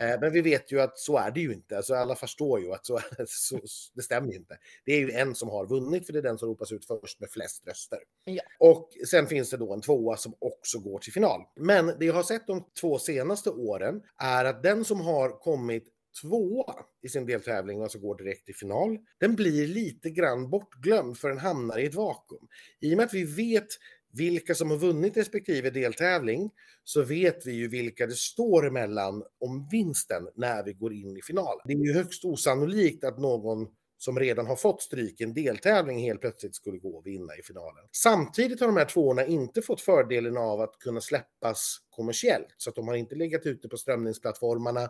Eh, 0.00 0.20
men 0.20 0.32
vi 0.32 0.40
vet 0.40 0.72
ju 0.72 0.80
att 0.80 0.98
så 0.98 1.16
är 1.16 1.30
det 1.30 1.40
ju 1.40 1.52
inte. 1.52 1.76
Alltså 1.76 1.94
alla 1.94 2.14
förstår 2.14 2.60
ju 2.60 2.72
att 2.72 2.86
så, 2.86 3.00
så, 3.26 3.60
det 3.94 4.02
stämmer 4.02 4.32
ju 4.32 4.36
inte. 4.36 4.58
Det 4.84 4.92
är 4.92 4.98
ju 4.98 5.10
en 5.10 5.34
som 5.34 5.48
har 5.48 5.66
vunnit, 5.66 6.05
för 6.06 6.12
det 6.12 6.18
är 6.18 6.22
den 6.22 6.38
som 6.38 6.48
ropas 6.48 6.72
ut 6.72 6.86
först 6.86 7.20
med 7.20 7.30
flest 7.30 7.66
röster. 7.66 7.98
Ja. 8.24 8.42
Och 8.58 8.88
sen 9.10 9.26
finns 9.26 9.50
det 9.50 9.56
då 9.56 9.72
en 9.72 9.80
tvåa 9.80 10.16
som 10.16 10.34
också 10.38 10.78
går 10.78 10.98
till 10.98 11.12
final. 11.12 11.40
Men 11.56 11.86
det 11.86 12.04
jag 12.04 12.14
har 12.14 12.22
sett 12.22 12.46
de 12.46 12.64
två 12.80 12.98
senaste 12.98 13.50
åren 13.50 14.02
är 14.22 14.44
att 14.44 14.62
den 14.62 14.84
som 14.84 15.00
har 15.00 15.40
kommit 15.40 15.92
tvåa 16.22 16.74
i 17.02 17.08
sin 17.08 17.26
deltävling, 17.26 17.82
alltså 17.82 17.98
går 17.98 18.16
direkt 18.16 18.46
till 18.46 18.54
final, 18.54 18.98
den 19.20 19.34
blir 19.34 19.66
lite 19.66 20.10
grann 20.10 20.50
bortglömd 20.50 21.18
för 21.18 21.28
den 21.28 21.38
hamnar 21.38 21.78
i 21.78 21.86
ett 21.86 21.94
vakuum. 21.94 22.48
I 22.80 22.94
och 22.94 22.96
med 22.96 23.06
att 23.06 23.14
vi 23.14 23.24
vet 23.24 23.66
vilka 24.12 24.54
som 24.54 24.70
har 24.70 24.76
vunnit 24.76 25.16
respektive 25.16 25.70
deltävling 25.70 26.50
så 26.84 27.02
vet 27.02 27.46
vi 27.46 27.52
ju 27.52 27.68
vilka 27.68 28.06
det 28.06 28.16
står 28.16 28.66
emellan 28.66 29.22
om 29.40 29.68
vinsten 29.70 30.28
när 30.34 30.64
vi 30.64 30.72
går 30.72 30.92
in 30.92 31.16
i 31.16 31.22
finalen. 31.22 31.60
Det 31.64 31.72
är 31.72 31.86
ju 31.86 31.92
högst 31.92 32.24
osannolikt 32.24 33.04
att 33.04 33.18
någon 33.18 33.68
som 33.98 34.18
redan 34.18 34.46
har 34.46 34.56
fått 34.56 34.82
stryk 34.82 35.20
i 35.20 35.24
en 35.24 35.34
deltävling 35.34 35.98
helt 35.98 36.20
plötsligt 36.20 36.54
skulle 36.54 36.78
gå 36.78 36.96
och 36.96 37.06
vinna 37.06 37.36
i 37.36 37.42
finalen. 37.42 37.84
Samtidigt 37.92 38.60
har 38.60 38.66
de 38.66 38.76
här 38.76 38.84
tvåorna 38.84 39.26
inte 39.26 39.62
fått 39.62 39.80
fördelen 39.80 40.36
av 40.36 40.60
att 40.60 40.78
kunna 40.78 41.00
släppas 41.00 41.78
kommersiellt, 41.90 42.54
så 42.56 42.70
att 42.70 42.76
de 42.76 42.88
har 42.88 42.94
inte 42.94 43.14
legat 43.14 43.46
ute 43.46 43.68
på 43.68 43.76
strömningsplattformarna. 43.76 44.82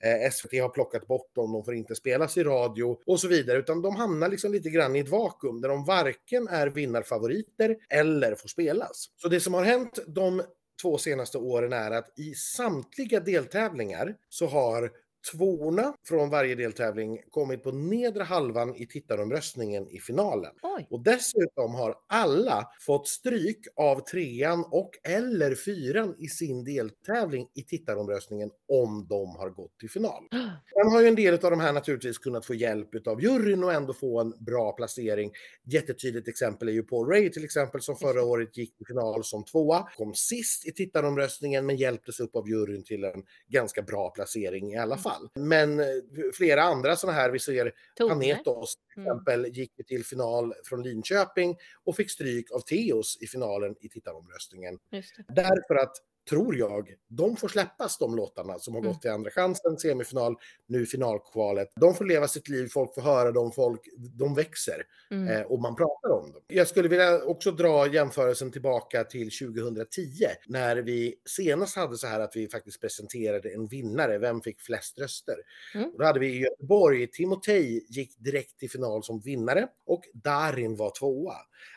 Eh, 0.00 0.30
SVT 0.32 0.52
har 0.62 0.68
plockat 0.68 1.06
bort 1.06 1.34
dem, 1.34 1.52
de 1.52 1.64
får 1.64 1.74
inte 1.74 1.94
spelas 1.94 2.36
i 2.36 2.44
radio 2.44 2.98
och 3.06 3.20
så 3.20 3.28
vidare, 3.28 3.58
utan 3.58 3.82
de 3.82 3.96
hamnar 3.96 4.28
liksom 4.28 4.52
lite 4.52 4.70
grann 4.70 4.96
i 4.96 4.98
ett 4.98 5.08
vakuum 5.08 5.60
där 5.60 5.68
de 5.68 5.84
varken 5.84 6.48
är 6.48 6.66
vinnarfavoriter 6.66 7.76
eller 7.90 8.34
får 8.34 8.48
spelas. 8.48 9.06
Så 9.16 9.28
det 9.28 9.40
som 9.40 9.54
har 9.54 9.64
hänt 9.64 9.98
de 10.06 10.42
två 10.82 10.98
senaste 10.98 11.38
åren 11.38 11.72
är 11.72 11.90
att 11.90 12.18
i 12.18 12.34
samtliga 12.34 13.20
deltävlingar 13.20 14.14
så 14.28 14.46
har 14.46 14.92
tvåorna 15.32 15.94
från 16.08 16.30
varje 16.30 16.54
deltävling 16.54 17.18
kommit 17.30 17.62
på 17.62 17.72
nedre 17.72 18.22
halvan 18.22 18.76
i 18.76 18.86
tittaromröstningen 18.86 19.88
i 19.88 20.00
finalen. 20.00 20.52
Oj, 20.62 20.86
Och 20.90 21.02
dessutom 21.02 21.74
har 21.74 21.94
alla 22.08 22.68
fått 22.80 23.08
stryk 23.08 23.66
av 23.76 24.00
trean 24.00 24.64
och 24.70 24.90
eller 25.08 25.54
fyran 25.54 26.14
i 26.18 26.28
sin 26.28 26.64
deltävling 26.64 27.48
i 27.54 27.62
tittaromröstningen 27.62 28.50
om 28.68 29.06
de 29.08 29.36
har 29.36 29.50
gått 29.50 29.78
till 29.78 29.90
final. 29.90 30.24
Sen 30.32 30.92
har 30.92 31.00
ju 31.00 31.08
en 31.08 31.14
del 31.14 31.34
av 31.34 31.50
de 31.50 31.60
här 31.60 31.72
naturligtvis 31.72 32.18
kunnat 32.18 32.46
få 32.46 32.54
hjälp 32.54 33.06
av 33.06 33.22
juryn 33.22 33.64
och 33.64 33.72
ändå 33.72 33.92
få 33.92 34.20
en 34.20 34.34
bra 34.44 34.72
placering. 34.72 35.32
Jättetydligt 35.64 36.28
exempel 36.28 36.68
är 36.68 36.72
ju 36.72 36.82
Paul 36.82 37.08
Ray 37.08 37.30
till 37.30 37.44
exempel 37.44 37.80
som 37.80 37.96
förra 37.96 38.22
året 38.22 38.56
gick 38.56 38.76
till 38.76 38.86
final 38.86 39.24
som 39.24 39.44
tvåa, 39.44 39.88
kom 39.96 40.14
sist 40.14 40.66
i 40.66 40.72
tittaromröstningen 40.72 41.66
men 41.66 41.76
hjälptes 41.76 42.20
upp 42.20 42.36
av 42.36 42.48
juryn 42.48 42.84
till 42.84 43.04
en 43.04 43.22
ganska 43.48 43.82
bra 43.82 44.10
placering 44.10 44.72
i 44.72 44.76
alla 44.76 44.96
fall. 44.96 45.15
Fall. 45.16 45.28
Men 45.34 45.80
eh, 45.80 45.86
flera 46.34 46.62
andra 46.62 46.96
sådana 46.96 47.18
här, 47.18 47.30
vi 47.30 47.38
ser 47.38 47.72
Toner. 47.96 48.14
Panetos 48.14 48.76
till 48.76 49.02
Mm. 49.02 49.06
exempel 49.12 49.46
gick 49.46 49.72
ju 49.78 49.84
till 49.84 50.04
final 50.04 50.54
från 50.64 50.82
Linköping 50.82 51.56
och 51.84 51.96
fick 51.96 52.10
stryk 52.10 52.50
av 52.50 52.60
Teos 52.60 53.18
i 53.20 53.26
finalen 53.26 53.76
i 53.80 53.88
tittaromröstningen. 53.88 54.78
Därför 55.28 55.74
att, 55.74 55.96
tror 56.30 56.56
jag, 56.56 56.94
de 57.08 57.36
får 57.36 57.48
släppas 57.48 57.98
de 57.98 58.16
låtarna 58.16 58.58
som 58.58 58.74
har 58.74 58.80
Mm. 58.80 58.92
gått 58.92 59.02
till 59.02 59.10
andra 59.10 59.30
chansen, 59.30 59.78
semifinal, 59.78 60.36
nu 60.66 60.86
finalkvalet. 60.86 61.72
De 61.80 61.94
får 61.94 62.04
leva 62.04 62.28
sitt 62.28 62.48
liv, 62.48 62.68
folk 62.68 62.94
får 62.94 63.02
höra 63.02 63.32
dem, 63.32 63.52
folk, 63.52 63.80
de 64.18 64.34
växer 64.34 64.82
Mm. 65.10 65.28
eh, 65.28 65.42
och 65.42 65.60
man 65.60 65.76
pratar 65.76 66.10
om 66.10 66.32
dem. 66.32 66.42
Jag 66.46 66.68
skulle 66.68 66.88
vilja 66.88 67.24
också 67.24 67.50
dra 67.50 67.86
jämförelsen 67.94 68.52
tillbaka 68.52 69.04
till 69.04 69.30
2010 69.30 70.24
när 70.46 70.76
vi 70.76 71.14
senast 71.24 71.76
hade 71.76 71.96
så 71.98 72.06
här 72.06 72.20
att 72.20 72.36
vi 72.36 72.48
faktiskt 72.48 72.80
presenterade 72.80 73.50
en 73.50 73.66
vinnare, 73.66 74.18
vem 74.18 74.40
fick 74.40 74.60
flest 74.60 74.98
röster? 74.98 75.36
Mm. 75.74 75.90
Och 75.90 75.98
då 75.98 76.04
hade 76.04 76.20
vi 76.20 76.26
i 76.26 76.38
Göteborg, 76.40 77.06
Timotej 77.10 77.86
gick 77.88 78.18
direkt 78.18 78.58
till 78.58 78.70
final 78.70 79.02
som 79.04 79.20
vinnare 79.20 79.68
och 79.86 80.02
Darin 80.14 80.76
var 80.76 80.90
tvåa. 80.98 81.34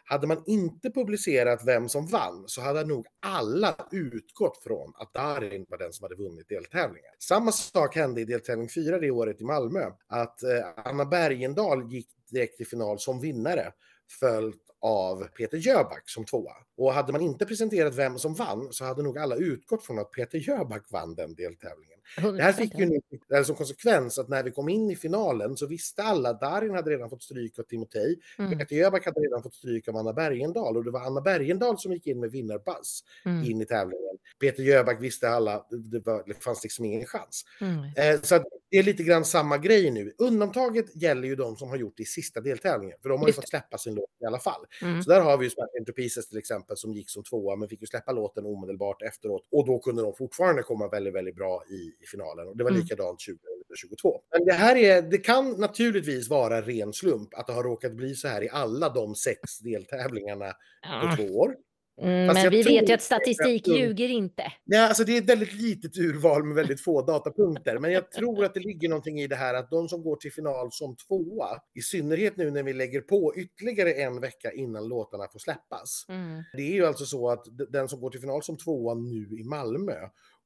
Hade 0.09 0.27
man 0.27 0.43
inte 0.45 0.89
publicerat 0.89 1.63
vem 1.65 1.89
som 1.89 2.07
vann 2.07 2.43
så 2.47 2.61
hade 2.61 2.83
nog 2.83 3.05
alla 3.19 3.75
utgått 3.91 4.63
från 4.63 4.93
att 4.95 5.13
Darin 5.13 5.65
var 5.69 5.77
den 5.77 5.93
som 5.93 6.03
hade 6.03 6.15
vunnit 6.15 6.49
deltävlingen. 6.49 7.11
Samma 7.19 7.51
sak 7.51 7.95
hände 7.95 8.21
i 8.21 8.25
deltävling 8.25 8.69
4 8.69 8.99
det 8.99 9.11
året 9.11 9.41
i 9.41 9.43
Malmö, 9.43 9.91
att 10.07 10.43
eh, 10.43 10.49
Anna 10.75 11.05
Bergendahl 11.05 11.91
gick 11.91 12.07
direkt 12.31 12.57
till 12.57 12.67
final 12.67 12.99
som 12.99 13.21
vinnare 13.21 13.71
följt 14.19 14.63
av 14.81 15.23
Peter 15.23 15.57
Jöback 15.57 16.09
som 16.09 16.25
tvåa. 16.25 16.53
Och 16.77 16.93
hade 16.93 17.11
man 17.11 17.21
inte 17.21 17.45
presenterat 17.45 17.95
vem 17.95 18.19
som 18.19 18.33
vann 18.33 18.67
så 18.71 18.85
hade 18.85 19.03
nog 19.03 19.17
alla 19.17 19.35
utgått 19.35 19.85
från 19.85 19.99
att 19.99 20.11
Peter 20.11 20.37
Jöback 20.37 20.91
vann 20.91 21.15
den 21.15 21.35
deltävlingen. 21.35 21.98
Det 22.17 22.43
här 22.43 22.53
fick 22.53 22.79
ju 22.79 22.85
nu 22.85 23.43
som 23.43 23.55
konsekvens 23.55 24.19
att 24.19 24.29
när 24.29 24.43
vi 24.43 24.51
kom 24.51 24.69
in 24.69 24.91
i 24.91 24.95
finalen 24.95 25.57
så 25.57 25.67
visste 25.67 26.03
alla 26.03 26.29
att 26.29 26.41
Darin 26.41 26.75
hade 26.75 26.91
redan 26.91 27.09
fått 27.09 27.23
stryk 27.23 27.59
av 27.59 27.63
Timotej. 27.63 28.19
Mm. 28.39 28.57
Peter 28.59 28.75
Jöback 28.75 29.05
hade 29.05 29.19
redan 29.19 29.43
fått 29.43 29.53
stryk 29.53 29.87
av 29.87 29.97
Anna 29.97 30.13
Bergendahl 30.13 30.77
och 30.77 30.83
det 30.83 30.91
var 30.91 31.01
Anna 31.01 31.21
Bergendahl 31.21 31.77
som 31.77 31.93
gick 31.93 32.07
in 32.07 32.19
med 32.19 32.31
vinnarbuzz 32.31 33.03
Mm. 33.25 33.43
in 33.43 33.61
i 33.61 33.65
tävlingen. 33.65 34.17
Peter 34.39 34.63
Jöback 34.63 35.01
visste 35.01 35.29
alla, 35.29 35.65
det, 35.69 36.05
var, 36.05 36.23
det 36.27 36.33
fanns 36.33 36.63
liksom 36.63 36.85
ingen 36.85 37.05
chans. 37.05 37.45
Mm. 37.61 38.15
Eh, 38.15 38.21
så 38.21 38.35
att 38.35 38.45
det 38.71 38.77
är 38.77 38.83
lite 38.83 39.03
grann 39.03 39.25
samma 39.25 39.57
grej 39.57 39.91
nu. 39.91 40.13
Undantaget 40.17 40.95
gäller 40.95 41.27
ju 41.27 41.35
de 41.35 41.55
som 41.57 41.69
har 41.69 41.77
gjort 41.77 41.93
det 41.97 42.03
i 42.03 42.05
sista 42.05 42.41
deltävlingen, 42.41 42.97
för 43.01 43.09
de 43.09 43.19
har 43.19 43.27
ju 43.27 43.29
Just 43.29 43.35
fått 43.35 43.49
släppa 43.49 43.77
sin 43.77 43.95
låt 43.95 44.09
i 44.21 44.25
alla 44.25 44.39
fall. 44.39 44.65
Mm. 44.81 45.03
Så 45.03 45.09
där 45.09 45.21
har 45.21 45.37
vi 45.37 45.45
ju 45.45 45.51
Into 45.79 45.93
Pieces 45.93 46.27
till 46.27 46.37
exempel 46.37 46.77
som 46.77 46.93
gick 46.93 47.09
som 47.09 47.23
tvåa 47.23 47.55
men 47.55 47.69
fick 47.69 47.81
ju 47.81 47.87
släppa 47.87 48.11
låten 48.11 48.45
omedelbart 48.45 49.01
efteråt 49.01 49.47
och 49.51 49.65
då 49.65 49.79
kunde 49.79 50.01
de 50.01 50.13
fortfarande 50.15 50.63
komma 50.63 50.87
väldigt, 50.87 51.13
väldigt 51.13 51.35
bra 51.35 51.63
i, 51.69 51.93
i 52.03 52.05
finalen 52.05 52.47
och 52.47 52.57
det 52.57 52.63
var 52.63 52.71
Mm. 52.71 52.81
likadant 52.81 53.19
2022. 53.19 54.21
Men 54.37 54.45
det 54.45 54.53
här 54.53 54.75
är, 54.75 55.01
det 55.01 55.17
kan 55.17 55.51
naturligtvis 55.51 56.29
vara 56.29 56.61
ren 56.61 56.93
slump 56.93 57.33
att 57.33 57.47
det 57.47 57.53
har 57.53 57.63
råkat 57.63 57.93
bli 57.93 58.15
så 58.15 58.27
här 58.27 58.43
i 58.43 58.49
alla 58.49 58.89
de 58.89 59.15
sex 59.15 59.59
deltävlingarna 59.59 60.53
på 61.01 61.15
två 61.15 61.37
år. 61.39 61.55
Mm, 62.01 62.25
men 62.33 62.49
vi 62.51 62.61
vet 62.63 62.81
ju 62.89 62.93
att 62.93 62.99
att- 62.99 63.01
statistik 63.01 63.67
Mm. 63.67 63.79
ljuger 63.79 64.09
inte. 64.09 64.43
Nej, 64.65 64.79
alltså 64.79 65.03
det 65.03 65.17
är 65.17 65.21
ett 65.21 65.29
väldigt 65.29 65.53
litet 65.53 65.97
urval 65.97 66.43
med 66.43 66.55
väldigt 66.55 66.81
få 66.83 67.01
datapunkter. 67.01 67.79
Men 67.79 67.91
jag 67.91 68.11
tror 68.11 68.45
att 68.45 68.53
det 68.53 68.59
ligger 68.59 68.89
någonting 68.89 69.21
i 69.21 69.27
det 69.27 69.35
här 69.35 69.53
att 69.53 69.71
de 69.71 69.89
som 69.89 70.03
går 70.03 70.15
till 70.15 70.31
final 70.33 70.69
som 70.71 70.95
tvåa, 70.95 71.47
i 71.73 71.81
synnerhet 71.81 72.37
nu 72.37 72.51
när 72.51 72.63
vi 72.63 72.73
lägger 72.73 73.01
på 73.01 73.33
ytterligare 73.37 73.93
en 73.93 74.19
vecka 74.21 74.51
innan 74.51 74.87
låtarna 74.87 75.27
får 75.31 75.39
släppas. 75.39 76.05
Mm. 76.09 76.43
Det 76.53 76.61
är 76.61 76.73
ju 76.73 76.85
alltså 76.85 77.05
så 77.05 77.29
att 77.29 77.45
den 77.69 77.89
som 77.89 78.01
går 78.01 78.09
till 78.09 78.21
final 78.21 78.43
som 78.43 78.57
tvåa 78.57 78.93
nu 78.93 79.37
i 79.39 79.43
Malmö 79.43 79.95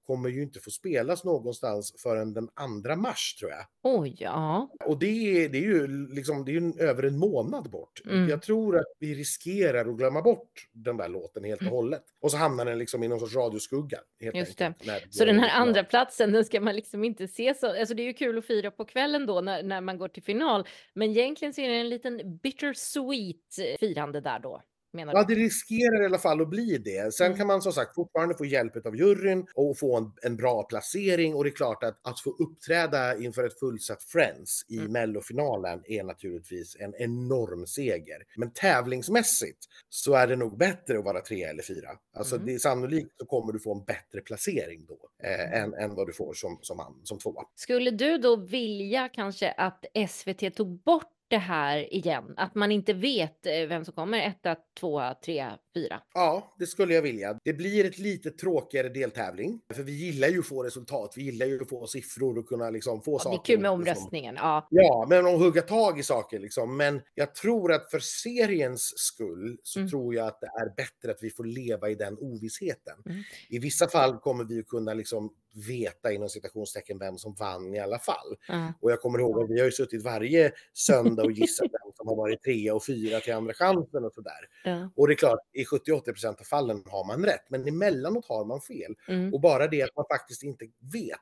kommer 0.06 0.30
ju 0.30 0.44
inte 0.44 0.60
få 0.60 0.72
spelas 0.72 1.24
någonstans 1.24 1.96
förrän 1.98 2.34
den 2.34 2.48
2 2.84 2.96
mars 2.96 3.36
tror 3.36 3.52
jag. 3.52 3.66
Oj, 3.84 4.16
ja. 4.20 4.70
Och 4.86 5.00
det 5.00 5.06
är, 5.46 5.50
det 5.50 5.58
är 5.58 5.62
ju 5.62 6.08
liksom, 6.08 6.46
det 6.46 6.52
är 6.52 6.54
ju 6.54 6.74
över 6.80 7.04
en 7.04 7.18
månad 7.18 7.70
bort. 7.70 8.02
Mm. 8.06 8.30
Jag 8.30 8.42
tror 8.42 8.78
att 8.78 8.94
vi 9.00 9.16
riskerar 9.16 9.90
att 9.90 9.98
glömma 9.98 10.22
bort 10.22 10.68
den 10.72 10.98
där 10.98 11.10
låten 11.10 11.44
helt 11.44 11.62
och 11.62 11.68
hållet. 11.68 12.04
Och 12.22 12.32
så 12.32 12.38
hamnar 12.38 12.66
den 12.66 12.78
liksom 12.78 13.04
i 13.04 13.08
någon 13.08 13.20
sorts 13.20 13.36
radioskugga. 13.36 14.00
Helt 14.22 14.36
Just 14.36 14.62
enkelt, 14.62 14.88
när 14.88 15.08
Så 15.10 15.26
den 15.26 15.40
här 15.40 15.62
andra 15.62 15.84
platsen, 15.84 16.32
den 16.32 16.46
ska 16.46 16.62
man 16.62 16.76
liksom 16.76 17.04
inte 17.04 17.28
se 17.28 17.54
så... 17.54 17.80
Alltså 17.80 17.94
det 17.94 18.04
är 18.04 18.08
ju 18.08 18.14
kul 18.14 18.38
att 18.38 18.46
fira 18.46 18.72
på 18.72 18.86
kvällen 18.86 19.26
då 19.26 19.42
när, 19.42 19.64
när 19.64 19.82
man 19.82 19.98
går 19.98 20.08
till 20.08 20.24
final. 20.24 20.68
Men 20.94 21.10
egentligen 21.10 21.54
så 21.54 21.62
är 21.62 21.70
det 21.70 21.76
en 21.76 21.90
liten 21.90 22.40
bittersweet 22.44 23.58
eh, 23.60 23.78
firande 23.80 24.22
där 24.22 24.40
då, 24.40 24.62
menar 24.94 25.14
Ja, 25.14 25.24
du? 25.28 25.36
det 25.36 25.42
riskerar 25.42 26.04
i 26.04 26.06
alla 26.06 26.18
fall 26.18 26.42
att 26.42 26.50
bli 26.50 26.78
det. 26.78 27.14
Sen 27.14 27.26
Mm. 27.26 27.38
kan 27.38 27.48
man 27.48 27.62
som 27.62 27.74
sagt 27.74 27.96
fortfarande 27.96 28.36
få 28.36 28.46
hjälp 28.46 28.86
av 28.86 28.96
juryn 28.96 29.48
och 29.56 29.78
få 29.80 29.98
en, 29.98 30.12
en 30.22 30.36
bra 30.36 30.64
placering. 30.64 31.36
Och 31.36 31.44
det 31.44 31.50
är 31.50 31.56
klart 31.56 31.84
att, 31.84 32.00
att 32.08 32.20
få 32.20 32.30
uppträda 32.30 33.18
inför 33.18 33.44
ett 33.44 33.60
fullsatt 33.60 34.04
Friends 34.04 34.66
i 34.70 34.78
Mm. 34.78 34.92
mellofinalen 34.92 35.82
är 35.86 36.04
naturligtvis 36.04 36.76
en 36.80 36.94
enorm 36.96 37.68
seger. 37.68 38.24
Men 38.38 38.52
tävlingsmässigt 38.54 39.60
så 39.90 40.14
är 40.14 40.28
det 40.28 40.36
nog 40.36 40.58
bättre 40.58 40.98
att 41.00 41.06
vara 41.06 41.22
tre 41.22 41.44
eller 41.44 41.64
fyra. 41.64 41.90
Alltså 42.18 42.36
Mm. 42.36 42.46
det 42.48 42.54
är 42.54 42.60
sannolikt 42.60 43.10
så 43.18 43.26
kommer 43.26 43.54
du 43.54 43.60
få 43.60 43.76
en 43.76 43.84
bättre 43.86 44.22
placering 44.22 44.86
då 44.88 44.98
eh, 45.24 45.62
än, 45.64 45.74
än 45.74 45.96
vad 45.96 46.08
du 46.08 46.14
får 46.14 46.34
som, 46.34 46.60
som, 46.62 47.00
som 47.04 47.20
tvåa. 47.20 47.44
Skulle 47.56 47.92
du 47.92 48.18
då 48.18 48.36
vilja 48.36 49.10
kanske 49.10 49.52
att 49.52 49.86
SVT 50.10 50.56
tog 50.56 50.68
bort 50.84 51.10
det 51.34 51.40
här 51.40 51.94
igen? 51.94 52.34
Att 52.38 52.56
man 52.56 52.72
inte 52.72 52.94
vet 52.94 53.46
eh, 53.46 53.68
vem 53.68 53.86
som 53.86 53.94
kommer 53.94 54.18
etta, 54.18 54.56
tvåa, 54.80 55.14
trea, 55.14 55.58
fyra? 55.74 56.02
Ja, 56.14 56.56
det 56.60 56.68
skulle 56.68 56.94
jag 56.94 57.02
vilja. 57.02 57.40
Det 57.44 57.54
blir 57.54 57.86
ett 57.86 57.98
lite 57.98 58.32
tråkigare 58.32 58.90
deltävling. 58.90 59.62
För 59.74 59.84
vi 59.84 59.92
gillar 59.92 60.28
ju 60.28 60.40
att 60.40 60.46
få 60.48 60.64
resultat. 60.64 61.14
Vi 61.18 61.24
gillar 61.24 61.46
ju 61.46 61.62
att 61.62 61.70
få 61.70 61.88
siffror 61.88 62.38
och 62.38 62.48
kunna 62.48 62.70
liksom 62.70 63.02
få 63.02 63.12
Ja, 63.12 63.18
det 63.18 63.24
saker. 63.24 63.40
är 63.40 63.46
kul 63.46 63.60
med 63.62 63.72
liksom- 63.80 63.80
omröstningen. 63.80 64.36
Ja. 64.36 64.68
Ja, 64.70 65.06
men 65.10 65.26
att 65.26 65.40
hugga 65.40 65.62
tag 65.62 66.00
i 66.00 66.04
saker 66.04 66.40
liksom. 66.40 66.78
Men 66.78 67.02
jag 67.16 67.36
tror 67.36 67.74
att 67.74 67.92
för 67.92 68.00
seriens 68.00 68.94
skull 69.00 69.58
så 69.64 69.80
Mm. 69.80 69.90
tror 69.90 70.16
jag 70.16 70.28
att 70.28 70.42
det 70.42 70.48
är 70.48 70.76
bättre 70.76 71.12
att 71.12 71.24
vi 71.24 71.30
får 71.30 71.44
leva 71.46 71.90
i 71.90 71.96
den 71.96 72.18
ovissheten. 72.18 72.96
Mm. 73.06 73.24
I 73.50 73.60
vissa 73.60 73.88
fall 73.88 74.18
kommer 74.18 74.44
vi 74.44 74.56
ju 74.56 74.64
kunna 74.64 74.94
liksom 74.94 75.34
veta 75.68 76.12
inom 76.12 76.30
citationstecken 76.30 77.00
vem 77.00 77.18
som 77.18 77.34
vann 77.40 77.74
i 77.76 77.80
alla 77.80 78.00
fall. 78.00 78.36
Ja. 78.48 78.74
Och 78.82 78.92
jag 78.92 79.02
kommer 79.02 79.20
ihåg 79.20 79.44
att 79.44 79.50
vi 79.50 79.60
har 79.60 79.66
ju 79.66 79.72
suttit 79.72 80.04
varje 80.04 80.52
söndag 80.74 81.24
och 81.24 81.32
gissat 81.32 81.68
vem 81.84 81.93
som 82.04 82.10
har 82.10 82.16
varit 82.16 82.44
trea 82.44 82.76
och 82.76 82.86
fyra 82.86 83.20
till 83.20 83.34
andra 83.34 83.54
chansen 83.54 84.06
och 84.06 84.14
sådär. 84.14 84.32
Ja. 84.64 84.90
Och 84.96 85.08
det 85.08 85.14
är 85.14 85.16
klart, 85.16 85.40
i 85.54 85.64
70-80% 85.64 86.28
av 86.28 86.44
fallen 86.44 86.84
har 86.86 87.08
man 87.08 87.26
rätt, 87.26 87.50
men 87.50 87.68
emellanåt 87.68 88.26
har 88.28 88.46
man 88.46 88.62
fel. 88.62 88.96
Mm. 89.08 89.34
Och 89.34 89.42
bara 89.42 89.68
det 89.68 89.82
att 89.82 89.96
man 89.96 90.06
faktiskt 90.12 90.44
inte 90.44 90.66
vet. 90.94 91.20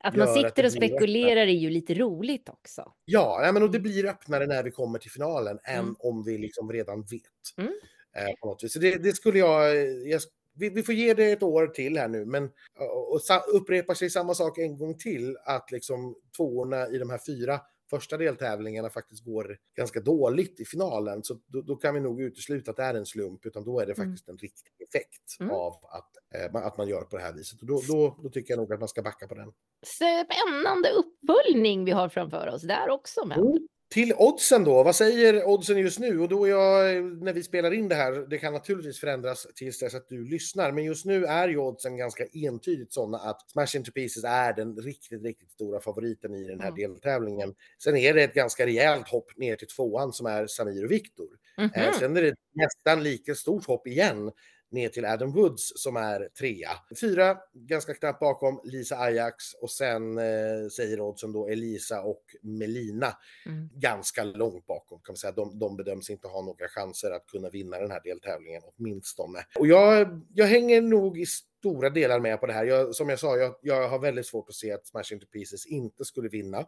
Att 0.00 0.16
man 0.16 0.28
att 0.28 0.34
sitter 0.34 0.62
det 0.62 0.66
och 0.66 0.72
spekulerar 0.72 1.40
är 1.40 1.46
ju 1.46 1.70
lite 1.70 1.94
roligt 1.94 2.48
också. 2.48 2.92
Ja, 3.04 3.38
nej, 3.42 3.52
men 3.52 3.62
och 3.62 3.70
det 3.70 3.80
blir 3.80 4.06
öppnare 4.06 4.46
när 4.46 4.62
vi 4.62 4.70
kommer 4.70 4.98
till 4.98 5.10
finalen 5.10 5.58
än 5.64 5.78
Mm. 5.78 5.96
om 5.98 6.24
vi 6.24 6.38
liksom 6.38 6.72
redan 6.72 7.02
vet. 7.02 7.22
Mm. 7.58 7.72
Eh, 8.16 8.34
på 8.40 8.46
något 8.46 8.64
vis. 8.64 8.72
Så 8.72 8.78
det, 8.78 9.02
det 9.02 9.12
skulle 9.12 9.38
jag, 9.38 9.76
jag 10.08 10.20
vi, 10.54 10.70
vi 10.70 10.82
får 10.82 10.94
ge 10.94 11.14
det 11.14 11.32
ett 11.32 11.42
år 11.42 11.66
till 11.66 11.98
här 11.98 12.08
nu, 12.08 12.24
men 12.24 12.50
och, 12.78 13.12
och 13.12 13.22
sa, 13.22 13.38
upprepar 13.38 13.94
sig 13.94 14.10
samma 14.10 14.34
sak 14.34 14.58
en 14.58 14.78
gång 14.78 14.98
till, 14.98 15.36
att 15.44 15.70
liksom 15.70 16.14
tvåorna 16.36 16.88
i 16.88 16.98
de 16.98 17.10
här 17.10 17.20
fyra 17.26 17.60
första 17.96 18.16
deltävlingarna 18.16 18.90
faktiskt 18.90 19.24
går 19.24 19.56
ganska 19.76 20.00
dåligt 20.00 20.60
i 20.60 20.64
finalen, 20.64 21.22
så 21.22 21.34
då, 21.46 21.60
då 21.62 21.76
kan 21.76 21.94
vi 21.94 22.00
nog 22.00 22.20
utesluta 22.22 22.70
att 22.70 22.76
det 22.76 22.82
är 22.82 22.94
en 22.94 23.06
slump, 23.06 23.46
utan 23.46 23.64
då 23.64 23.80
är 23.80 23.86
det 23.86 23.92
Mm. 23.98 24.08
faktiskt 24.10 24.28
en 24.28 24.36
riktig 24.38 24.72
effekt 24.88 25.36
Mm. 25.40 25.52
av 25.54 25.72
att, 25.72 26.10
eh, 26.34 26.66
att 26.66 26.76
man 26.78 26.88
gör 26.88 27.02
på 27.02 27.16
det 27.16 27.22
här 27.22 27.32
viset. 27.32 27.60
Och 27.60 27.66
då, 27.66 27.82
då, 27.88 28.18
då 28.22 28.28
tycker 28.28 28.52
jag 28.54 28.58
nog 28.58 28.72
att 28.72 28.80
man 28.80 28.88
ska 28.88 29.02
backa 29.02 29.28
på 29.28 29.34
den. 29.34 29.52
Spännande 29.86 30.88
uppföljning 30.90 31.84
vi 31.84 31.90
har 31.90 32.08
framför 32.08 32.46
oss 32.48 32.62
där 32.62 32.88
också. 32.90 33.24
Men. 33.26 33.40
Mm. 33.40 33.68
Till 33.92 34.12
oddsen 34.16 34.64
då, 34.64 34.82
vad 34.82 34.96
säger 34.96 35.44
oddsen 35.48 35.78
just 35.78 35.98
nu? 35.98 36.20
Och 36.20 36.28
då 36.28 36.44
är 36.44 36.50
jag, 36.50 37.04
när 37.04 37.32
vi 37.32 37.42
spelar 37.42 37.74
in 37.74 37.88
det 37.88 37.94
här, 37.94 38.12
det 38.30 38.38
kan 38.38 38.52
naturligtvis 38.52 39.00
förändras 39.00 39.46
tills 39.54 39.78
dess 39.78 39.94
att 39.94 40.08
du 40.08 40.24
lyssnar, 40.24 40.72
men 40.72 40.84
just 40.84 41.04
nu 41.04 41.24
är 41.24 41.48
ju 41.48 41.56
oddsen 41.58 41.96
ganska 41.96 42.24
entydigt 42.34 42.92
sådana 42.92 43.18
att 43.18 43.50
Smash 43.50 43.76
Into 43.76 43.92
Pieces 43.92 44.24
är 44.24 44.52
den 44.52 44.76
riktigt, 44.76 45.22
riktigt 45.22 45.50
stora 45.50 45.80
favoriten 45.80 46.34
i 46.34 46.44
den 46.44 46.60
här 46.60 46.68
Mm. 46.68 46.80
deltävlingen. 46.80 47.54
Sen 47.84 47.96
är 47.96 48.14
det 48.14 48.22
ett 48.22 48.34
ganska 48.34 48.66
rejält 48.66 49.08
hopp 49.08 49.36
ner 49.36 49.56
till 49.56 49.68
tvåan 49.68 50.12
som 50.12 50.26
är 50.26 50.46
Samir 50.46 50.84
och 50.84 50.90
Viktor. 50.90 51.28
Mhm. 51.58 51.70
Eh, 51.74 51.92
sen 51.98 52.16
är 52.16 52.22
det 52.22 52.34
nästan 52.54 53.02
lika 53.02 53.34
stort 53.34 53.66
hopp 53.66 53.86
igen 53.86 54.30
ner 54.72 54.88
till 54.88 55.04
Adam 55.04 55.32
Woods 55.32 55.72
som 55.82 55.96
är 55.96 56.28
trea. 56.38 56.70
Fyra, 57.00 57.38
ganska 57.54 57.94
knappt 57.94 58.20
bakom, 58.20 58.60
Lisa 58.64 58.96
Ajax 58.96 59.54
och 59.54 59.70
sen 59.70 60.18
eh, 60.18 60.68
säger 60.76 61.00
oddsen 61.00 61.32
då 61.32 61.48
Elisa 61.48 62.02
och 62.02 62.22
Melina 62.42 63.16
Mm. 63.46 63.68
ganska 63.74 64.24
långt 64.24 64.66
bakom 64.66 64.98
kan 64.98 65.12
man 65.12 65.16
säga. 65.16 65.32
De, 65.32 65.58
de 65.58 65.76
bedöms 65.76 66.10
inte 66.10 66.28
ha 66.28 66.42
några 66.42 66.68
chanser 66.68 67.10
att 67.10 67.26
kunna 67.26 67.48
vinna 67.48 67.78
den 67.78 67.90
här 67.90 68.00
deltävlingen 68.04 68.62
åtminstone. 68.64 69.38
Och 69.58 69.66
jag, 69.66 70.20
jag 70.34 70.46
hänger 70.46 70.80
nog 70.80 71.18
i 71.18 71.26
stora 71.26 71.90
delar 71.90 72.20
med 72.20 72.40
på 72.40 72.46
det 72.46 72.52
här. 72.52 72.64
Jag, 72.64 72.94
som 72.94 73.08
jag 73.08 73.18
sa, 73.18 73.36
jag, 73.36 73.54
jag 73.62 73.88
har 73.88 73.98
väldigt 73.98 74.26
svårt 74.26 74.48
att 74.48 74.54
se 74.54 74.72
att 74.72 74.86
Smash 74.86 75.12
Into 75.12 75.26
Pieces 75.26 75.66
inte 75.66 76.04
skulle 76.04 76.28
vinna. 76.28 76.58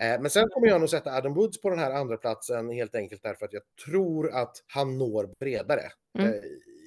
Eh, 0.00 0.20
men 0.20 0.30
sen 0.30 0.48
kommer 0.48 0.68
jag 0.68 0.80
nog 0.80 0.90
sätta 0.90 1.12
Adam 1.12 1.34
Woods 1.34 1.60
på 1.60 1.70
den 1.70 1.78
här 1.78 1.90
andra 1.90 2.16
platsen 2.16 2.70
helt 2.70 2.94
enkelt 2.94 3.22
därför 3.22 3.44
att 3.46 3.52
jag 3.52 3.62
tror 3.86 4.30
att 4.30 4.64
han 4.66 4.98
når 4.98 5.34
bredare. 5.40 5.84
Mm. 6.18 6.28
Eh, 6.30 6.40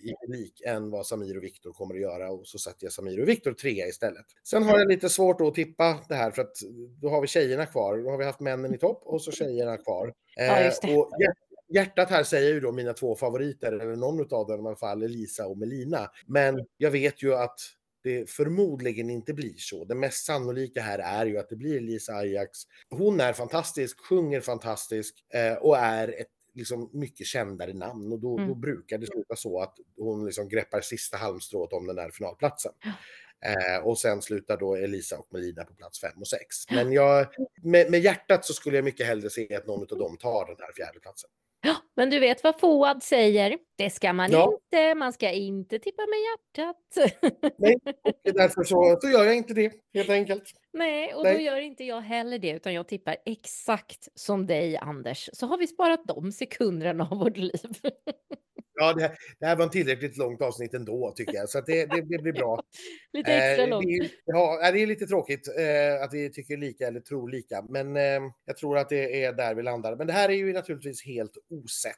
i 0.04 0.14
publik 0.26 0.62
än 0.66 0.90
vad 0.90 1.08
Samir 1.08 1.38
och 1.38 1.44
Viktor 1.44 1.74
kommer 1.74 1.96
att 1.96 2.02
göra 2.02 2.32
och 2.32 2.48
så 2.48 2.60
sätter 2.60 2.86
jag 2.86 2.94
Samir 2.94 3.22
och 3.22 3.30
Viktor 3.30 3.54
trea 3.54 3.88
istället. 3.88 4.26
Sen 4.44 4.64
har 4.64 4.80
jag 4.80 4.88
lite 4.88 5.10
svårt 5.10 5.42
att 5.42 5.56
tippa 5.56 6.00
det 6.10 6.16
här 6.16 6.32
för 6.32 6.42
att 6.42 6.56
då 7.02 7.10
har 7.10 7.22
vi 7.22 7.28
tjejerna 7.28 7.66
kvar. 7.66 7.98
Då 7.98 8.10
har 8.10 8.18
vi 8.18 8.26
haft 8.26 8.40
männen 8.40 8.76
i 8.76 8.78
topp 8.78 9.02
och 9.06 9.22
så 9.22 9.32
tjejerna 9.32 9.78
kvar. 9.78 10.14
Ja. 10.36 10.60
Eh, 10.60 10.98
och 10.98 11.12
hjärt- 11.22 11.38
hjärtat 11.74 12.10
här 12.10 12.24
säger 12.24 12.54
ju 12.54 12.60
då 12.60 12.72
mina 12.72 12.94
två 12.94 13.16
favoriter, 13.16 13.72
eller 13.72 13.96
någon 13.96 14.20
av 14.34 14.48
dem 14.48 14.66
i 14.66 14.68
alla 14.68 14.76
fall, 14.76 15.04
Elisa 15.04 15.48
och 15.48 15.58
Melina. 15.58 16.12
Men 16.26 16.66
jag 16.78 16.92
vet 16.92 17.24
ju 17.24 17.36
att 17.36 17.60
det 18.04 18.30
förmodligen 18.30 19.10
inte 19.10 19.34
blir 19.34 19.54
så. 19.58 19.86
Det 19.86 19.96
mest 19.96 20.26
sannolika 20.26 20.82
här 20.82 21.00
är 21.00 21.26
ju 21.26 21.38
att 21.38 21.50
det 21.50 21.56
blir 21.56 21.80
Lisa 21.80 22.14
Ajax. 22.14 22.60
Hon 22.90 23.20
är 23.20 23.34
fantastisk, 23.34 24.00
sjunger 24.10 24.42
fantastisk 24.42 25.16
eh, 25.34 25.54
och 25.54 25.78
är 25.78 26.08
ett 26.22 26.28
liksom 26.54 26.90
mycket 26.94 27.28
kändare 27.28 27.74
namn 27.74 28.12
och 28.12 28.20
då, 28.20 28.38
Mm. 28.38 28.50
då 28.50 28.56
brukar 28.56 28.98
det 28.98 29.08
sluta 29.08 29.36
så 29.36 29.62
att 29.62 29.76
hon 29.98 30.26
liksom 30.26 30.50
greppar 30.50 30.82
sista 30.82 31.18
halmstrået 31.18 31.74
om 31.74 31.88
den 31.88 31.96
där 31.96 32.12
finalplatsen. 32.12 32.72
Eh, 33.46 33.86
och 33.86 33.98
sen 33.98 34.22
slutar 34.22 34.58
då 34.58 34.76
Elisa 34.76 35.18
och 35.18 35.28
Melina 35.34 35.64
på 35.64 35.74
plats 35.74 36.00
fem 36.02 36.20
och 36.20 36.28
sex. 36.28 36.46
Men 36.72 36.92
jag, 36.92 37.28
med, 37.64 37.92
med 37.92 38.00
hjärtat 38.00 38.46
så 38.46 38.54
skulle 38.54 38.78
jag 38.78 38.86
mycket 38.86 39.08
hellre 39.08 39.30
se 39.30 39.56
att 39.56 39.68
någon 39.68 39.88
av 39.92 39.98
dem 39.98 40.18
tar 40.18 40.46
den 40.46 40.56
här 40.60 40.74
fjärde 40.76 41.00
platsen. 41.00 41.30
Ja, 41.30 41.36
men 41.96 42.10
du 42.10 42.20
vet 42.20 42.44
vad 42.44 42.60
Fouad 42.60 43.04
säger. 43.04 43.58
Det 43.78 43.90
ska 43.90 44.14
man 44.14 44.32
Ja. 44.32 44.54
inte. 44.54 44.96
Man 44.96 45.14
ska 45.14 45.32
inte 45.32 45.80
tippa 45.80 46.02
med 46.02 46.20
hjärtat. 46.20 47.14
Nej, 47.58 47.78
därför 48.34 48.64
så, 48.64 48.98
så 49.02 49.10
gör 49.10 49.24
jag 49.26 49.36
inte 49.36 49.54
det 49.54 49.74
helt 49.94 50.10
enkelt. 50.10 50.44
Nej, 50.74 51.14
och 51.14 51.24
då 51.24 51.30
Nej. 51.32 51.44
gör 51.44 51.58
inte 51.58 51.84
jag 51.84 52.02
heller 52.02 52.40
det, 52.40 52.52
utan 52.52 52.74
jag 52.74 52.88
tippar 52.88 53.18
exakt 53.26 54.08
som 54.16 54.48
dig, 54.48 54.78
Anders. 54.78 55.30
Så 55.34 55.46
har 55.46 55.58
vi 55.58 55.68
sparat 55.68 56.02
de 56.06 56.32
sekunderna 56.32 57.08
av 57.12 57.18
vårt 57.18 57.38
liv. 57.38 57.52
Ja, 58.82 58.94
det, 58.94 59.16
det 59.40 59.46
här 59.46 59.56
var 59.56 59.64
en 59.64 59.70
tillräckligt 59.70 60.18
långt 60.18 60.42
avsnitt 60.42 60.74
ändå 60.74 61.14
tycker 61.16 61.34
jag, 61.34 61.50
så 61.50 61.58
att 61.58 61.66
det, 61.66 61.86
det, 61.86 62.02
det 62.02 62.18
blir 62.18 62.34
bra. 62.34 62.64
Lite 63.14 63.34
extra 63.34 63.64
Eh, 63.64 63.70
långt. 63.70 63.86
Det 63.86 64.10
ja, 64.26 64.72
det 64.72 64.82
är 64.82 64.88
lite 64.88 65.08
tråkigt 65.08 65.48
eh, 65.48 66.04
att 66.04 66.14
vi 66.14 66.32
tycker 66.32 66.58
lika 66.58 66.88
eller 66.88 67.00
tror 67.00 67.30
lika, 67.30 67.62
men 67.70 67.98
eh, 67.98 68.22
jag 68.46 68.58
tror 68.58 68.78
att 68.78 68.90
det 68.90 69.24
är 69.24 69.34
där 69.34 69.56
vi 69.56 69.64
landar. 69.64 69.96
Men 69.96 70.08
det 70.08 70.14
här 70.14 70.30
är 70.30 70.34
ju 70.34 70.54
naturligtvis 70.54 71.06
helt 71.06 71.38
osett. 71.50 71.96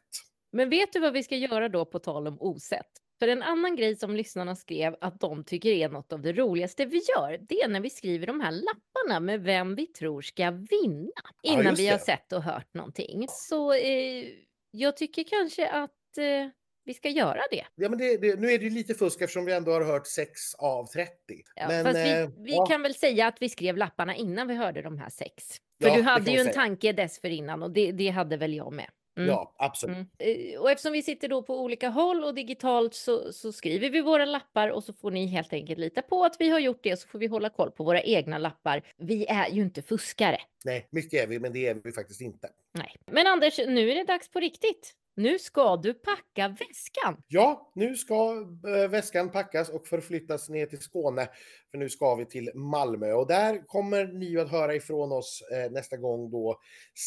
Men 0.52 0.70
vet 0.70 0.94
du 0.94 1.00
vad 1.00 1.14
vi 1.14 1.24
ska 1.24 1.36
göra 1.36 1.70
då 1.70 1.86
på 1.86 2.00
tal 2.00 2.28
om 2.28 2.42
osett? 2.42 2.92
För 3.20 3.28
en 3.28 3.44
annan 3.44 3.76
grej 3.76 3.96
som 3.96 4.16
lyssnarna 4.16 4.56
skrev 4.56 4.96
att 5.02 5.20
de 5.20 5.44
tycker 5.44 5.70
är 5.70 5.90
något 5.90 6.14
av 6.14 6.22
det 6.22 6.34
roligaste 6.34 6.86
vi 6.86 7.02
gör, 7.18 7.38
det 7.42 7.62
är 7.62 7.68
när 7.68 7.80
vi 7.80 7.90
skriver 7.90 8.28
de 8.28 8.42
här 8.42 8.52
lapparna 8.52 9.20
med 9.20 9.42
vem 9.42 9.76
vi 9.76 9.88
tror 9.88 10.22
ska 10.22 10.52
vinna 10.52 11.12
Ja, 11.42 11.52
innan 11.54 11.66
just 11.66 11.80
vi 11.80 11.88
har 11.88 11.98
sett 11.98 12.34
och 12.34 12.44
hört 12.44 12.74
någonting. 12.74 13.26
Så 13.30 13.74
eh, 13.74 14.26
jag 14.72 14.98
tycker 14.98 15.24
kanske 15.24 15.70
att 15.70 16.18
eh, 16.18 16.50
vi 16.86 16.94
ska 16.94 17.10
göra 17.10 17.42
det. 17.52 17.66
Ja, 17.76 17.90
men 17.90 18.00
det, 18.00 18.18
det, 18.18 18.40
nu 18.40 18.52
är 18.52 18.60
det 18.60 18.70
lite 18.70 18.94
fusk 18.94 19.22
eftersom 19.22 19.46
vi 19.46 19.54
ändå 19.54 19.72
har 19.72 19.82
hört 19.82 20.08
6 20.08 20.56
av 20.56 20.86
30. 20.86 21.12
Ja, 21.56 21.68
men, 21.68 21.86
fast 21.86 21.98
vi, 21.98 22.12
eh, 22.12 22.30
vi 22.38 22.52
ja, 22.52 22.66
kan 22.66 22.82
väl 22.82 22.96
säga 22.96 23.28
att 23.28 23.42
vi 23.42 23.50
skrev 23.50 23.78
lapparna 23.78 24.16
innan 24.16 24.48
vi 24.48 24.56
hörde 24.56 24.82
de 24.82 24.98
här 24.98 25.10
sex. 25.10 25.58
För 25.82 25.90
Ja, 25.90 25.96
du 25.96 26.02
hade 26.02 26.32
ju 26.32 26.38
en 26.38 26.44
säga. 26.44 26.54
tanke 26.54 26.92
dessförinnan 26.92 27.64
och 27.64 27.72
det, 27.72 27.92
det 27.92 28.10
hade 28.10 28.38
väl 28.38 28.54
jag 28.54 28.74
med. 28.74 28.90
Mm. 29.18 29.30
ja, 29.30 29.56
absolut. 29.58 29.96
Mm. 29.96 30.08
Eh, 30.20 30.60
Och 30.60 30.72
eftersom 30.72 30.94
vi 30.94 31.04
sitter 31.04 31.28
då 31.28 31.44
på 31.44 31.62
olika 31.62 31.90
håll 31.90 32.24
och 32.24 32.36
digitalt 32.36 32.94
så, 32.94 33.34
så 33.34 33.52
skriver 33.52 33.90
vi 33.90 34.02
våra 34.02 34.26
lappar 34.26 34.70
och 34.70 34.84
så 34.84 34.94
får 34.94 35.12
ni 35.12 35.26
helt 35.26 35.54
enkelt 35.54 35.80
lita 35.80 36.02
på 36.02 36.24
att 36.26 36.36
vi 36.40 36.50
har 36.50 36.60
gjort 36.60 36.84
det 36.84 36.98
så 36.98 37.08
får 37.08 37.20
vi 37.20 37.28
hålla 37.28 37.50
koll 37.50 37.72
på 37.72 37.84
våra 37.84 38.02
egna 38.02 38.38
lappar. 38.38 38.82
Vi 38.98 39.26
är 39.26 39.50
ju 39.50 39.62
inte 39.62 39.82
fuskare. 39.82 40.38
Nej, 40.66 40.88
mycket 40.92 41.24
är 41.24 41.28
vi, 41.28 41.40
men 41.40 41.54
det 41.54 41.68
är 41.68 41.78
vi 41.84 41.92
faktiskt 41.92 42.22
inte. 42.22 42.50
Nej. 42.74 42.96
Men 43.12 43.28
Anders, 43.28 43.58
nu 43.58 43.92
är 43.92 43.96
det 43.96 44.04
dags 44.04 44.30
på 44.30 44.40
riktigt. 44.40 44.94
Nu 45.16 45.40
ska 45.40 45.78
du 45.78 45.94
packa 45.94 46.48
väskan. 46.48 47.24
Ja, 47.28 47.72
nu 47.76 47.96
ska 47.96 48.46
eh, 48.68 48.90
väskan 48.90 49.32
packas 49.32 49.70
och 49.70 49.88
förflyttas 49.88 50.50
ner 50.50 50.66
till 50.66 50.80
Skåne. 50.80 51.30
För 51.72 51.78
nu 51.78 51.90
ska 51.90 52.16
vi 52.16 52.26
till 52.26 52.52
Malmö 52.56 53.14
och 53.14 53.28
där 53.28 53.68
kommer 53.68 54.06
ni 54.06 54.26
ju 54.26 54.42
att 54.42 54.52
höra 54.52 54.76
ifrån 54.76 55.12
oss 55.12 55.44
eh, 55.52 55.72
nästa 55.72 55.98
gång 55.98 56.32
då 56.32 56.60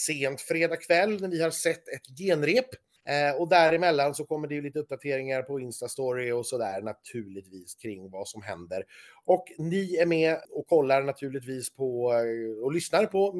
sent 0.07 0.41
fredag 0.41 0.77
kväll 0.77 1.21
när 1.21 1.29
vi 1.29 1.43
har 1.43 1.51
sett 1.51 1.89
ett 1.89 2.19
genrep. 2.19 2.69
Eh, 3.09 3.41
och 3.41 3.49
däremellan 3.49 4.15
så 4.15 4.25
kommer 4.25 4.49
det 4.49 4.55
ju 4.55 4.63
lite 4.63 4.79
uppdateringar 4.79 5.43
på 5.43 5.61
Instastory 5.61 6.33
och 6.33 6.47
sådär 6.47 6.83
naturligtvis 6.83 7.75
kring 7.75 8.11
vad 8.11 8.29
som 8.29 8.43
händer. 8.43 8.85
Och 9.25 9.45
ni 9.59 9.97
är 9.97 10.07
med 10.07 10.39
och 10.51 10.67
kollar 10.67 11.03
naturligtvis 11.03 11.75
på 11.75 12.13
eh, 12.13 12.65
och 12.65 12.73
lyssnar 12.73 13.07
på 13.07 13.35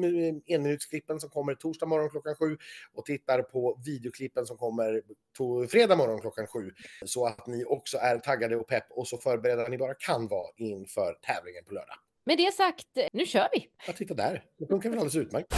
enminutsklippen 0.47 1.19
som 1.19 1.29
kommer 1.29 1.55
torsdag 1.55 1.85
morgon 1.85 2.09
klockan 2.09 2.35
sju 2.35 2.57
och 2.93 3.05
tittar 3.05 3.41
på 3.41 3.79
videoklippen 3.85 4.45
som 4.45 4.56
kommer 4.57 5.01
to- 5.37 5.67
fredag 5.67 5.95
morgon 5.95 6.21
klockan 6.21 6.47
sju. 6.47 6.71
Så 7.05 7.25
att 7.25 7.47
ni 7.47 7.65
också 7.65 7.97
är 7.97 8.17
taggade 8.19 8.55
och 8.55 8.67
pepp 8.67 8.85
och 8.89 9.07
så 9.07 9.17
förberedda 9.17 9.67
ni 9.67 9.77
bara 9.77 9.93
kan 9.93 10.27
vara 10.27 10.47
inför 10.57 11.13
tävlingen 11.21 11.63
på 11.65 11.73
lördag. 11.73 11.95
Med 12.25 12.37
det 12.37 12.53
sagt, 12.53 12.87
nu 13.13 13.25
kör 13.25 13.47
vi! 13.53 13.67
Ja, 13.87 13.93
titta 13.93 14.13
där. 14.13 14.43
Det 14.59 14.67
funkar 14.67 14.89
väl 14.89 14.99
alldeles 14.99 15.15
utmärkt. 15.15 15.53